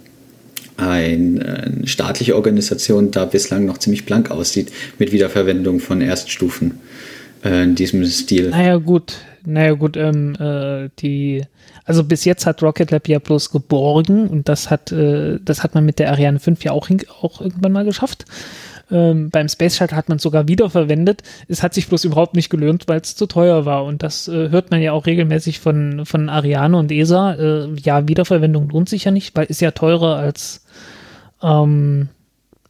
ein, 0.77 1.41
eine 1.41 1.87
staatliche 1.87 2.35
Organisation 2.35 3.11
da 3.11 3.25
bislang 3.25 3.65
noch 3.65 3.79
ziemlich 3.79 4.05
blank 4.05 4.31
aussieht 4.31 4.71
mit 4.99 5.11
Wiederverwendung 5.11 5.79
von 5.79 6.01
Erststufen 6.01 6.79
äh, 7.43 7.63
in 7.63 7.75
diesem 7.75 8.05
Stil. 8.05 8.49
Naja, 8.49 8.77
gut. 8.77 9.15
Naja, 9.45 9.73
gut, 9.73 9.95
ähm, 9.95 10.35
äh, 10.39 10.89
die, 10.99 11.43
also 11.85 12.03
bis 12.03 12.25
jetzt 12.25 12.45
hat 12.45 12.61
Rocket 12.61 12.91
Lab 12.91 13.07
ja 13.07 13.19
bloß 13.19 13.51
geborgen 13.51 14.27
und 14.27 14.49
das 14.49 14.69
hat, 14.69 14.91
äh, 14.91 15.39
das 15.41 15.63
hat 15.63 15.73
man 15.73 15.85
mit 15.85 15.99
der 15.99 16.11
Ariane 16.11 16.39
5 16.39 16.65
ja 16.65 16.73
auch, 16.73 16.89
auch 17.21 17.39
irgendwann 17.39 17.71
mal 17.71 17.85
geschafft. 17.85 18.25
Ähm, 18.89 19.29
beim 19.29 19.49
Space 19.49 19.77
Shuttle 19.77 19.97
hat 19.97 20.09
man 20.09 20.17
es 20.17 20.23
sogar 20.23 20.47
wiederverwendet. 20.47 21.23
Es 21.47 21.63
hat 21.63 21.73
sich 21.73 21.87
bloß 21.87 22.05
überhaupt 22.05 22.35
nicht 22.35 22.49
gelohnt, 22.49 22.87
weil 22.87 23.01
es 23.01 23.15
zu 23.15 23.25
teuer 23.25 23.65
war. 23.65 23.85
Und 23.85 24.03
das 24.03 24.27
äh, 24.27 24.49
hört 24.49 24.71
man 24.71 24.81
ja 24.81 24.93
auch 24.93 25.05
regelmäßig 25.05 25.59
von, 25.59 26.05
von 26.05 26.29
Ariane 26.29 26.77
und 26.77 26.91
ESA. 26.91 27.33
Äh, 27.33 27.67
ja, 27.75 28.07
Wiederverwendung 28.07 28.69
lohnt 28.69 28.89
sich 28.89 29.05
ja 29.05 29.11
nicht, 29.11 29.35
weil 29.35 29.45
ist 29.45 29.61
ja 29.61 29.71
teurer 29.71 30.15
als 30.15 30.65
ähm, 31.41 32.09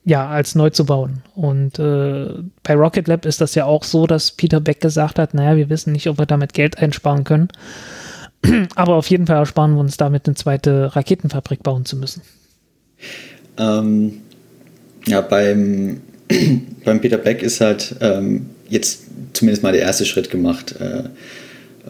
ja, 0.08 0.26
als 0.26 0.56
neu 0.56 0.70
zu 0.70 0.86
bauen. 0.86 1.22
Und 1.36 1.80
äh, 1.80 2.30
bei 2.64 2.76
Rocket 2.76 3.10
Lab 3.10 3.26
ist 3.26 3.42
das 3.42 3.56
ja 3.56 3.66
auch 3.66 3.84
so, 3.84 4.08
dass 4.08 4.32
Peter 4.32 4.62
Beck 4.62 4.80
gesagt 4.80 5.20
hat, 5.20 5.34
naja, 5.34 5.58
wir 5.58 5.70
wissen 5.70 5.92
nicht, 5.92 6.08
ob 6.08 6.18
wir 6.18 6.26
damit 6.26 6.54
Geld 6.54 6.78
einsparen 6.78 7.26
können. 7.26 7.50
Aber 8.76 8.96
auf 8.96 9.10
jeden 9.10 9.28
Fall 9.28 9.36
ersparen 9.36 9.74
wir 9.74 9.82
uns 9.82 9.98
damit, 9.98 10.26
eine 10.26 10.36
zweite 10.36 10.96
Raketenfabrik 10.96 11.62
bauen 11.62 11.84
zu 11.84 11.98
müssen. 11.98 12.22
Ähm, 13.58 14.22
ja, 15.08 15.20
beim, 15.20 16.00
beim 16.86 17.02
Peter 17.02 17.18
Beck 17.18 17.44
ist 17.44 17.60
halt 17.60 17.98
ähm, 18.00 18.52
jetzt 18.70 19.08
zumindest 19.34 19.62
mal 19.62 19.74
der 19.74 19.82
erste 19.82 20.06
Schritt 20.06 20.32
gemacht. 20.32 20.74
Äh, 20.80 21.10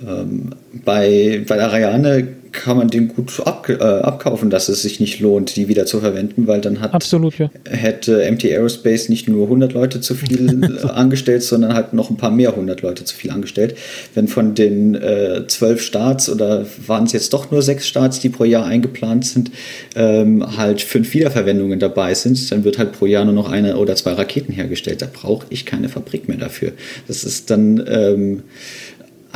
Ähm, 0.05 0.49
bei, 0.83 1.43
bei 1.47 1.61
Ariane 1.61 2.27
kann 2.51 2.77
man 2.77 2.87
den 2.87 3.07
gut 3.09 3.39
ab, 3.45 3.69
äh, 3.69 3.81
abkaufen, 3.81 4.49
dass 4.49 4.69
es 4.69 4.81
sich 4.81 4.99
nicht 4.99 5.19
lohnt, 5.19 5.55
die 5.55 5.67
wieder 5.67 5.85
zu 5.85 5.99
verwenden, 5.99 6.47
weil 6.47 6.61
dann 6.61 6.81
hat, 6.81 6.93
Absolut, 6.93 7.37
ja. 7.37 7.49
hätte 7.69 8.29
MT 8.31 8.45
Aerospace 8.45 9.09
nicht 9.09 9.27
nur 9.27 9.43
100 9.43 9.73
Leute 9.73 10.01
zu 10.01 10.15
viel 10.15 10.63
äh, 10.83 10.87
angestellt, 10.87 11.43
sondern 11.43 11.73
halt 11.73 11.93
noch 11.93 12.09
ein 12.09 12.17
paar 12.17 12.31
mehr 12.31 12.49
100 12.49 12.81
Leute 12.81 13.03
zu 13.03 13.15
viel 13.15 13.31
angestellt. 13.31 13.77
Wenn 14.15 14.27
von 14.27 14.55
den 14.55 14.95
äh, 14.95 15.45
zwölf 15.47 15.81
Starts 15.81 16.29
oder 16.29 16.65
waren 16.85 17.05
es 17.05 17.13
jetzt 17.13 17.33
doch 17.33 17.51
nur 17.51 17.61
sechs 17.61 17.87
Starts, 17.87 18.19
die 18.19 18.29
pro 18.29 18.43
Jahr 18.43 18.65
eingeplant 18.65 19.25
sind, 19.25 19.51
ähm, 19.95 20.57
halt 20.57 20.81
fünf 20.81 21.13
Wiederverwendungen 21.13 21.79
dabei 21.79 22.13
sind, 22.13 22.51
dann 22.51 22.63
wird 22.63 22.77
halt 22.77 22.93
pro 22.93 23.05
Jahr 23.05 23.25
nur 23.25 23.33
noch 23.33 23.49
eine 23.49 23.77
oder 23.77 23.95
zwei 23.95 24.13
Raketen 24.13 24.53
hergestellt. 24.53 25.01
Da 25.01 25.07
brauche 25.11 25.45
ich 25.49 25.65
keine 25.65 25.89
Fabrik 25.89 26.27
mehr 26.27 26.37
dafür. 26.37 26.71
Das 27.07 27.23
ist 27.23 27.49
dann 27.49 27.83
ähm, 27.87 28.43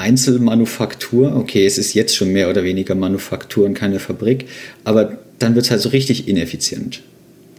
Einzelmanufaktur. 0.02 1.36
Okay, 1.36 1.66
es 1.66 1.78
ist 1.78 1.94
jetzt 1.94 2.16
schon 2.16 2.34
mehr 2.34 2.50
oder 2.50 2.64
weniger 2.64 2.96
Manufaktur 2.96 3.66
und 3.66 3.74
keine 3.74 4.00
Fabrik, 4.00 4.48
aber 4.84 5.18
dann 5.40 5.56
wird 5.56 5.66
es 5.66 5.72
halt 5.72 5.82
so 5.82 5.90
richtig 5.90 6.28
ineffizient. 6.28 7.02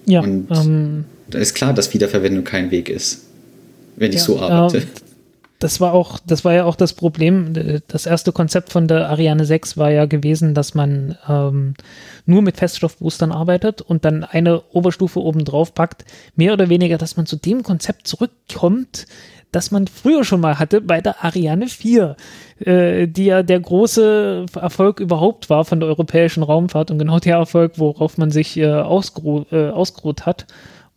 Ja. 0.07 0.21
Und 0.21 0.49
ähm, 0.51 1.05
da 1.31 1.39
ist 1.39 1.55
klar, 1.55 1.73
dass 1.73 1.95
Wiederverwendung 1.95 2.45
kein 2.45 2.71
Weg 2.71 2.89
ist, 2.89 3.23
wenn 3.97 4.11
ich 4.11 4.19
ja, 4.19 4.25
so 4.25 4.41
arbeite. 4.41 4.79
Äh, 4.79 4.83
das 5.63 5.81
war 5.81 5.93
auch, 5.93 6.19
das 6.27 6.45
war 6.45 6.55
ja 6.55 6.65
auch 6.65 6.75
das 6.75 6.93
Problem. 6.93 7.81
Das 7.87 8.07
erste 8.07 8.33
Konzept 8.33 8.71
von 8.71 8.89
der 8.89 9.09
Ariane 9.09 9.45
6 9.45 9.77
war 9.77 9.93
ja 9.93 10.07
gewesen, 10.07 10.55
dass 10.55 10.75
man 10.75 11.17
ähm, 11.29 11.75
nur 12.27 12.43
mit 12.43 12.57
Feststoffboostern 12.57 13.31
arbeitet 13.31 13.81
und 13.81 14.05
dann 14.05 14.25
eine 14.25 14.61
Oberstufe 14.73 15.21
oben 15.21 15.45
drauf 15.45 15.73
packt. 15.73 16.05
Mehr 16.35 16.53
oder 16.53 16.69
weniger, 16.69 16.99
dass 16.99 17.17
man 17.17 17.27
zu 17.27 17.37
dem 17.37 17.63
Konzept 17.63 18.09
zurückkommt, 18.09 19.07
das 19.53 19.71
man 19.71 19.87
früher 19.87 20.25
schon 20.25 20.41
mal 20.41 20.59
hatte 20.59 20.81
bei 20.81 21.01
der 21.01 21.25
Ariane 21.25 21.69
4, 21.69 22.17
äh, 22.61 23.07
die 23.07 23.27
ja 23.27 23.43
der 23.43 23.61
große 23.61 24.47
Erfolg 24.61 24.99
überhaupt 24.99 25.51
war 25.51 25.65
von 25.65 25.79
der 25.79 25.89
europäischen 25.89 26.43
Raumfahrt 26.43 26.91
und 26.91 26.99
genau 26.99 27.19
der 27.19 27.37
Erfolg, 27.37 27.75
worauf 27.77 28.19
man 28.19 28.31
sich 28.31 28.57
äh, 28.57 28.67
ausgeruht, 28.67 29.53
äh, 29.53 29.69
ausgeruht 29.69 30.27
hat, 30.27 30.47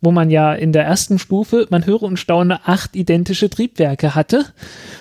wo 0.00 0.10
man 0.10 0.30
ja 0.30 0.54
in 0.54 0.72
der 0.72 0.84
ersten 0.84 1.18
Stufe, 1.18 1.66
man 1.70 1.84
höre 1.86 2.02
und 2.02 2.18
staune, 2.18 2.66
acht 2.66 2.96
identische 2.96 3.50
Triebwerke 3.50 4.14
hatte 4.14 4.44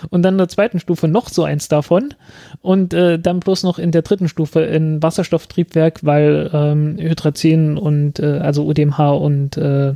und 0.10 0.22
dann 0.24 0.36
in 0.36 0.40
der 0.40 0.48
zweiten 0.48 0.80
Stufe 0.80 1.08
noch 1.08 1.30
so 1.30 1.44
eins 1.44 1.68
davon 1.68 2.14
und 2.62 2.94
äh, 2.94 3.20
dann 3.20 3.40
bloß 3.40 3.64
noch 3.64 3.78
in 3.78 3.92
der 3.92 4.02
dritten 4.02 4.28
Stufe 4.28 4.62
ein 4.62 5.02
Wasserstofftriebwerk, 5.04 6.00
weil 6.04 6.50
ähm, 6.54 6.98
Hydrazin 6.98 7.78
und 7.78 8.20
äh, 8.20 8.40
also 8.40 8.66
UDMH 8.66 9.12
und 9.12 9.58
äh, 9.58 9.94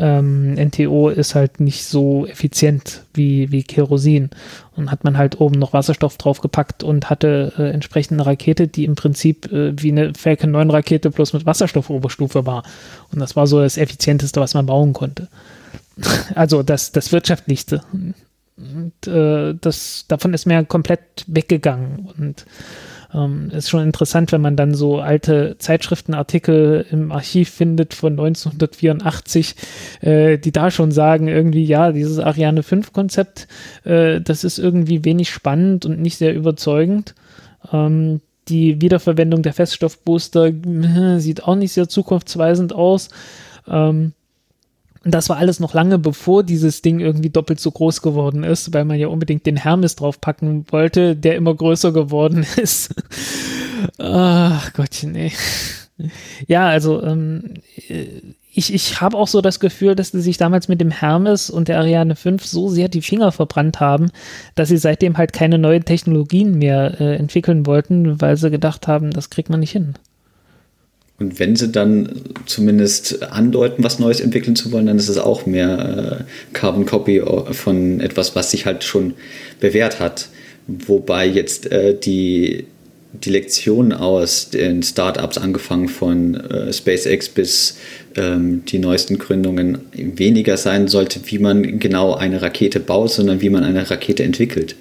ähm, 0.00 0.54
NTO 0.54 1.10
ist 1.10 1.34
halt 1.34 1.60
nicht 1.60 1.84
so 1.84 2.26
effizient 2.26 3.04
wie, 3.12 3.52
wie 3.52 3.62
Kerosin. 3.62 4.30
Und 4.74 4.90
hat 4.90 5.04
man 5.04 5.18
halt 5.18 5.40
oben 5.40 5.58
noch 5.58 5.74
Wasserstoff 5.74 6.16
draufgepackt 6.16 6.82
und 6.82 7.10
hatte 7.10 7.52
äh, 7.58 7.70
entsprechend 7.70 8.18
eine 8.18 8.26
Rakete, 8.26 8.66
die 8.66 8.86
im 8.86 8.94
Prinzip 8.94 9.52
äh, 9.52 9.80
wie 9.80 9.92
eine 9.92 10.14
Falcon 10.14 10.50
9 10.52 10.70
Rakete 10.70 11.10
bloß 11.10 11.34
mit 11.34 11.44
Wasserstoffoberstufe 11.44 12.46
war. 12.46 12.62
Und 13.12 13.18
das 13.18 13.36
war 13.36 13.46
so 13.46 13.60
das 13.60 13.76
effizienteste, 13.76 14.40
was 14.40 14.54
man 14.54 14.66
bauen 14.66 14.92
konnte. 14.92 15.28
Also 16.34 16.62
das, 16.62 16.92
das 16.92 17.12
wirtschaftlichste. 17.12 17.82
Und 17.92 19.06
äh, 19.06 19.54
das, 19.60 20.06
davon 20.08 20.32
ist 20.32 20.46
mir 20.46 20.64
komplett 20.64 21.00
weggegangen. 21.26 22.08
Und 22.16 22.46
ähm, 23.12 23.50
ist 23.50 23.70
schon 23.70 23.82
interessant, 23.82 24.32
wenn 24.32 24.40
man 24.40 24.56
dann 24.56 24.74
so 24.74 25.00
alte 25.00 25.56
Zeitschriftenartikel 25.58 26.86
im 26.90 27.12
Archiv 27.12 27.50
findet 27.50 27.94
von 27.94 28.12
1984, 28.12 29.54
äh, 30.00 30.38
die 30.38 30.52
da 30.52 30.70
schon 30.70 30.92
sagen, 30.92 31.28
irgendwie, 31.28 31.64
ja, 31.64 31.92
dieses 31.92 32.18
Ariane 32.18 32.62
5 32.62 32.92
Konzept, 32.92 33.48
äh, 33.84 34.20
das 34.20 34.44
ist 34.44 34.58
irgendwie 34.58 35.04
wenig 35.04 35.30
spannend 35.30 35.86
und 35.86 36.00
nicht 36.00 36.18
sehr 36.18 36.34
überzeugend. 36.34 37.14
Ähm, 37.72 38.20
die 38.48 38.80
Wiederverwendung 38.80 39.42
der 39.42 39.52
Feststoffbooster 39.52 40.46
äh, 40.46 41.18
sieht 41.18 41.44
auch 41.44 41.56
nicht 41.56 41.72
sehr 41.72 41.88
zukunftsweisend 41.88 42.72
aus. 42.72 43.08
Ähm, 43.68 44.12
und 45.04 45.14
das 45.14 45.28
war 45.30 45.38
alles 45.38 45.60
noch 45.60 45.72
lange 45.72 45.98
bevor 45.98 46.42
dieses 46.42 46.82
Ding 46.82 47.00
irgendwie 47.00 47.30
doppelt 47.30 47.58
so 47.58 47.70
groß 47.70 48.02
geworden 48.02 48.44
ist, 48.44 48.74
weil 48.74 48.84
man 48.84 48.98
ja 48.98 49.08
unbedingt 49.08 49.46
den 49.46 49.56
Hermes 49.56 49.96
draufpacken 49.96 50.66
wollte, 50.70 51.16
der 51.16 51.36
immer 51.36 51.54
größer 51.54 51.92
geworden 51.92 52.46
ist. 52.56 52.94
Ach 53.98 54.72
Gottchen, 54.74 55.14
ey. 55.16 55.32
Ja, 56.46 56.66
also 56.68 57.02
ähm, 57.02 57.54
ich, 58.52 58.74
ich 58.74 59.00
habe 59.00 59.16
auch 59.16 59.28
so 59.28 59.40
das 59.40 59.60
Gefühl, 59.60 59.94
dass 59.94 60.10
sie 60.10 60.20
sich 60.20 60.36
damals 60.36 60.68
mit 60.68 60.80
dem 60.80 60.90
Hermes 60.90 61.50
und 61.50 61.68
der 61.68 61.78
Ariane 61.78 62.16
5 62.16 62.44
so 62.44 62.68
sehr 62.68 62.88
die 62.88 63.02
Finger 63.02 63.32
verbrannt 63.32 63.80
haben, 63.80 64.10
dass 64.54 64.68
sie 64.68 64.78
seitdem 64.78 65.16
halt 65.16 65.32
keine 65.32 65.58
neuen 65.58 65.84
Technologien 65.84 66.58
mehr 66.58 67.00
äh, 67.00 67.16
entwickeln 67.16 67.66
wollten, 67.66 68.20
weil 68.20 68.36
sie 68.36 68.50
gedacht 68.50 68.88
haben, 68.88 69.10
das 69.10 69.30
kriegt 69.30 69.50
man 69.50 69.60
nicht 69.60 69.72
hin. 69.72 69.94
Und 71.20 71.38
wenn 71.38 71.54
sie 71.54 71.68
dann 71.68 72.08
zumindest 72.46 73.22
andeuten, 73.22 73.84
was 73.84 73.98
Neues 73.98 74.20
entwickeln 74.20 74.56
zu 74.56 74.72
wollen, 74.72 74.86
dann 74.86 74.96
ist 74.96 75.10
es 75.10 75.18
auch 75.18 75.44
mehr 75.44 76.22
äh, 76.22 76.54
Carbon 76.54 76.86
Copy 76.86 77.22
von 77.52 78.00
etwas, 78.00 78.34
was 78.34 78.50
sich 78.50 78.64
halt 78.64 78.84
schon 78.84 79.12
bewährt 79.60 80.00
hat. 80.00 80.28
Wobei 80.66 81.26
jetzt 81.26 81.70
äh, 81.70 81.94
die, 81.94 82.64
die 83.12 83.28
Lektion 83.28 83.92
aus 83.92 84.48
den 84.48 84.82
Startups, 84.82 85.36
angefangen 85.36 85.88
von 85.88 86.36
äh, 86.36 86.72
SpaceX 86.72 87.28
bis 87.28 87.76
ähm, 88.16 88.62
die 88.64 88.78
neuesten 88.78 89.18
Gründungen, 89.18 89.78
weniger 89.92 90.56
sein 90.56 90.88
sollte, 90.88 91.20
wie 91.26 91.38
man 91.38 91.78
genau 91.78 92.14
eine 92.14 92.40
Rakete 92.40 92.80
baut, 92.80 93.10
sondern 93.10 93.42
wie 93.42 93.50
man 93.50 93.62
eine 93.62 93.90
Rakete 93.90 94.22
entwickelt. 94.22 94.74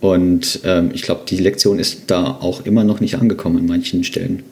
Und 0.00 0.60
ähm, 0.64 0.90
ich 0.92 1.02
glaube, 1.02 1.22
die 1.28 1.38
Lektion 1.38 1.78
ist 1.78 2.04
da 2.08 2.24
auch 2.24 2.66
immer 2.66 2.82
noch 2.82 2.98
nicht 2.98 3.14
angekommen 3.14 3.58
an 3.58 3.66
manchen 3.66 4.02
Stellen. 4.02 4.42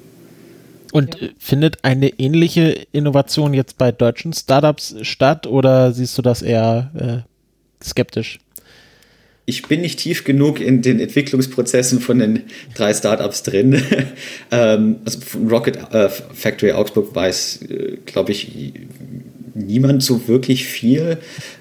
Und 0.94 1.20
ja. 1.20 1.28
findet 1.40 1.82
eine 1.82 2.20
ähnliche 2.20 2.86
Innovation 2.92 3.52
jetzt 3.52 3.78
bei 3.78 3.90
deutschen 3.90 4.32
Startups 4.32 4.94
statt 5.02 5.44
oder 5.44 5.90
siehst 5.90 6.16
du 6.16 6.22
das 6.22 6.40
eher 6.40 7.24
äh, 7.82 7.84
skeptisch? 7.84 8.38
Ich 9.44 9.66
bin 9.66 9.80
nicht 9.80 9.98
tief 9.98 10.22
genug 10.22 10.60
in 10.60 10.82
den 10.82 11.00
Entwicklungsprozessen 11.00 11.98
von 11.98 12.20
den 12.20 12.44
drei 12.76 12.94
Startups 12.94 13.42
drin. 13.42 13.82
ähm, 14.52 15.00
also 15.04 15.18
von 15.18 15.48
Rocket 15.48 15.78
äh, 15.92 16.08
Factory 16.08 16.70
Augsburg 16.70 17.12
weiß, 17.12 17.62
äh, 17.62 17.96
glaube 18.06 18.30
ich, 18.30 18.52
niemand 19.54 20.02
so 20.02 20.28
wirklich 20.28 20.66
viel. 20.66 21.18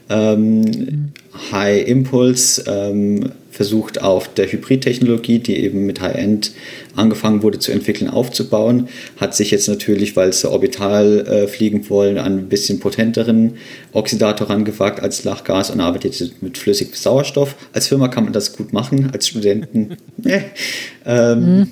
Ähm, 0.10 0.62
mhm. 0.62 1.12
High 1.52 1.88
Impulse 1.88 2.64
ähm, 2.68 3.32
versucht 3.50 4.02
auf 4.02 4.34
der 4.34 4.52
Hybridtechnologie, 4.52 5.40
die 5.40 5.58
eben 5.58 5.86
mit 5.86 6.02
High-End 6.02 6.52
angefangen 6.96 7.44
wurde 7.44 7.60
zu 7.60 7.72
entwickeln, 7.72 8.10
aufzubauen. 8.10 8.88
Hat 9.18 9.36
sich 9.36 9.52
jetzt 9.52 9.68
natürlich, 9.68 10.16
weil 10.16 10.34
sie 10.34 10.50
orbital 10.50 11.26
äh, 11.28 11.48
fliegen 11.48 11.90
wollen, 11.90 12.18
an 12.18 12.40
ein 12.40 12.50
bisschen 12.50 12.80
potenteren 12.80 13.56
Oxidator 13.92 14.50
rangewagt 14.50 15.00
als 15.02 15.24
Lachgas 15.24 15.70
und 15.70 15.80
arbeitet 15.80 16.34
mit 16.42 16.58
flüssigem 16.58 16.96
Sauerstoff. 16.96 17.56
Als 17.74 17.88
Firma 17.88 18.08
kann 18.08 18.26
man 18.26 18.34
das 18.34 18.54
gut 18.54 18.74
machen, 18.74 19.12
als 19.14 19.28
Studenten. 19.28 19.98
ähm, 21.06 21.58
mhm. 21.58 21.72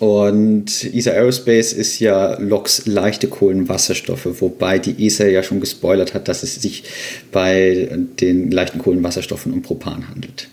Und 0.00 0.94
ESA 0.94 1.10
Aerospace 1.10 1.74
ist 1.74 2.00
ja 2.00 2.38
LOX 2.40 2.86
leichte 2.86 3.28
Kohlenwasserstoffe, 3.28 4.40
wobei 4.40 4.78
die 4.78 5.06
ESA 5.06 5.26
ja 5.26 5.42
schon 5.42 5.60
gespoilert 5.60 6.14
hat, 6.14 6.26
dass 6.26 6.42
es 6.42 6.54
sich 6.54 6.84
bei 7.30 7.90
den 8.18 8.50
leichten 8.50 8.78
Kohlenwasserstoffen 8.78 9.52
um 9.52 9.60
Propan 9.60 10.08
handelt. 10.08 10.48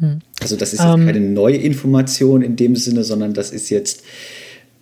Hm. 0.00 0.18
Also 0.40 0.56
das 0.56 0.72
ist 0.72 0.80
jetzt 0.80 0.94
ähm, 0.94 1.06
keine 1.06 1.20
neue 1.20 1.58
Information 1.58 2.42
in 2.42 2.56
dem 2.56 2.74
Sinne, 2.74 3.04
sondern 3.04 3.34
das 3.34 3.52
ist 3.52 3.70
jetzt 3.70 4.02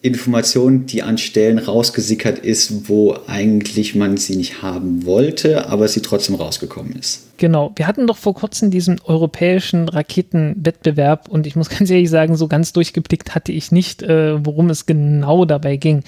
Information, 0.02 0.86
die 0.86 1.02
an 1.02 1.18
Stellen 1.18 1.58
rausgesickert 1.58 2.38
ist, 2.38 2.88
wo 2.88 3.16
eigentlich 3.26 3.94
man 3.94 4.16
sie 4.16 4.36
nicht 4.36 4.62
haben 4.62 5.04
wollte, 5.04 5.68
aber 5.68 5.88
sie 5.88 6.00
trotzdem 6.00 6.36
rausgekommen 6.36 6.94
ist. 6.94 7.26
Genau, 7.36 7.72
wir 7.76 7.86
hatten 7.86 8.06
doch 8.06 8.16
vor 8.16 8.34
kurzem 8.34 8.70
diesen 8.70 9.00
europäischen 9.04 9.88
Raketenwettbewerb 9.88 11.28
und 11.28 11.46
ich 11.46 11.54
muss 11.54 11.68
ganz 11.78 11.90
ehrlich 11.90 12.08
sagen, 12.08 12.36
so 12.36 12.48
ganz 12.48 12.72
durchgeblickt 12.72 13.34
hatte 13.34 13.52
ich 13.52 13.72
nicht, 13.72 14.02
äh, 14.02 14.44
worum 14.44 14.70
es 14.70 14.86
genau 14.86 15.44
dabei 15.44 15.76
ging. 15.76 16.02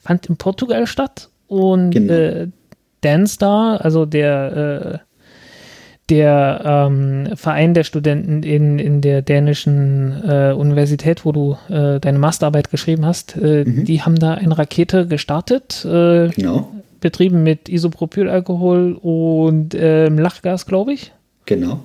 Fand 0.00 0.26
in 0.26 0.36
Portugal 0.36 0.86
statt 0.86 1.30
und 1.46 1.90
genau. 1.92 2.12
äh, 2.12 2.48
Danstar, 3.00 3.82
also 3.82 4.04
der 4.04 5.00
äh, 5.02 5.09
der 6.10 6.60
ähm, 6.64 7.36
Verein 7.36 7.72
der 7.72 7.84
Studenten 7.84 8.42
in, 8.42 8.78
in 8.78 9.00
der 9.00 9.22
dänischen 9.22 10.22
äh, 10.28 10.52
Universität, 10.52 11.24
wo 11.24 11.32
du 11.32 11.56
äh, 11.68 12.00
deine 12.00 12.18
Masterarbeit 12.18 12.70
geschrieben 12.70 13.06
hast, 13.06 13.36
äh, 13.36 13.64
mhm. 13.64 13.84
die 13.84 14.02
haben 14.02 14.16
da 14.16 14.34
eine 14.34 14.58
Rakete 14.58 15.06
gestartet. 15.06 15.84
Äh, 15.84 16.28
genau. 16.30 16.72
Betrieben 17.00 17.42
mit 17.42 17.68
Isopropylalkohol 17.68 18.98
und 19.00 19.74
ähm, 19.74 20.18
Lachgas, 20.18 20.66
glaube 20.66 20.92
ich. 20.92 21.12
Genau. 21.46 21.80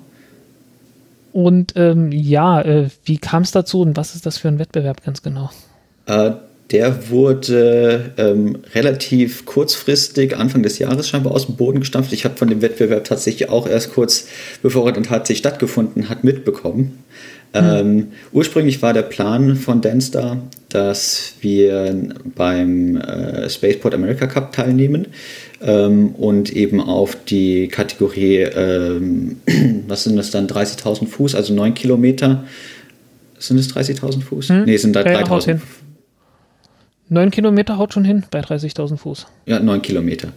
Und 1.31 1.73
ähm, 1.75 2.11
ja, 2.11 2.61
äh, 2.61 2.89
wie 3.05 3.17
kam 3.17 3.43
es 3.43 3.51
dazu 3.51 3.81
und 3.81 3.95
was 3.95 4.15
ist 4.15 4.25
das 4.25 4.37
für 4.37 4.47
ein 4.47 4.59
Wettbewerb 4.59 5.03
ganz 5.03 5.21
genau? 5.21 5.49
Der 6.71 7.09
wurde 7.09 8.13
ähm, 8.17 8.57
relativ 8.73 9.45
kurzfristig, 9.45 10.35
Anfang 10.35 10.63
des 10.63 10.79
Jahres 10.79 11.07
scheinbar 11.07 11.33
aus 11.33 11.45
dem 11.45 11.55
Boden 11.55 11.79
gestampft. 11.79 12.11
Ich 12.11 12.25
habe 12.25 12.37
von 12.37 12.47
dem 12.47 12.61
Wettbewerb 12.61 13.03
tatsächlich 13.03 13.49
auch 13.49 13.67
erst 13.67 13.93
kurz, 13.93 14.27
bevor 14.63 14.87
er 14.87 14.93
dann 14.93 15.03
tatsächlich 15.03 15.39
stattgefunden 15.39 16.09
hat, 16.09 16.23
mitbekommen. 16.23 17.03
Ähm, 17.55 18.07
ursprünglich 18.33 18.81
war 18.81 18.93
der 18.93 19.03
Plan 19.03 19.55
von 19.55 19.79
Danstar, 19.79 20.41
dass 20.69 21.35
wir 21.39 22.13
beim 22.35 22.97
äh, 22.97 23.49
Spaceport 23.49 23.93
America 23.93 24.27
Cup 24.27 24.51
teilnehmen 24.51 25.07
ähm, 25.61 26.09
und 26.15 26.51
eben 26.51 26.81
auf 26.81 27.15
die 27.25 27.69
Kategorie, 27.69 28.39
ähm, 28.39 29.37
was 29.87 30.03
sind 30.03 30.17
das 30.17 30.31
dann, 30.31 30.47
30.000 30.47 31.07
Fuß, 31.07 31.35
also 31.35 31.53
9 31.53 31.73
Kilometer. 31.73 32.43
Sind 33.39 33.57
es 33.57 33.73
30.000 33.73 34.21
Fuß? 34.23 34.49
Hm? 34.49 34.63
Nee, 34.65 34.77
sind 34.77 34.95
da 34.95 35.03
Ja, 35.03 35.11
ja, 35.21 35.29
haut 35.29 35.47
3.000 35.47 35.59
9 37.09 37.31
Kilometer 37.31 37.77
haut 37.77 37.93
schon 37.93 38.03
hin 38.03 38.23
bei 38.31 38.39
30.000 38.39 38.97
Fuß. 38.97 39.27
Ja, 39.45 39.59
9 39.59 39.81
Kilometer. 39.81 40.29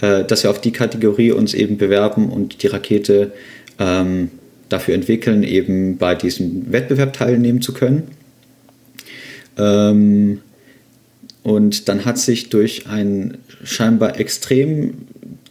Äh, 0.00 0.24
dass 0.24 0.42
wir 0.42 0.50
auf 0.50 0.60
die 0.60 0.72
Kategorie 0.72 1.32
uns 1.32 1.52
eben 1.54 1.76
bewerben 1.76 2.30
und 2.30 2.62
die 2.62 2.68
Rakete 2.68 3.32
ähm, 3.78 4.30
dafür 4.68 4.94
entwickeln, 4.94 5.42
eben 5.42 5.98
bei 5.98 6.14
diesem 6.14 6.72
Wettbewerb 6.72 7.12
teilnehmen 7.12 7.60
zu 7.60 7.74
können. 7.74 8.04
Ähm, 9.58 10.40
und 11.42 11.88
dann 11.88 12.06
hat 12.06 12.18
sich 12.18 12.48
durch 12.48 12.86
ein 12.86 13.36
scheinbar 13.62 14.18
extrem 14.18 14.94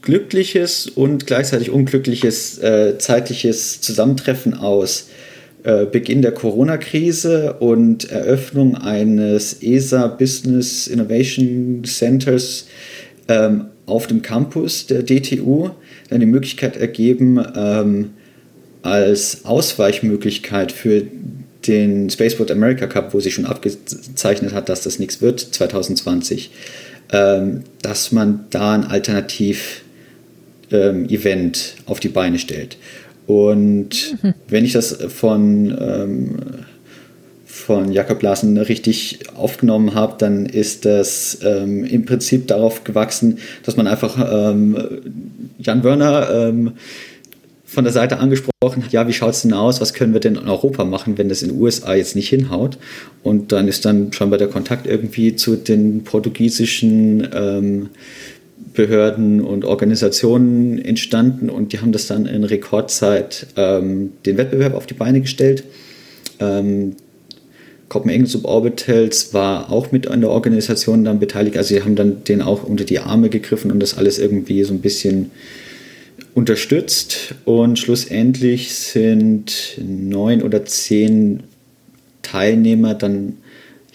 glückliches 0.02 0.88
und 0.88 1.28
gleichzeitig 1.28 1.70
unglückliches 1.70 2.58
äh, 2.58 2.98
zeitliches 2.98 3.80
Zusammentreffen 3.80 4.56
aus 4.56 5.10
äh, 5.64 5.86
Beginn 5.86 6.22
der 6.22 6.34
Corona-Krise 6.34 7.54
und 7.54 8.12
Eröffnung 8.12 8.76
eines 8.76 9.62
ESA 9.62 10.08
Business 10.08 10.88
Innovation 10.88 11.84
Centers 11.86 12.68
ähm, 13.30 13.68
auf 13.86 14.08
dem 14.08 14.22
Campus 14.22 14.88
der 14.88 15.04
DTU 15.04 15.70
dann 16.10 16.20
die 16.20 16.26
Möglichkeit 16.26 16.76
ergeben, 16.78 17.42
ähm, 17.56 18.10
als 18.82 19.46
Ausweichmöglichkeit 19.46 20.74
für 20.74 21.04
den 21.66 22.10
Spaceport 22.10 22.52
America 22.52 22.88
Cup, 22.88 23.14
wo 23.14 23.22
sich 23.22 23.34
schon 23.34 23.46
abgezeichnet 23.46 24.54
hat, 24.54 24.70
dass 24.70 24.84
das 24.84 25.00
nichts 25.00 25.22
wird, 25.22 25.40
2020, 25.40 26.52
ähm, 27.12 27.64
dass 27.82 28.12
man 28.12 28.44
da 28.50 28.74
ein 28.74 28.84
Alternativ-Event 28.84 31.76
auf 31.86 32.02
die 32.02 32.10
Beine 32.10 32.40
stellt. 32.40 32.76
Und 33.28 34.18
wenn 34.48 34.66
ich 34.66 34.74
das 34.74 34.94
von, 34.94 35.78
ähm, 35.80 36.36
von 37.46 37.92
Jakob 37.92 38.22
Larsen 38.22 38.58
richtig 38.58 39.20
aufgenommen 39.36 39.94
habe, 39.94 40.16
dann 40.18 40.46
ist 40.46 40.86
das 40.86 41.40
ähm, 41.44 41.86
im 41.86 42.06
Prinzip 42.06 42.48
darauf 42.48 42.84
gewachsen, 42.84 43.40
dass 43.64 43.78
man 43.78 43.88
einfach 43.88 44.18
ähm, 44.52 44.78
Jan 45.60 45.84
Wörner 45.84 46.30
ähm, 46.32 46.74
von 47.74 47.86
der 47.86 47.94
Seite 47.94 48.20
angesprochen 48.20 48.84
hat, 48.84 48.92
ja, 48.92 49.08
wie 49.08 49.14
schaut 49.14 49.32
es 49.32 49.42
denn 49.42 49.54
aus, 49.54 49.82
was 49.82 49.96
können 49.96 50.14
wir 50.14 50.20
denn 50.20 50.36
in 50.36 50.48
Europa 50.48 50.86
machen, 50.86 51.18
wenn 51.18 51.28
das 51.28 51.42
in 51.42 51.50
den 51.50 51.60
USA 51.60 51.96
jetzt 51.96 52.16
nicht 52.16 52.30
hinhaut? 52.30 52.78
Und 53.24 53.52
dann 53.52 53.68
ist 53.68 53.86
dann 53.86 54.14
schon 54.14 54.30
bei 54.30 54.38
der 54.38 54.48
Kontakt 54.48 54.86
irgendwie 54.86 55.36
zu 55.36 55.56
den 55.56 56.04
portugiesischen 56.04 57.28
ähm, 57.34 57.90
Behörden 58.74 59.42
und 59.42 59.66
Organisationen 59.66 60.80
entstanden 60.80 61.50
und 61.50 61.74
die 61.74 61.80
haben 61.80 61.92
das 61.92 62.08
dann 62.08 62.26
in 62.26 62.44
Rekordzeit 62.44 63.48
ähm, 63.56 64.14
den 64.26 64.38
Wettbewerb 64.38 64.74
auf 64.74 64.86
die 64.86 64.94
Beine 64.94 65.22
gestellt. 65.22 65.64
Ähm, 66.40 66.96
Copenhagen 67.90 68.26
Suborbitals 68.26 69.34
war 69.34 69.72
auch 69.72 69.92
mit 69.92 70.08
an 70.08 70.22
der 70.22 70.32
Organisation 70.32 71.04
dann 71.04 71.20
beteiligt, 71.20 71.58
also 71.58 71.76
sie 71.76 71.84
haben 71.84 71.96
dann 71.96 72.24
den 72.24 72.42
auch 72.42 72.64
unter 72.64 72.86
die 72.86 73.00
Arme 73.00 73.30
gegriffen 73.30 73.72
und 73.72 73.80
das 73.80 73.98
alles 73.98 74.18
irgendwie 74.18 74.64
so 74.64 74.74
ein 74.74 74.82
bisschen 74.82 75.32
unterstützt 76.34 77.36
und 77.46 77.78
schlussendlich 77.78 78.74
sind 78.74 79.78
neun 79.78 80.42
oder 80.42 80.66
zehn 80.66 81.44
Teilnehmer 82.24 82.96
dann 82.96 83.38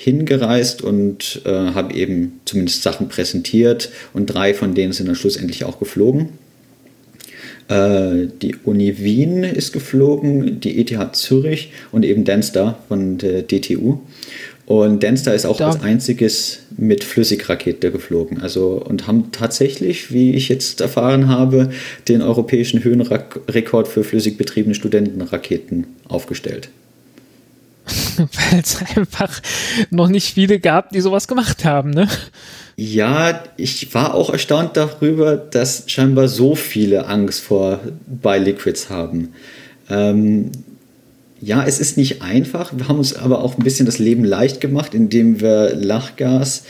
hingereist 0.01 0.81
und 0.81 1.43
äh, 1.45 1.51
haben 1.51 1.91
eben 1.91 2.39
zumindest 2.45 2.85
Sachen 2.85 3.09
präsentiert 3.09 3.91
und 4.15 4.27
drei 4.27 4.55
von 4.55 4.75
denen 4.75 4.93
sind 4.93 5.07
dann 5.07 5.17
schlussendlich 5.17 5.65
auch 5.65 5.81
geflogen. 5.81 6.29
Äh, 7.67 8.29
die 8.41 8.55
Uni 8.65 8.99
Wien 8.99 9.43
ist 9.43 9.73
geflogen, 9.73 10.61
die 10.61 10.81
ETH 10.81 11.17
Zürich 11.17 11.73
und 11.91 12.05
eben 12.05 12.25
Denstar 12.25 12.79
von 12.87 13.19
der 13.19 13.43
DTU. 13.43 13.99
Und 14.67 15.03
Denstar 15.03 15.35
ist 15.35 15.47
auch 15.47 15.57
Da- 15.57 15.67
als 15.71 15.83
einziges 15.83 16.61
mit 16.77 17.03
Flüssigrakete 17.03 17.91
geflogen. 17.91 18.41
Also 18.41 18.81
und 18.87 19.09
haben 19.09 19.33
tatsächlich, 19.33 20.13
wie 20.13 20.35
ich 20.35 20.49
jetzt 20.49 20.81
erfahren 20.81 21.27
habe, 21.29 21.71
den 22.07 22.23
europäischen 22.23 22.85
Höhenrekord 22.85 23.89
für 23.89 24.05
flüssig 24.05 24.39
betriebene 24.39 24.77
Studentenraketen 24.77 25.89
aufgestellt. 26.07 26.69
Weil 28.51 28.61
es 28.61 28.79
einfach 28.97 29.41
noch 29.91 30.09
nicht 30.09 30.35
viele 30.35 30.59
gab, 30.61 30.91
die 30.91 31.01
sowas 31.01 31.29
gemacht 31.29 31.65
haben, 31.65 31.91
ne? 31.91 32.09
Ja, 32.77 33.43
ich 33.57 33.93
war 33.95 34.15
auch 34.15 34.31
erstaunt 34.31 34.77
darüber, 34.77 35.37
dass 35.37 35.85
scheinbar 35.87 36.29
so 36.29 36.55
viele 36.55 37.07
Angst 37.07 37.41
vor 37.41 37.81
Biliquids 38.07 38.89
haben. 38.89 39.35
Ähm, 39.91 40.53
ja, 41.41 41.65
es 41.65 41.79
ist 41.79 41.97
nicht 41.97 42.23
einfach. 42.23 42.73
Wir 42.77 42.89
haben 42.89 42.99
uns 42.99 43.15
aber 43.15 43.43
auch 43.43 43.57
ein 43.57 43.65
bisschen 43.65 43.87
das 43.87 43.99
Leben 43.99 44.25
leicht 44.25 44.61
gemacht, 44.61 44.95
indem 44.95 45.41
wir 45.41 45.75
Lachgas, 45.75 46.65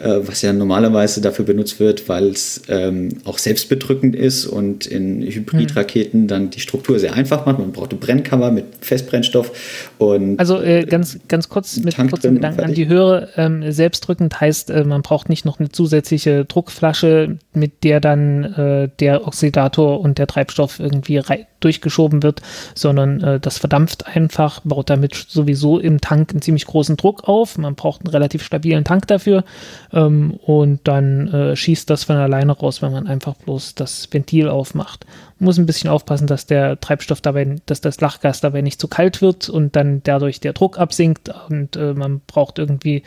was 0.00 0.42
ja 0.42 0.52
normalerweise 0.52 1.20
dafür 1.20 1.44
benutzt 1.44 1.80
wird, 1.80 2.08
weil 2.08 2.28
es 2.28 2.62
ähm, 2.68 3.18
auch 3.24 3.38
selbstbedrückend 3.38 4.14
ist 4.14 4.46
und 4.46 4.86
in 4.86 5.22
Hybridraketen 5.22 6.28
dann 6.28 6.50
die 6.50 6.60
Struktur 6.60 6.98
sehr 6.98 7.14
einfach 7.14 7.46
macht. 7.46 7.58
Man 7.58 7.72
braucht 7.72 7.92
ein 7.92 7.98
Brennkammer 7.98 8.50
mit 8.50 8.66
Festbrennstoff 8.80 9.50
und 9.98 10.38
Also 10.38 10.60
äh, 10.60 10.84
ganz, 10.84 11.18
ganz 11.28 11.48
kurz 11.48 11.76
mit 11.78 11.94
Tank 11.94 12.10
kurzen 12.10 12.34
Gedanken 12.36 12.60
an 12.60 12.74
die 12.74 12.88
Hörer. 12.88 13.28
Ähm, 13.36 13.72
selbstdrückend 13.72 14.40
heißt, 14.40 14.70
äh, 14.70 14.84
man 14.84 15.02
braucht 15.02 15.28
nicht 15.28 15.44
noch 15.44 15.58
eine 15.58 15.70
zusätzliche 15.70 16.44
Druckflasche, 16.44 17.38
mit 17.52 17.84
der 17.84 18.00
dann 18.00 18.44
äh, 18.44 18.88
der 19.00 19.26
Oxidator 19.26 20.00
und 20.00 20.18
der 20.18 20.26
Treibstoff 20.26 20.78
irgendwie 20.80 21.20
durchgeschoben 21.60 22.22
wird, 22.22 22.42
sondern 22.74 23.20
äh, 23.20 23.40
das 23.40 23.58
verdampft 23.58 24.06
einfach, 24.06 24.60
baut 24.64 24.90
damit 24.90 25.14
sowieso 25.14 25.78
im 25.78 26.00
Tank 26.00 26.30
einen 26.30 26.42
ziemlich 26.42 26.66
großen 26.66 26.96
Druck 26.96 27.24
auf. 27.28 27.58
Man 27.58 27.74
braucht 27.74 28.02
einen 28.02 28.12
relativ 28.12 28.42
stabilen 28.42 28.84
Tank 28.84 29.06
dafür 29.08 29.44
ähm, 29.92 30.32
und 30.44 30.80
dann 30.84 31.28
äh, 31.28 31.56
schießt 31.56 31.88
das 31.88 32.04
von 32.04 32.16
alleine 32.16 32.52
raus, 32.52 32.82
wenn 32.82 32.92
man 32.92 33.06
einfach 33.06 33.34
bloß 33.34 33.74
das 33.74 34.08
Ventil 34.10 34.48
aufmacht. 34.48 35.06
Man 35.38 35.46
muss 35.46 35.58
ein 35.58 35.66
bisschen 35.66 35.90
aufpassen, 35.90 36.26
dass 36.26 36.46
der 36.46 36.80
Treibstoff 36.80 37.20
dabei, 37.20 37.56
dass 37.66 37.80
das 37.80 38.00
Lachgas 38.00 38.40
dabei 38.40 38.60
nicht 38.60 38.80
zu 38.80 38.88
kalt 38.88 39.22
wird 39.22 39.48
und 39.48 39.76
dann 39.76 40.02
dadurch 40.04 40.40
der 40.40 40.52
Druck 40.52 40.78
absinkt 40.78 41.30
und 41.48 41.76
äh, 41.76 41.94
man 41.94 42.20
braucht 42.26 42.58
irgendwie, 42.58 43.02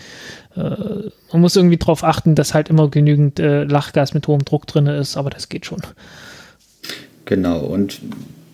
äh, 0.55 0.59
man 1.31 1.41
muss 1.41 1.55
irgendwie 1.55 1.77
darauf 1.77 2.03
achten, 2.03 2.35
dass 2.35 2.53
halt 2.53 2.69
immer 2.69 2.89
genügend 2.89 3.39
äh, 3.39 3.63
Lachgas 3.63 4.13
mit 4.13 4.27
hohem 4.27 4.45
Druck 4.45 4.65
drin 4.67 4.87
ist, 4.87 5.17
aber 5.17 5.29
das 5.29 5.49
geht 5.49 5.65
schon. 5.65 5.81
Genau, 7.25 7.59
und 7.59 8.01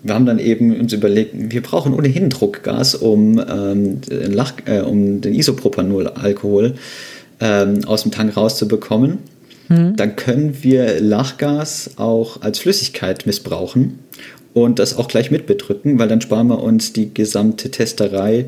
wir 0.04 0.14
haben 0.14 0.26
dann 0.26 0.40
eben 0.40 0.80
uns 0.80 0.94
überlegt, 0.94 1.34
wir 1.36 1.62
brauchen 1.62 1.94
ohnehin 1.94 2.30
Druckgas, 2.30 2.96
um, 2.96 3.40
ähm, 3.40 4.02
Lach, 4.10 4.54
äh, 4.66 4.82
um 4.82 5.22
den 5.22 5.34
Isopropanol-Alkohol 5.34 6.76
ähm, 7.40 7.86
aus 7.86 8.04
dem 8.04 8.12
Tank 8.12 8.36
rauszubekommen. 8.36 9.20
Dann 9.70 10.16
können 10.16 10.60
wir 10.62 11.02
Lachgas 11.02 11.92
auch 11.98 12.42
als 12.42 12.60
Flüssigkeit 12.60 13.26
missbrauchen 13.26 14.00
und 14.54 14.80
das 14.80 14.98
auch 14.98 15.10
gleich 15.10 15.30
mitbedrücken, 15.30 16.00
weil 16.00 16.08
dann 16.08 16.22
sparen 16.22 16.48
wir 16.48 16.64
uns 16.64 16.94
die 16.94 17.14
gesamte 17.14 17.70
Testerei, 17.70 18.46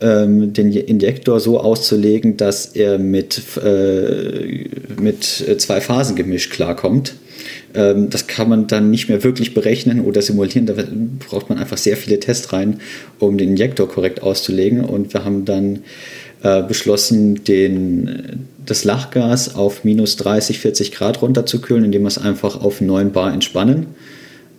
ähm, 0.00 0.52
den 0.52 0.72
Injektor 0.72 1.40
so 1.40 1.58
auszulegen, 1.58 2.36
dass 2.36 2.66
er 2.66 2.98
mit, 2.98 3.42
äh, 3.56 4.66
mit 5.00 5.24
zwei 5.24 5.80
Phasen 5.80 6.14
Gemisch 6.14 6.48
klarkommt. 6.48 7.14
Ähm, 7.74 8.10
das 8.10 8.28
kann 8.28 8.48
man 8.48 8.66
dann 8.66 8.90
nicht 8.90 9.08
mehr 9.08 9.24
wirklich 9.24 9.54
berechnen 9.54 10.00
oder 10.00 10.22
simulieren. 10.22 10.66
Da 10.66 10.74
braucht 11.28 11.48
man 11.48 11.58
einfach 11.58 11.78
sehr 11.78 11.96
viele 11.96 12.20
Testreihen, 12.20 12.80
um 13.18 13.36
den 13.36 13.50
Injektor 13.50 13.88
korrekt 13.88 14.22
auszulegen. 14.22 14.84
Und 14.84 15.12
wir 15.12 15.24
haben 15.24 15.44
dann 15.44 15.80
äh, 16.42 16.62
beschlossen, 16.62 17.44
den, 17.44 18.48
das 18.64 18.84
Lachgas 18.84 19.54
auf 19.54 19.84
minus 19.84 20.16
30, 20.16 20.58
40 20.58 20.92
Grad 20.92 21.22
runterzukühlen, 21.22 21.84
indem 21.84 22.02
wir 22.02 22.08
es 22.08 22.18
einfach 22.18 22.60
auf 22.60 22.80
9 22.80 23.12
Bar 23.12 23.32
entspannen 23.32 23.86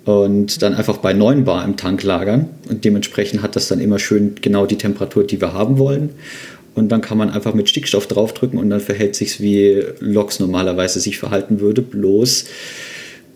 und 0.05 0.61
dann 0.61 0.73
einfach 0.73 0.97
bei 0.97 1.13
9 1.13 1.45
Bar 1.45 1.63
im 1.65 1.77
Tank 1.77 2.03
lagern. 2.03 2.49
Und 2.69 2.83
dementsprechend 2.85 3.41
hat 3.41 3.55
das 3.55 3.67
dann 3.67 3.79
immer 3.79 3.99
schön 3.99 4.35
genau 4.41 4.65
die 4.65 4.77
Temperatur, 4.77 5.25
die 5.25 5.39
wir 5.39 5.53
haben 5.53 5.77
wollen. 5.77 6.09
Und 6.75 6.91
dann 6.91 7.01
kann 7.01 7.17
man 7.17 7.29
einfach 7.29 7.53
mit 7.53 7.69
Stickstoff 7.69 8.07
draufdrücken 8.07 8.57
und 8.57 8.69
dann 8.69 8.79
verhält 8.79 9.15
sich 9.15 9.39
wie 9.39 9.83
LOX 9.99 10.39
normalerweise 10.39 10.99
sich 10.99 11.19
verhalten 11.19 11.59
würde, 11.59 11.81
bloß 11.81 12.45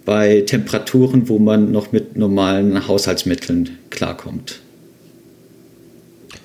bei 0.05 0.41
Temperaturen, 0.41 1.29
wo 1.29 1.37
man 1.37 1.71
noch 1.71 1.91
mit 1.91 2.17
normalen 2.17 2.87
Haushaltsmitteln 2.87 3.77
klarkommt. 3.89 4.61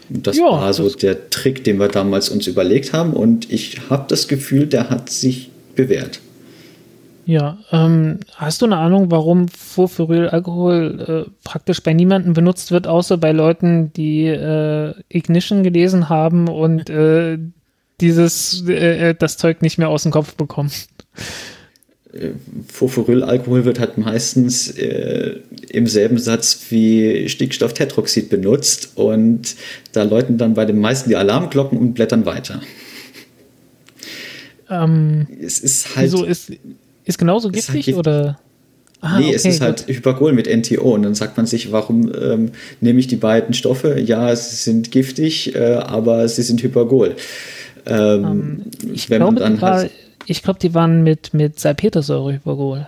Das 0.09 0.37
Ja, 0.37 0.45
war 0.45 0.73
so 0.73 0.85
das- 0.85 0.97
der 0.97 1.31
Trick, 1.31 1.65
den 1.65 1.79
wir 1.79 1.89
damals 1.89 2.29
uns 2.29 2.47
überlegt 2.47 2.93
haben 2.93 3.13
und 3.15 3.51
ich 3.53 3.89
habe 3.91 4.05
das 4.09 4.29
Gefühl, 4.29 4.67
der 4.67 4.91
hat 4.91 5.09
sich 5.11 5.51
bewährt. 5.75 6.21
Ja, 7.25 7.59
ähm, 7.71 8.19
hast 8.35 8.63
du 8.63 8.67
eine 8.67 8.79
Ahnung, 8.79 9.11
warum 9.13 9.47
Furfurylalkohol 9.49 11.25
äh, 11.29 11.31
praktisch 11.45 11.81
bei 11.83 11.93
niemandem 11.93 12.33
benutzt 12.33 12.73
wird, 12.73 12.89
außer 12.89 13.17
bei 13.17 13.31
Leuten, 13.31 13.93
die 13.93 14.27
äh, 14.27 14.93
Ignition 15.09 15.63
gelesen 15.63 16.09
haben 16.09 16.49
und 16.49 16.91
äh, 16.91 17.39
dieses 18.01 18.65
äh, 18.69 19.11
äh, 19.11 19.15
das 19.17 19.37
Zeug 19.37 19.63
nicht 19.63 19.79
mehr 19.79 19.89
aus 19.89 20.03
dem 20.03 20.11
Kopf 20.11 20.35
bekommen? 20.35 20.73
Furfurylalkohol 22.69 23.65
wird 23.65 23.81
halt 23.81 23.97
meistens 23.97 24.71
äh, 24.71 25.37
im 25.71 25.87
selben 25.87 26.19
Satz 26.19 26.67
wie 26.69 27.29
Stickstofftetroxid 27.29 28.29
benutzt 28.29 28.93
und 28.97 29.57
da 29.93 30.03
läuten 30.03 30.37
dann 30.37 30.55
bei 30.55 30.67
den 30.67 30.79
meisten 30.79 31.09
die 31.09 31.17
Alarmglocken 31.17 31.79
und 31.79 31.95
blättern 31.95 32.27
weiter. 32.27 32.61
Ähm, 34.69 35.27
es 35.41 35.59
ist 35.59 35.97
halt. 35.97 36.07
Wieso 36.07 36.25
ist, 36.25 36.53
ist 37.05 37.19
genauso 37.19 37.49
ist 37.49 37.55
giftig 37.55 37.87
halt 37.89 37.97
oder? 37.97 38.39
Ah, 39.01 39.19
nee, 39.19 39.35
es 39.35 39.43
okay, 39.43 39.55
ist 39.55 39.61
halt 39.61 39.89
Hypergol 39.89 40.33
mit 40.33 40.47
NTO. 40.47 40.95
Und 40.95 41.03
dann 41.03 41.15
sagt 41.15 41.37
man 41.37 41.47
sich, 41.47 41.73
warum 41.73 42.13
ähm, 42.15 42.53
nehme 42.81 43.01
ich 43.01 43.09
die 43.09 43.17
beiden 43.17 43.53
Stoffe? 43.53 43.99
Ja, 43.99 44.35
sie 44.37 44.55
sind 44.55 44.93
giftig, 44.93 45.57
äh, 45.57 45.75
aber 45.75 46.29
sie 46.29 46.43
sind 46.43 46.63
Hypergol. 46.63 47.17
Ähm, 47.85 48.25
Ähm, 48.25 48.63
ich 48.93 49.11
wenn 49.11 49.23
man 49.23 49.35
glaube, 49.35 49.51
dann 49.51 49.61
halt, 49.61 49.91
ich 50.27 50.43
glaube, 50.43 50.59
die 50.61 50.75
waren 50.75 51.03
mit, 51.03 51.35
mit 51.35 51.59
Salpetersäure 51.59 52.35
Hypergol. 52.35 52.87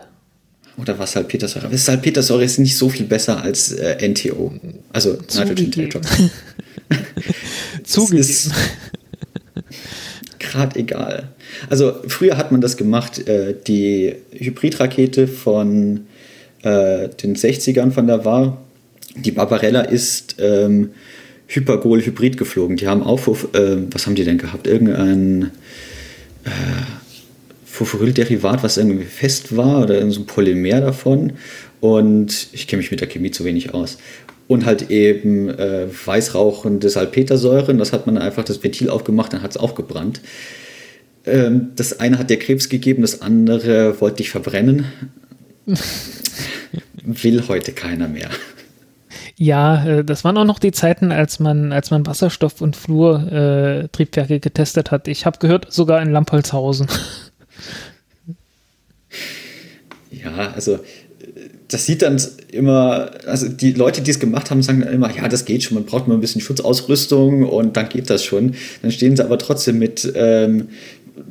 oder 0.77 0.99
was 0.99 1.13
Salpetersäure? 1.13 1.67
Aber 1.67 1.77
Salpetersäure 1.77 2.45
ist 2.45 2.59
nicht 2.59 2.77
so 2.77 2.89
viel 2.89 3.07
besser 3.07 3.43
als 3.43 3.73
äh, 3.73 4.09
NTO. 4.09 4.53
Also 4.93 5.13
Nitrogen 5.13 5.73
Zugegeben. 7.85 8.53
Gerade 10.39 10.79
egal. 10.79 11.29
Also 11.71 11.95
früher 12.09 12.37
hat 12.37 12.53
man 12.53 12.61
das 12.61 12.77
gemacht, 12.77 13.27
äh, 13.29 13.55
die 13.67 14.15
Hybridrakete 14.33 15.27
von 15.29 16.07
äh, 16.63 17.09
den 17.09 17.37
60ern 17.37 17.91
von 17.93 18.07
der 18.07 18.25
war, 18.25 18.59
die 19.17 19.31
Barbarella 19.31 19.83
ist 19.83 20.37
ähm, 20.39 20.91
Hypergol-Hybrid 21.47 22.37
geflogen. 22.37 22.77
Die 22.77 22.89
haben 22.89 23.03
auch, 23.03 23.27
äh, 23.29 23.77
was 23.91 24.07
haben 24.07 24.15
die 24.15 24.25
denn 24.25 24.39
gehabt? 24.39 24.67
Irgendein 24.67 25.51
äh, 26.45 26.51
Furfuryl-Derivat, 27.75 28.63
was 28.63 28.77
irgendwie 28.77 29.05
fest 29.05 29.57
war 29.57 29.83
oder 29.83 30.09
so 30.13 30.21
ein 30.21 30.27
Polymer 30.27 30.81
davon. 30.81 31.33
Und 31.81 32.49
ich 32.53 32.69
kenne 32.69 32.81
mich 32.81 32.93
mit 32.93 33.01
der 33.01 33.09
Chemie 33.09 33.33
zu 33.33 33.45
wenig 33.45 33.75
aus. 33.75 33.99
Und 34.47 34.65
halt 34.65 34.91
eben 34.91 35.49
äh, 35.49 35.89
weißrauchende 35.89 36.89
Salpetersäuren. 36.89 37.79
Das 37.79 37.93
hat 37.93 38.07
man 38.07 38.17
einfach 38.17 38.45
das 38.45 38.63
Ventil 38.63 38.91
aufgemacht, 38.91 39.33
dann 39.33 39.43
hat 39.43 39.51
es 39.51 39.57
auch 39.57 39.75
gebrannt. 39.75 40.21
Ähm, 41.27 41.71
das 41.75 41.99
eine 41.99 42.19
hat 42.19 42.31
dir 42.31 42.39
Krebs 42.39 42.69
gegeben, 42.69 43.03
das 43.03 43.23
andere 43.23 44.01
wollte 44.01 44.19
dich 44.19 44.31
verbrennen. 44.31 44.85
Will 47.03 47.43
heute 47.49 47.73
keiner 47.73 48.07
mehr. 48.07 48.31
Ja, 49.37 49.85
äh, 49.85 50.05
das 50.05 50.23
waren 50.23 50.37
auch 50.37 50.45
noch 50.45 50.61
die 50.61 50.71
Zeiten, 50.71 51.11
als 51.11 51.41
man, 51.41 51.73
als 51.73 51.91
man 51.91 52.07
Wasserstoff- 52.07 52.61
und 52.61 52.77
Fluortriebwerke 52.77 54.35
äh, 54.35 54.39
getestet 54.39 54.93
hat. 54.93 55.09
Ich 55.09 55.27
habe 55.27 55.39
gehört, 55.41 55.73
sogar 55.73 56.01
in 56.01 56.13
Lampolzhausen. 56.13 56.87
Ja, 60.11 60.53
also 60.53 60.81
das 61.69 61.87
sieht 61.87 62.03
dann 62.03 62.21
immer, 62.53 63.11
also 63.27 63.49
die 63.49 63.73
Leute, 63.73 64.03
die 64.03 64.11
es 64.11 64.21
gemacht 64.21 64.51
haben, 64.51 64.63
sagen 64.63 64.81
dann 64.81 64.93
immer, 64.93 65.15
ja, 65.15 65.29
das 65.29 65.45
geht 65.45 65.63
schon, 65.63 65.75
man 65.75 65.87
braucht 65.87 66.07
nur 66.07 66.17
ein 66.17 66.21
bisschen 66.21 66.41
Schutzausrüstung 66.41 67.45
und 67.45 67.77
dann 67.77 67.89
geht 67.89 68.11
das 68.11 68.25
schon. 68.25 68.55
Dann 68.83 68.93
stehen 68.93 69.17
sie 69.17 69.25
aber 69.25 69.39
trotzdem 69.39 69.79
mit 69.79 70.13
ähm, 70.15 70.69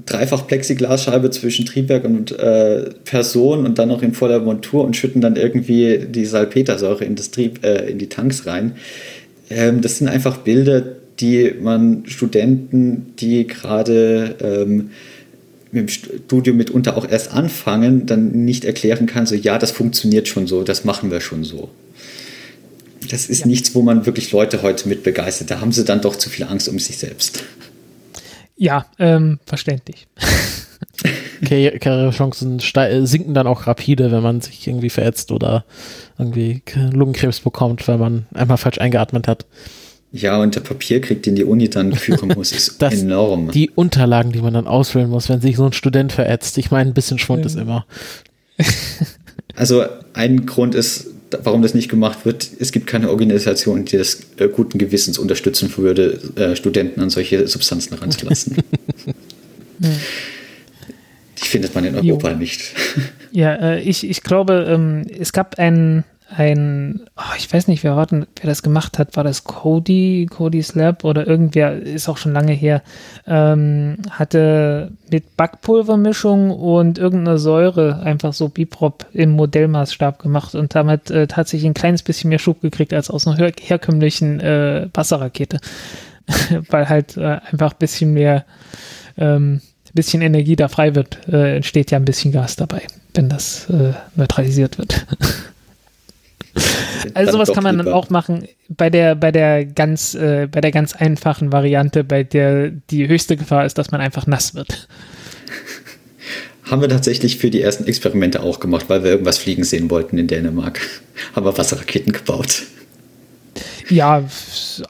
dreifach 0.06 0.48
Plexiglasscheibe 0.48 1.30
zwischen 1.32 1.66
Triebwerk 1.66 2.06
und 2.06 2.32
äh, 2.32 2.90
Person 3.06 3.66
und 3.66 3.80
dann 3.80 3.90
noch 3.90 4.02
in 4.02 4.14
voller 4.14 4.40
Montur 4.40 4.84
und 4.84 4.96
schütten 4.96 5.22
dann 5.22 5.36
irgendwie 5.36 6.06
die 6.10 6.26
Salpetersäure 6.26 7.06
in, 7.06 7.16
das 7.16 7.32
Trieb, 7.32 7.64
äh, 7.64 7.90
in 7.90 7.98
die 7.98 8.10
Tanks 8.10 8.46
rein. 8.46 8.74
Ähm, 9.50 9.82
das 9.82 9.98
sind 9.98 10.08
einfach 10.08 10.38
Bilder, 10.38 10.84
die 11.20 11.54
man 11.62 12.04
Studenten, 12.08 13.14
die 13.20 13.46
gerade 13.46 14.36
ähm, 14.42 14.90
mit 15.74 15.82
dem 15.82 15.90
Studium 15.90 16.58
mitunter 16.58 16.96
auch 16.98 17.08
erst 17.10 17.32
anfangen, 17.32 18.06
dann 18.06 18.32
nicht 18.46 18.64
erklären 18.66 19.06
kann, 19.06 19.26
so 19.26 19.36
ja, 19.36 19.58
das 19.58 19.72
funktioniert 19.72 20.28
schon 20.28 20.48
so, 20.48 20.64
das 20.64 20.86
machen 20.86 21.12
wir 21.12 21.20
schon 21.22 21.44
so. 21.44 21.70
Das 23.10 23.26
ist 23.28 23.42
Ja. 23.42 23.48
nichts, 23.48 23.76
wo 23.76 23.82
man 23.82 24.06
wirklich 24.06 24.32
Leute 24.32 24.62
heute 24.62 24.88
mit 24.88 25.04
begeistert. 25.04 25.52
Da 25.52 25.60
haben 25.60 25.72
sie 25.72 25.84
dann 25.84 26.02
doch 26.02 26.16
zu 26.16 26.30
viel 26.30 26.46
Angst 26.46 26.70
um 26.70 26.80
sich 26.80 26.98
selbst. 26.98 27.44
Ja, 28.56 28.86
ähm, 29.00 29.40
verständlich. 29.46 30.08
Karriere- 31.44 31.80
Karrierechancen 31.80 32.60
sinken 33.06 33.34
dann 33.34 33.48
auch 33.48 33.68
rapide, 33.68 34.12
wenn 34.12 34.24
man 34.24 34.42
sich 34.42 34.66
irgendwie 34.68 34.90
verätzt 34.90 35.32
oder 35.32 35.66
irgendwie 36.18 36.62
Lungenkrebs 36.76 37.42
bekommt, 37.42 37.88
weil 37.88 37.98
man 37.98 38.26
einmal 38.34 38.58
falsch 38.58 38.78
eingeatmet 38.78 39.28
hat. 39.28 39.46
Ja, 40.16 40.40
und 40.40 40.54
der 40.54 40.62
Papierkrieg, 40.62 41.24
den 41.24 41.34
die 41.36 41.44
Uni 41.44 41.70
dann 41.70 41.94
führen 41.96 42.30
muss, 42.36 42.52
ist 42.52 42.76
Das- 42.82 42.94
enorm. 43.02 43.50
Die 43.52 43.72
Unterlagen, 43.72 44.32
die 44.32 44.42
man 44.42 44.54
dann 44.54 44.68
ausfüllen 44.68 45.10
muss, 45.10 45.28
wenn 45.28 45.42
sich 45.42 45.58
so 45.58 45.66
ein 45.66 45.74
Student 45.74 46.12
verätzt. 46.14 46.58
Ich 46.60 46.70
meine, 46.70 46.92
ein 46.92 46.94
bisschen 46.94 47.18
Schwund 47.20 47.46
ist 47.46 47.56
immer. 47.58 47.86
Also 49.56 49.84
ein 50.14 50.48
Grund 50.48 50.74
ist, 50.74 51.08
warum 51.44 51.62
das 51.62 51.76
nicht 51.76 51.88
gemacht 51.88 52.26
wird, 52.26 52.50
es 52.60 52.72
gibt 52.72 52.88
keine 52.88 53.12
Organisation, 53.12 53.86
die 53.86 53.98
das 53.98 54.22
äh, 54.38 54.48
guten 54.48 54.80
Gewissens 54.80 55.20
unterstützen 55.20 55.72
würde, 55.78 56.20
äh, 56.36 56.56
Studenten 56.56 57.00
an 57.02 57.12
solche 57.12 57.48
Substanzen 57.48 57.94
ranzulassen. 57.94 58.58
Die 61.44 61.48
findet 61.48 61.76
man 61.76 61.84
in 61.86 61.96
Europa 61.96 62.32
Jo. 62.32 62.38
nicht. 62.38 62.62
Ja, 63.32 63.54
äh, 63.56 63.82
ich, 63.82 64.08
ich 64.10 64.24
glaube, 64.24 64.66
ähm, 64.70 65.06
es 65.20 65.34
gab 65.34 65.60
ein, 65.60 66.04
ein 66.30 67.02
oh, 67.16 67.36
ich 67.38 67.52
weiß 67.52 67.68
nicht, 67.68 67.84
wer, 67.84 68.06
denn, 68.06 68.26
wer 68.42 68.50
das 68.50 68.64
gemacht 68.64 69.00
hat, 69.00 69.16
war 69.16 69.24
das 69.24 69.44
Cody, 69.44 70.28
Cody's 70.30 70.76
Lab 70.76 71.04
oder 71.04 71.28
irgendwer, 71.28 71.74
ist 71.74 72.10
auch 72.10 72.18
schon 72.18 72.34
lange 72.34 72.54
her, 72.54 72.82
ähm, 73.28 73.98
hatte 74.10 74.92
mit 75.12 75.38
Backpulvermischung 75.38 76.52
und 76.52 76.98
irgendeiner 76.98 77.38
Säure 77.38 78.02
einfach 78.02 78.34
so 78.34 78.50
Biprop 78.50 79.06
im 79.14 79.32
Modellmaßstab 79.32 80.20
gemacht 80.20 80.56
und 80.56 80.76
damit 80.76 81.12
äh, 81.12 81.28
tatsächlich 81.28 81.70
ein 81.70 81.76
kleines 81.76 82.04
bisschen 82.04 82.30
mehr 82.30 82.40
Schub 82.40 82.62
gekriegt 82.62 82.94
als 82.94 83.10
aus 83.10 83.28
einer 83.28 83.38
her 83.38 83.52
herkömmlichen 83.60 84.40
äh, 84.40 84.90
Wasserrakete. 84.94 85.60
Weil 86.70 86.90
halt 86.90 87.18
äh, 87.18 87.40
einfach 87.52 87.74
ein 87.74 87.80
bisschen 87.80 88.14
mehr 88.14 88.46
ähm, 89.18 89.62
bisschen 89.94 90.22
Energie 90.22 90.56
da 90.56 90.68
frei 90.68 90.96
wird, 90.96 91.28
äh, 91.28 91.56
entsteht 91.56 91.92
ja 91.92 91.98
ein 91.98 92.06
bisschen 92.06 92.32
Gas 92.32 92.56
dabei, 92.56 92.82
wenn 93.14 93.30
das 93.30 93.70
äh, 93.70 93.94
neutralisiert 94.16 94.78
wird. 94.78 95.06
Also 97.16 97.32
Dann 97.32 97.46
sowas 97.46 97.54
kann 97.54 97.64
man 97.64 97.78
dann 97.78 97.86
lieber- 97.88 97.98
auch 97.98 98.10
machen 98.10 98.48
bei 98.70 98.90
der 98.90 99.16
bei 99.16 99.32
der 99.32 99.66
ganz 99.66 100.14
äh, 100.16 100.48
bei 100.50 100.62
der 100.62 100.72
ganz 100.72 100.96
einfachen 100.96 101.52
Variante, 101.52 102.04
bei 102.04 102.24
der 102.24 102.70
die 102.70 103.08
höchste 103.08 103.36
Gefahr 103.36 103.66
ist, 103.66 103.78
dass 103.78 103.92
man 103.92 104.00
einfach 104.02 104.26
nass 104.26 104.56
wird. 104.56 104.88
Haben 106.64 106.82
wir 106.82 106.90
tatsächlich 106.90 107.38
für 107.38 107.50
die 107.50 107.62
ersten 107.62 107.86
Experimente 107.86 108.42
auch 108.42 108.60
gemacht, 108.62 108.86
weil 108.88 109.04
wir 109.04 109.12
irgendwas 109.12 109.38
fliegen 109.38 109.64
sehen 109.66 109.90
wollten 109.90 110.18
in 110.18 110.28
Dänemark. 110.28 110.80
Haben 111.36 111.46
wir 111.46 111.58
Wasserraketen 111.58 112.14
gebaut. 112.14 112.64
Ja, 113.90 114.24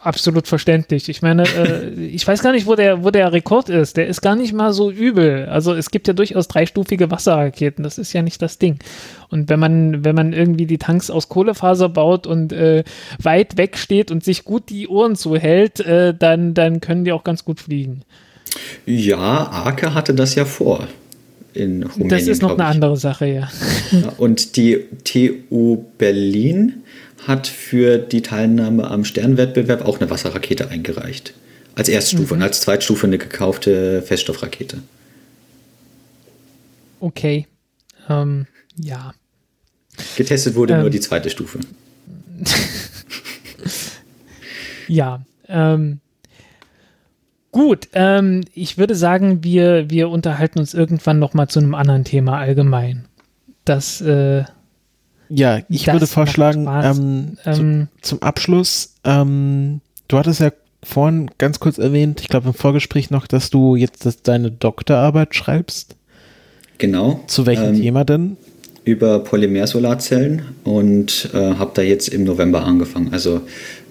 absolut 0.02 0.48
verständlich. 0.48 1.10
Ich 1.10 1.22
meine, 1.22 1.44
äh, 1.44 1.90
ich 2.08 2.28
weiß 2.28 2.42
gar 2.44 2.52
nicht, 2.52 2.68
wo 2.68 2.76
der 2.76 3.04
wo 3.04 3.12
der 3.12 3.34
Rekord 3.34 3.70
ist. 3.70 3.98
Der 3.98 4.08
ist 4.08 4.22
gar 4.22 4.36
nicht 4.36 4.54
mal 4.54 4.74
so 4.74 4.92
übel. 4.92 5.48
Also 5.48 5.74
es 5.74 5.92
gibt 5.92 6.08
ja 6.08 6.14
durchaus 6.14 6.48
dreistufige 6.48 7.12
Wasserraketen. 7.12 7.84
Das 7.84 7.98
ist 7.98 8.14
ja 8.14 8.22
nicht 8.22 8.42
das 8.42 8.58
Ding. 8.58 8.80
Und 9.30 9.50
wenn 9.50 9.60
man 9.60 10.04
wenn 10.06 10.16
man 10.16 10.34
irgendwie 10.34 10.66
die 10.66 10.78
Tanks 10.78 11.10
aus 11.10 11.30
Kohlefaser 11.30 11.90
baut 11.90 12.28
und 12.28 12.54
äh, 12.54 12.84
weit 13.22 13.58
weg 13.58 13.78
steht 13.78 14.12
und 14.12 14.24
sich 14.24 14.44
gut 14.44 14.70
die 14.70 14.88
Ohren 14.88 15.16
zuhält, 15.16 15.80
äh, 15.80 16.14
dann 16.14 16.54
dann 16.54 16.82
können 16.82 17.06
die 17.06 17.12
auch 17.12 17.24
ganz 17.24 17.46
gut 17.46 17.60
fliegen. 17.60 18.04
Ja, 18.86 19.18
Arke 19.18 19.94
hatte 19.94 20.14
das 20.14 20.36
ja 20.36 20.46
vor. 20.46 20.88
In 21.54 21.84
Rumänien, 21.84 22.10
das 22.10 22.28
ist 22.28 22.42
noch 22.42 22.54
eine 22.54 22.66
andere 22.66 22.98
Sache, 22.98 23.28
ja. 23.28 23.50
Ja, 23.92 24.14
Und 24.18 24.58
die 24.58 24.86
TU 25.04 25.84
Berlin 26.00 26.83
hat 27.28 27.48
für 27.48 27.98
die 27.98 28.22
Teilnahme 28.22 28.90
am 28.90 29.06
Sternwettbewerb 29.06 29.86
auch 29.86 30.00
eine 30.00 30.10
Wasserrakete 30.10 30.70
eingereicht. 30.70 31.34
Als 31.76 31.90
Erststufe 31.90 32.34
und 32.36 32.42
als 32.44 32.62
Zweitstufe 32.62 33.08
eine 33.08 33.18
gekaufte 33.18 34.02
Feststoffrakete. 34.04 34.80
Okay. 37.00 37.48
Ähm, 38.10 38.46
ja. 38.78 39.14
Getestet 40.16 40.56
wurde 40.56 40.74
Ähm. 40.76 40.82
nur 40.82 40.90
die 40.90 41.00
zweite 41.00 41.30
Stufe. 41.30 41.60
Ja. 44.88 45.22
Ähm, 45.48 46.00
gut, 47.52 47.90
ähm, 47.94 48.42
ich 48.54 48.78
würde 48.78 48.96
sagen, 48.96 49.44
wir, 49.44 49.90
wir 49.90 50.10
unterhalten 50.10 50.60
uns 50.60 50.74
irgendwann 50.74 51.20
noch 51.20 51.34
mal 51.34 51.48
zu 51.48 51.60
einem 51.60 51.76
anderen 51.76 52.04
Thema 52.04 52.38
allgemein. 52.38 53.06
Das, 53.66 54.02
äh, 54.02 54.44
Ja, 55.36 55.62
ich 55.68 55.86
Das 55.86 55.96
würde 55.96 56.08
vorschlagen, 56.08 56.64
Spaß. 56.64 56.98
ähm, 57.00 57.38
ähm, 57.46 57.88
zum 58.02 58.22
Abschluss, 58.22 58.94
ähm, 59.04 59.82
du 60.08 60.20
hattest 60.20 60.42
ja 60.42 60.52
vorhin 60.84 61.32
ganz 61.40 61.60
kurz 61.60 61.80
erwähnt, 61.80 62.22
ich 62.22 62.28
glaube 62.28 62.50
im 62.50 62.54
Vorgespräch 62.54 63.10
noch, 63.10 63.26
dass 63.26 63.50
du 63.50 63.76
jetzt 63.76 64.06
das, 64.06 64.22
deine 64.22 64.52
Doktorarbeit 64.52 65.34
schreibst. 65.34 65.96
Genau. 66.78 67.24
Zu 67.26 67.48
welchem 67.48 67.74
ähm, 67.76 67.82
Thema 67.82 68.06
denn? 68.06 68.38
Über 68.84 69.20
Polymer-Solarzellen 69.24 70.44
und 70.66 71.30
äh, 71.34 71.56
habe 71.56 71.72
da 71.74 71.82
jetzt 71.82 72.10
im 72.10 72.26
November 72.26 72.64
angefangen. 72.64 73.12
Also 73.12 73.42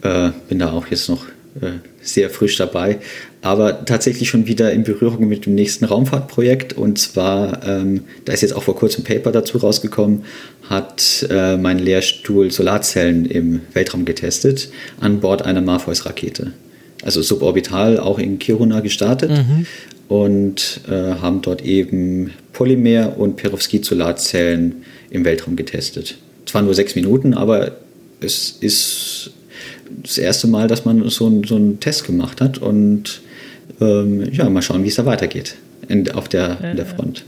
äh, 0.03 0.31
bin 0.49 0.61
da 0.61 0.71
auch 0.71 0.87
jetzt 0.89 1.09
noch 1.09 1.25
äh, 1.61 1.73
sehr 2.03 2.31
frisch 2.31 2.57
dabei, 2.57 2.99
aber 3.43 3.85
tatsächlich 3.85 4.29
schon 4.29 4.47
wieder 4.47 4.73
in 4.73 4.85
Berührung 4.85 5.29
mit 5.29 5.47
dem 5.47 5.57
nächsten 5.57 5.85
Raumfahrtprojekt. 5.85 6.75
Und 6.75 6.99
zwar, 6.99 7.67
ähm, 7.67 8.05
da 8.25 8.33
ist 8.33 8.41
jetzt 8.41 8.55
auch 8.55 8.63
vor 8.63 8.77
kurzem 8.77 9.03
ein 9.03 9.05
Paper 9.05 9.33
dazu 9.33 9.59
rausgekommen, 9.59 10.25
hat 10.71 11.27
äh, 11.29 11.57
mein 11.57 11.81
Lehrstuhl 11.81 12.53
Solarzellen 12.53 13.27
im 13.27 13.63
Weltraum 13.75 14.05
getestet 14.05 14.71
an 15.01 15.19
Bord 15.19 15.43
einer 15.43 15.61
Morpheus-Rakete. 15.61 16.53
Also 17.03 17.21
suborbital 17.21 17.99
auch 17.99 18.21
in 18.21 18.39
Kiruna 18.39 18.79
gestartet 18.79 19.31
mhm. 19.33 19.67
und 20.09 20.81
äh, 20.89 21.17
haben 21.21 21.43
dort 21.43 21.65
eben 21.65 22.31
Polymer- 22.53 23.19
und 23.19 23.37
Perovskit-Solarzellen 23.37 24.85
im 25.11 25.25
Weltraum 25.25 25.57
getestet. 25.57 26.17
Zwar 26.47 26.63
nur 26.63 26.75
sechs 26.75 26.95
Minuten, 26.95 27.35
aber 27.35 27.73
es 28.21 28.57
ist 28.61 29.33
das 30.01 30.19
erste 30.19 30.47
Mal, 30.47 30.69
dass 30.69 30.85
man 30.85 31.09
so, 31.09 31.43
so 31.45 31.57
einen 31.57 31.81
Test 31.81 32.05
gemacht 32.07 32.41
hat 32.41 32.59
und 32.59 33.21
ähm, 33.83 34.33
ja, 34.33 34.49
mal 34.49 34.63
schauen, 34.63 34.85
wie 34.85 34.89
es 34.89 34.97
da 34.97 35.07
weitergeht 35.07 35.57
in, 35.89 36.11
auf 36.13 36.29
der, 36.29 36.61
in 36.63 36.77
der 36.77 36.87
Front. 36.87 37.25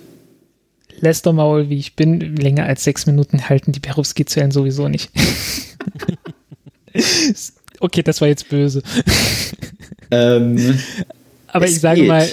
Lester 1.00 1.32
Maul, 1.32 1.68
wie 1.68 1.78
ich 1.78 1.96
bin, 1.96 2.36
länger 2.36 2.66
als 2.66 2.84
sechs 2.84 3.06
Minuten 3.06 3.48
halten 3.48 3.72
die 3.72 3.80
Perovskit-Zellen 3.80 4.52
sowieso 4.52 4.88
nicht. 4.88 5.10
okay, 7.80 8.02
das 8.02 8.20
war 8.20 8.28
jetzt 8.28 8.48
böse. 8.48 8.82
Ähm, 10.10 10.78
Aber 11.48 11.66
ich 11.66 11.80
sage 11.80 12.00
geht. 12.00 12.08
mal, 12.08 12.28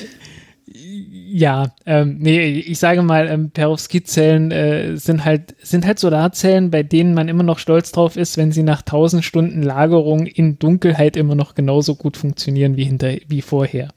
ja, 1.34 1.74
ähm, 1.86 2.18
nee, 2.20 2.60
ich 2.60 2.78
sage 2.78 3.02
mal, 3.02 3.30
ähm, 3.30 3.52
Perovskit-Zellen 3.52 4.52
äh, 4.52 4.98
sind 4.98 5.24
halt 5.24 5.56
sind 5.64 5.86
halt 5.86 5.98
Solarzellen, 5.98 6.72
bei 6.72 6.84
denen 6.84 7.14
man 7.14 7.30
immer 7.30 7.44
noch 7.44 7.58
stolz 7.58 7.94
drauf 7.94 8.18
ist, 8.18 8.36
wenn 8.36 8.52
sie 8.52 8.64
nach 8.64 8.82
1000 8.82 9.24
Stunden 9.24 9.64
Lagerung 9.64 10.26
in 10.26 10.60
Dunkelheit 10.60 11.16
immer 11.16 11.36
noch 11.36 11.56
genauso 11.56 11.95
gut 11.95 12.18
funktionieren 12.18 12.76
wie 12.76 12.84
hinter 12.84 13.16
wie 13.30 13.41
vorher. 13.41 13.90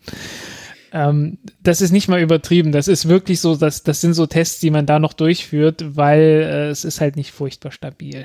Ähm, 0.93 1.39
das 1.61 1.81
ist 1.81 1.90
nicht 1.90 2.06
mal 2.06 2.20
übertrieben. 2.20 2.70
Das 2.70 2.86
ist 2.86 3.09
wirklich 3.09 3.40
so, 3.40 3.56
dass 3.56 3.82
das 3.82 4.01
sind 4.01 4.15
so 4.15 4.27
Tests, 4.27 4.61
die 4.61 4.70
man 4.70 4.86
da 4.86 5.01
noch 5.01 5.12
durchführt, 5.12 5.97
weil 5.97 6.20
äh, 6.20 6.69
es 6.69 6.85
ist 6.85 7.01
halt 7.01 7.16
nicht 7.16 7.32
furchtbar 7.32 7.73
stabil. 7.73 8.24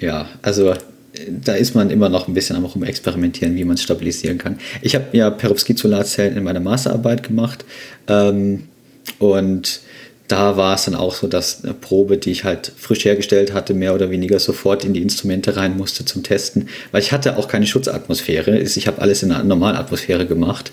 Ja, 0.00 0.26
also 0.42 0.74
da 1.28 1.54
ist 1.54 1.74
man 1.74 1.90
immer 1.90 2.08
noch 2.08 2.28
ein 2.28 2.34
bisschen 2.34 2.56
am 2.56 2.64
Rumexperimentieren, 2.64 3.54
wie 3.56 3.64
man 3.64 3.74
es 3.74 3.82
stabilisieren 3.82 4.38
kann. 4.38 4.58
Ich 4.80 4.94
habe 4.94 5.06
ja 5.12 5.30
Perovskit-Solarzellen 5.30 6.36
in 6.36 6.44
meiner 6.44 6.60
Masterarbeit 6.60 7.22
gemacht 7.22 7.64
ähm, 8.08 8.64
und 9.18 9.80
da 10.28 10.56
war 10.56 10.76
es 10.76 10.86
dann 10.86 10.94
auch 10.94 11.14
so, 11.14 11.26
dass 11.26 11.62
eine 11.62 11.74
Probe, 11.74 12.16
die 12.16 12.30
ich 12.30 12.44
halt 12.44 12.72
frisch 12.78 13.04
hergestellt 13.04 13.52
hatte, 13.52 13.74
mehr 13.74 13.94
oder 13.94 14.08
weniger 14.08 14.38
sofort 14.38 14.84
in 14.84 14.94
die 14.94 15.02
Instrumente 15.02 15.56
rein 15.56 15.76
musste 15.76 16.06
zum 16.06 16.22
Testen, 16.22 16.68
weil 16.90 17.02
ich 17.02 17.12
hatte 17.12 17.36
auch 17.36 17.48
keine 17.48 17.66
Schutzatmosphäre. 17.66 18.58
Ich 18.58 18.86
habe 18.86 19.02
alles 19.02 19.22
in 19.22 19.32
einer 19.32 19.44
Normalatmosphäre 19.44 20.26
gemacht 20.26 20.72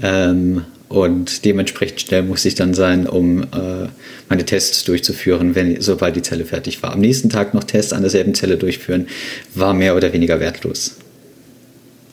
ähm, 0.00 0.64
und 0.92 1.44
dementsprechend 1.46 2.02
schnell 2.02 2.22
musste 2.22 2.48
ich 2.48 2.54
dann 2.54 2.74
sein, 2.74 3.06
um 3.06 3.44
äh, 3.44 3.88
meine 4.28 4.44
Tests 4.44 4.84
durchzuführen, 4.84 5.54
wenn, 5.54 5.80
sobald 5.80 6.16
die 6.16 6.22
Zelle 6.22 6.44
fertig 6.44 6.82
war. 6.82 6.92
Am 6.92 7.00
nächsten 7.00 7.30
Tag 7.30 7.54
noch 7.54 7.64
Tests 7.64 7.92
an 7.92 8.02
derselben 8.02 8.34
Zelle 8.34 8.58
durchführen, 8.58 9.06
war 9.54 9.72
mehr 9.72 9.96
oder 9.96 10.12
weniger 10.12 10.38
wertlos. 10.38 10.98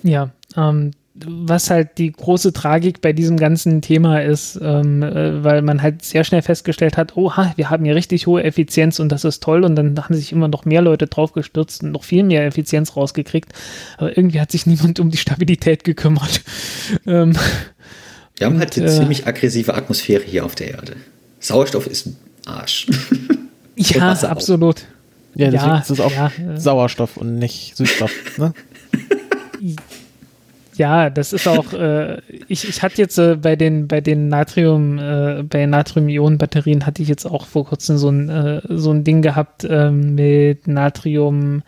Ja, 0.03 0.31
ähm, 0.55 0.91
was 1.25 1.69
halt 1.69 1.97
die 1.97 2.11
große 2.11 2.53
Tragik 2.53 3.01
bei 3.01 3.11
diesem 3.11 3.35
ganzen 3.35 3.81
Thema 3.81 4.21
ist, 4.21 4.57
ähm, 4.61 5.03
äh, 5.03 5.43
weil 5.43 5.61
man 5.61 5.81
halt 5.81 6.03
sehr 6.03 6.23
schnell 6.23 6.41
festgestellt 6.41 6.95
hat, 6.95 7.17
oha, 7.17 7.51
wir 7.57 7.69
haben 7.69 7.83
hier 7.83 7.95
richtig 7.95 8.27
hohe 8.27 8.43
Effizienz 8.43 8.99
und 8.99 9.11
das 9.11 9.25
ist 9.25 9.43
toll 9.43 9.65
und 9.65 9.75
dann 9.75 10.01
haben 10.01 10.15
sich 10.15 10.31
immer 10.31 10.47
noch 10.47 10.63
mehr 10.63 10.81
Leute 10.81 11.07
drauf 11.07 11.33
gestürzt 11.33 11.83
und 11.83 11.91
noch 11.91 12.05
viel 12.05 12.23
mehr 12.23 12.45
Effizienz 12.45 12.95
rausgekriegt, 12.95 13.51
aber 13.97 14.15
irgendwie 14.15 14.39
hat 14.39 14.51
sich 14.51 14.65
niemand 14.65 15.01
um 15.01 15.09
die 15.09 15.17
Stabilität 15.17 15.83
gekümmert. 15.83 16.41
ähm, 17.05 17.33
wir 18.39 18.47
haben 18.47 18.57
halt 18.57 18.77
eine 18.77 18.87
äh, 18.87 18.89
ziemlich 18.89 19.27
aggressive 19.27 19.73
Atmosphäre 19.73 20.23
hier 20.23 20.45
auf 20.45 20.55
der 20.55 20.71
Erde. 20.71 20.95
Sauerstoff 21.39 21.87
ist 21.87 22.07
ein 22.07 22.17
Arsch. 22.45 22.87
ja, 23.75 24.11
absolut. 24.11 24.85
Ja, 25.35 25.51
deswegen 25.51 25.71
ja, 25.71 25.79
ist 25.79 25.91
es 25.91 25.99
auch 25.99 26.11
ja, 26.11 26.31
Sauerstoff 26.55 27.17
und 27.17 27.35
nicht 27.35 27.77
Süßstoff. 27.77 28.37
Ne? 28.37 28.53
Ja, 30.79 31.09
das 31.09 31.33
ist 31.33 31.45
auch, 31.45 31.73
äh, 31.73 32.21
ich, 32.47 32.67
ich 32.67 32.81
hatte 32.81 33.01
jetzt 33.01 33.17
äh, 33.17 33.35
bei 33.35 33.57
den, 33.57 33.89
bei 33.89 33.99
den 33.99 34.29
Natrium, 34.29 34.97
äh, 34.97 35.43
bei 35.43 35.65
Natrium-Ionen-Batterien 35.65 36.85
hatte 36.85 37.01
ich 37.01 37.09
jetzt 37.09 37.25
auch 37.25 37.47
vor 37.47 37.65
kurzem 37.65 37.97
so 37.97 38.09
ein, 38.09 38.29
äh, 38.29 38.61
so 38.69 38.91
ein 38.91 39.03
Ding 39.03 39.21
gehabt 39.21 39.67
ähm, 39.69 40.15
mit 40.15 40.69
Natrium, 40.69 41.63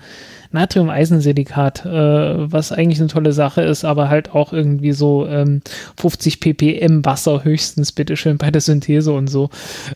Natrium-Eisensilikat, 0.52 1.86
äh, 1.86 2.52
was 2.52 2.72
eigentlich 2.72 2.99
eine 2.99 3.07
tolle 3.07 3.34
Sache 3.34 3.61
ist, 3.61 3.86
aber 3.86 4.10
halt 4.10 4.34
auch 4.34 4.53
irgendwie 4.53 4.91
so 4.91 5.28
ähm, 5.28 5.61
50 5.98 6.40
ppm 6.40 7.06
Wasser 7.06 7.44
höchstens, 7.44 7.91
bitteschön, 7.91 8.38
bei 8.38 8.52
der 8.52 8.61
Synthese 8.61 9.14
und 9.14 9.28
so. 9.28 9.49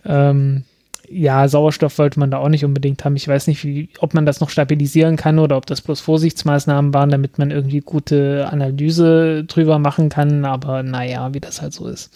Ähm, 0.05 0.63
ja, 1.09 1.47
Sauerstoff 1.47 1.97
wollte 1.97 2.19
man 2.19 2.31
da 2.31 2.37
auch 2.37 2.49
nicht 2.49 2.65
unbedingt 2.65 3.03
haben. 3.05 3.15
Ich 3.15 3.27
weiß 3.27 3.47
nicht, 3.47 3.63
wie, 3.63 3.89
ob 3.99 4.13
man 4.13 4.25
das 4.25 4.39
noch 4.39 4.49
stabilisieren 4.49 5.15
kann 5.15 5.39
oder 5.39 5.57
ob 5.57 5.65
das 5.65 5.81
bloß 5.81 6.01
Vorsichtsmaßnahmen 6.01 6.93
waren, 6.93 7.09
damit 7.09 7.37
man 7.37 7.51
irgendwie 7.51 7.81
gute 7.81 8.47
Analyse 8.51 9.43
drüber 9.45 9.79
machen 9.79 10.09
kann. 10.09 10.45
Aber 10.45 10.83
naja, 10.83 11.33
wie 11.33 11.39
das 11.39 11.61
halt 11.61 11.73
so 11.73 11.87
ist. 11.87 12.11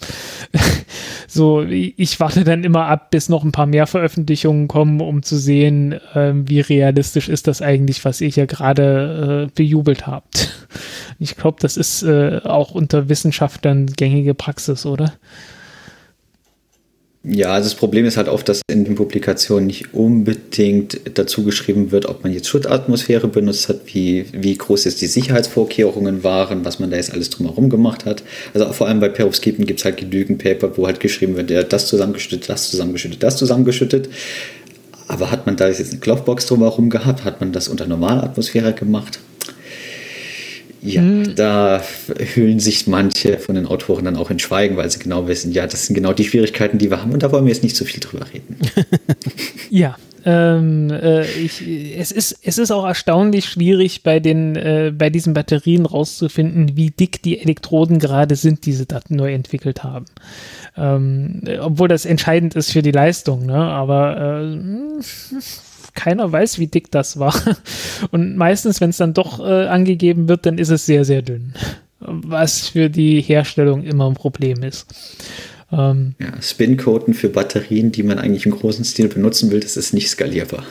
so, 1.28 1.62
ich 1.62 2.20
warte 2.20 2.44
dann 2.44 2.64
immer 2.64 2.86
ab, 2.86 3.10
bis 3.10 3.28
noch 3.28 3.44
ein 3.44 3.52
paar 3.52 3.66
mehr 3.66 3.86
Veröffentlichungen 3.86 4.68
kommen, 4.68 5.00
um 5.00 5.22
zu 5.22 5.36
sehen, 5.36 5.92
äh, 6.14 6.32
wie 6.34 6.60
realistisch 6.60 7.28
ist 7.28 7.46
das 7.46 7.62
eigentlich, 7.62 8.04
was 8.04 8.20
ihr 8.20 8.28
hier 8.28 8.46
gerade 8.46 9.48
äh, 9.48 9.52
bejubelt 9.54 10.06
habt. 10.06 10.50
Ich 11.22 11.36
glaube, 11.36 11.58
das 11.60 11.76
ist 11.76 12.02
äh, 12.02 12.40
auch 12.44 12.70
unter 12.70 13.10
Wissenschaftlern 13.10 13.88
gängige 13.88 14.32
Praxis, 14.32 14.86
oder? 14.86 15.12
Ja, 17.22 17.52
also 17.52 17.68
das 17.68 17.74
Problem 17.74 18.06
ist 18.06 18.16
halt 18.16 18.28
oft, 18.28 18.48
dass 18.48 18.62
in 18.70 18.84
den 18.84 18.94
Publikationen 18.94 19.66
nicht 19.66 19.92
unbedingt 19.92 20.98
dazu 21.18 21.44
geschrieben 21.44 21.90
wird, 21.90 22.06
ob 22.06 22.22
man 22.24 22.32
jetzt 22.32 22.48
Schutzatmosphäre 22.48 23.28
benutzt 23.28 23.68
hat, 23.68 23.80
wie, 23.92 24.24
wie 24.32 24.56
groß 24.56 24.84
jetzt 24.84 25.02
die 25.02 25.06
Sicherheitsvorkehrungen 25.06 26.24
waren, 26.24 26.64
was 26.64 26.78
man 26.78 26.90
da 26.90 26.96
jetzt 26.96 27.12
alles 27.12 27.28
drumherum 27.28 27.68
gemacht 27.68 28.06
hat. 28.06 28.22
Also 28.54 28.72
vor 28.72 28.88
allem 28.88 29.00
bei 29.00 29.10
Perovskiten 29.10 29.66
gibt 29.66 29.80
es 29.80 29.84
halt 29.84 29.98
genügend 29.98 30.42
Paper, 30.42 30.78
wo 30.78 30.86
halt 30.86 30.98
geschrieben 30.98 31.36
wird, 31.36 31.50
ja, 31.50 31.62
das 31.62 31.88
zusammengeschüttet, 31.88 32.48
das 32.48 32.70
zusammengeschüttet, 32.70 33.22
das 33.22 33.36
zusammengeschüttet. 33.36 34.08
Aber 35.06 35.30
hat 35.30 35.44
man 35.44 35.56
da 35.56 35.68
jetzt 35.68 35.90
eine 35.90 36.00
Klopfbox 36.00 36.46
drumherum 36.46 36.88
gehabt? 36.88 37.24
Hat 37.24 37.40
man 37.40 37.52
das 37.52 37.68
unter 37.68 37.86
Normalatmosphäre 37.86 38.72
gemacht? 38.72 39.20
Ja, 40.82 41.02
hm. 41.02 41.34
da 41.36 41.82
hüllen 42.34 42.58
sich 42.58 42.86
manche 42.86 43.38
von 43.38 43.54
den 43.54 43.66
Autoren 43.66 44.04
dann 44.04 44.16
auch 44.16 44.30
in 44.30 44.38
Schweigen, 44.38 44.76
weil 44.76 44.90
sie 44.90 44.98
genau 44.98 45.28
wissen, 45.28 45.52
ja, 45.52 45.66
das 45.66 45.86
sind 45.86 45.94
genau 45.94 46.12
die 46.12 46.24
Schwierigkeiten, 46.24 46.78
die 46.78 46.90
wir 46.90 47.02
haben 47.02 47.12
und 47.12 47.22
da 47.22 47.30
wollen 47.32 47.44
wir 47.44 47.52
jetzt 47.52 47.62
nicht 47.62 47.76
so 47.76 47.84
viel 47.84 48.00
drüber 48.00 48.26
reden. 48.32 48.56
ja, 49.70 49.96
ähm, 50.24 50.90
äh, 50.90 51.24
ich, 51.30 51.62
es, 51.96 52.12
ist, 52.12 52.38
es 52.42 52.58
ist 52.58 52.70
auch 52.70 52.84
erstaunlich 52.84 53.46
schwierig, 53.46 54.02
bei, 54.02 54.20
den, 54.20 54.56
äh, 54.56 54.92
bei 54.96 55.10
diesen 55.10 55.34
Batterien 55.34 55.86
rauszufinden, 55.86 56.76
wie 56.76 56.90
dick 56.90 57.22
die 57.22 57.40
Elektroden 57.40 57.98
gerade 57.98 58.36
sind, 58.36 58.66
die 58.66 58.72
sie 58.72 58.86
da 58.86 59.00
neu 59.08 59.32
entwickelt 59.32 59.82
haben. 59.82 60.06
Ähm, 60.76 61.42
obwohl 61.60 61.88
das 61.88 62.04
entscheidend 62.04 62.54
ist 62.54 62.72
für 62.72 62.82
die 62.82 62.92
Leistung, 62.92 63.46
ne? 63.46 63.54
aber 63.54 64.42
äh, 64.42 64.58
keiner 66.00 66.32
weiß, 66.32 66.58
wie 66.58 66.66
dick 66.66 66.90
das 66.90 67.18
war. 67.18 67.34
Und 68.10 68.36
meistens, 68.36 68.80
wenn 68.80 68.90
es 68.90 68.96
dann 68.96 69.12
doch 69.12 69.38
äh, 69.40 69.66
angegeben 69.66 70.28
wird, 70.28 70.46
dann 70.46 70.56
ist 70.56 70.70
es 70.70 70.86
sehr, 70.86 71.04
sehr 71.04 71.20
dünn. 71.20 71.52
Was 72.00 72.68
für 72.68 72.88
die 72.88 73.20
Herstellung 73.20 73.82
immer 73.82 74.08
ein 74.08 74.14
Problem 74.14 74.62
ist. 74.62 74.86
Ähm, 75.70 76.14
ja, 76.18 76.40
Spin-Coden 76.40 77.12
für 77.12 77.28
Batterien, 77.28 77.92
die 77.92 78.02
man 78.02 78.18
eigentlich 78.18 78.46
im 78.46 78.52
großen 78.52 78.84
Stil 78.84 79.08
benutzen 79.08 79.50
will, 79.50 79.60
das 79.60 79.76
ist 79.76 79.92
nicht 79.92 80.08
skalierbar. 80.08 80.64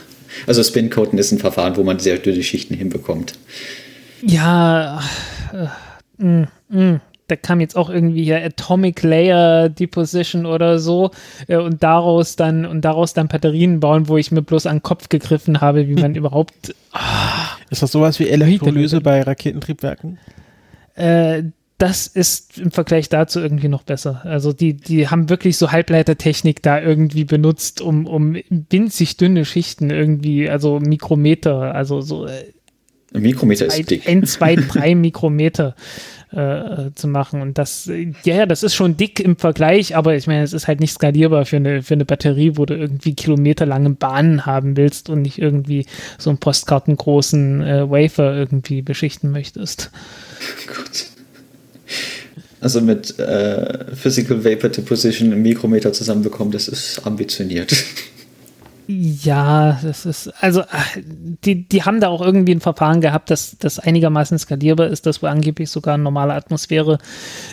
Also 0.48 0.64
Spin-Coden 0.64 1.20
ist 1.20 1.32
ein 1.32 1.38
Verfahren, 1.38 1.78
wo 1.78 1.84
man 1.84 2.00
sehr 2.00 2.18
dünne 2.18 2.42
Schichten 2.42 2.74
hinbekommt. 2.74 3.34
Ja, 4.24 5.02
äh, 5.54 6.24
mh, 6.24 6.48
mm, 6.70 6.78
mh. 6.78 7.02
Da 7.30 7.36
kam 7.36 7.60
jetzt 7.60 7.76
auch 7.76 7.90
irgendwie 7.90 8.24
hier 8.24 8.44
Atomic 8.44 9.04
Layer 9.04 9.70
Deposition 9.70 10.46
oder 10.46 10.80
so 10.80 11.12
äh, 11.48 11.58
und 11.58 11.84
daraus 11.84 12.36
dann 12.36 12.66
und 12.66 12.82
daraus 12.82 13.14
dann 13.14 13.28
Batterien 13.28 13.80
bauen, 13.80 14.08
wo 14.08 14.18
ich 14.18 14.32
mir 14.32 14.42
bloß 14.42 14.66
an 14.66 14.78
den 14.78 14.84
Kopf 14.84 15.10
gegriffen 15.10 15.62
habe, 15.62 15.88
wie 15.88 15.96
man 15.96 16.16
überhaupt. 16.16 16.76
Ah, 16.92 17.58
ist 17.70 17.82
das 17.82 17.92
sowas 17.92 18.20
wie 18.20 18.28
Elektrolyse 18.30 19.02
bei 19.02 19.22
Raketentriebwerken? 19.22 20.18
Äh, 20.96 21.44
das 21.80 22.08
ist 22.08 22.58
im 22.58 22.72
Vergleich 22.72 23.08
dazu 23.08 23.40
irgendwie 23.40 23.70
noch 23.70 23.84
besser. 23.84 24.22
Also 24.26 24.52
die, 24.52 24.74
die 24.74 25.08
haben 25.08 25.30
wirklich 25.30 25.58
so 25.58 25.72
Halbleitertechnik 25.72 26.62
da 26.62 26.80
irgendwie 26.82 27.24
benutzt, 27.24 27.80
um, 27.80 28.06
um 28.06 28.36
winzig 28.50 29.16
dünne 29.16 29.46
Schichten 29.46 29.90
irgendwie, 29.90 30.50
also 30.50 30.82
Mikrometer, 30.82 31.74
also 31.74 32.02
so 32.02 32.26
äh, 32.26 32.52
Ein 33.14 33.22
Mikrometer 33.22 33.68
ist 33.68 33.76
zwei, 33.76 33.84
dick. 33.84 34.10
ein, 34.10 34.26
zwei, 34.26 34.56
drei 34.56 34.94
Mikrometer 34.96 35.74
äh, 36.32 36.92
zu 36.96 37.08
machen. 37.08 37.42
Und 37.42 37.58
das, 37.58 37.90
ja, 38.24 38.46
das 38.46 38.64
ist 38.64 38.76
schon 38.76 38.98
dick 38.98 39.20
im 39.20 39.38
Vergleich, 39.38 39.96
aber 39.96 40.16
ich 40.16 40.28
meine, 40.28 40.44
es 40.44 40.54
ist 40.54 40.68
halt 40.68 40.80
nicht 40.80 40.94
skalierbar 40.94 41.46
für 41.46 41.58
eine, 41.58 41.82
für 41.82 41.96
eine 41.96 42.06
Batterie, 42.06 42.54
wo 42.56 42.66
du 42.66 42.76
irgendwie 42.76 43.16
kilometerlange 43.16 43.92
Bahnen 43.92 44.46
haben 44.46 44.78
willst 44.78 45.10
und 45.10 45.22
nicht 45.22 45.40
irgendwie 45.40 45.86
so 46.18 46.30
einen 46.30 46.38
postkartengroßen 46.38 47.62
äh, 47.62 47.90
Wafer 47.90 48.36
irgendwie 48.36 48.82
beschichten 48.82 49.32
möchtest. 49.32 49.92
Gut. 50.68 51.08
Also 52.62 52.82
mit 52.82 53.18
äh, 53.20 53.96
Physical 53.96 54.44
Vapor 54.44 54.70
Deposition 54.70 55.32
im 55.32 55.42
Mikrometer 55.42 55.94
zusammenbekommen, 55.94 56.52
das 56.52 56.68
ist 56.68 57.06
ambitioniert. 57.06 57.74
Ja, 58.92 59.80
das 59.84 60.08
ist, 60.08 60.34
also 60.42 60.64
die, 61.46 61.70
die 61.70 61.84
haben 61.84 62.02
da 62.02 62.08
auch 62.08 62.24
irgendwie 62.24 62.56
ein 62.56 62.60
Verfahren 62.60 63.02
gehabt, 63.02 63.30
das, 63.30 63.56
das 63.60 63.78
einigermaßen 63.78 64.40
skalierbar 64.40 64.88
ist, 64.88 65.06
das 65.06 65.22
wo 65.22 65.28
angeblich 65.28 65.70
sogar 65.70 65.94
in 65.94 66.02
normaler 66.02 66.34
Atmosphäre 66.34 66.98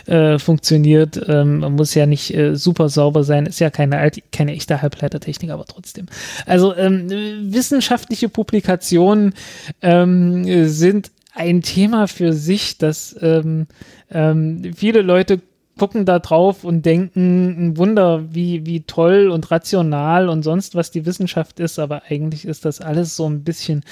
äh, 0.07 0.39
funktioniert. 0.39 1.21
Ähm, 1.29 1.59
man 1.59 1.75
muss 1.75 1.95
ja 1.95 2.07
nicht 2.07 2.35
äh, 2.35 2.57
super 2.57 2.89
sauber 2.89 3.23
sein, 3.23 3.45
ist 3.45 3.59
ja 3.59 3.69
keine, 3.69 4.11
keine 4.33 4.53
echte 4.53 4.81
Halbleitertechnik, 4.81 5.51
aber 5.51 5.67
trotzdem. 5.67 6.07
Also 6.47 6.75
ähm, 6.75 7.11
wissenschaftliche 7.53 8.31
Publikationen 8.31 9.35
ähm, 9.83 10.67
sind 10.67 11.11
ein 11.35 11.61
Thema 11.61 12.09
für 12.09 12.33
sich, 12.33 12.79
dass 12.79 13.15
ähm, 13.21 13.67
ähm, 14.11 14.73
viele 14.75 15.03
Leute 15.03 15.43
gucken 15.79 16.07
da 16.07 16.19
drauf 16.19 16.65
und 16.65 16.87
denken, 16.87 17.69
ein 17.69 17.77
Wunder, 17.77 18.25
wie, 18.33 18.65
wie 18.65 18.81
toll 18.81 19.29
und 19.29 19.51
rational 19.51 20.29
und 20.29 20.43
sonst 20.43 20.75
was 20.75 20.91
die 20.91 21.05
Wissenschaft 21.05 21.61
ist, 21.61 21.79
aber 21.79 22.03
eigentlich 22.09 22.47
ist 22.47 22.65
das 22.65 22.81
alles 22.81 23.17
so 23.17 23.29
ein 23.29 23.45
bisschen, 23.45 23.83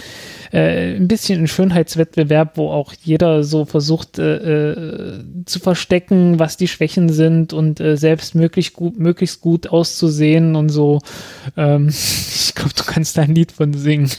äh, 0.51 0.97
ein 0.97 1.09
bisschen 1.09 1.43
ein 1.43 1.49
Schönheitswettbewerb, 1.49 2.57
wo 2.57 2.71
auch 2.71 2.95
jeder 3.03 3.45
so 3.45 3.67
versucht 3.67 4.19
äh, 4.19 4.73
äh, 4.73 5.25
zu 5.45 5.59
verstecken, 5.59 6.39
was 6.39 6.57
die 6.57 6.69
Schwächen 6.69 7.11
sind 7.11 7.53
und 7.53 7.81
äh, 7.81 7.97
selbst 7.97 8.35
möglichst 8.35 8.73
gut, 8.73 8.99
möglichst 8.99 9.43
gut 9.43 9.67
auszusehen 9.67 10.57
und 10.57 10.71
so. 10.71 11.01
Ähm, 11.57 11.89
ich 11.89 12.55
glaube, 12.55 12.75
du 12.75 12.85
kannst 12.85 13.19
da 13.19 13.23
ein 13.23 13.35
Lied 13.35 13.53
von 13.53 13.75
singen. 13.75 14.11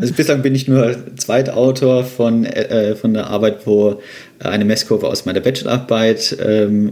Also 0.00 0.12
bislang 0.14 0.42
bin 0.42 0.54
ich 0.54 0.66
nur 0.68 0.96
Zweitautor 1.16 2.04
von, 2.04 2.44
äh, 2.44 2.96
von 2.96 3.14
der 3.14 3.28
Arbeit, 3.28 3.66
wo 3.66 4.00
eine 4.40 4.64
Messkurve 4.64 5.08
aus 5.08 5.26
meiner 5.26 5.40
Bachelorarbeit 5.40 6.36
ähm, 6.44 6.90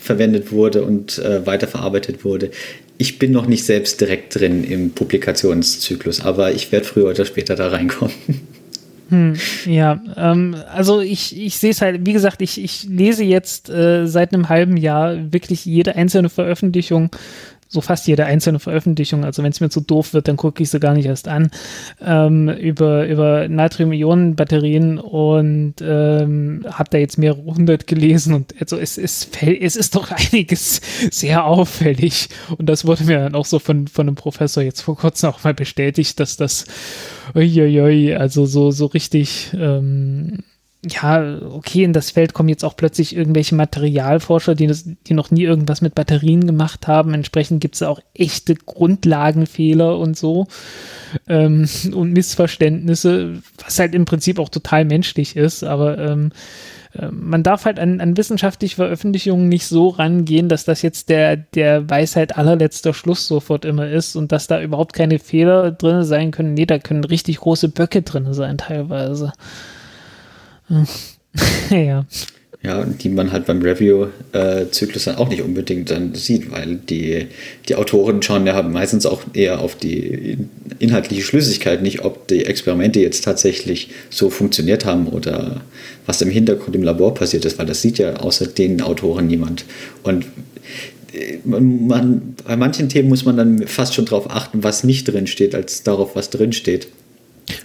verwendet 0.00 0.52
wurde 0.52 0.82
und 0.84 1.18
äh, 1.18 1.46
weiterverarbeitet 1.46 2.24
wurde. 2.24 2.50
Ich 2.96 3.18
bin 3.18 3.32
noch 3.32 3.46
nicht 3.46 3.64
selbst 3.64 4.00
direkt 4.00 4.38
drin 4.38 4.64
im 4.64 4.90
Publikationszyklus, 4.90 6.20
aber 6.20 6.52
ich 6.52 6.72
werde 6.72 6.86
früher 6.86 7.10
oder 7.10 7.24
später 7.24 7.54
da 7.54 7.68
reinkommen. 7.68 8.14
Hm, 9.10 9.36
ja, 9.64 10.02
ähm, 10.16 10.54
also 10.70 11.00
ich, 11.00 11.34
ich 11.38 11.56
sehe 11.56 11.70
es 11.70 11.80
halt, 11.80 12.04
wie 12.04 12.12
gesagt, 12.12 12.42
ich, 12.42 12.62
ich 12.62 12.84
lese 12.84 13.24
jetzt 13.24 13.70
äh, 13.70 14.06
seit 14.06 14.34
einem 14.34 14.50
halben 14.50 14.76
Jahr 14.76 15.32
wirklich 15.32 15.64
jede 15.64 15.96
einzelne 15.96 16.28
Veröffentlichung 16.28 17.10
so 17.68 17.80
fast 17.80 18.06
jede 18.06 18.24
einzelne 18.24 18.58
Veröffentlichung, 18.58 19.24
also 19.24 19.42
wenn 19.42 19.52
es 19.52 19.60
mir 19.60 19.68
zu 19.68 19.80
doof 19.80 20.14
wird, 20.14 20.26
dann 20.26 20.36
gucke 20.36 20.62
ich 20.62 20.70
sie 20.70 20.80
gar 20.80 20.94
nicht 20.94 21.06
erst 21.06 21.28
an, 21.28 21.50
ähm, 22.04 22.48
über, 22.48 23.06
über 23.06 23.46
Natrium-Ionen-Batterien 23.48 24.98
und 24.98 25.74
ähm, 25.82 26.64
habe 26.70 26.90
da 26.90 26.98
jetzt 26.98 27.18
mehrere 27.18 27.44
hundert 27.44 27.86
gelesen 27.86 28.34
und 28.34 28.54
also 28.58 28.78
es, 28.78 28.96
es, 28.96 29.28
es 29.42 29.76
ist 29.76 29.94
doch 29.94 30.10
einiges 30.10 30.80
sehr 31.10 31.44
auffällig. 31.44 32.28
Und 32.56 32.68
das 32.68 32.86
wurde 32.86 33.04
mir 33.04 33.18
dann 33.18 33.34
auch 33.34 33.44
so 33.44 33.58
von, 33.58 33.86
von 33.86 34.08
einem 34.08 34.16
Professor 34.16 34.62
jetzt 34.62 34.80
vor 34.80 34.96
kurzem 34.96 35.30
auch 35.30 35.44
mal 35.44 35.54
bestätigt, 35.54 36.18
dass 36.20 36.36
das 36.36 36.64
uiuiui, 37.34 38.14
also 38.14 38.46
so, 38.46 38.70
so 38.70 38.86
richtig 38.86 39.50
ähm, 39.54 40.38
ja, 40.88 41.40
okay, 41.50 41.84
in 41.84 41.92
das 41.92 42.10
Feld 42.10 42.34
kommen 42.34 42.48
jetzt 42.48 42.64
auch 42.64 42.76
plötzlich 42.76 43.14
irgendwelche 43.14 43.54
Materialforscher, 43.54 44.54
die, 44.54 44.66
das, 44.66 44.88
die 45.06 45.14
noch 45.14 45.30
nie 45.30 45.44
irgendwas 45.44 45.80
mit 45.80 45.94
Batterien 45.94 46.46
gemacht 46.46 46.86
haben. 46.86 47.14
Entsprechend 47.14 47.60
gibt 47.60 47.74
es 47.76 47.82
auch 47.82 48.00
echte 48.14 48.54
Grundlagenfehler 48.54 49.98
und 49.98 50.16
so 50.16 50.46
ähm, 51.28 51.68
und 51.92 52.12
Missverständnisse, 52.12 53.42
was 53.64 53.78
halt 53.78 53.94
im 53.94 54.04
Prinzip 54.04 54.38
auch 54.38 54.48
total 54.48 54.84
menschlich 54.84 55.36
ist. 55.36 55.64
Aber 55.64 55.98
ähm, 55.98 56.32
äh, 56.94 57.08
man 57.10 57.42
darf 57.42 57.64
halt 57.64 57.78
an, 57.78 58.00
an 58.00 58.16
wissenschaftliche 58.16 58.76
Veröffentlichungen 58.76 59.48
nicht 59.48 59.66
so 59.66 59.88
rangehen, 59.88 60.48
dass 60.48 60.64
das 60.64 60.82
jetzt 60.82 61.08
der, 61.08 61.36
der 61.36 61.88
Weisheit 61.88 62.36
allerletzter 62.36 62.94
Schluss 62.94 63.26
sofort 63.26 63.64
immer 63.64 63.88
ist 63.88 64.16
und 64.16 64.32
dass 64.32 64.46
da 64.46 64.60
überhaupt 64.60 64.92
keine 64.92 65.18
Fehler 65.18 65.70
drin 65.70 66.04
sein 66.04 66.30
können. 66.30 66.54
Nee, 66.54 66.66
da 66.66 66.78
können 66.78 67.04
richtig 67.04 67.38
große 67.38 67.68
Böcke 67.68 68.02
drin 68.02 68.32
sein 68.32 68.58
teilweise. 68.58 69.32
ja. 71.70 72.04
Ja, 72.60 72.84
die 72.84 73.08
man 73.08 73.30
halt 73.30 73.46
beim 73.46 73.62
Review-Zyklus 73.62 75.04
dann 75.04 75.14
auch 75.14 75.28
nicht 75.28 75.42
unbedingt 75.42 75.92
dann 75.92 76.16
sieht, 76.16 76.50
weil 76.50 76.74
die, 76.74 77.28
die 77.68 77.76
Autoren 77.76 78.20
schauen 78.20 78.48
ja 78.48 78.60
meistens 78.62 79.06
auch 79.06 79.22
eher 79.32 79.60
auf 79.60 79.76
die 79.76 80.38
inhaltliche 80.80 81.22
Schlüssigkeit, 81.22 81.82
nicht 81.82 82.04
ob 82.04 82.26
die 82.26 82.46
Experimente 82.46 82.98
jetzt 82.98 83.22
tatsächlich 83.22 83.90
so 84.10 84.28
funktioniert 84.28 84.84
haben 84.84 85.06
oder 85.06 85.60
was 86.04 86.20
im 86.20 86.30
Hintergrund 86.30 86.74
im 86.74 86.82
Labor 86.82 87.14
passiert 87.14 87.44
ist, 87.44 87.60
weil 87.60 87.66
das 87.66 87.80
sieht 87.80 87.98
ja 87.98 88.16
außer 88.16 88.48
den 88.48 88.82
Autoren 88.82 89.28
niemand. 89.28 89.64
Und 90.02 90.26
äh, 91.12 91.38
man, 91.44 91.86
man, 91.86 92.34
bei 92.44 92.56
manchen 92.56 92.88
Themen 92.88 93.08
muss 93.08 93.24
man 93.24 93.36
dann 93.36 93.68
fast 93.68 93.94
schon 93.94 94.06
darauf 94.06 94.30
achten, 94.30 94.64
was 94.64 94.82
nicht 94.82 95.06
drin 95.06 95.28
steht, 95.28 95.54
als 95.54 95.84
darauf, 95.84 96.16
was 96.16 96.30
drin 96.30 96.52
steht. 96.52 96.88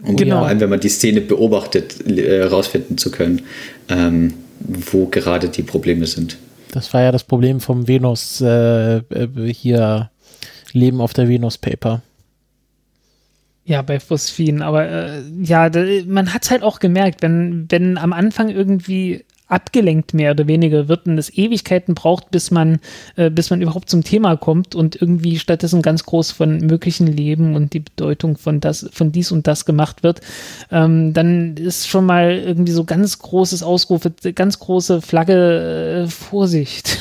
Um 0.03 0.15
genau. 0.15 0.39
vor 0.39 0.47
allem, 0.47 0.59
wenn 0.59 0.69
man 0.69 0.79
die 0.79 0.89
Szene 0.89 1.21
beobachtet, 1.21 1.95
herausfinden 2.05 2.93
äh, 2.93 2.97
zu 2.97 3.11
können, 3.11 3.41
ähm, 3.89 4.33
wo 4.59 5.07
gerade 5.07 5.49
die 5.49 5.63
Probleme 5.63 6.05
sind. 6.05 6.37
Das 6.71 6.93
war 6.93 7.01
ja 7.01 7.11
das 7.11 7.23
Problem 7.23 7.59
vom 7.59 7.87
Venus 7.87 8.41
äh, 8.41 8.97
äh 8.97 9.53
hier 9.53 10.09
Leben 10.71 11.01
auf 11.01 11.13
der 11.13 11.29
Venus 11.29 11.57
Paper. 11.57 12.01
Ja, 13.65 13.81
bei 13.81 13.99
Phosphin, 13.99 14.61
aber 14.61 14.89
äh, 14.89 15.21
ja, 15.41 15.69
da, 15.69 15.85
man 16.05 16.33
hat 16.33 16.43
es 16.43 16.51
halt 16.51 16.63
auch 16.63 16.79
gemerkt, 16.79 17.21
wenn, 17.21 17.65
wenn 17.69 17.97
am 17.97 18.11
Anfang 18.11 18.49
irgendwie 18.49 19.23
abgelenkt 19.47 20.13
mehr 20.13 20.31
oder 20.31 20.47
weniger 20.47 20.87
wird 20.87 21.05
und 21.05 21.17
es 21.17 21.35
Ewigkeiten 21.35 21.95
braucht, 21.95 22.31
bis 22.31 22.49
man, 22.49 22.79
äh, 23.15 23.29
bis 23.29 23.49
man 23.49 23.61
überhaupt 23.61 23.89
zum 23.89 24.03
Thema 24.03 24.37
kommt 24.37 24.73
und 24.73 24.99
irgendwie 24.99 25.37
stattdessen 25.37 25.81
ganz 25.81 26.05
groß 26.05 26.31
von 26.31 26.57
möglichen 26.59 27.07
Leben 27.07 27.55
und 27.55 27.73
die 27.73 27.81
Bedeutung 27.81 28.37
von 28.37 28.59
das, 28.59 28.89
von 28.93 29.11
dies 29.11 29.31
und 29.31 29.45
das 29.45 29.65
gemacht 29.65 30.01
wird, 30.01 30.21
ähm, 30.71 31.13
dann 31.13 31.57
ist 31.57 31.87
schon 31.87 32.05
mal 32.05 32.31
irgendwie 32.31 32.71
so 32.71 32.83
ganz 32.85 33.19
großes 33.19 33.63
Ausrufe, 33.63 34.11
ganz 34.33 34.59
große 34.59 35.01
Flagge, 35.01 36.05
äh, 36.05 36.09
Vorsicht. 36.09 36.99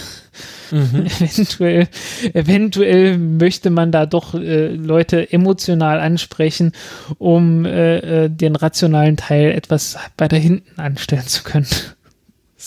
Mhm. 0.72 1.06
eventuell, 1.20 1.88
eventuell 2.32 3.18
möchte 3.18 3.70
man 3.70 3.92
da 3.92 4.06
doch 4.06 4.34
äh, 4.34 4.68
Leute 4.74 5.32
emotional 5.32 6.00
ansprechen, 6.00 6.72
um 7.18 7.64
äh, 7.66 8.24
äh 8.24 8.28
den 8.30 8.56
rationalen 8.56 9.16
Teil 9.16 9.52
etwas 9.52 9.98
weiter 10.16 10.38
hinten 10.38 10.80
anstellen 10.80 11.26
zu 11.26 11.44
können 11.44 11.66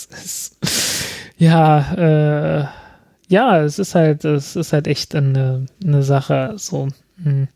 ist, 0.04 0.58
ja, 1.38 1.94
äh, 1.94 2.68
ja, 3.28 3.62
es 3.62 3.80
ist 3.80 3.96
halt, 3.96 4.24
es 4.26 4.56
ist 4.56 4.74
halt 4.74 4.88
echt 4.88 5.16
eine, 5.16 5.66
eine 5.84 6.04
Sache, 6.04 6.54
so, 6.58 6.88
hm. 7.24 7.48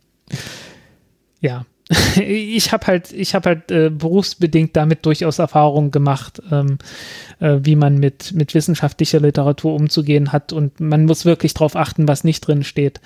ja. 1.42 1.66
ich 2.20 2.72
habe 2.72 2.86
halt, 2.86 3.12
ich 3.12 3.34
habe 3.34 3.50
halt 3.50 3.72
äh, 3.72 3.90
berufsbedingt 3.90 4.76
damit 4.76 5.08
durchaus 5.08 5.40
Erfahrungen 5.40 5.90
gemacht, 5.90 6.40
ähm, 6.52 6.78
äh, 7.40 7.58
wie 7.62 7.76
man 7.76 7.98
mit, 7.98 8.32
mit 8.34 8.54
wissenschaftlicher 8.54 9.20
Literatur 9.20 9.74
umzugehen 9.74 10.32
hat. 10.32 10.54
Und 10.54 10.80
man 10.80 11.06
muss 11.06 11.26
wirklich 11.26 11.56
darauf 11.56 11.76
achten, 11.76 12.08
was 12.08 12.24
nicht 12.24 12.42
drin 12.42 12.64
steht. 12.64 13.02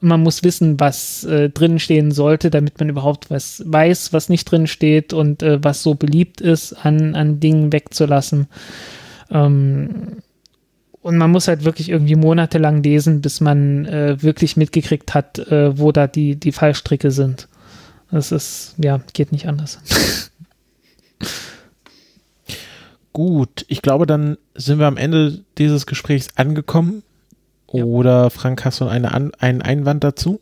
Und 0.00 0.08
man 0.08 0.22
muss 0.22 0.44
wissen, 0.44 0.78
was 0.78 1.24
äh, 1.24 1.50
drin 1.50 1.80
stehen 1.80 2.12
sollte, 2.12 2.50
damit 2.50 2.78
man 2.78 2.88
überhaupt 2.88 3.28
was 3.28 3.62
weiß, 3.66 4.12
was 4.12 4.28
nicht 4.28 4.44
drin 4.44 4.68
steht 4.68 5.12
und 5.12 5.42
äh, 5.42 5.58
was 5.62 5.82
so 5.82 5.94
beliebt 5.94 6.40
ist, 6.40 6.74
an, 6.74 7.16
an 7.16 7.40
Dingen 7.40 7.72
wegzulassen. 7.72 8.46
Ähm, 9.32 10.18
und 11.02 11.16
man 11.16 11.32
muss 11.32 11.48
halt 11.48 11.64
wirklich 11.64 11.88
irgendwie 11.88 12.16
monatelang 12.16 12.84
lesen, 12.84 13.20
bis 13.20 13.40
man 13.40 13.84
äh, 13.86 14.22
wirklich 14.22 14.56
mitgekriegt 14.56 15.14
hat, 15.14 15.38
äh, 15.38 15.76
wo 15.76 15.90
da 15.90 16.06
die, 16.06 16.36
die 16.36 16.52
Fallstricke 16.52 17.10
sind. 17.10 17.48
Das 18.10 18.32
ist, 18.32 18.74
ja, 18.78 19.00
geht 19.12 19.32
nicht 19.32 19.46
anders. 19.46 19.78
Gut, 23.12 23.64
ich 23.68 23.82
glaube, 23.82 24.06
dann 24.06 24.38
sind 24.54 24.78
wir 24.78 24.86
am 24.86 24.96
Ende 24.96 25.40
dieses 25.58 25.86
Gesprächs 25.86 26.28
angekommen. 26.36 27.02
Ja. 27.72 27.84
Oder 27.84 28.30
Frank, 28.30 28.64
hast 28.64 28.80
du 28.80 28.86
eine 28.86 29.12
An 29.12 29.32
einen 29.38 29.60
Einwand 29.60 30.04
dazu? 30.04 30.40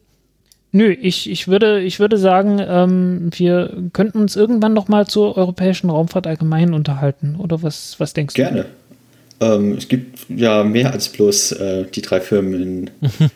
Nö, 0.72 0.92
ich, 0.92 1.30
ich, 1.30 1.48
würde, 1.48 1.80
ich 1.80 2.00
würde 2.00 2.18
sagen, 2.18 2.60
ähm, 2.60 3.30
wir 3.34 3.74
könnten 3.92 4.18
uns 4.18 4.36
irgendwann 4.36 4.74
noch 4.74 4.88
mal 4.88 5.06
zur 5.06 5.36
europäischen 5.36 5.88
Raumfahrt 5.88 6.26
allgemein 6.26 6.74
unterhalten. 6.74 7.36
Oder 7.38 7.62
was, 7.62 7.98
was 7.98 8.12
denkst 8.12 8.34
Gerne. 8.34 8.66
du? 9.40 9.46
Gerne. 9.46 9.56
Ähm, 9.56 9.72
es 9.78 9.88
gibt 9.88 10.18
ja 10.28 10.64
mehr 10.64 10.92
als 10.92 11.08
bloß 11.08 11.52
äh, 11.52 11.86
die 11.86 12.02
drei 12.02 12.20
Firmen 12.20 12.54
in, 12.54 12.90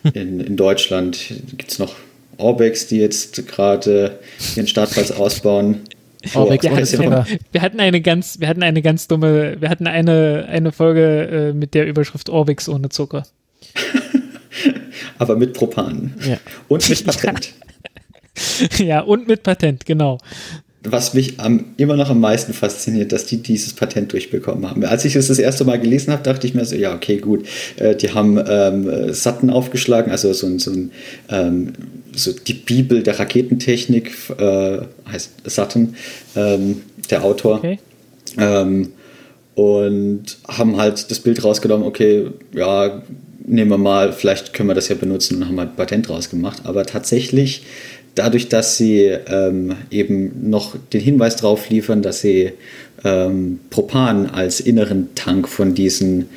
in, 0.12 0.40
in 0.40 0.56
Deutschland. 0.56 1.32
Gibt 1.56 1.72
es 1.72 1.78
noch 1.78 1.94
Orbex, 2.40 2.86
die 2.88 2.98
jetzt 2.98 3.46
gerade 3.46 4.18
ihren 4.56 4.66
Startplatz 4.66 5.10
ausbauen. 5.10 5.80
Orbex 6.34 6.64
Wir 6.64 6.70
ohne 6.72 6.80
hatten, 6.82 6.86
Zucker. 6.96 7.26
wir 7.52 7.62
hatten 7.62 7.80
eine 7.80 8.00
ganz, 8.02 8.40
wir 8.40 8.48
hatten 8.48 8.62
eine 8.62 8.82
ganz 8.82 9.08
dumme, 9.08 9.56
wir 9.60 9.68
hatten 9.70 9.86
eine, 9.86 10.46
eine 10.48 10.70
Folge 10.72 11.50
äh, 11.50 11.52
mit 11.54 11.72
der 11.74 11.86
Überschrift 11.86 12.28
Orbix 12.28 12.68
ohne 12.68 12.88
Zucker. 12.90 13.24
Aber 15.18 15.36
mit 15.36 15.52
Propan. 15.54 16.14
Ja. 16.28 16.38
Und 16.68 16.88
mit 16.88 17.04
Patent. 17.06 17.52
ja, 18.78 19.00
und 19.00 19.28
mit 19.28 19.42
Patent, 19.42 19.84
genau. 19.86 20.18
Was 20.82 21.12
mich 21.12 21.38
am, 21.40 21.74
immer 21.76 21.94
noch 21.96 22.08
am 22.08 22.20
meisten 22.20 22.54
fasziniert, 22.54 23.12
dass 23.12 23.26
die 23.26 23.42
dieses 23.42 23.74
Patent 23.74 24.12
durchbekommen 24.14 24.68
haben. 24.68 24.82
Als 24.84 25.04
ich 25.04 25.14
es 25.14 25.28
das 25.28 25.38
erste 25.38 25.64
Mal 25.66 25.78
gelesen 25.78 26.10
habe, 26.10 26.22
dachte 26.22 26.46
ich 26.46 26.54
mir 26.54 26.64
so, 26.64 26.74
ja, 26.74 26.94
okay, 26.94 27.18
gut. 27.18 27.46
Äh, 27.76 27.96
die 27.96 28.14
haben 28.14 28.42
ähm, 28.48 29.12
Satten 29.12 29.50
aufgeschlagen, 29.50 30.10
also 30.10 30.32
so, 30.32 30.46
ein- 30.46 30.58
so, 30.58 30.70
ein, 30.70 30.90
ähm, 31.28 31.72
so 32.14 32.32
die 32.32 32.54
Bibel 32.54 33.02
der 33.02 33.18
Raketentechnik, 33.18 34.12
äh, 34.38 34.78
heißt 35.10 35.30
Satten, 35.44 35.96
ähm, 36.36 36.82
der 37.10 37.24
Autor. 37.24 37.58
Okay. 37.58 37.78
Ähm, 38.38 38.92
und 39.54 40.38
haben 40.48 40.76
halt 40.76 41.10
das 41.10 41.20
Bild 41.20 41.42
rausgenommen, 41.44 41.86
okay, 41.86 42.28
ja, 42.54 43.02
nehmen 43.44 43.70
wir 43.70 43.78
mal, 43.78 44.12
vielleicht 44.12 44.54
können 44.54 44.68
wir 44.68 44.74
das 44.74 44.88
ja 44.88 44.94
benutzen 44.94 45.36
und 45.36 45.48
haben 45.48 45.58
halt 45.58 45.70
ein 45.70 45.76
Patent 45.76 46.08
rausgemacht. 46.08 46.64
Aber 46.64 46.86
tatsächlich, 46.86 47.64
dadurch, 48.14 48.48
dass 48.48 48.76
sie 48.76 49.04
ähm, 49.04 49.74
eben 49.90 50.50
noch 50.50 50.76
den 50.92 51.00
Hinweis 51.00 51.36
darauf 51.36 51.68
liefern, 51.70 52.02
dass 52.02 52.20
sie 52.20 52.52
ähm, 53.04 53.60
Propan 53.70 54.26
als 54.26 54.60
inneren 54.60 55.14
Tank 55.14 55.48
von 55.48 55.74
diesen, 55.74 56.28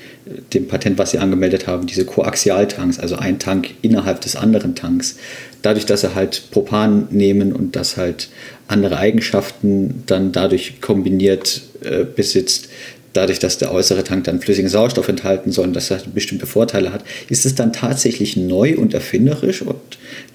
dem 0.54 0.68
Patent, 0.68 0.98
was 0.98 1.12
sie 1.12 1.20
angemeldet 1.20 1.68
haben, 1.68 1.88
diese 1.88 2.06
Koaxialtanks, 2.06 3.00
also 3.00 3.16
ein 3.16 3.40
Tank 3.40 3.72
innerhalb 3.82 4.22
des 4.22 4.36
anderen 4.36 4.76
Tanks, 4.76 5.18
dadurch, 5.62 5.86
dass 5.86 6.02
sie 6.02 6.16
halt 6.16 6.52
Propan 6.52 7.08
nehmen 7.12 7.54
und 7.54 7.76
das 7.76 7.98
halt 7.98 8.30
andere 8.68 8.98
Eigenschaften 8.98 10.04
dann 10.06 10.32
dadurch 10.32 10.80
kombiniert 10.80 11.62
äh, 11.84 12.06
besitzt, 12.06 12.70
dadurch, 13.14 13.40
dass 13.40 13.58
der 13.58 13.72
äußere 13.72 14.04
Tank 14.04 14.24
dann 14.24 14.40
flüssigen 14.40 14.70
Sauerstoff 14.70 15.08
enthalten 15.08 15.52
soll 15.52 15.68
und 15.68 15.76
dass 15.76 15.92
er 15.92 16.02
bestimmte 16.14 16.48
Vorteile 16.48 16.92
hat, 16.92 17.04
ist 17.30 17.46
es 17.46 17.56
dann 17.56 17.74
tatsächlich 17.74 18.38
neu 18.38 18.76
und 18.78 18.94
erfinderisch 18.94 19.62
und 19.62 19.78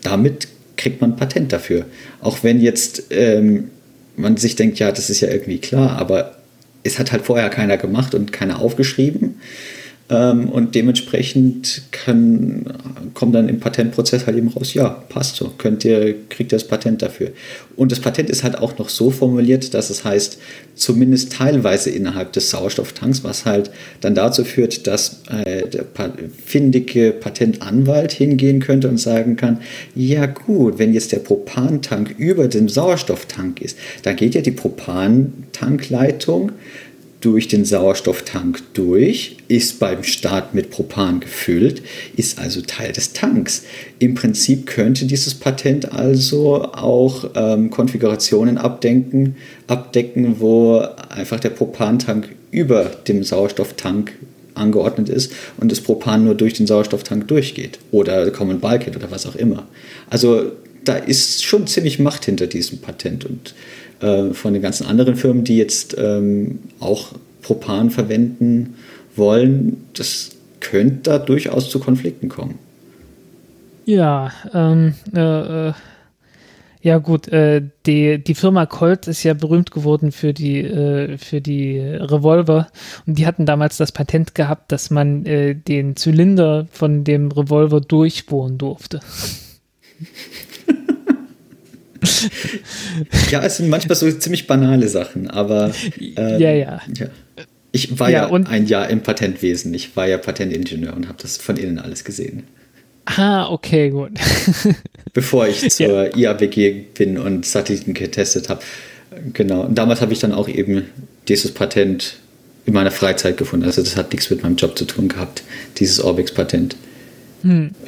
damit 0.02 0.48
kriegt 0.78 1.00
man 1.00 1.12
ein 1.12 1.16
Patent 1.16 1.52
dafür. 1.52 1.84
Auch 2.22 2.38
wenn 2.42 2.60
jetzt 2.60 3.05
ähm, 3.10 3.70
man 4.16 4.36
sich 4.36 4.56
denkt, 4.56 4.78
ja, 4.78 4.90
das 4.90 5.10
ist 5.10 5.20
ja 5.20 5.28
irgendwie 5.28 5.59
klar, 5.59 5.98
aber 5.98 6.36
es 6.82 6.98
hat 6.98 7.12
halt 7.12 7.26
vorher 7.26 7.50
keiner 7.50 7.76
gemacht 7.76 8.14
und 8.14 8.32
keiner 8.32 8.60
aufgeschrieben. 8.60 9.40
Ähm, 10.10 10.48
und 10.48 10.74
dementsprechend 10.74 11.82
kann, 11.90 12.64
kommt 13.12 13.35
dann 13.35 13.48
im 13.48 13.60
Patentprozess 13.60 14.26
halt 14.26 14.39
eben 14.39 14.48
raus, 14.48 14.72
ja, 14.72 14.89
passt 14.89 15.36
so, 15.36 15.52
könnt 15.59 15.85
ihr, 15.85 16.14
kriegt 16.30 16.52
ihr 16.52 16.59
das 16.59 16.66
Patent 16.66 17.02
dafür. 17.02 17.32
Und 17.76 17.93
das 17.93 18.01
Patent 18.01 18.30
ist 18.30 18.43
halt 18.43 18.59
auch 18.59 18.78
noch 18.78 18.89
so 18.89 19.10
formuliert, 19.10 19.74
dass 19.74 19.90
es 19.90 20.05
heißt, 20.05 20.39
zumindest 20.74 21.32
teilweise 21.32 21.90
innerhalb 21.90 22.32
des 22.32 22.51
Sauerstofftanks, 22.51 23.22
was 23.22 23.44
halt 23.44 23.70
dann 24.01 24.14
dazu 24.14 24.44
führt, 24.44 24.86
dass 24.86 25.20
äh, 25.30 25.68
der 25.68 25.85
findige 26.44 27.12
Patentanwalt 27.12 28.12
hingehen 28.12 28.60
könnte 28.60 28.89
und 28.89 28.98
sagen 28.98 29.36
kann, 29.36 29.59
ja 29.94 30.24
gut, 30.24 30.78
wenn 30.78 30.94
jetzt 30.94 31.12
der 31.12 31.18
Propantank 31.18 32.14
über 32.16 32.48
dem 32.48 32.70
Sauerstofftank 32.70 33.60
ist, 33.60 33.76
dann 34.05 34.16
geht 34.16 34.35
ja 34.35 34.40
die 34.40 34.52
Propantankleitung 34.52 36.52
durch 37.20 37.49
den 37.49 37.65
Sauerstofftank 37.65 38.62
durch, 38.74 39.39
ist 39.49 39.81
beim 39.81 40.05
Start 40.05 40.55
mit 40.55 40.70
Propan 40.70 41.20
gefüllt, 41.20 41.82
ist 42.16 42.39
also 42.39 42.61
Teil 42.61 42.93
des 42.93 43.12
Tanks. 43.12 43.65
Im 43.99 44.15
Prinzip 44.15 44.66
könnte 44.66 45.05
dieses 45.07 45.35
Patent 45.35 45.93
also 45.93 46.62
auch 46.73 47.31
ähm, 47.35 47.70
Konfigurationen 47.70 48.57
abdenken, 48.57 49.36
abdecken, 49.66 50.36
wo 50.39 50.78
einfach 51.09 51.40
der 51.40 51.51
Propantank 51.51 52.28
über 52.51 52.85
dem 52.85 53.24
Sauerstofftank 53.24 54.12
angeordnet 54.55 55.09
ist 55.09 55.32
und 55.57 55.73
das 55.73 55.81
Propan 55.81 56.24
nur 56.24 56.35
durch 56.35 56.55
den 56.55 56.66
Sauerstofftank 56.66 57.28
durchgeht 57.28 57.78
oder 57.90 58.31
Common 58.31 58.61
Bulkhead 58.61 58.97
oder 58.97 59.11
was 59.11 59.27
auch 59.27 59.36
immer. 59.36 59.66
Also 60.11 60.53
da 60.84 60.96
ist 60.96 61.44
schon 61.44 61.66
ziemlich 61.66 61.98
Macht 61.98 62.24
hinter 62.24 62.46
diesem 62.46 62.78
Patent 62.78 63.24
und 63.24 63.55
äh, 64.00 64.32
von 64.32 64.52
den 64.52 64.62
ganzen 64.62 64.86
anderen 64.86 65.16
Firmen, 65.16 65.44
die 65.44 65.56
jetzt 65.56 65.96
ähm, 65.98 66.60
auch 66.80 67.12
Propan 67.42 67.90
verwenden 67.90 68.76
wollen, 69.16 69.88
das 69.94 70.30
könnte 70.60 71.10
da 71.10 71.18
durchaus 71.18 71.70
zu 71.70 71.78
Konflikten 71.78 72.28
kommen. 72.28 72.59
Ja, 73.84 74.32
ähm, 74.52 74.94
äh, 75.14 75.68
äh, 75.68 75.72
ja 76.80 76.98
gut, 76.98 77.28
äh, 77.28 77.62
die, 77.86 78.22
die 78.22 78.34
Firma 78.34 78.66
Colt 78.66 79.09
ist 79.09 79.22
ja 79.24 79.34
berühmt 79.34 79.70
geworden 79.70 80.12
für 80.12 80.32
die, 80.32 80.60
äh, 80.60 81.18
für 81.18 81.40
die 81.40 81.80
Revolver 81.80 82.68
und 83.06 83.18
die 83.18 83.26
hatten 83.26 83.46
damals 83.46 83.78
das 83.78 83.92
Patent 83.92 84.34
gehabt, 84.34 84.70
dass 84.72 84.90
man 84.90 85.26
äh, 85.26 85.55
den 85.55 85.96
Zylinder 85.96 86.66
von 86.70 87.02
dem 87.02 87.32
Revolver 87.32 87.80
durchbohren 87.80 88.59
durfte. 88.59 89.00
Ja, 93.31 93.43
es 93.43 93.59
sind 93.59 93.69
manchmal 93.69 93.97
so 93.97 94.11
ziemlich 94.11 94.47
banale 94.47 94.89
Sachen, 94.89 95.31
aber 95.31 95.73
ähm, 96.16 96.41
Ja, 96.41 96.53
ja. 96.53 96.81
Ich 97.73 97.99
war 97.99 98.11
Ja, 98.11 98.29
ja, 98.29 98.47
ein 98.47 98.66
Jahr 98.66 98.89
im 98.89 99.01
Patentwesen. 99.01 99.75
Ich 99.75 99.97
war 99.97 100.07
ja 100.07 100.19
Patentingenieur 100.19 100.95
und 100.97 101.09
habe 101.09 101.19
das 101.20 101.37
von 101.37 101.57
innen 101.57 101.79
alles 101.79 102.05
gesehen. 102.05 102.45
Ah, 103.05 103.51
okay, 103.51 103.91
gut. 103.91 104.12
Bevor 105.12 105.49
ich 105.49 105.70
zur 105.70 106.16
IABG 106.16 106.85
bin 106.95 107.19
und 107.19 107.47
Satelliten 107.47 107.95
getestet 107.95 108.49
habe. 108.49 108.61
Genau. 109.33 109.62
Und 109.62 109.77
damals 109.77 110.01
habe 110.01 110.12
ich 110.12 110.19
dann 110.19 110.33
auch 110.33 110.49
eben 110.49 110.85
dieses 111.29 111.53
Patent 111.53 112.19
in 112.66 112.75
meiner 112.75 112.91
Freizeit 112.91 113.37
gefunden. 113.37 113.65
Also 113.65 113.83
das 113.83 113.97
hat 113.97 114.12
nichts 114.12 114.29
mit 114.31 114.43
meinem 114.43 114.57
Job 114.57 114.77
zu 114.77 114.85
tun 114.85 115.09
gehabt, 115.09 115.43
dieses 115.79 116.03
Orbix-Patent. 116.03 116.77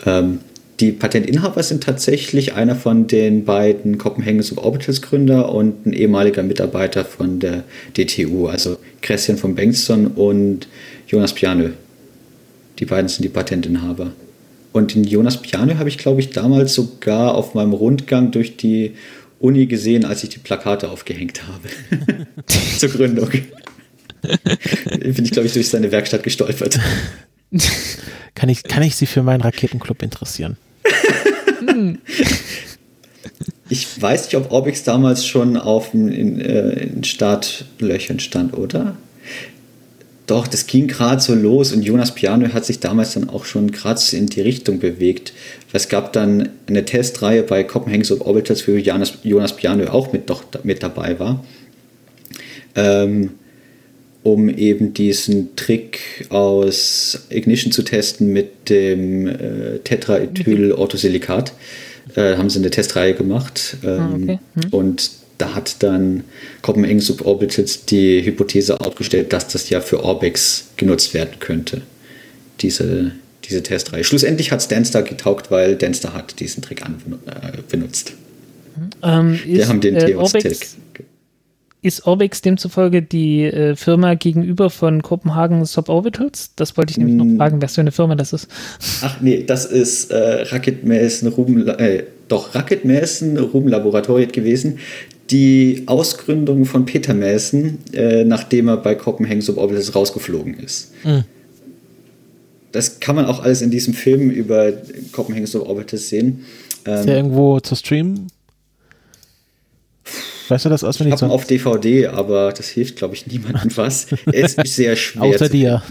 Ähm, 0.07 0.41
die 0.81 0.93
Patentinhaber 0.93 1.63
sind 1.63 1.83
tatsächlich 1.83 2.55
einer 2.55 2.75
von 2.75 3.07
den 3.07 3.45
beiden 3.45 3.99
Copenhagen 3.99 4.43
Suborbitals 4.43 5.03
Gründer 5.03 5.53
und 5.53 5.87
ein 5.87 5.93
ehemaliger 5.93 6.43
Mitarbeiter 6.43 7.05
von 7.05 7.39
der 7.39 7.65
DTU, 7.97 8.47
also 8.47 8.79
Christian 9.03 9.37
von 9.37 9.55
Bengtsson 9.55 10.07
und 10.07 10.69
Jonas 11.07 11.35
Pianö. 11.35 11.71
Die 12.79 12.87
beiden 12.87 13.09
sind 13.09 13.25
die 13.25 13.29
Patentinhaber. 13.29 14.13
Und 14.73 14.95
den 14.95 15.05
Jonas 15.05 15.43
Pianö 15.43 15.75
habe 15.77 15.89
ich, 15.89 15.99
glaube 15.99 16.21
ich, 16.21 16.31
damals 16.31 16.75
sogar 16.75 17.35
auf 17.35 17.55
meinem 17.55 17.73
Rundgang 17.73 18.31
durch 18.31 18.57
die 18.57 18.93
Uni 19.39 19.67
gesehen, 19.67 20.05
als 20.05 20.23
ich 20.23 20.31
die 20.31 20.39
Plakate 20.39 20.91
aufgehängt 20.91 21.43
habe. 21.47 22.27
Zur 22.79 22.89
Gründung. 22.89 23.29
Bin 25.01 25.25
ich, 25.25 25.31
glaube 25.31 25.47
ich, 25.47 25.53
durch 25.53 25.69
seine 25.69 25.91
Werkstatt 25.93 26.23
gestolpert. 26.23 26.79
Kann 28.35 28.49
ich, 28.49 28.63
kann 28.63 28.83
ich 28.83 28.97
Sie 28.97 29.07
für 29.07 29.23
meinen 29.23 29.43
Raketenclub 29.43 30.03
interessieren? 30.03 30.57
Ich 33.73 34.03
weiß 34.03 34.25
nicht, 34.25 34.37
ob 34.37 34.51
Orbix 34.51 34.83
damals 34.83 35.25
schon 35.25 35.57
auf 35.57 35.93
den 35.93 36.09
in, 36.09 36.41
äh, 36.41 36.71
in 36.83 37.05
Startlöchern 37.05 38.19
stand, 38.19 38.53
oder? 38.59 38.97
Doch, 40.27 40.49
das 40.49 40.67
ging 40.67 40.89
gerade 40.89 41.21
so 41.21 41.35
los 41.35 41.73
und 41.73 41.83
Jonas 41.83 42.15
Piano 42.15 42.53
hat 42.53 42.65
sich 42.65 42.81
damals 42.81 43.15
dann 43.15 43.29
auch 43.29 43.45
schon 43.45 43.71
gerade 43.71 44.01
in 44.13 44.27
die 44.27 44.41
Richtung 44.41 44.81
bewegt. 44.81 45.33
Es 45.73 45.89
gab 45.89 46.13
dann 46.13 46.51
eine 46.67 46.85
Testreihe 46.85 47.45
bei 47.45 47.63
Copenhagen 47.63 48.05
Suborbitals, 48.05 48.67
wo 48.67 48.73
Jonas, 48.73 49.15
Jonas 49.23 49.55
Piano 49.55 49.89
auch 49.91 50.13
mit, 50.13 50.31
doch, 50.31 50.43
mit 50.65 50.83
dabei 50.83 51.19
war. 51.21 51.45
Ähm, 52.75 53.31
um 54.23 54.49
eben 54.49 54.93
diesen 54.93 55.57
Trick 55.57 56.27
aus 56.29 57.27
Ignition 57.31 57.73
zu 57.73 57.83
testen 57.83 58.33
mit 58.33 58.69
dem 58.69 59.27
äh, 59.27 59.79
Tetraethyl-Orthosilikat. 59.85 61.53
Äh, 62.17 62.37
haben 62.37 62.51
sie 62.51 62.59
eine 62.59 62.71
Testreihe 62.71 63.15
gemacht. 63.15 63.77
Ähm, 63.85 63.91
Ah, 63.99 64.11
okay. 64.15 64.39
Hm. 64.63 64.71
Und 64.73 65.11
da 65.39 65.55
hat 65.55 65.83
dann 65.83 66.25
Copenhagen 66.61 67.01
Suborbitals 67.01 67.87
die 67.87 68.25
Hypothese 68.25 68.81
aufgestellt, 68.81 69.33
dass 69.33 69.49
das 69.49 69.71
ja 69.71 69.81
für 69.81 70.05
Orbex 70.05 70.69
genutzt 70.77 71.15
werden 71.15 71.39
könnte. 71.41 71.83
Diese, 72.61 73.13
diese 73.49 73.63
Testreihe. 73.63 74.05
Schlussendlich 74.05 74.53
hat 74.53 74.61
es 74.61 74.69
Danstar 74.69 75.03
getaugt, 75.03 75.51
weil 75.51 75.77
Danstar 75.77 76.13
hat 76.13 76.41
diesen 76.41 76.63
Trick 76.63 76.85
an, 76.85 76.97
äh, 77.27 77.59
benutzt. 77.71 78.13
Ähm, 79.03 79.39
Wir 79.47 79.67
haben 79.69 79.81
den 79.81 79.97
äh, 79.97 80.07
Theos-Trick. 80.07 80.59
Ist 81.83 82.07
Orbex 82.07 82.43
demzufolge 82.43 83.01
die 83.01 83.45
äh, 83.45 83.75
Firma 83.75 84.15
gegenüber 84.15 84.69
von 84.69 85.01
Kopenhagen 85.03 85.65
Suborbitals? 85.65 86.51
Das 86.55 86.77
wollte 86.77 86.91
ich 86.91 86.99
nämlich 86.99 87.17
noch 87.17 87.37
fragen, 87.39 87.63
was 87.63 87.75
für 87.75 87.81
eine 87.81 87.93
Firma 87.93 88.17
das 88.17 88.35
ist. 88.35 88.49
Ach 89.01 89.21
nee, 89.23 89.45
das 89.47 89.65
ist 89.65 90.11
äh, 90.11 90.43
Rocket 90.53 90.85
Mason 90.85 91.31
Ruben, 91.31 91.67
äh, 91.67 92.05
doch 92.29 92.55
Rocket 92.55 92.85
Mason 92.85 93.39
Ruben 93.39 93.69
Laboratoriet 93.69 94.35
gewesen. 94.35 94.79
Die 95.31 95.85
Ausgründung 95.87 96.67
von 96.67 96.85
Peter 96.85 97.15
Mason, 97.15 97.79
äh, 97.93 98.25
nachdem 98.25 98.69
er 98.69 98.77
bei 98.77 98.95
Copenhagen 98.95 99.41
Suborbitals 99.41 99.95
rausgeflogen 99.95 100.59
ist. 100.59 100.93
Mhm. 101.05 101.25
Das 102.73 103.01
kann 103.01 103.17
man 103.17 103.25
auch 103.25 103.43
alles 103.43 103.63
in 103.63 103.71
diesem 103.71 103.95
Film 103.95 104.31
über 104.31 104.73
Copenhagen 105.13 105.47
Suborbitals 105.47 106.11
sehen. 106.11 106.45
ist 106.85 107.07
der 107.07 107.17
irgendwo 107.17 107.59
zu 107.61 107.75
streamen? 107.75 108.27
Weißt 110.51 110.65
du 110.65 110.69
das 110.69 110.85
auswendig? 110.85 111.15
Ich 111.15 111.23
habe 111.23 111.31
ihn 111.31 111.35
auf 111.35 111.47
DVD, 111.47 112.09
aber 112.09 112.53
das 112.53 112.69
hilft, 112.69 112.97
glaube 112.97 113.15
ich, 113.15 113.27
niemandem 113.27 113.71
was. 113.77 114.09
Er 114.27 114.45
ist 114.45 114.67
sehr 114.67 114.97
schwer. 114.97 115.23
Außer 115.23 115.49
dir. 115.49 115.83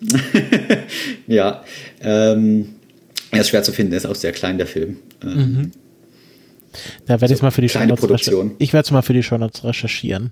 ja, 1.26 1.62
ähm, 2.00 2.70
er 3.30 3.40
ist 3.40 3.50
schwer 3.50 3.62
zu 3.62 3.72
finden, 3.72 3.92
er 3.92 3.98
ist 3.98 4.06
auch 4.06 4.14
sehr 4.14 4.32
klein, 4.32 4.56
der 4.56 4.66
Film. 4.66 4.96
Ähm, 5.22 5.36
mhm. 5.36 5.72
Da 7.06 7.20
werde 7.20 7.34
ich 7.34 7.42
mal 7.42 7.50
für 7.50 7.60
die 7.60 7.66
kleine 7.66 7.94
Produktion. 7.94 8.52
Ich 8.58 8.72
werde 8.72 8.86
es 8.86 8.90
mal 8.90 9.02
für 9.02 9.12
die 9.12 9.22
Shownotes 9.22 9.64
recherchieren. 9.64 10.30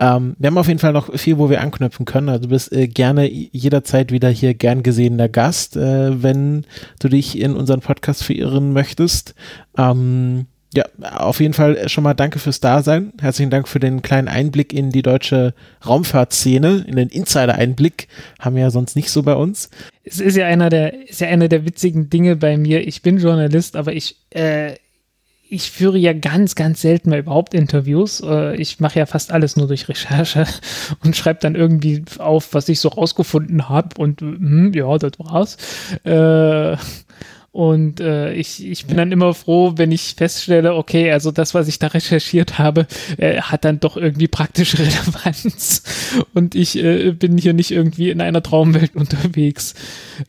Ähm, 0.00 0.34
wir 0.38 0.48
haben 0.48 0.58
auf 0.58 0.68
jeden 0.68 0.80
Fall 0.80 0.92
noch 0.92 1.16
viel, 1.18 1.38
wo 1.38 1.50
wir 1.50 1.60
anknüpfen 1.60 2.06
können. 2.06 2.28
Also 2.28 2.44
du 2.44 2.48
bist 2.48 2.72
äh, 2.72 2.88
gerne 2.88 3.30
jederzeit 3.30 4.10
wieder 4.10 4.30
hier 4.30 4.54
gern 4.54 4.82
gesehener 4.82 5.28
Gast, 5.28 5.76
äh, 5.76 6.22
wenn 6.22 6.64
du 6.98 7.08
dich 7.08 7.38
in 7.38 7.54
unseren 7.54 7.80
Podcast 7.80 8.24
verirren 8.24 8.72
möchtest. 8.72 9.34
Ähm, 9.76 10.46
ja, 10.74 10.84
auf 11.00 11.40
jeden 11.40 11.54
Fall 11.54 11.88
schon 11.88 12.04
mal 12.04 12.14
danke 12.14 12.38
fürs 12.38 12.60
Dasein. 12.60 13.12
Herzlichen 13.20 13.50
Dank 13.50 13.68
für 13.68 13.78
den 13.78 14.02
kleinen 14.02 14.28
Einblick 14.28 14.72
in 14.72 14.90
die 14.90 15.02
deutsche 15.02 15.54
Raumfahrtszene, 15.86 16.84
in 16.86 16.96
den 16.96 17.08
Insider-Einblick. 17.08 18.08
Haben 18.40 18.56
wir 18.56 18.62
ja 18.62 18.70
sonst 18.70 18.96
nicht 18.96 19.10
so 19.10 19.22
bei 19.22 19.34
uns. 19.34 19.70
Es 20.04 20.20
ist 20.20 20.36
ja 20.36 20.46
einer 20.46 20.68
der, 20.68 21.08
ist 21.08 21.20
ja 21.20 21.28
einer 21.28 21.48
der 21.48 21.64
witzigen 21.64 22.10
Dinge 22.10 22.36
bei 22.36 22.56
mir. 22.56 22.86
Ich 22.86 23.02
bin 23.02 23.18
Journalist, 23.18 23.76
aber 23.76 23.92
ich, 23.92 24.16
äh, 24.30 24.74
ich 25.48 25.70
führe 25.70 25.98
ja 25.98 26.12
ganz, 26.12 26.56
ganz 26.56 26.80
selten 26.80 27.10
mal 27.10 27.20
überhaupt 27.20 27.54
Interviews. 27.54 28.20
Äh, 28.20 28.56
ich 28.56 28.80
mache 28.80 28.98
ja 28.98 29.06
fast 29.06 29.32
alles 29.32 29.56
nur 29.56 29.68
durch 29.68 29.88
Recherche 29.88 30.46
und 31.04 31.16
schreibe 31.16 31.40
dann 31.40 31.54
irgendwie 31.54 32.04
auf, 32.18 32.52
was 32.52 32.68
ich 32.68 32.80
so 32.80 32.88
rausgefunden 32.88 33.68
habe 33.68 33.90
und 33.98 34.20
hm, 34.20 34.72
ja, 34.74 34.98
das 34.98 35.12
war's. 35.18 35.56
Äh, 36.04 36.76
und 37.56 38.00
äh, 38.00 38.34
ich, 38.34 38.66
ich 38.66 38.84
bin 38.84 38.98
dann 38.98 39.12
immer 39.12 39.32
froh, 39.32 39.72
wenn 39.76 39.90
ich 39.90 40.14
feststelle, 40.14 40.74
okay, 40.74 41.10
also 41.10 41.30
das, 41.30 41.54
was 41.54 41.68
ich 41.68 41.78
da 41.78 41.86
recherchiert 41.86 42.58
habe, 42.58 42.86
äh, 43.16 43.40
hat 43.40 43.64
dann 43.64 43.80
doch 43.80 43.96
irgendwie 43.96 44.28
praktische 44.28 44.78
Relevanz. 44.80 45.82
Und 46.34 46.54
ich 46.54 46.76
äh, 46.76 47.12
bin 47.12 47.38
hier 47.38 47.54
nicht 47.54 47.70
irgendwie 47.70 48.10
in 48.10 48.20
einer 48.20 48.42
Traumwelt 48.42 48.94
unterwegs. 48.94 49.72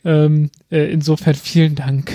Ähm, 0.06 0.48
äh, 0.70 0.90
insofern 0.90 1.34
vielen 1.34 1.74
Dank. 1.74 2.12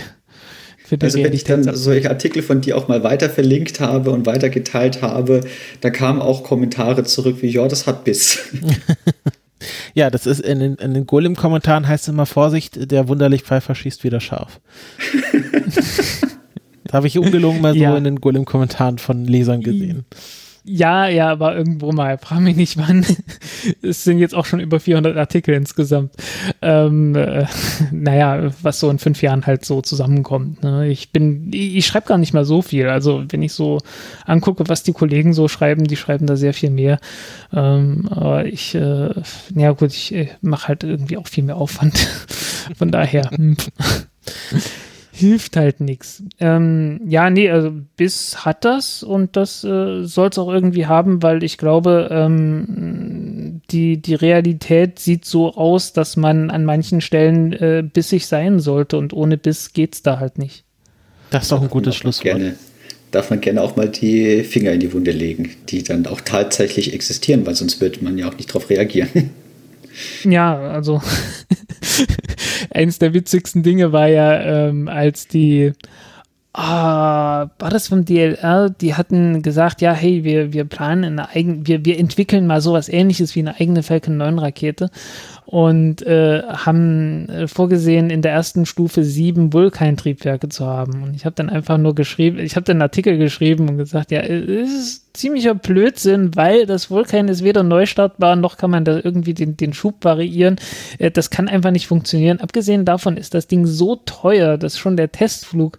Für 0.84 0.98
also 1.00 1.22
wenn 1.22 1.34
ich 1.34 1.44
dann 1.44 1.62
solche 1.76 2.10
Artikel 2.10 2.42
von 2.42 2.62
dir 2.62 2.76
auch 2.76 2.88
mal 2.88 3.04
weiter 3.04 3.30
verlinkt 3.30 3.80
habe 3.80 4.10
und 4.10 4.26
weiter 4.26 4.50
geteilt 4.50 5.04
habe, 5.04 5.42
da 5.82 5.92
kamen 5.92 6.24
auch 6.24 6.44
Kommentare 6.44 7.04
zurück 7.04 7.38
wie, 7.42 7.50
ja, 7.50 7.68
das 7.68 7.86
hat 7.86 8.04
Biss. 8.04 8.40
Ja, 9.94 10.10
das 10.10 10.26
ist 10.26 10.40
in 10.40 10.60
den, 10.60 10.76
in 10.76 10.94
den 10.94 11.06
Golem-Kommentaren 11.06 11.88
heißt 11.88 12.04
es 12.04 12.08
immer 12.10 12.26
Vorsicht, 12.26 12.92
der 12.92 13.08
wunderlich 13.08 13.44
Pfeifer 13.44 13.76
schießt 13.76 14.04
wieder 14.04 14.20
scharf. 14.20 14.60
das 16.84 16.94
habe 16.94 17.08
ich 17.08 17.18
ungelungen 17.18 17.62
mal 17.62 17.76
ja. 17.76 17.92
so 17.92 17.98
in 17.98 18.04
den 18.04 18.22
Golem-Kommentaren 18.22 18.98
von 18.98 19.26
Lesern 19.26 19.62
gesehen. 19.62 20.06
Ja, 20.66 21.08
ja, 21.08 21.40
war 21.40 21.56
irgendwo 21.58 21.92
mal. 21.92 22.18
Frag 22.18 22.40
mich 22.40 22.56
nicht 22.56 22.78
wann. 22.78 23.06
es 23.82 24.06
sind 24.06 24.20
jetzt 24.20 24.34
auch 24.34 24.46
schon 24.46 24.62
über 24.62 24.80
400 24.80 25.18
Artikel 25.18 25.54
insgesamt. 25.56 26.14
Ähm, 26.62 27.16
äh, 27.16 27.46
naja, 27.92 28.50
was 28.62 28.80
so 28.80 28.90
in 28.90 28.98
fünf 28.98 29.22
Jahren 29.22 29.46
halt 29.46 29.66
so 29.66 29.82
zusammenkommt. 29.82 30.64
Ne? 30.64 30.88
Ich 30.88 31.12
bin, 31.12 31.52
ich, 31.54 31.76
ich 31.76 31.86
schreibe 31.86 32.08
gar 32.08 32.18
nicht 32.18 32.34
mal 32.34 32.46
so 32.46 32.62
viel. 32.62 32.88
Also 32.88 33.26
wenn 33.30 33.42
ich 33.42 33.52
so 33.52 33.80
angucke, 34.26 34.64
was 34.70 34.84
die 34.84 34.94
Kollegen 34.94 35.34
so 35.34 35.50
schreiben, 35.50 35.84
die 35.84 35.98
schreiben 35.98 36.28
da 36.28 36.38
sehr 36.38 36.54
viel 36.54 36.70
mehr. 36.70 36.98
Ähm, 37.52 38.08
aber 38.10 38.46
ich, 38.46 38.74
äh, 38.74 39.10
ja 39.56 39.72
gut, 39.72 39.92
ich 39.92 40.14
äh, 40.14 40.30
mache 40.42 40.70
halt 40.70 40.86
irgendwie 40.86 41.18
auch 41.18 41.28
viel 41.28 41.44
mehr 41.44 41.58
Aufwand. 41.58 41.98
Von 42.78 42.90
daher. 42.90 43.30
Hilft 45.16 45.58
halt 45.58 45.80
nichts. 45.80 46.24
Ähm, 46.40 47.00
ja, 47.06 47.30
nee, 47.30 47.48
also 47.48 47.72
bis 47.98 48.46
hat 48.46 48.66
das 48.66 49.04
und 49.04 49.36
das 49.36 49.64
äh, 49.64 50.04
soll 50.06 50.30
es 50.30 50.40
auch 50.40 50.52
irgendwie 50.52 50.88
haben, 50.88 51.22
weil 51.22 51.44
ich 51.44 51.60
glaube, 51.60 52.08
ähm, 52.10 53.62
die, 53.70 54.02
die 54.02 54.16
Realität 54.16 54.98
sieht 54.98 55.26
so 55.26 55.54
aus, 55.54 55.94
dass 55.94 56.18
man 56.18 56.50
an 56.50 56.66
manchen 56.66 57.00
Stellen 57.00 57.54
äh, 57.54 57.84
bissig 57.84 58.26
sein 58.26 58.60
sollte 58.60 58.98
und 58.98 59.14
ohne 59.14 59.38
Biss 59.38 59.74
geht's 59.74 60.02
da 60.02 60.20
halt 60.20 60.40
nicht. 60.40 60.64
Das 61.30 61.44
ist 61.44 61.52
doch 61.52 61.62
ein 61.62 61.70
gutes 61.70 61.96
Schlusswort. 61.96 62.38
Gerne, 62.38 62.56
darf 63.12 63.30
man 63.30 63.40
gerne 63.40 63.62
auch 63.62 63.76
mal 63.76 63.90
die 63.90 64.44
Finger 64.44 64.72
in 64.72 64.80
die 64.80 64.94
Wunde 64.94 65.12
legen, 65.12 65.52
die 65.70 65.84
dann 65.84 66.08
auch 66.08 66.22
tatsächlich 66.22 66.92
existieren, 66.92 67.46
weil 67.46 67.54
sonst 67.54 67.80
wird 67.82 68.02
man 68.02 68.18
ja 68.18 68.28
auch 68.30 68.36
nicht 68.36 68.50
darauf 68.50 68.68
reagieren. 68.68 69.30
Ja, 70.24 70.58
also 70.58 71.02
eines 72.70 73.00
der 73.00 73.14
witzigsten 73.14 73.64
Dinge 73.64 73.92
war 73.92 74.08
ja, 74.08 74.40
ähm, 74.42 74.88
als 74.88 75.28
die 75.28 75.74
Ah, 76.56 77.50
war 77.58 77.72
das 77.72 77.88
vom 77.88 78.06
DLR? 78.06 78.70
Die 78.70 78.94
hatten 78.94 79.42
gesagt, 79.42 79.82
ja, 79.82 79.92
hey, 79.92 80.24
wir, 80.24 80.54
wir 80.54 80.66
planen 80.66 81.04
eine 81.04 81.30
eigene, 81.30 81.66
wir, 81.66 81.84
wir 81.84 81.98
entwickeln 81.98 82.46
mal 82.46 82.62
sowas 82.62 82.90
ähnliches 82.90 83.34
wie 83.36 83.40
eine 83.40 83.60
eigene 83.60 83.82
Falcon 83.82 84.18
9 84.18 84.38
Rakete 84.38 84.92
und 85.46 86.02
äh, 86.04 86.42
haben 86.44 87.30
äh, 87.30 87.48
vorgesehen, 87.48 88.10
in 88.10 88.22
der 88.22 88.32
ersten 88.32 88.66
Stufe 88.66 89.04
sieben 89.04 89.54
Vulkan-Triebwerke 89.54 90.50
zu 90.50 90.66
haben. 90.66 91.04
Und 91.04 91.16
ich 91.16 91.26
habe 91.26 91.36
dann 91.36 91.50
einfach 91.50 91.78
nur 91.78 91.96
geschrieben, 91.96 92.40
ich 92.40 92.56
habe 92.56 92.72
einen 92.72 92.82
Artikel 92.82 93.18
geschrieben 93.18 93.70
und 93.70 93.78
gesagt, 93.78 94.12
ja, 94.12 94.22
es 94.22 94.72
ist 94.72 95.04
ziemlicher 95.14 95.54
Blödsinn, 95.54 96.36
weil 96.36 96.66
das 96.66 96.90
Vulkan 96.90 97.28
ist 97.28 97.44
weder 97.44 97.62
neu 97.62 97.86
startbar, 97.86 98.36
noch 98.36 98.58
kann 98.58 98.72
man 98.72 98.84
da 98.84 99.00
irgendwie 99.04 99.36
den, 99.36 99.56
den 99.56 99.74
Schub 99.74 100.04
variieren. 100.04 100.56
Äh, 100.98 101.12
das 101.12 101.30
kann 101.30 101.48
einfach 101.48 101.72
nicht 101.72 101.88
funktionieren. 101.88 102.42
Abgesehen 102.42 102.84
davon 102.84 103.18
ist 103.18 103.34
das 103.34 103.48
Ding 103.48 103.66
so 103.66 103.96
teuer, 103.96 104.58
dass 104.58 104.78
schon 104.78 104.98
der 104.98 105.12
Testflug, 105.12 105.78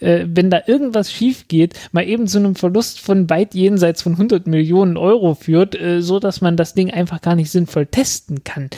äh, 0.00 0.24
wenn 0.28 0.50
da 0.50 0.60
irgendwas 0.66 1.10
schief 1.10 1.48
geht, 1.48 1.74
mal 1.92 2.06
eben 2.06 2.28
zu 2.28 2.38
einem 2.38 2.54
Verlust 2.54 3.00
von 3.00 3.28
weit 3.28 3.54
jenseits 3.54 4.02
von 4.02 4.12
100 4.12 4.46
Millionen 4.46 4.96
Euro 4.96 5.34
führt, 5.34 5.78
äh, 5.78 6.00
so 6.00 6.20
dass 6.20 6.40
man 6.40 6.56
das 6.56 6.74
Ding 6.74 6.90
einfach 6.92 7.20
gar 7.20 7.34
nicht 7.34 7.50
sinnvoll 7.50 7.86
testen 7.86 8.44
kann. 8.44 8.70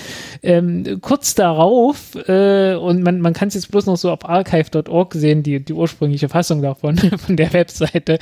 Ähm, 0.42 1.00
kurz 1.00 1.34
darauf, 1.34 2.14
äh, 2.28 2.74
und 2.74 3.02
man, 3.02 3.20
man 3.20 3.32
kann 3.32 3.48
es 3.48 3.54
jetzt 3.54 3.70
bloß 3.70 3.86
noch 3.86 3.96
so 3.96 4.10
auf 4.10 4.28
archive.org 4.28 5.14
sehen, 5.14 5.42
die, 5.42 5.60
die 5.64 5.72
ursprüngliche 5.72 6.28
Fassung 6.28 6.62
davon, 6.62 6.96
von 7.18 7.36
der 7.36 7.52
Webseite, 7.52 8.18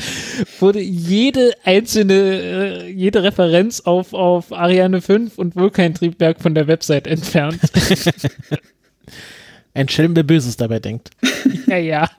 wurde 0.58 0.80
jede 0.80 1.52
einzelne, 1.64 2.14
äh, 2.14 2.90
jede 2.90 3.22
Referenz 3.22 3.80
auf, 3.80 4.14
auf 4.14 4.52
Ariane 4.52 5.00
5 5.00 5.38
und 5.38 5.56
Vulkan-Triebwerk 5.56 6.40
von 6.40 6.54
der 6.54 6.66
Website 6.66 7.06
entfernt. 7.06 7.60
Ein 9.76 9.90
Schelm, 9.90 10.14
der 10.14 10.22
Böses 10.22 10.56
dabei 10.56 10.78
denkt. 10.78 11.10
ja, 11.66 11.76
ja. 11.76 12.10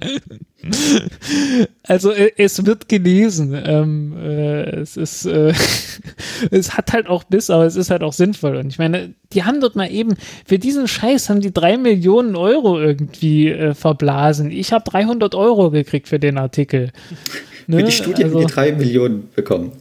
Also 1.81 2.11
äh, 2.11 2.31
es 2.38 2.63
wird 2.67 2.88
gelesen. 2.88 3.59
Ähm, 3.65 4.15
äh, 4.15 4.75
es 4.75 4.95
ist, 4.95 5.25
äh, 5.25 5.53
es 6.51 6.77
hat 6.77 6.93
halt 6.93 7.07
auch 7.07 7.23
Biss, 7.23 7.49
aber 7.49 7.65
es 7.65 7.75
ist 7.75 7.89
halt 7.89 8.03
auch 8.03 8.13
sinnvoll. 8.13 8.57
Und 8.57 8.67
ich 8.67 8.77
meine, 8.77 9.15
die 9.34 9.43
haben 9.43 9.59
dort 9.59 9.75
mal 9.75 9.91
eben, 9.91 10.13
für 10.45 10.59
diesen 10.59 10.88
Scheiß 10.88 11.31
haben 11.31 11.41
die 11.41 11.51
drei 11.51 11.77
Millionen 11.77 12.35
Euro 12.35 12.79
irgendwie 12.79 13.49
äh, 13.49 13.73
verblasen. 13.73 14.51
Ich 14.51 14.71
habe 14.71 14.88
300 14.88 15.34
Euro 15.34 15.71
gekriegt 15.71 16.07
für 16.07 16.19
den 16.19 16.38
Artikel. 16.38 16.91
Ne? 17.65 17.77
Für 17.77 17.84
die 17.85 17.91
Studie 17.91 18.23
also, 18.23 18.35
haben 18.35 18.45
die 18.45 18.53
drei 18.53 18.71
Millionen 18.73 19.29
bekommen. 19.35 19.71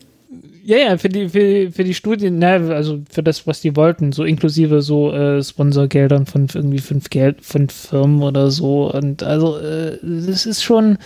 Ja, 0.66 0.78
ja, 0.78 0.98
für 0.98 1.08
die, 1.08 1.28
für, 1.28 1.70
für 1.70 1.84
die 1.84 1.94
Studien, 1.94 2.40
ne, 2.40 2.54
also 2.74 3.00
für 3.08 3.22
das, 3.22 3.46
was 3.46 3.60
die 3.60 3.76
wollten, 3.76 4.10
so 4.10 4.24
inklusive 4.24 4.82
so 4.82 5.12
äh, 5.12 5.40
Sponsorgeldern 5.40 6.26
von 6.26 6.48
irgendwie 6.52 6.80
fünf 6.80 7.08
Geld, 7.08 7.44
fünf 7.44 7.72
Firmen 7.72 8.20
oder 8.24 8.50
so. 8.50 8.92
Und 8.92 9.22
also, 9.22 9.58
äh, 9.58 9.96
das 10.02 10.44
ist 10.44 10.64
schon, 10.64 10.98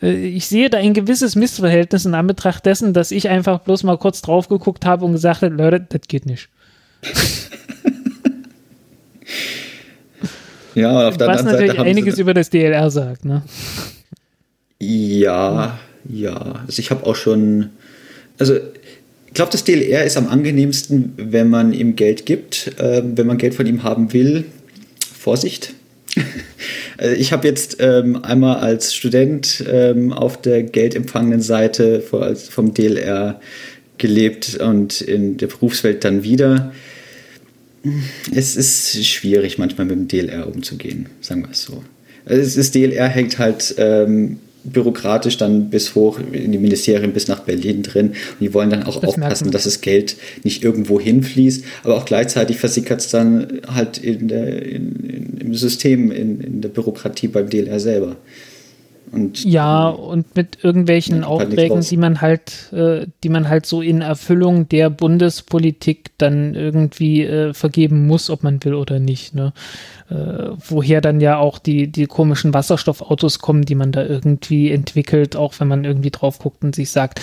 äh, 0.00 0.14
ich 0.14 0.46
sehe 0.46 0.70
da 0.70 0.78
ein 0.78 0.94
gewisses 0.94 1.36
Missverhältnis 1.36 2.06
in 2.06 2.14
Anbetracht 2.14 2.64
dessen, 2.64 2.94
dass 2.94 3.10
ich 3.10 3.28
einfach 3.28 3.60
bloß 3.60 3.82
mal 3.82 3.98
kurz 3.98 4.22
drauf 4.22 4.48
geguckt 4.48 4.86
habe 4.86 5.04
und 5.04 5.12
gesagt 5.12 5.42
habe, 5.42 5.54
Leute, 5.54 5.84
das 5.86 6.08
geht 6.08 6.24
nicht. 6.24 6.48
ja, 10.74 11.06
auf 11.06 11.18
der 11.18 11.28
Was 11.28 11.40
anderen 11.40 11.56
natürlich 11.56 11.76
Seite 11.76 11.86
einiges 11.86 12.18
über 12.18 12.32
das 12.32 12.48
DLR 12.48 12.90
sagt, 12.90 13.26
ne? 13.26 13.42
Ja, 14.80 15.78
ja. 16.08 16.62
Also 16.66 16.80
ich 16.80 16.90
habe 16.90 17.04
auch 17.04 17.16
schon, 17.16 17.72
also 18.38 18.58
glaube, 19.36 19.52
das 19.52 19.64
DLR 19.64 20.04
ist 20.04 20.16
am 20.16 20.26
angenehmsten, 20.28 21.12
wenn 21.16 21.48
man 21.48 21.72
ihm 21.72 21.94
Geld 21.94 22.26
gibt, 22.26 22.72
äh, 22.78 23.02
wenn 23.04 23.26
man 23.26 23.38
Geld 23.38 23.54
von 23.54 23.66
ihm 23.66 23.82
haben 23.82 24.12
will. 24.12 24.44
Vorsicht. 25.18 25.74
Äh, 26.98 27.16
ich 27.16 27.30
habe 27.30 27.46
jetzt 27.46 27.76
ähm, 27.80 28.24
einmal 28.24 28.56
als 28.56 28.94
Student 28.94 29.62
ähm, 29.70 30.14
auf 30.14 30.40
der 30.40 30.62
geldempfangenen 30.62 31.42
Seite 31.42 32.00
vom 32.00 32.72
DLR 32.72 33.38
gelebt 33.98 34.56
und 34.56 35.02
in 35.02 35.36
der 35.36 35.48
Berufswelt 35.48 36.04
dann 36.04 36.22
wieder. 36.22 36.72
Es 38.34 38.56
ist 38.56 39.04
schwierig, 39.04 39.58
manchmal 39.58 39.86
mit 39.86 39.96
dem 39.96 40.08
DLR 40.08 40.46
umzugehen, 40.46 41.10
sagen 41.20 41.42
wir 41.42 41.50
es 41.50 41.64
so. 41.64 41.84
Also 42.24 42.58
das 42.58 42.70
DLR 42.70 43.08
hängt 43.08 43.38
halt 43.38 43.74
ähm, 43.76 44.38
bürokratisch 44.72 45.36
dann 45.36 45.70
bis 45.70 45.94
hoch 45.94 46.18
in 46.32 46.52
die 46.52 46.58
Ministerien 46.58 47.12
bis 47.12 47.28
nach 47.28 47.40
Berlin 47.40 47.82
drin. 47.82 48.08
Und 48.08 48.40
die 48.40 48.54
wollen 48.54 48.70
dann 48.70 48.82
auch 48.84 49.00
das 49.00 49.10
aufpassen, 49.10 49.50
dass 49.50 49.64
das 49.64 49.80
Geld 49.80 50.16
nicht 50.42 50.62
irgendwo 50.62 51.00
hinfließt, 51.00 51.64
aber 51.84 51.96
auch 51.96 52.04
gleichzeitig 52.04 52.58
versickert 52.58 53.00
es 53.00 53.10
dann 53.10 53.60
halt 53.66 53.98
in 53.98 54.28
der, 54.28 54.62
in, 54.62 54.96
in, 54.96 55.36
im 55.38 55.54
System, 55.54 56.10
in, 56.10 56.40
in 56.40 56.60
der 56.60 56.68
Bürokratie 56.68 57.28
beim 57.28 57.48
DLR 57.48 57.80
selber. 57.80 58.16
Und, 59.16 59.44
ja, 59.44 59.88
und 59.88 60.36
mit 60.36 60.62
irgendwelchen 60.62 61.16
halt 61.16 61.24
Aufträgen, 61.26 61.80
die 61.80 61.96
man 61.96 62.20
halt, 62.20 62.72
äh, 62.72 63.06
die 63.22 63.28
man 63.28 63.48
halt 63.48 63.66
so 63.66 63.82
in 63.82 64.02
Erfüllung 64.02 64.68
der 64.68 64.90
Bundespolitik 64.90 66.10
dann 66.18 66.54
irgendwie 66.54 67.24
äh, 67.24 67.54
vergeben 67.54 68.06
muss, 68.06 68.30
ob 68.30 68.42
man 68.42 68.62
will 68.64 68.74
oder 68.74 68.98
nicht. 68.98 69.34
Ne? 69.34 69.52
Äh, 70.10 70.50
woher 70.68 71.00
dann 71.00 71.20
ja 71.20 71.38
auch 71.38 71.58
die, 71.58 71.90
die 71.90 72.06
komischen 72.06 72.54
Wasserstoffautos 72.54 73.38
kommen, 73.38 73.64
die 73.64 73.74
man 73.74 73.92
da 73.92 74.04
irgendwie 74.04 74.70
entwickelt, 74.70 75.36
auch 75.36 75.54
wenn 75.58 75.68
man 75.68 75.84
irgendwie 75.84 76.10
drauf 76.10 76.38
guckt 76.38 76.62
und 76.62 76.74
sich 76.74 76.90
sagt, 76.90 77.20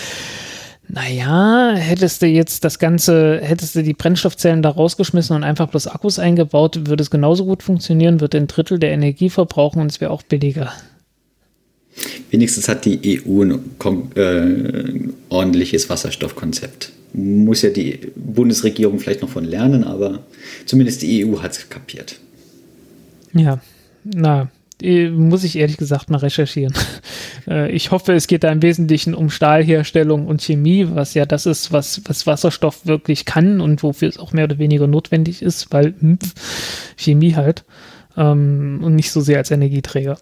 naja, 0.88 1.72
hättest 1.74 2.20
du 2.20 2.26
jetzt 2.26 2.64
das 2.64 2.78
Ganze, 2.78 3.40
hättest 3.40 3.74
du 3.74 3.82
die 3.82 3.94
Brennstoffzellen 3.94 4.62
da 4.62 4.70
rausgeschmissen 4.70 5.34
und 5.34 5.42
einfach 5.42 5.68
bloß 5.68 5.86
Akkus 5.86 6.18
eingebaut, 6.18 6.86
würde 6.86 7.02
es 7.02 7.10
genauso 7.10 7.46
gut 7.46 7.62
funktionieren, 7.62 8.20
würde 8.20 8.36
ein 8.36 8.48
Drittel 8.48 8.78
der 8.78 8.92
Energie 8.92 9.30
verbrauchen 9.30 9.80
und 9.80 9.90
es 9.90 10.00
wäre 10.00 10.10
auch 10.10 10.22
billiger. 10.22 10.72
Wenigstens 12.30 12.68
hat 12.68 12.84
die 12.84 13.22
EU 13.26 13.42
ein 13.42 13.60
äh, 14.16 15.08
ordentliches 15.28 15.88
Wasserstoffkonzept. 15.88 16.92
Muss 17.12 17.62
ja 17.62 17.70
die 17.70 18.00
Bundesregierung 18.16 18.98
vielleicht 18.98 19.22
noch 19.22 19.28
von 19.28 19.44
lernen, 19.44 19.84
aber 19.84 20.24
zumindest 20.66 21.02
die 21.02 21.24
EU 21.24 21.40
hat 21.40 21.52
es 21.52 21.68
kapiert. 21.68 22.18
Ja, 23.32 23.60
na, 24.02 24.50
äh, 24.82 25.08
muss 25.08 25.44
ich 25.44 25.56
ehrlich 25.56 25.76
gesagt 25.76 26.10
mal 26.10 26.18
recherchieren. 26.18 26.74
Äh, 27.46 27.72
ich 27.72 27.90
hoffe, 27.90 28.14
es 28.14 28.26
geht 28.26 28.42
da 28.42 28.50
im 28.50 28.62
Wesentlichen 28.62 29.12
um 29.12 29.28
Stahlherstellung 29.28 30.28
und 30.28 30.40
Chemie, 30.40 30.86
was 30.88 31.12
ja 31.12 31.26
das 31.26 31.44
ist, 31.44 31.72
was, 31.72 32.00
was 32.06 32.26
Wasserstoff 32.26 32.86
wirklich 32.86 33.26
kann 33.26 33.60
und 33.60 33.82
wofür 33.82 34.08
es 34.08 34.18
auch 34.18 34.32
mehr 34.32 34.44
oder 34.44 34.56
weniger 34.56 34.86
notwendig 34.86 35.42
ist, 35.42 35.70
weil 35.70 35.92
hm, 36.00 36.18
Chemie 36.96 37.34
halt 37.34 37.66
ähm, 38.16 38.80
und 38.82 38.94
nicht 38.94 39.12
so 39.12 39.20
sehr 39.20 39.36
als 39.36 39.50
Energieträger. 39.50 40.16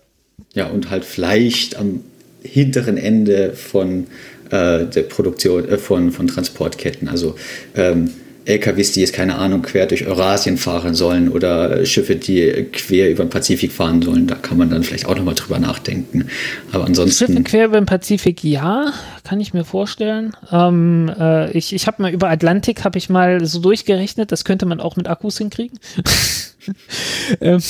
Ja, 0.54 0.66
und 0.66 0.90
halt 0.90 1.04
vielleicht 1.04 1.76
am 1.76 2.00
hinteren 2.42 2.96
Ende 2.96 3.52
von 3.52 4.06
äh, 4.50 4.86
der 4.86 5.02
Produktion 5.08 5.68
äh, 5.68 5.78
von, 5.78 6.10
von 6.10 6.26
Transportketten. 6.26 7.08
Also 7.08 7.36
ähm, 7.74 8.10
LKWs, 8.44 8.92
die 8.92 9.00
jetzt 9.00 9.12
keine 9.12 9.36
Ahnung 9.36 9.62
quer 9.62 9.86
durch 9.86 10.06
Eurasien 10.06 10.56
fahren 10.56 10.94
sollen 10.94 11.28
oder 11.28 11.84
Schiffe, 11.86 12.16
die 12.16 12.66
quer 12.72 13.10
über 13.10 13.24
den 13.24 13.30
Pazifik 13.30 13.72
fahren 13.72 14.02
sollen. 14.02 14.26
Da 14.26 14.34
kann 14.34 14.58
man 14.58 14.70
dann 14.70 14.82
vielleicht 14.82 15.06
auch 15.06 15.16
nochmal 15.16 15.34
drüber 15.34 15.58
nachdenken. 15.58 16.28
Aber 16.72 16.84
ansonsten. 16.84 17.26
Schiffe 17.26 17.42
quer 17.42 17.66
über 17.66 17.80
den 17.80 17.86
Pazifik, 17.86 18.42
ja, 18.44 18.92
kann 19.24 19.40
ich 19.40 19.54
mir 19.54 19.64
vorstellen. 19.64 20.36
Ähm, 20.50 21.12
äh, 21.18 21.50
ich 21.52 21.72
ich 21.72 21.86
habe 21.86 22.02
mal 22.02 22.12
über 22.12 22.30
Atlantik, 22.30 22.84
habe 22.84 22.98
ich 22.98 23.08
mal 23.08 23.44
so 23.44 23.60
durchgerechnet, 23.60 24.32
das 24.32 24.44
könnte 24.44 24.66
man 24.66 24.80
auch 24.80 24.96
mit 24.96 25.08
Akkus 25.08 25.38
hinkriegen. 25.38 25.78
ähm, 27.40 27.60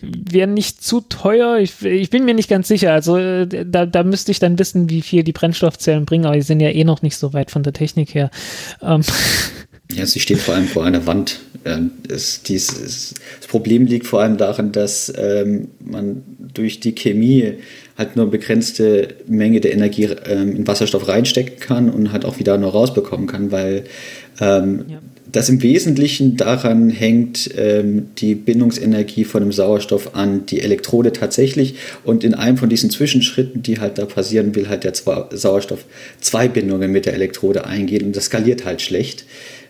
Wäre 0.00 0.48
nicht 0.48 0.82
zu 0.84 1.00
teuer. 1.00 1.58
Ich, 1.58 1.82
ich, 1.84 2.10
bin 2.10 2.24
mir 2.24 2.34
nicht 2.34 2.48
ganz 2.48 2.68
sicher. 2.68 2.92
Also 2.92 3.16
äh, 3.16 3.46
da, 3.66 3.86
da 3.86 4.04
müsste 4.04 4.30
ich 4.30 4.38
dann 4.38 4.58
wissen, 4.58 4.88
wie 4.88 5.02
viel 5.02 5.24
die 5.24 5.32
Brennstoffzellen 5.32 6.04
bringen, 6.04 6.26
aber 6.26 6.36
die 6.36 6.42
sind 6.42 6.60
ja 6.60 6.70
eh 6.70 6.84
noch 6.84 7.02
nicht 7.02 7.16
so 7.16 7.32
weit 7.32 7.50
von 7.50 7.62
der 7.62 7.72
Technik 7.72 8.14
her. 8.14 8.30
Ähm, 8.82 9.02
Ja, 9.92 10.06
sie 10.06 10.20
steht 10.20 10.38
vor 10.38 10.54
allem 10.54 10.66
vor 10.66 10.84
einer 10.84 11.06
Wand. 11.06 11.40
Es, 12.08 12.42
dies, 12.42 12.66
das 12.66 13.48
Problem 13.48 13.86
liegt 13.86 14.06
vor 14.06 14.20
allem 14.20 14.36
darin, 14.36 14.72
dass 14.72 15.12
ähm, 15.16 15.68
man 15.80 16.22
durch 16.52 16.80
die 16.80 16.94
Chemie 16.94 17.54
halt 17.96 18.16
nur 18.16 18.30
begrenzte 18.30 19.08
Menge 19.26 19.60
der 19.60 19.72
Energie 19.72 20.08
ähm, 20.26 20.56
in 20.56 20.66
Wasserstoff 20.66 21.08
reinstecken 21.08 21.58
kann 21.60 21.90
und 21.90 22.12
halt 22.12 22.24
auch 22.24 22.38
wieder 22.38 22.58
nur 22.58 22.72
rausbekommen 22.72 23.26
kann, 23.26 23.50
weil 23.50 23.84
ähm, 24.40 24.84
ja. 24.88 24.98
das 25.30 25.48
im 25.48 25.62
Wesentlichen 25.62 26.36
daran 26.36 26.90
hängt, 26.90 27.50
ähm, 27.56 28.08
die 28.18 28.34
Bindungsenergie 28.34 29.24
von 29.24 29.42
dem 29.42 29.52
Sauerstoff 29.52 30.14
an 30.14 30.44
die 30.46 30.60
Elektrode 30.60 31.12
tatsächlich 31.12 31.76
und 32.04 32.24
in 32.24 32.34
einem 32.34 32.58
von 32.58 32.68
diesen 32.68 32.90
Zwischenschritten, 32.90 33.62
die 33.62 33.78
halt 33.78 33.96
da 33.98 34.06
passieren, 34.06 34.54
will 34.54 34.68
halt 34.68 34.84
der 34.84 34.92
Sauerstoff 34.94 35.84
zwei 36.20 36.48
Bindungen 36.48 36.90
mit 36.90 37.06
der 37.06 37.14
Elektrode 37.14 37.64
eingehen 37.64 38.06
und 38.06 38.16
das 38.16 38.26
skaliert 38.26 38.64
halt 38.64 38.82
schlecht 38.82 39.24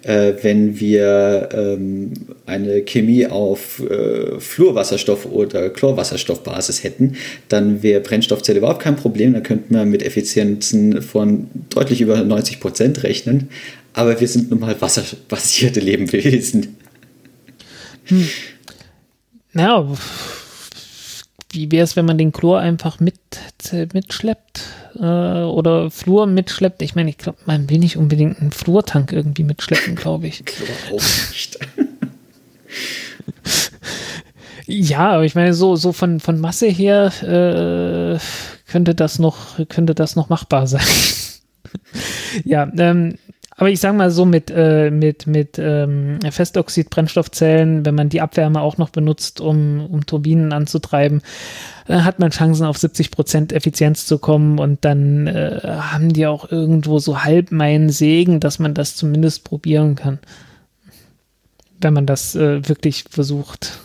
äh, 0.04 0.34
wenn 0.42 0.78
wir 0.78 1.48
ähm, 1.52 2.12
eine 2.46 2.82
Chemie 2.82 3.26
auf 3.26 3.80
äh, 3.80 4.38
Fluorwasserstoff 4.38 5.26
oder 5.26 5.70
Chlorwasserstoffbasis 5.70 6.84
hätten, 6.84 7.16
dann 7.48 7.82
wäre 7.82 8.00
Brennstoffzelle 8.00 8.58
überhaupt 8.58 8.82
kein 8.82 8.96
Problem. 8.96 9.32
Da 9.32 9.40
könnten 9.40 9.74
wir 9.74 9.84
mit 9.84 10.02
Effizienzen 10.02 11.02
von 11.02 11.48
deutlich 11.70 12.00
über 12.00 12.22
90 12.22 12.60
Prozent 12.60 13.02
rechnen. 13.02 13.48
Aber 13.94 14.20
wir 14.20 14.28
sind 14.28 14.50
nun 14.50 14.60
mal 14.60 14.78
wasserbasierte 14.80 15.80
Lebewesen. 15.80 16.76
Hm. 18.04 18.28
Ja, 19.54 19.88
wie 21.52 21.70
wäre 21.70 21.84
es, 21.84 21.96
wenn 21.96 22.04
man 22.04 22.18
den 22.18 22.32
Chlor 22.32 22.58
einfach 22.58 23.00
mit, 23.00 23.14
mitschleppt 23.92 24.62
äh, 24.98 25.42
oder 25.42 25.90
Flur 25.90 26.26
mitschleppt? 26.26 26.82
Ich 26.82 26.94
meine, 26.94 27.10
ich 27.10 27.18
glaube, 27.18 27.38
man 27.46 27.68
will 27.70 27.78
nicht 27.78 27.96
unbedingt 27.96 28.40
einen 28.40 28.52
Flurtank 28.52 29.12
irgendwie 29.12 29.44
mitschleppen, 29.44 29.94
glaube 29.94 30.26
ich. 30.26 30.44
Chlor 30.44 30.68
auch 30.88 31.30
nicht. 31.30 31.58
ja, 34.66 35.12
aber 35.12 35.24
ich 35.24 35.34
meine, 35.34 35.54
so, 35.54 35.76
so 35.76 35.92
von, 35.92 36.20
von 36.20 36.40
Masse 36.40 36.66
her 36.66 37.12
äh, 37.22 38.18
könnte, 38.70 38.94
das 38.94 39.18
noch, 39.18 39.58
könnte 39.68 39.94
das 39.94 40.16
noch 40.16 40.28
machbar 40.28 40.66
sein. 40.66 40.82
ja, 42.44 42.70
ähm, 42.76 43.18
aber 43.56 43.70
ich 43.70 43.78
sage 43.78 43.96
mal 43.96 44.10
so 44.10 44.24
mit, 44.24 44.50
äh, 44.50 44.90
mit, 44.90 45.26
mit 45.26 45.58
ähm, 45.58 46.18
Festoxid-Brennstoffzellen, 46.28 47.86
wenn 47.86 47.94
man 47.94 48.08
die 48.08 48.20
Abwärme 48.20 48.60
auch 48.60 48.78
noch 48.78 48.90
benutzt, 48.90 49.40
um, 49.40 49.86
um 49.86 50.06
Turbinen 50.06 50.52
anzutreiben, 50.52 51.22
äh, 51.86 51.98
hat 51.98 52.18
man 52.18 52.30
Chancen 52.30 52.66
auf 52.66 52.78
70 52.78 53.12
Prozent 53.12 53.52
Effizienz 53.52 54.06
zu 54.06 54.18
kommen 54.18 54.58
und 54.58 54.84
dann 54.84 55.28
äh, 55.28 55.60
haben 55.62 56.12
die 56.12 56.26
auch 56.26 56.50
irgendwo 56.50 56.98
so 56.98 57.22
halb 57.22 57.52
meinen 57.52 57.90
Segen, 57.90 58.40
dass 58.40 58.58
man 58.58 58.74
das 58.74 58.96
zumindest 58.96 59.44
probieren 59.44 59.94
kann. 59.94 60.18
Wenn 61.80 61.94
man 61.94 62.06
das 62.06 62.34
äh, 62.34 62.68
wirklich 62.68 63.04
versucht. 63.08 63.78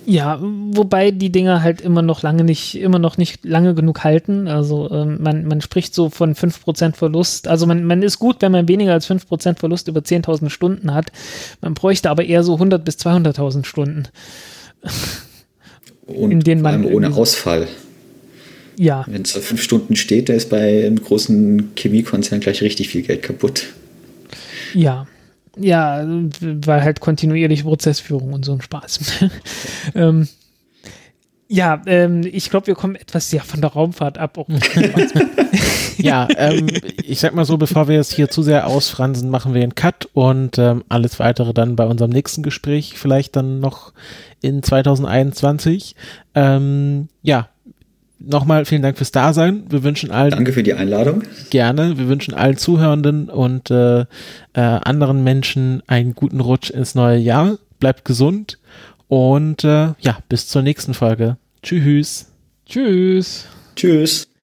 Ja, 0.06 0.38
wobei 0.40 1.10
die 1.10 1.32
Dinger 1.32 1.62
halt 1.62 1.80
immer 1.80 2.02
noch 2.02 2.22
lange 2.22 2.44
nicht, 2.44 2.74
immer 2.74 2.98
noch 2.98 3.16
nicht 3.16 3.44
lange 3.44 3.74
genug 3.74 4.05
halten. 4.05 4.48
Also 4.48 4.90
ähm, 4.90 5.22
man, 5.22 5.46
man 5.46 5.62
spricht 5.62 5.94
so 5.94 6.10
von 6.10 6.34
5% 6.34 6.94
Verlust. 6.94 7.48
Also 7.48 7.66
man, 7.66 7.84
man 7.84 8.02
ist 8.02 8.18
gut, 8.18 8.36
wenn 8.40 8.52
man 8.52 8.68
weniger 8.68 8.92
als 8.92 9.09
5% 9.09 9.59
Verlust 9.59 9.88
über 9.88 10.01
10.000 10.01 10.51
Stunden 10.51 10.92
hat. 10.92 11.10
Man 11.62 11.72
bräuchte 11.72 12.10
aber 12.10 12.24
eher 12.24 12.42
so 12.42 12.55
100 12.55 12.84
bis 12.84 12.96
200.000 12.96 13.64
Stunden. 13.64 14.05
Und 16.06 16.30
in 16.30 16.40
denen 16.40 16.60
man 16.60 16.84
ohne 16.84 17.14
Ausfall. 17.14 17.66
Ja. 18.76 19.05
Wenn 19.06 19.22
es 19.22 19.32
fünf 19.32 19.62
Stunden 19.62 19.96
steht, 19.96 20.28
da 20.28 20.32
ist 20.32 20.51
bei 20.51 20.86
einem 20.86 21.02
großen 21.02 21.72
Chemiekonzern 21.76 22.40
gleich 22.40 22.62
richtig 22.62 22.88
viel 22.88 23.02
Geld 23.02 23.22
kaputt. 23.22 23.72
Ja. 24.74 25.06
Ja, 25.56 26.05
weil 26.40 26.82
halt 26.82 26.98
kontinuierliche 26.98 27.62
Prozessführung 27.62 28.32
und 28.32 28.44
so 28.44 28.55
ein 28.55 28.60
Spaß. 28.60 29.01
ähm, 29.94 30.28
ja, 31.46 31.80
ähm, 31.86 32.22
ich 32.24 32.51
glaube, 32.51 32.68
wir 32.68 32.74
kommen 32.74 32.96
etwas 32.96 33.30
ja 33.30 33.42
von 33.42 33.60
der 33.60 33.70
Raumfahrt 33.70 34.18
ab. 34.18 34.38
ja, 35.98 36.26
ähm, 36.36 36.68
ich 37.02 37.20
sag 37.20 37.34
mal 37.34 37.44
so, 37.44 37.59
bevor 37.59 37.86
wir 37.86 37.96
jetzt 37.96 38.12
hier 38.12 38.28
zu 38.30 38.42
sehr 38.42 38.66
ausfransen, 38.66 39.30
machen 39.30 39.55
wir 39.55 39.62
einen 39.62 39.74
Cut 39.74 40.09
und 40.14 40.59
ähm, 40.59 40.82
alles 40.88 41.20
weitere 41.20 41.52
dann 41.52 41.76
bei 41.76 41.86
unserem 41.86 42.10
nächsten 42.10 42.42
Gespräch, 42.42 42.94
vielleicht 42.98 43.36
dann 43.36 43.60
noch 43.60 43.92
in 44.40 44.62
2021. 44.62 45.94
Ähm, 46.34 47.09
ja, 47.22 47.51
nochmal 48.26 48.64
vielen 48.64 48.82
Dank 48.82 48.96
fürs 48.96 49.12
Dasein. 49.12 49.64
Wir 49.68 49.82
wünschen 49.82 50.10
allen. 50.10 50.30
Danke 50.30 50.52
für 50.52 50.62
die 50.62 50.74
Einladung. 50.74 51.22
Gerne. 51.51 51.98
Wir 51.98 52.09
wünschen 52.09 52.34
allen 52.34 52.56
Zuhörenden 52.56 53.28
und 53.28 53.70
äh, 53.70 54.01
äh, 54.01 54.06
anderen 54.55 55.24
Menschen 55.24 55.82
einen 55.86 56.14
guten 56.14 56.40
Rutsch 56.40 56.70
ins 56.70 56.94
neue 56.94 57.18
Jahr. 57.18 57.59
Bleibt 57.80 58.05
gesund 58.05 58.59
und 59.09 59.64
äh, 59.64 59.92
ja, 60.01 60.18
bis 60.28 60.48
zur 60.48 60.62
nächsten 60.62 60.94
Folge. 60.94 61.36
Tschüss. 61.62 62.26
Tschüss. 62.66 63.46
Tschüss. 63.76 64.28